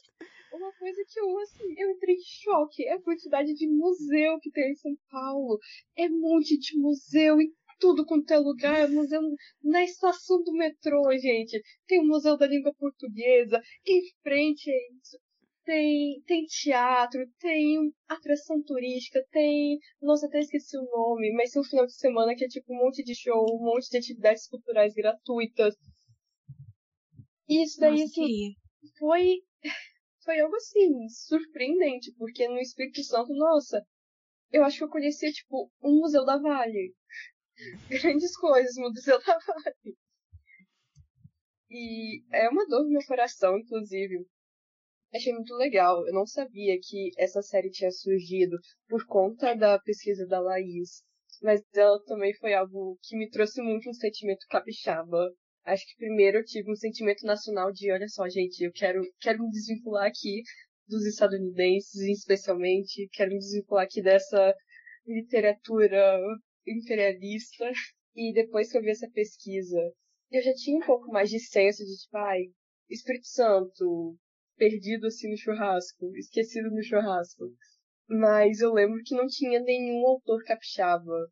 Uma 0.54 0.72
coisa 0.78 1.02
que 1.08 1.18
eu, 1.18 1.38
assim, 1.40 1.74
eu 1.76 1.90
entrei 1.90 2.14
em 2.14 2.22
choque 2.22 2.84
é 2.84 2.92
a 2.92 3.02
quantidade 3.02 3.52
de 3.54 3.66
museu 3.66 4.38
que 4.40 4.52
tem 4.52 4.70
em 4.70 4.76
São 4.76 4.96
Paulo. 5.10 5.58
É 5.96 6.06
um 6.06 6.20
monte 6.20 6.56
de 6.56 6.78
museu 6.78 7.40
em 7.40 7.52
tudo 7.80 8.06
quanto 8.06 8.30
é 8.30 8.38
lugar. 8.38 8.78
É 8.78 8.86
museu 8.86 9.20
na 9.64 9.82
estação 9.82 10.42
do 10.44 10.52
metrô, 10.52 11.02
gente. 11.18 11.60
Tem 11.88 12.00
o 12.00 12.06
Museu 12.06 12.36
da 12.36 12.46
Língua 12.46 12.72
Portuguesa. 12.78 13.60
Em 13.84 14.00
frente 14.22 14.70
a 14.70 14.74
isso. 14.74 15.18
Tem, 15.64 16.22
tem 16.26 16.44
teatro, 16.44 17.26
tem 17.40 17.92
atração 18.06 18.62
turística, 18.62 19.24
tem. 19.32 19.78
Nossa, 20.00 20.26
até 20.26 20.38
esqueci 20.38 20.76
o 20.76 20.84
nome, 20.84 21.32
mas 21.32 21.50
tem 21.50 21.62
um 21.62 21.64
final 21.64 21.86
de 21.86 21.96
semana 21.96 22.34
que 22.36 22.44
é 22.44 22.48
tipo 22.48 22.72
um 22.72 22.84
monte 22.84 23.02
de 23.02 23.14
show, 23.14 23.46
um 23.50 23.64
monte 23.64 23.88
de 23.90 23.96
atividades 23.96 24.46
culturais 24.46 24.92
gratuitas. 24.94 25.74
Isso 27.48 27.80
daí, 27.80 27.92
Nossa, 27.92 28.04
assim, 28.04 28.54
foi 28.98 29.40
foi 30.24 30.40
algo 30.40 30.56
assim 30.56 31.08
surpreendente 31.08 32.12
porque 32.16 32.48
no 32.48 32.58
Espírito 32.58 33.02
Santo 33.04 33.32
nossa 33.34 33.84
eu 34.50 34.64
acho 34.64 34.78
que 34.78 34.84
eu 34.84 34.88
conhecia 34.88 35.30
tipo 35.30 35.70
um 35.82 36.00
museu 36.00 36.24
da 36.24 36.38
Vale. 36.38 36.94
Grandes 37.88 38.36
coisas 38.36 38.76
no 38.76 38.90
museu 38.90 39.18
da 39.18 39.38
Vale. 39.38 39.96
E 41.70 42.22
é 42.32 42.48
uma 42.48 42.66
dor 42.66 42.84
no 42.84 42.90
meu 42.90 43.04
coração 43.06 43.58
inclusive. 43.58 44.26
Achei 45.12 45.32
muito 45.32 45.54
legal. 45.54 46.06
Eu 46.06 46.12
não 46.12 46.26
sabia 46.26 46.78
que 46.80 47.10
essa 47.18 47.42
série 47.42 47.70
tinha 47.70 47.90
surgido 47.90 48.56
por 48.88 49.06
conta 49.06 49.54
da 49.54 49.78
pesquisa 49.78 50.26
da 50.26 50.40
Laís 50.40 51.02
mas 51.42 51.62
ela 51.74 52.02
também 52.04 52.34
foi 52.34 52.54
algo 52.54 52.98
que 53.02 53.16
me 53.16 53.28
trouxe 53.28 53.60
muito 53.62 53.88
um 53.88 53.92
sentimento 53.94 54.46
capixaba 54.48 55.30
Acho 55.64 55.86
que 55.86 55.96
primeiro 55.96 56.38
eu 56.38 56.44
tive 56.44 56.70
um 56.70 56.76
sentimento 56.76 57.24
nacional 57.24 57.72
de, 57.72 57.90
olha 57.90 58.06
só, 58.06 58.28
gente, 58.28 58.62
eu 58.62 58.70
quero, 58.70 59.00
quero 59.18 59.42
me 59.42 59.50
desvincular 59.50 60.06
aqui 60.06 60.42
dos 60.86 61.06
estadunidenses, 61.06 62.02
especialmente, 62.02 63.08
quero 63.12 63.30
me 63.30 63.38
desvincular 63.38 63.84
aqui 63.84 64.02
dessa 64.02 64.54
literatura 65.06 66.18
imperialista. 66.66 67.70
E 68.14 68.32
depois 68.34 68.70
que 68.70 68.76
eu 68.76 68.82
vi 68.82 68.90
essa 68.90 69.08
pesquisa, 69.10 69.80
eu 70.30 70.42
já 70.42 70.52
tinha 70.52 70.76
um 70.76 70.86
pouco 70.86 71.10
mais 71.10 71.30
de 71.30 71.40
senso 71.40 71.82
de, 71.82 71.96
tipo, 71.96 72.16
ai, 72.18 72.42
Espírito 72.90 73.26
Santo, 73.26 74.18
perdido 74.56 75.06
assim 75.06 75.30
no 75.30 75.36
churrasco, 75.38 76.14
esquecido 76.16 76.70
no 76.70 76.82
churrasco. 76.82 77.44
Mas 78.06 78.60
eu 78.60 78.70
lembro 78.70 79.00
que 79.02 79.14
não 79.14 79.26
tinha 79.26 79.60
nenhum 79.60 80.06
autor 80.06 80.44
capixaba. 80.44 81.26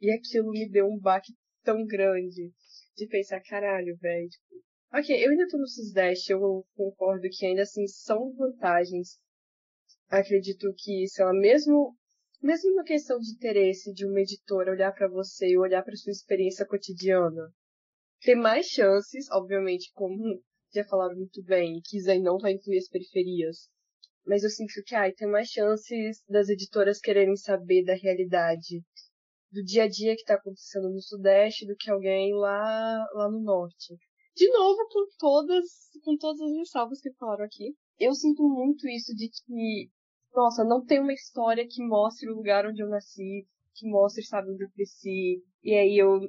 E 0.00 0.10
aquilo 0.10 0.50
me 0.50 0.68
deu 0.70 0.86
um 0.86 0.98
baque 0.98 1.32
tão 1.62 1.84
grande 1.84 2.50
de 2.96 3.06
pensar, 3.06 3.40
caralho, 3.40 3.96
velho. 3.96 4.28
Tipo, 4.28 4.62
ok, 4.92 5.24
eu 5.24 5.30
ainda 5.30 5.48
tô 5.48 5.58
no 5.58 5.66
Sudeste, 5.66 6.32
eu 6.32 6.64
concordo 6.76 7.28
que 7.30 7.46
ainda 7.46 7.62
assim 7.62 7.86
são 7.86 8.32
vantagens. 8.34 9.18
Acredito 10.08 10.72
que, 10.76 11.06
sei 11.08 11.24
lá, 11.24 11.32
mesmo, 11.32 11.96
mesmo 12.42 12.70
uma 12.72 12.84
questão 12.84 13.18
de 13.18 13.32
interesse 13.32 13.92
de 13.92 14.06
uma 14.06 14.20
editora 14.20 14.70
olhar 14.70 14.92
para 14.92 15.08
você 15.08 15.48
e 15.48 15.58
olhar 15.58 15.82
para 15.82 15.96
sua 15.96 16.12
experiência 16.12 16.66
cotidiana, 16.66 17.52
ter 18.20 18.34
mais 18.34 18.66
chances, 18.66 19.30
obviamente, 19.30 19.90
como 19.94 20.42
já 20.72 20.84
falaram 20.84 21.16
muito 21.16 21.42
bem, 21.42 21.80
que 21.84 22.00
Zen 22.00 22.22
não 22.22 22.38
vai 22.38 22.52
incluir 22.52 22.78
as 22.78 22.88
periferias. 22.88 23.68
Mas 24.26 24.42
eu 24.42 24.50
sinto 24.50 24.82
que 24.86 24.94
ai, 24.94 25.12
tem 25.12 25.28
mais 25.28 25.48
chances 25.48 26.22
das 26.28 26.48
editoras 26.48 27.00
quererem 27.00 27.36
saber 27.36 27.84
da 27.84 27.94
realidade 27.94 28.82
do 29.54 29.62
dia 29.62 29.84
a 29.84 29.88
dia 29.88 30.14
que 30.14 30.22
está 30.22 30.34
acontecendo 30.34 30.90
no 30.90 31.00
Sudeste 31.00 31.66
do 31.66 31.76
que 31.76 31.90
alguém 31.90 32.34
lá, 32.34 33.06
lá 33.14 33.30
no 33.30 33.40
Norte. 33.40 33.94
De 34.34 34.50
novo, 34.50 34.76
com 34.90 35.06
todas, 35.16 35.64
com 36.02 36.16
todas 36.16 36.40
as 36.40 36.56
ressalvas 36.58 37.00
que 37.00 37.12
falaram 37.12 37.44
aqui. 37.44 37.72
Eu 37.98 38.12
sinto 38.14 38.42
muito 38.42 38.88
isso 38.88 39.14
de 39.14 39.28
que, 39.30 39.88
nossa, 40.34 40.64
não 40.64 40.84
tem 40.84 41.00
uma 41.00 41.12
história 41.12 41.66
que 41.68 41.86
mostre 41.86 42.28
o 42.28 42.34
lugar 42.34 42.66
onde 42.66 42.82
eu 42.82 42.88
nasci, 42.88 43.46
que 43.74 43.88
mostre, 43.88 44.26
sabe, 44.26 44.50
onde 44.50 44.64
eu 44.64 44.70
cresci. 44.72 45.40
E 45.62 45.72
aí 45.72 45.96
eu, 45.96 46.20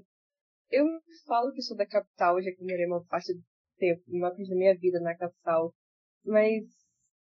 eu 0.69 0.85
falo 1.25 1.51
que 1.51 1.63
sou 1.63 1.75
da 1.75 1.87
capital, 1.87 2.39
já 2.39 2.51
que 2.51 2.61
morei 2.61 2.85
uma 2.85 3.03
parte 3.05 3.33
do 3.33 3.41
tempo, 3.77 4.03
uma 4.07 4.29
parte 4.29 4.47
da 4.47 4.55
minha 4.55 4.77
vida 4.77 4.99
na 4.99 5.17
capital. 5.17 5.73
Mas 6.23 6.63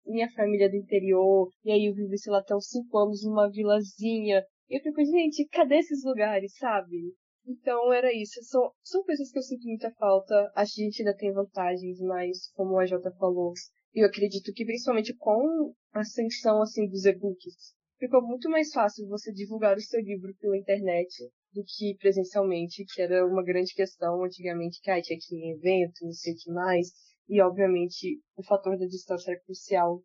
minha 0.06 0.30
família 0.32 0.66
é 0.66 0.70
do 0.70 0.76
interior, 0.76 1.50
e 1.64 1.72
aí 1.72 1.86
eu 1.86 1.96
vivi, 1.96 2.18
sei 2.20 2.32
lá, 2.32 2.40
até 2.40 2.56
uns 2.56 2.68
5 2.70 2.96
anos 2.98 3.24
numa 3.24 3.50
vilazinha 3.50 4.44
e 4.70 4.78
eu 4.78 4.84
fico, 4.84 5.04
gente, 5.04 5.48
cadê 5.48 5.78
esses 5.80 6.04
lugares, 6.04 6.56
sabe? 6.58 7.14
Então 7.46 7.92
era 7.92 8.14
isso. 8.14 8.44
São, 8.44 8.72
são 8.84 9.04
coisas 9.04 9.32
que 9.32 9.40
eu 9.40 9.44
sinto 9.44 9.68
muita 9.68 9.92
falta. 9.96 10.52
Acho 10.56 10.76
que 10.76 10.82
a 10.82 10.86
gente 10.86 11.02
ainda 11.02 11.18
tem 11.18 11.34
vantagens, 11.34 12.00
mas 12.02 12.52
como 12.54 12.78
a 12.78 12.86
Jota 12.86 13.12
falou, 13.18 13.54
eu 13.94 14.06
acredito 14.06 14.54
que 14.54 14.66
principalmente 14.66 15.16
com 15.16 15.74
a 15.94 16.02
ascensão 16.02 16.62
assim 16.62 16.88
dos 16.88 17.06
e-books, 17.06 17.74
ficou 17.98 18.22
muito 18.22 18.50
mais 18.50 18.72
fácil 18.72 19.08
você 19.08 19.34
divulgar 19.34 19.76
o 19.76 19.82
seu 19.82 20.00
livro 20.02 20.34
pela 20.40 20.58
internet 20.58 21.10
do 21.52 21.64
que 21.64 21.98
presencialmente, 21.98 22.86
que 22.86 23.02
era 23.02 23.26
uma 23.26 23.44
grande 23.44 23.74
questão 23.74 24.24
antigamente, 24.24 24.80
que 24.82 24.92
ah, 24.92 25.02
tinha 25.02 25.18
que 25.20 25.36
ir 25.36 25.40
em 25.40 25.52
evento, 25.58 26.06
não 26.06 26.14
sei 26.14 26.34
o 26.34 26.38
que 26.38 26.52
mais. 26.52 26.90
E 27.28 27.42
obviamente 27.42 28.22
o 28.36 28.44
fator 28.44 28.78
da 28.78 28.86
distância 28.86 29.32
era 29.32 29.42
crucial. 29.42 30.04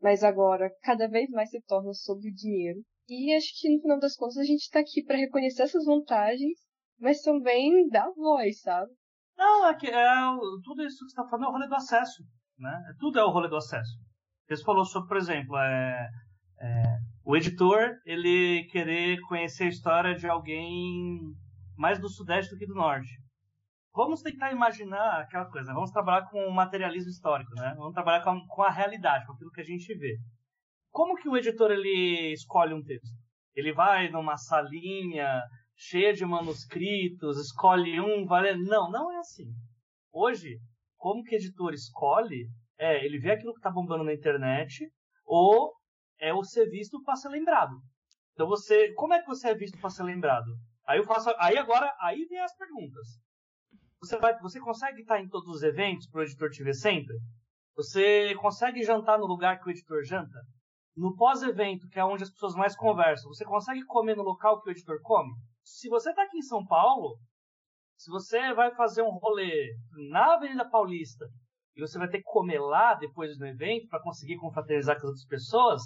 Mas 0.00 0.24
agora, 0.24 0.74
cada 0.82 1.06
vez 1.06 1.30
mais 1.30 1.50
se 1.50 1.60
torna 1.62 1.94
sobre 1.94 2.28
o 2.28 2.34
dinheiro. 2.34 2.82
E 3.08 3.34
acho 3.34 3.48
que 3.60 3.68
no 3.74 3.80
final 3.80 3.98
das 3.98 4.16
contas 4.16 4.38
a 4.38 4.44
gente 4.44 4.70
tá 4.70 4.80
aqui 4.80 5.02
para 5.04 5.16
reconhecer 5.16 5.62
essas 5.62 5.84
vantagens, 5.84 6.58
mas 6.98 7.20
também 7.22 7.88
dar 7.88 8.10
voz, 8.16 8.60
sabe? 8.60 8.90
Não, 9.36 9.66
é 9.66 9.74
que 9.74 9.88
é, 9.88 10.06
tudo 10.62 10.84
isso 10.84 11.04
que 11.04 11.10
você 11.10 11.16
tá 11.16 11.28
falando 11.28 11.46
é 11.46 11.48
o 11.48 11.52
rolê 11.52 11.68
do 11.68 11.74
acesso, 11.74 12.22
né? 12.58 12.80
Tudo 13.00 13.18
é 13.18 13.24
o 13.24 13.30
rolê 13.30 13.48
do 13.48 13.56
acesso. 13.56 13.98
Você 14.48 14.62
falou 14.62 14.84
sobre, 14.84 15.08
por 15.08 15.16
exemplo, 15.16 15.56
é, 15.56 16.08
é, 16.60 16.98
o 17.24 17.36
editor 17.36 17.96
ele 18.04 18.66
querer 18.70 19.20
conhecer 19.22 19.64
a 19.64 19.68
história 19.68 20.14
de 20.14 20.28
alguém 20.28 21.18
mais 21.76 21.98
do 21.98 22.08
sudeste 22.08 22.52
do 22.52 22.58
que 22.58 22.66
do 22.66 22.74
norte. 22.74 23.10
Vamos 23.94 24.22
tentar 24.22 24.52
imaginar 24.52 25.20
aquela 25.20 25.44
coisa. 25.46 25.74
Vamos 25.74 25.90
trabalhar 25.90 26.26
com 26.28 26.46
o 26.46 26.54
materialismo 26.54 27.10
histórico, 27.10 27.54
né? 27.56 27.74
Vamos 27.76 27.92
trabalhar 27.92 28.22
com 28.22 28.30
a, 28.30 28.46
com 28.48 28.62
a 28.62 28.70
realidade, 28.70 29.26
com 29.26 29.32
aquilo 29.32 29.50
que 29.50 29.60
a 29.60 29.64
gente 29.64 29.94
vê. 29.98 30.16
Como 30.92 31.16
que 31.16 31.28
o 31.28 31.36
editor 31.36 31.70
ele 31.70 32.32
escolhe 32.34 32.74
um 32.74 32.82
texto? 32.82 33.08
Ele 33.54 33.72
vai 33.72 34.10
numa 34.10 34.36
salinha 34.36 35.42
cheia 35.74 36.12
de 36.12 36.24
manuscritos, 36.24 37.38
escolhe 37.38 37.98
um, 37.98 38.26
vale... 38.26 38.54
Não, 38.58 38.90
não 38.90 39.10
é 39.10 39.18
assim. 39.18 39.46
Hoje, 40.12 40.58
como 40.98 41.24
que 41.24 41.34
o 41.34 41.38
editor 41.38 41.72
escolhe? 41.72 42.46
É, 42.78 43.04
ele 43.04 43.18
vê 43.18 43.32
aquilo 43.32 43.54
que 43.54 43.58
está 43.58 43.70
bombando 43.70 44.04
na 44.04 44.12
internet 44.12 44.86
ou 45.24 45.72
é 46.20 46.34
o 46.34 46.44
ser 46.44 46.68
visto 46.68 47.02
para 47.02 47.16
ser 47.16 47.30
lembrado. 47.30 47.74
Então 48.34 48.46
você, 48.46 48.92
como 48.92 49.14
é 49.14 49.20
que 49.20 49.26
você 49.26 49.48
é 49.48 49.54
visto 49.54 49.78
para 49.80 49.88
ser 49.88 50.02
lembrado? 50.02 50.46
Aí 50.86 50.98
eu 50.98 51.04
faço, 51.04 51.32
aí 51.38 51.56
agora, 51.56 51.90
aí 52.00 52.24
vem 52.26 52.38
as 52.38 52.54
perguntas. 52.54 53.18
Você 53.98 54.18
vai, 54.18 54.38
você 54.40 54.60
consegue 54.60 55.00
estar 55.00 55.20
em 55.20 55.28
todos 55.28 55.48
os 55.48 55.62
eventos 55.62 56.06
para 56.08 56.20
o 56.20 56.22
editor 56.22 56.50
te 56.50 56.62
ver 56.62 56.74
sempre? 56.74 57.16
Você 57.76 58.34
consegue 58.34 58.82
jantar 58.82 59.18
no 59.18 59.26
lugar 59.26 59.58
que 59.58 59.68
o 59.68 59.70
editor 59.70 60.04
janta? 60.04 60.38
No 60.96 61.16
pós-evento, 61.16 61.88
que 61.88 61.98
é 61.98 62.04
onde 62.04 62.22
as 62.22 62.30
pessoas 62.30 62.54
mais 62.54 62.76
conversam, 62.76 63.28
você 63.28 63.44
consegue 63.44 63.84
comer 63.86 64.16
no 64.16 64.22
local 64.22 64.60
que 64.60 64.68
o 64.68 64.72
editor 64.72 65.00
come? 65.02 65.32
Se 65.62 65.88
você 65.88 66.10
está 66.10 66.22
aqui 66.22 66.38
em 66.38 66.42
São 66.42 66.64
Paulo, 66.66 67.18
se 67.96 68.10
você 68.10 68.52
vai 68.52 68.74
fazer 68.74 69.02
um 69.02 69.18
rolê 69.18 69.74
na 70.10 70.34
Avenida 70.34 70.68
Paulista 70.68 71.26
e 71.76 71.80
você 71.80 71.98
vai 71.98 72.08
ter 72.08 72.18
que 72.18 72.24
comer 72.24 72.60
lá 72.60 72.94
depois 72.94 73.38
do 73.38 73.46
evento 73.46 73.88
para 73.88 74.02
conseguir 74.02 74.36
confraternizar 74.36 74.96
com 74.96 75.06
as 75.06 75.10
outras 75.10 75.26
pessoas, 75.26 75.82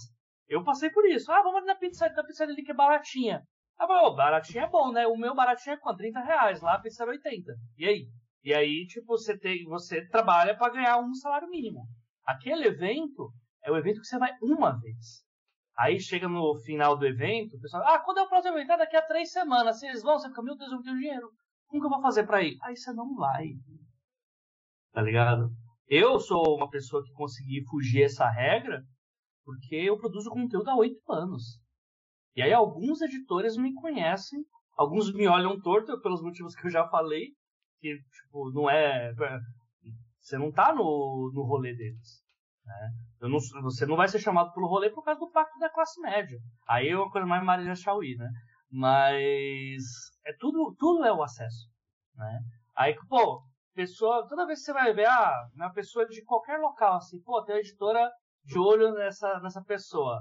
eu 0.48 0.64
passei 0.64 0.90
por 0.90 1.04
isso. 1.06 1.30
Ah, 1.30 1.42
vamos 1.42 1.64
na 1.64 1.74
pizza, 1.74 2.08
na 2.08 2.24
pizzaria 2.24 2.54
ali 2.54 2.62
que 2.62 2.70
é 2.70 2.74
baratinha. 2.74 3.42
Ah, 3.78 3.86
oh, 3.88 4.14
baratinha 4.14 4.64
é 4.64 4.70
bom, 4.70 4.90
né? 4.90 5.06
O 5.06 5.16
meu 5.16 5.34
baratinho 5.34 5.74
é 5.74 5.76
quanto? 5.78 5.98
30 5.98 6.20
reais, 6.20 6.60
lá 6.62 6.74
a 6.74 6.80
pizza 6.80 7.02
era 7.02 7.12
80. 7.12 7.52
E 7.76 7.86
aí? 7.86 8.08
E 8.42 8.54
aí, 8.54 8.86
tipo, 8.86 9.06
você 9.08 9.36
tem, 9.36 9.64
você 9.64 10.06
trabalha 10.08 10.56
para 10.56 10.72
ganhar 10.72 10.98
um 10.98 11.12
salário 11.14 11.48
mínimo. 11.48 11.84
Aquele 12.24 12.68
evento, 12.68 13.30
é 13.66 13.70
o 13.70 13.76
evento 13.76 14.00
que 14.00 14.06
você 14.06 14.18
vai 14.18 14.30
uma 14.40 14.78
vez. 14.78 15.24
Aí 15.76 16.00
chega 16.00 16.28
no 16.28 16.56
final 16.60 16.96
do 16.96 17.04
evento, 17.04 17.56
o 17.56 17.60
pessoal, 17.60 17.82
ah, 17.84 17.98
quando 17.98 18.18
é 18.18 18.22
o 18.22 18.28
próximo 18.28 18.56
evento? 18.56 18.70
Ah, 18.70 18.76
daqui 18.76 18.96
a 18.96 19.02
três 19.02 19.30
semanas. 19.30 19.78
Vocês 19.78 20.02
vão? 20.02 20.18
Você 20.18 20.28
fica, 20.28 20.42
meu 20.42 20.56
Deus, 20.56 20.70
eu 20.70 20.76
não 20.76 20.82
tenho 20.82 20.98
dinheiro. 20.98 21.30
Como 21.66 21.82
que 21.82 21.86
eu 21.86 21.90
vou 21.90 22.00
fazer 22.00 22.24
pra 22.24 22.42
ir? 22.42 22.56
Aí 22.62 22.76
você 22.76 22.92
não 22.92 23.14
vai. 23.14 23.48
Tá 24.92 25.02
ligado? 25.02 25.50
Eu 25.88 26.18
sou 26.18 26.56
uma 26.56 26.70
pessoa 26.70 27.04
que 27.04 27.12
consegui 27.12 27.62
fugir 27.68 28.04
essa 28.04 28.28
regra 28.30 28.82
porque 29.44 29.76
eu 29.76 29.98
produzo 29.98 30.30
conteúdo 30.30 30.70
há 30.70 30.76
oito 30.76 31.00
anos. 31.12 31.60
E 32.34 32.42
aí 32.42 32.52
alguns 32.52 33.00
editores 33.00 33.56
me 33.56 33.72
conhecem, 33.74 34.44
alguns 34.76 35.12
me 35.12 35.26
olham 35.26 35.60
torto 35.60 36.00
pelos 36.00 36.22
motivos 36.22 36.54
que 36.54 36.66
eu 36.66 36.70
já 36.70 36.88
falei, 36.88 37.28
que, 37.80 37.96
tipo, 37.96 38.50
não 38.52 38.68
é... 38.68 39.12
Você 40.20 40.36
não 40.38 40.50
tá 40.50 40.74
no, 40.74 41.30
no 41.32 41.42
rolê 41.42 41.74
deles. 41.74 42.25
Né? 42.66 42.90
Não, 43.20 43.38
você 43.62 43.86
não 43.86 43.96
vai 43.96 44.08
ser 44.08 44.18
chamado 44.18 44.52
pelo 44.52 44.66
rolê 44.66 44.90
por 44.90 45.04
causa 45.04 45.20
do 45.20 45.30
pacto 45.30 45.58
da 45.58 45.70
classe 45.70 46.00
média. 46.00 46.38
Aí 46.68 46.88
é 46.88 46.96
uma 46.96 47.10
coisa 47.10 47.26
mais 47.26 47.44
Maria 47.44 47.74
Chauí, 47.74 48.16
né? 48.16 48.28
Mas 48.70 49.82
é 50.26 50.32
tudo, 50.38 50.74
tudo 50.78 51.04
é 51.04 51.12
o 51.12 51.22
acesso, 51.22 51.68
né? 52.16 52.40
Aí, 52.76 52.94
pô, 53.08 53.40
pessoa, 53.74 54.26
toda 54.28 54.46
vez 54.46 54.58
que 54.58 54.66
você 54.66 54.72
vai 54.72 54.92
ver, 54.92 55.06
ah, 55.06 55.48
uma 55.54 55.72
pessoa 55.72 56.06
de 56.06 56.22
qualquer 56.24 56.58
local, 56.58 56.96
assim, 56.96 57.22
pô, 57.22 57.42
tem 57.44 57.54
uma 57.54 57.60
editora 57.60 58.10
de 58.44 58.58
olho 58.58 58.92
nessa, 58.92 59.40
nessa 59.40 59.62
pessoa. 59.62 60.20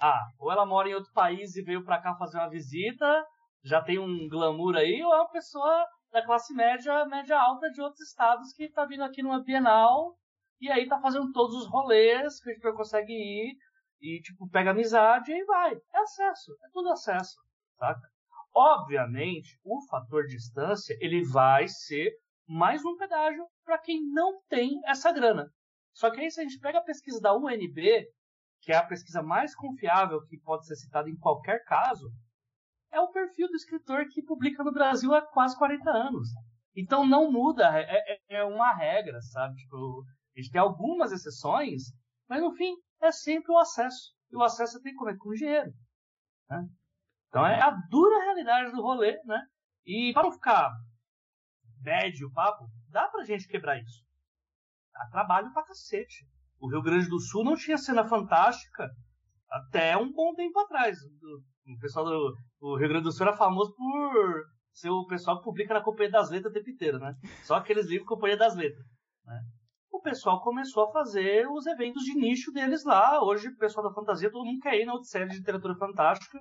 Ah, 0.00 0.22
ou 0.38 0.50
ela 0.50 0.66
mora 0.66 0.88
em 0.88 0.94
outro 0.94 1.12
país 1.12 1.54
e 1.54 1.62
veio 1.62 1.84
pra 1.84 2.00
cá 2.00 2.14
fazer 2.16 2.38
uma 2.38 2.48
visita, 2.48 3.24
já 3.62 3.82
tem 3.82 3.98
um 3.98 4.28
glamour 4.28 4.76
aí, 4.76 5.02
ou 5.02 5.14
é 5.14 5.16
uma 5.18 5.30
pessoa 5.30 5.86
da 6.10 6.24
classe 6.24 6.54
média, 6.54 7.04
média 7.06 7.38
alta 7.38 7.70
de 7.70 7.80
outros 7.80 8.08
estados 8.08 8.52
que 8.52 8.70
tá 8.70 8.84
vindo 8.86 9.04
aqui 9.04 9.22
numa 9.22 9.42
Bienal 9.42 10.14
e 10.60 10.70
aí 10.70 10.88
tá 10.88 11.00
fazendo 11.00 11.32
todos 11.32 11.56
os 11.56 11.68
rolês 11.68 12.40
que 12.40 12.50
a 12.50 12.52
gente 12.54 12.72
consegue 12.72 13.12
ir. 13.12 13.56
E, 14.00 14.20
tipo, 14.20 14.48
pega 14.50 14.70
amizade 14.70 15.32
e 15.32 15.44
vai. 15.44 15.74
É 15.74 15.98
acesso. 15.98 16.52
É 16.64 16.68
tudo 16.72 16.90
acesso. 16.90 17.36
Saca? 17.78 18.08
Obviamente, 18.54 19.58
o 19.64 19.80
fator 19.88 20.26
distância, 20.26 20.96
ele 21.00 21.24
vai 21.24 21.66
ser 21.68 22.12
mais 22.46 22.84
um 22.84 22.96
pedágio 22.96 23.44
para 23.64 23.78
quem 23.78 24.00
não 24.12 24.40
tem 24.48 24.80
essa 24.86 25.10
grana. 25.10 25.48
Só 25.92 26.10
que 26.10 26.20
aí, 26.20 26.30
se 26.30 26.40
a 26.40 26.44
gente 26.44 26.58
pega 26.58 26.78
a 26.78 26.84
pesquisa 26.84 27.20
da 27.20 27.34
UNB, 27.34 28.06
que 28.60 28.72
é 28.72 28.76
a 28.76 28.86
pesquisa 28.86 29.22
mais 29.22 29.54
confiável 29.54 30.24
que 30.26 30.38
pode 30.38 30.66
ser 30.66 30.76
citada 30.76 31.08
em 31.08 31.16
qualquer 31.16 31.64
caso, 31.64 32.10
é 32.92 33.00
o 33.00 33.10
perfil 33.10 33.48
do 33.48 33.56
escritor 33.56 34.06
que 34.08 34.22
publica 34.22 34.62
no 34.62 34.72
Brasil 34.72 35.14
há 35.14 35.22
quase 35.22 35.56
40 35.56 35.90
anos. 35.90 36.28
Então 36.76 37.06
não 37.06 37.30
muda, 37.30 37.78
é, 37.78 38.14
é, 38.28 38.36
é 38.36 38.44
uma 38.44 38.72
regra, 38.72 39.20
sabe? 39.20 39.56
Tipo, 39.56 40.04
a 40.36 40.40
gente 40.40 40.50
tem 40.50 40.60
algumas 40.60 41.12
exceções, 41.12 41.92
mas 42.28 42.40
no 42.42 42.52
fim 42.54 42.74
é 43.02 43.12
sempre 43.12 43.52
o 43.52 43.58
acesso. 43.58 44.12
E 44.30 44.36
o 44.36 44.42
acesso 44.42 44.80
tem 44.82 44.92
que 44.92 44.98
comer 44.98 45.16
com 45.16 45.32
dinheiro. 45.32 45.72
Né? 46.50 46.66
Então 47.28 47.46
é 47.46 47.60
a 47.60 47.70
dura 47.90 48.24
realidade 48.24 48.72
do 48.72 48.82
rolê, 48.82 49.20
né? 49.24 49.40
E 49.86 50.12
para 50.12 50.24
não 50.24 50.32
ficar 50.32 50.70
bad 51.82 52.24
o 52.24 52.32
papo, 52.32 52.66
dá 52.88 53.08
pra 53.08 53.24
gente 53.24 53.46
quebrar 53.46 53.80
isso. 53.80 54.04
Dá 54.92 55.06
trabalho 55.10 55.52
pra 55.52 55.64
cacete. 55.64 56.26
O 56.58 56.68
Rio 56.68 56.82
Grande 56.82 57.08
do 57.08 57.20
Sul 57.20 57.44
não 57.44 57.56
tinha 57.56 57.76
cena 57.76 58.04
fantástica 58.04 58.90
até 59.50 59.96
um 59.96 60.12
bom 60.12 60.34
tempo 60.34 60.58
atrás. 60.60 60.98
O 61.66 61.78
pessoal 61.80 62.04
do 62.04 62.36
o 62.60 62.76
Rio 62.78 62.88
Grande 62.88 63.04
do 63.04 63.12
Sul 63.12 63.26
era 63.26 63.36
famoso 63.36 63.74
por 63.74 64.44
ser 64.72 64.90
o 64.90 65.06
pessoal 65.06 65.38
que 65.38 65.44
publica 65.44 65.74
na 65.74 65.82
Companhia 65.82 66.10
das 66.10 66.30
Letras 66.30 66.50
o 66.50 66.54
tempo 66.54 66.70
inteiro, 66.70 66.98
né? 66.98 67.14
Só 67.44 67.56
aqueles 67.56 67.86
livros 67.86 68.08
Companhia 68.08 68.36
das 68.36 68.56
Letras. 68.56 68.84
Né? 69.24 69.40
O 69.94 70.00
pessoal 70.00 70.40
começou 70.42 70.88
a 70.88 70.92
fazer 70.92 71.48
os 71.48 71.66
eventos 71.66 72.02
de 72.02 72.14
nicho 72.14 72.50
deles 72.50 72.84
lá. 72.84 73.22
Hoje, 73.22 73.46
o 73.46 73.56
pessoal 73.56 73.88
da 73.88 73.94
fantasia, 73.94 74.28
todo 74.28 74.44
mundo 74.44 74.58
quer 74.60 74.74
ir 74.74 74.84
na 74.84 74.92
Odisseia 74.92 75.24
de 75.24 75.36
Literatura 75.36 75.76
Fantástica, 75.76 76.36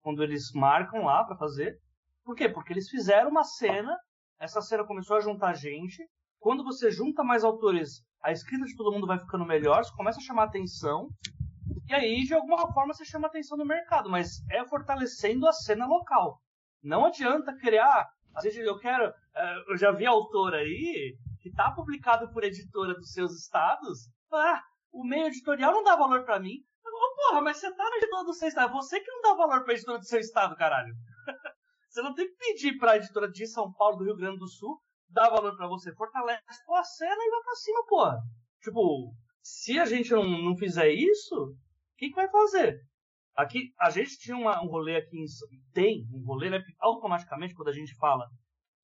quando 0.00 0.22
eles 0.22 0.50
marcam 0.54 1.04
lá 1.04 1.22
para 1.22 1.36
fazer. 1.36 1.76
Por 2.24 2.34
quê? 2.34 2.48
Porque 2.48 2.72
eles 2.72 2.88
fizeram 2.88 3.28
uma 3.28 3.44
cena, 3.44 3.94
essa 4.40 4.62
cena 4.62 4.86
começou 4.86 5.18
a 5.18 5.20
juntar 5.20 5.52
gente. 5.52 6.02
Quando 6.40 6.64
você 6.64 6.90
junta 6.90 7.22
mais 7.22 7.44
autores, 7.44 8.02
a 8.22 8.32
escrita 8.32 8.64
de 8.64 8.74
todo 8.74 8.90
mundo 8.90 9.06
vai 9.06 9.18
ficando 9.18 9.44
melhor, 9.44 9.84
você 9.84 9.94
começa 9.94 10.18
a 10.18 10.24
chamar 10.24 10.44
atenção. 10.44 11.10
E 11.86 11.92
aí, 11.92 12.22
de 12.22 12.32
alguma 12.32 12.72
forma, 12.72 12.94
você 12.94 13.04
chama 13.04 13.26
atenção 13.26 13.58
no 13.58 13.66
mercado, 13.66 14.08
mas 14.08 14.40
é 14.50 14.66
fortalecendo 14.66 15.46
a 15.46 15.52
cena 15.52 15.86
local. 15.86 16.40
Não 16.82 17.04
adianta 17.04 17.54
criar. 17.58 18.08
Às 18.34 18.44
vezes 18.44 18.66
eu 18.66 18.78
quero. 18.78 19.04
Eh, 19.04 19.64
eu 19.68 19.76
já 19.76 19.92
vi 19.92 20.06
autor 20.06 20.54
aí 20.54 21.14
que 21.44 21.50
está 21.50 21.70
publicado 21.72 22.32
por 22.32 22.42
editora 22.42 22.94
dos 22.94 23.12
seus 23.12 23.34
estados. 23.34 24.08
Ah, 24.32 24.62
o 24.90 25.04
meio 25.04 25.26
editorial 25.26 25.72
não 25.72 25.84
dá 25.84 25.94
valor 25.94 26.24
para 26.24 26.40
mim. 26.40 26.64
porra, 26.82 27.42
mas 27.42 27.58
você 27.58 27.70
tá 27.70 27.84
no 27.84 27.96
editora 27.96 28.24
do 28.24 28.32
seu 28.32 28.48
estado. 28.48 28.70
É 28.70 28.72
você 28.72 28.98
que 28.98 29.10
não 29.10 29.20
dá 29.20 29.34
valor 29.34 29.62
pra 29.62 29.74
editora 29.74 29.98
do 29.98 30.06
seu 30.06 30.18
estado, 30.18 30.56
caralho. 30.56 30.94
você 31.86 32.00
não 32.00 32.14
tem 32.14 32.26
que 32.26 32.36
pedir 32.36 32.78
pra 32.78 32.96
editora 32.96 33.30
de 33.30 33.46
São 33.46 33.70
Paulo, 33.74 33.98
do 33.98 34.04
Rio 34.04 34.16
Grande 34.16 34.38
do 34.38 34.48
Sul, 34.48 34.80
dar 35.10 35.28
valor 35.28 35.54
para 35.54 35.68
você. 35.68 35.94
Fortalece 35.94 36.42
a 36.70 36.82
cena 36.82 37.22
e 37.22 37.30
vai 37.30 37.42
pra 37.42 37.54
cima, 37.56 37.86
porra. 37.86 38.18
Tipo, 38.62 39.14
se 39.42 39.78
a 39.78 39.84
gente 39.84 40.12
não, 40.12 40.24
não 40.24 40.56
fizer 40.56 40.88
isso, 40.88 41.54
quem 41.98 42.08
que 42.08 42.16
vai 42.16 42.30
fazer? 42.30 42.80
Aqui, 43.36 43.70
a 43.78 43.90
gente 43.90 44.16
tinha 44.16 44.36
uma, 44.36 44.62
um 44.64 44.68
rolê 44.68 44.96
aqui 44.96 45.18
em, 45.18 45.26
tem 45.74 46.06
um 46.10 46.24
rolê, 46.24 46.48
né? 46.48 46.62
Automaticamente, 46.80 47.54
quando 47.54 47.68
a 47.68 47.72
gente 47.72 47.94
fala 47.96 48.26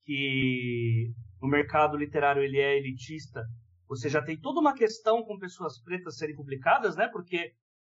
que 0.05 1.13
o 1.41 1.47
mercado 1.47 1.97
literário 1.97 2.43
ele 2.43 2.59
é 2.59 2.77
elitista, 2.77 3.43
você 3.89 4.09
já 4.09 4.23
tem 4.23 4.39
toda 4.39 4.61
uma 4.61 4.75
questão 4.75 5.25
com 5.25 5.39
pessoas 5.39 5.83
pretas 5.83 6.17
serem 6.17 6.37
publicadas, 6.37 6.97
né? 6.97 7.09
Porque 7.09 7.53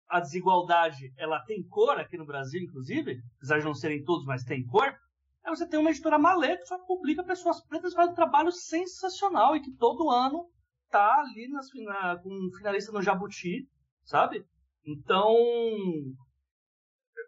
a 0.08 0.20
desigualdade, 0.20 1.14
ela 1.18 1.40
tem 1.44 1.62
cor 1.68 2.00
aqui 2.00 2.18
no 2.18 2.26
Brasil, 2.26 2.62
inclusive, 2.62 3.22
apesar 3.38 3.60
de 3.60 3.66
não 3.66 3.74
serem 3.74 4.04
todos, 4.04 4.26
mas 4.26 4.44
tem 4.44 4.66
cor. 4.66 4.88
Aí 5.44 5.50
você 5.50 5.68
tem 5.68 5.80
uma 5.80 5.90
editora 5.90 6.20
maleta 6.20 6.62
que 6.62 6.68
só 6.68 6.78
publica 6.86 7.24
pessoas 7.24 7.66
pretas 7.66 7.94
faz 7.94 8.10
um 8.10 8.14
trabalho 8.14 8.52
sensacional 8.52 9.56
e 9.56 9.62
que 9.62 9.76
todo 9.76 10.10
ano 10.10 10.50
tá 10.90 11.22
ali 11.22 11.48
nas, 11.50 11.68
na, 11.84 12.18
com 12.18 12.50
finalista 12.58 12.92
no 12.92 13.02
Jabuti, 13.02 13.68
sabe? 14.04 14.46
Então, 14.86 15.34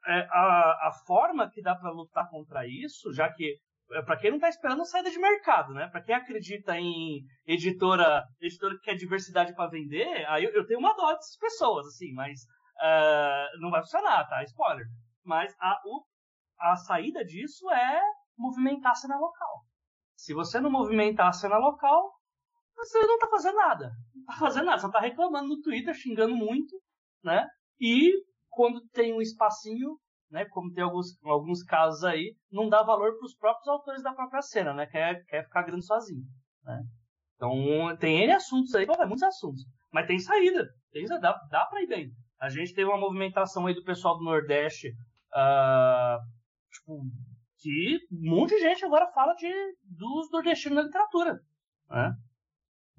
é, 0.08 0.28
a, 0.32 0.90
a 0.90 0.92
forma 1.06 1.50
que 1.50 1.62
dá 1.62 1.76
para 1.76 1.92
lutar 1.92 2.30
contra 2.30 2.68
isso, 2.68 3.14
já 3.14 3.32
que 3.32 3.58
para 4.02 4.18
quem 4.18 4.32
não 4.32 4.38
está 4.38 4.50
esperando 4.50 4.86
saída 4.86 5.12
de 5.12 5.20
mercado, 5.20 5.74
né? 5.74 5.88
Para 5.88 6.02
quem 6.02 6.16
acredita 6.16 6.78
em 6.78 7.22
editora, 7.46 8.24
editora 8.42 8.76
que 8.76 8.82
quer 8.82 8.96
diversidade 8.96 9.54
para 9.54 9.70
vender, 9.70 10.26
aí 10.28 10.44
eu, 10.44 10.52
eu, 10.52 10.66
tenho 10.66 10.80
uma 10.80 10.96
dó 10.96 11.14
dessas 11.14 11.38
pessoas, 11.38 11.86
assim, 11.88 12.14
mas 12.14 12.42
uh, 12.78 13.62
não 13.62 13.70
vai 13.70 13.82
funcionar, 13.82 14.28
tá? 14.28 14.44
Spoiler. 14.44 14.86
Mas 15.24 15.54
a, 15.60 15.80
o, 15.86 16.04
a 16.60 16.76
saída 16.76 17.24
disso 17.24 17.70
é 17.72 18.02
movimentar 18.38 18.94
a 18.94 18.96
cena 18.96 19.18
local. 19.18 19.64
Se 20.16 20.34
você 20.34 20.60
não 20.60 20.72
movimentar 20.72 21.28
a 21.28 21.34
cena 21.34 21.58
local, 21.58 22.14
você 22.76 23.00
não 23.00 23.16
está 23.16 23.28
fazendo 23.28 23.56
nada. 23.56 23.92
Não 24.16 24.26
tá 24.26 24.34
fazendo 24.34 24.66
nada, 24.66 24.80
você 24.80 24.88
está 24.88 25.00
reclamando 25.00 25.50
no 25.50 25.62
Twitter, 25.62 25.94
xingando 25.94 26.36
muito, 26.36 26.76
né? 27.24 27.48
E 27.80 28.12
quando 28.50 28.82
tem 28.90 29.14
um 29.14 29.22
espacinho, 29.22 29.98
né, 30.34 30.46
como 30.46 30.74
tem 30.74 30.84
alguns, 30.84 31.16
alguns 31.24 31.62
casos 31.62 32.04
aí, 32.04 32.36
não 32.52 32.68
dá 32.68 32.82
valor 32.82 33.16
para 33.16 33.26
os 33.26 33.36
próprios 33.36 33.68
autores 33.68 34.02
da 34.02 34.14
própria 34.14 34.42
cena, 34.42 34.74
né? 34.74 34.88
Quer, 34.88 35.24
quer 35.26 35.44
ficar 35.44 35.62
grande 35.62 35.86
sozinho, 35.86 36.24
né? 36.64 36.82
Então, 37.36 37.96
tem 37.98 38.24
N 38.24 38.34
assuntos 38.34 38.74
aí, 38.74 38.88
muitos 38.88 39.22
assuntos. 39.22 39.62
Mas 39.92 40.08
tem 40.08 40.18
saída, 40.18 40.68
tem, 40.92 41.06
dá, 41.06 41.40
dá 41.52 41.66
para 41.68 41.84
ir 41.84 41.88
bem. 41.88 42.12
A 42.42 42.50
gente 42.50 42.74
teve 42.74 42.90
uma 42.90 43.00
movimentação 43.00 43.68
aí 43.68 43.76
do 43.76 43.84
pessoal 43.84 44.18
do 44.18 44.24
Nordeste, 44.24 44.88
uh, 44.88 46.18
tipo, 46.72 47.04
que 47.60 48.00
um 48.12 48.32
monte 48.36 48.56
de 48.56 48.62
gente 48.62 48.84
agora 48.84 49.12
fala 49.12 49.36
de, 49.36 49.54
dos 49.84 50.32
nordestinos 50.32 50.78
na 50.78 50.84
literatura, 50.84 51.40
né? 51.92 52.12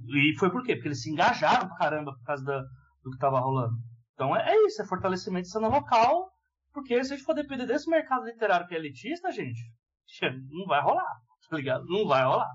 E 0.06 0.38
foi 0.38 0.52
por 0.52 0.62
quê? 0.62 0.76
Porque 0.76 0.88
eles 0.88 1.02
se 1.02 1.10
engajaram 1.10 1.66
pra 1.66 1.78
caramba 1.78 2.12
por 2.12 2.22
causa 2.22 2.44
da, 2.44 2.60
do 3.02 3.10
que 3.10 3.18
tava 3.18 3.40
rolando. 3.40 3.74
Então 4.12 4.36
é, 4.36 4.52
é 4.52 4.66
isso, 4.66 4.80
é 4.80 4.86
fortalecimento 4.86 5.46
de 5.46 5.50
cena 5.50 5.66
local, 5.66 6.33
porque 6.74 7.02
se 7.04 7.12
a 7.12 7.16
gente 7.16 7.24
for 7.24 7.34
depender 7.34 7.64
desse 7.64 7.88
mercado 7.88 8.26
literário 8.26 8.66
que 8.66 8.74
é 8.74 8.78
elitista, 8.78 9.30
gente, 9.30 9.60
não 10.50 10.66
vai 10.66 10.82
rolar, 10.82 11.16
tá 11.48 11.56
ligado? 11.56 11.86
Não 11.86 12.06
vai 12.06 12.24
rolar. 12.24 12.50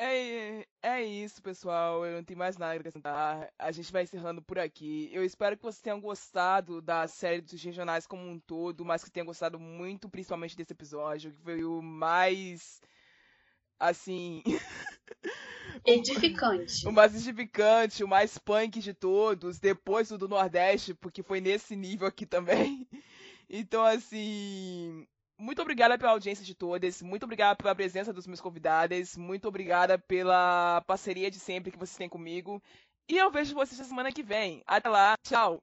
É, 0.00 0.64
é 0.80 1.02
isso, 1.02 1.42
pessoal. 1.42 2.06
Eu 2.06 2.16
não 2.18 2.24
tenho 2.24 2.38
mais 2.38 2.56
nada 2.56 2.72
a 2.72 2.76
acrescentar. 2.76 3.52
A 3.58 3.72
gente 3.72 3.90
vai 3.92 4.04
encerrando 4.04 4.40
por 4.40 4.56
aqui. 4.56 5.10
Eu 5.12 5.24
espero 5.24 5.56
que 5.56 5.62
vocês 5.62 5.82
tenham 5.82 6.00
gostado 6.00 6.80
da 6.80 7.08
série 7.08 7.40
dos 7.40 7.60
regionais 7.60 8.06
como 8.06 8.22
um 8.22 8.38
todo, 8.38 8.84
mas 8.84 9.02
que 9.02 9.10
tenham 9.10 9.26
gostado 9.26 9.58
muito, 9.58 10.08
principalmente 10.08 10.56
desse 10.56 10.72
episódio, 10.72 11.32
que 11.32 11.42
foi 11.42 11.64
o 11.64 11.82
mais. 11.82 12.80
Assim. 13.78 14.42
Edificante. 15.84 16.86
o 16.86 16.92
mais 16.92 17.14
edificante, 17.14 18.02
o 18.04 18.08
mais 18.08 18.36
punk 18.36 18.80
de 18.80 18.92
todos, 18.92 19.58
depois 19.58 20.08
do 20.08 20.18
do 20.18 20.28
Nordeste, 20.28 20.92
porque 20.92 21.22
foi 21.22 21.40
nesse 21.40 21.76
nível 21.76 22.06
aqui 22.06 22.26
também. 22.26 22.86
Então, 23.50 23.82
assim, 23.82 25.06
muito 25.38 25.62
obrigada 25.62 25.96
pela 25.96 26.10
audiência 26.10 26.44
de 26.44 26.54
todas, 26.54 27.00
muito 27.00 27.22
obrigada 27.22 27.56
pela 27.56 27.74
presença 27.74 28.12
dos 28.12 28.26
meus 28.26 28.42
convidados, 28.42 29.16
muito 29.16 29.48
obrigada 29.48 29.98
pela 29.98 30.82
parceria 30.86 31.30
de 31.30 31.38
sempre 31.38 31.72
que 31.72 31.78
vocês 31.78 31.96
têm 31.96 32.10
comigo. 32.10 32.62
E 33.08 33.16
eu 33.16 33.30
vejo 33.30 33.54
vocês 33.54 33.78
na 33.78 33.86
semana 33.86 34.12
que 34.12 34.22
vem. 34.22 34.62
Até 34.66 34.90
lá, 34.90 35.14
tchau! 35.26 35.62